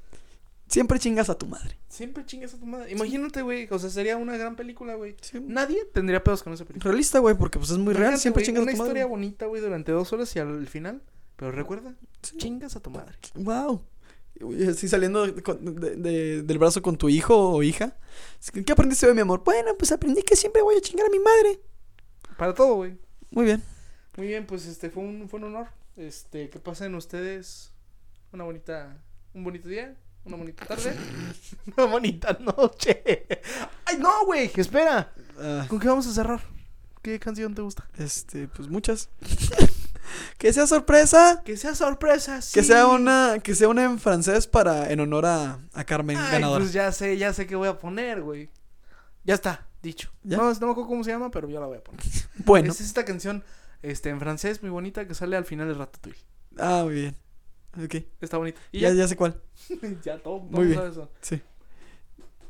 Siempre 0.67 0.99
chingas 0.99 1.29
a 1.29 1.37
tu 1.37 1.47
madre. 1.47 1.79
Siempre 1.87 2.23
chingas 2.25 2.53
a 2.53 2.59
tu 2.59 2.65
madre. 2.67 2.91
Imagínate, 2.91 3.41
güey, 3.41 3.67
o 3.71 3.79
sea, 3.79 3.89
sería 3.89 4.17
una 4.17 4.37
gran 4.37 4.55
película, 4.55 4.93
güey. 4.95 5.15
Sí. 5.21 5.39
Nadie 5.41 5.83
tendría 5.93 6.23
pedos 6.23 6.43
con 6.43 6.53
esa 6.53 6.63
película. 6.65 6.91
Realista, 6.91 7.17
güey, 7.19 7.35
porque 7.35 7.57
pues 7.57 7.71
es 7.71 7.77
muy 7.79 7.93
real. 7.95 8.17
Siempre 8.19 8.43
chingas 8.43 8.59
a 8.61 8.63
Una 8.63 8.71
tu 8.73 8.77
madre. 8.77 8.89
historia 8.89 9.05
bonita, 9.07 9.45
güey, 9.47 9.61
durante 9.61 9.91
dos 9.91 10.13
horas 10.13 10.35
y 10.35 10.39
al 10.39 10.67
final, 10.67 11.01
pero 11.37 11.51
recuerda, 11.51 11.95
Sí. 12.21 12.37
chingas 12.37 12.75
a 12.75 12.81
tu 12.81 12.91
madre. 12.91 13.17
Wow. 13.33 13.81
Así 14.69 14.87
saliendo 14.87 15.25
de- 15.27 15.41
con- 15.43 15.75
de- 15.79 15.95
de- 15.97 16.41
del 16.43 16.57
brazo 16.57 16.81
con 16.81 16.97
tu 16.97 17.09
hijo 17.09 17.35
o 17.51 17.61
hija. 17.63 17.97
¿Qué 18.65 18.71
aprendiste 18.71 19.05
hoy, 19.07 19.13
mi 19.13 19.21
amor? 19.21 19.43
Bueno, 19.43 19.71
pues 19.77 19.91
aprendí 19.91 20.21
que 20.23 20.35
siempre 20.35 20.61
voy 20.61 20.75
a 20.77 20.81
chingar 20.81 21.07
a 21.07 21.09
mi 21.09 21.19
madre. 21.19 21.59
Para 22.37 22.53
todo, 22.53 22.75
güey. 22.75 22.97
Muy 23.31 23.45
bien. 23.45 23.61
Muy 24.17 24.27
bien, 24.27 24.45
pues 24.45 24.65
este 24.65 24.89
fue 24.89 25.03
un, 25.03 25.27
fue 25.29 25.39
un 25.39 25.45
honor. 25.47 25.67
Este, 25.97 26.49
que 26.49 26.59
pasen 26.59 26.95
ustedes 26.95 27.71
una 28.31 28.45
bonita, 28.45 29.01
un 29.33 29.43
bonito 29.43 29.67
día, 29.67 29.95
una 30.23 30.37
bonita 30.37 30.65
tarde, 30.65 30.95
una 31.77 31.85
bonita 31.87 32.37
noche. 32.39 33.03
Ay, 33.85 33.97
no, 33.97 34.25
güey, 34.25 34.49
espera. 34.55 35.13
Ah, 35.37 35.65
¿Con 35.67 35.79
qué 35.79 35.87
vamos 35.89 36.07
a 36.07 36.13
cerrar? 36.13 36.41
¿Qué 37.01 37.19
canción 37.19 37.53
te 37.55 37.61
gusta? 37.61 37.89
este, 37.97 38.47
pues 38.47 38.69
muchas. 38.69 39.09
que 40.37 40.53
sea 40.53 40.67
sorpresa. 40.67 41.41
Que 41.45 41.57
sea 41.57 41.75
sorpresa, 41.75 42.35
Que 42.37 42.61
sí. 42.61 42.63
sea 42.63 42.87
una, 42.87 43.39
que 43.43 43.55
sea 43.55 43.67
una 43.67 43.83
en 43.83 43.99
francés 43.99 44.47
para, 44.47 44.91
en 44.91 44.99
honor 44.99 45.25
a, 45.25 45.59
a 45.73 45.83
Carmen, 45.83 46.17
Ay, 46.17 46.31
ganadora. 46.33 46.61
pues 46.61 46.73
ya 46.73 46.91
sé, 46.91 47.17
ya 47.17 47.33
sé 47.33 47.45
qué 47.47 47.55
voy 47.55 47.67
a 47.67 47.77
poner, 47.79 48.21
güey. 48.21 48.49
Ya 49.23 49.33
está, 49.35 49.67
dicho. 49.81 50.11
¿Ya? 50.23 50.37
No, 50.37 50.43
no 50.53 50.65
me 50.67 50.71
acuerdo 50.71 50.87
cómo 50.87 51.03
se 51.03 51.11
llama, 51.11 51.29
pero 51.31 51.49
ya 51.49 51.59
la 51.59 51.65
voy 51.67 51.77
a 51.77 51.83
poner. 51.83 52.01
Bueno, 52.45 52.71
Es 52.71 52.81
esta 52.81 53.05
canción 53.05 53.43
este, 53.81 54.09
en 54.09 54.19
francés 54.19 54.61
muy 54.61 54.69
bonita 54.71 55.07
que 55.07 55.13
sale 55.13 55.35
al 55.35 55.45
final 55.45 55.67
de 55.67 55.73
Ratatouille. 55.73 56.19
ah, 56.57 56.81
muy 56.85 56.93
bien. 56.95 57.15
Ok, 57.83 57.95
Está 58.21 58.37
bonita. 58.37 58.59
Y 58.71 58.79
ya, 58.79 58.89
ya, 58.89 58.95
ya 58.95 59.07
sé 59.07 59.15
cuál. 59.15 59.39
ya 60.03 60.17
todo, 60.17 60.39
Muy 60.39 60.65
bien. 60.67 60.81
eso. 60.89 61.11
Sí. 61.21 61.39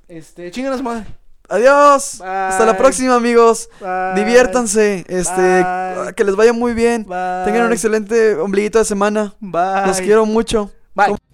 Este, 0.08 0.50
chingan 0.52 0.74
a 0.74 0.78
su 0.78 0.84
madre. 0.84 1.06
Adiós. 1.50 2.22
Hasta 2.22 2.66
la 2.66 2.78
próxima, 2.78 3.16
amigos. 3.16 3.70
Bye. 3.80 4.24
Diviértanse. 4.24 5.06
Este, 5.08 5.64
Bye. 5.64 6.14
que 6.16 6.24
les 6.24 6.36
vaya 6.36 6.54
muy 6.54 6.74
bien. 6.74 7.04
Tengan 7.04 7.66
un 7.66 7.74
excelente 7.74 8.36
ombliguito 8.36 8.80
de 8.80 8.86
semana. 8.86 9.36
Bye. 9.40 9.88
Los 9.88 10.00
quiero 10.00 10.26
mucho. 10.26 10.72
Bye. 10.94 11.29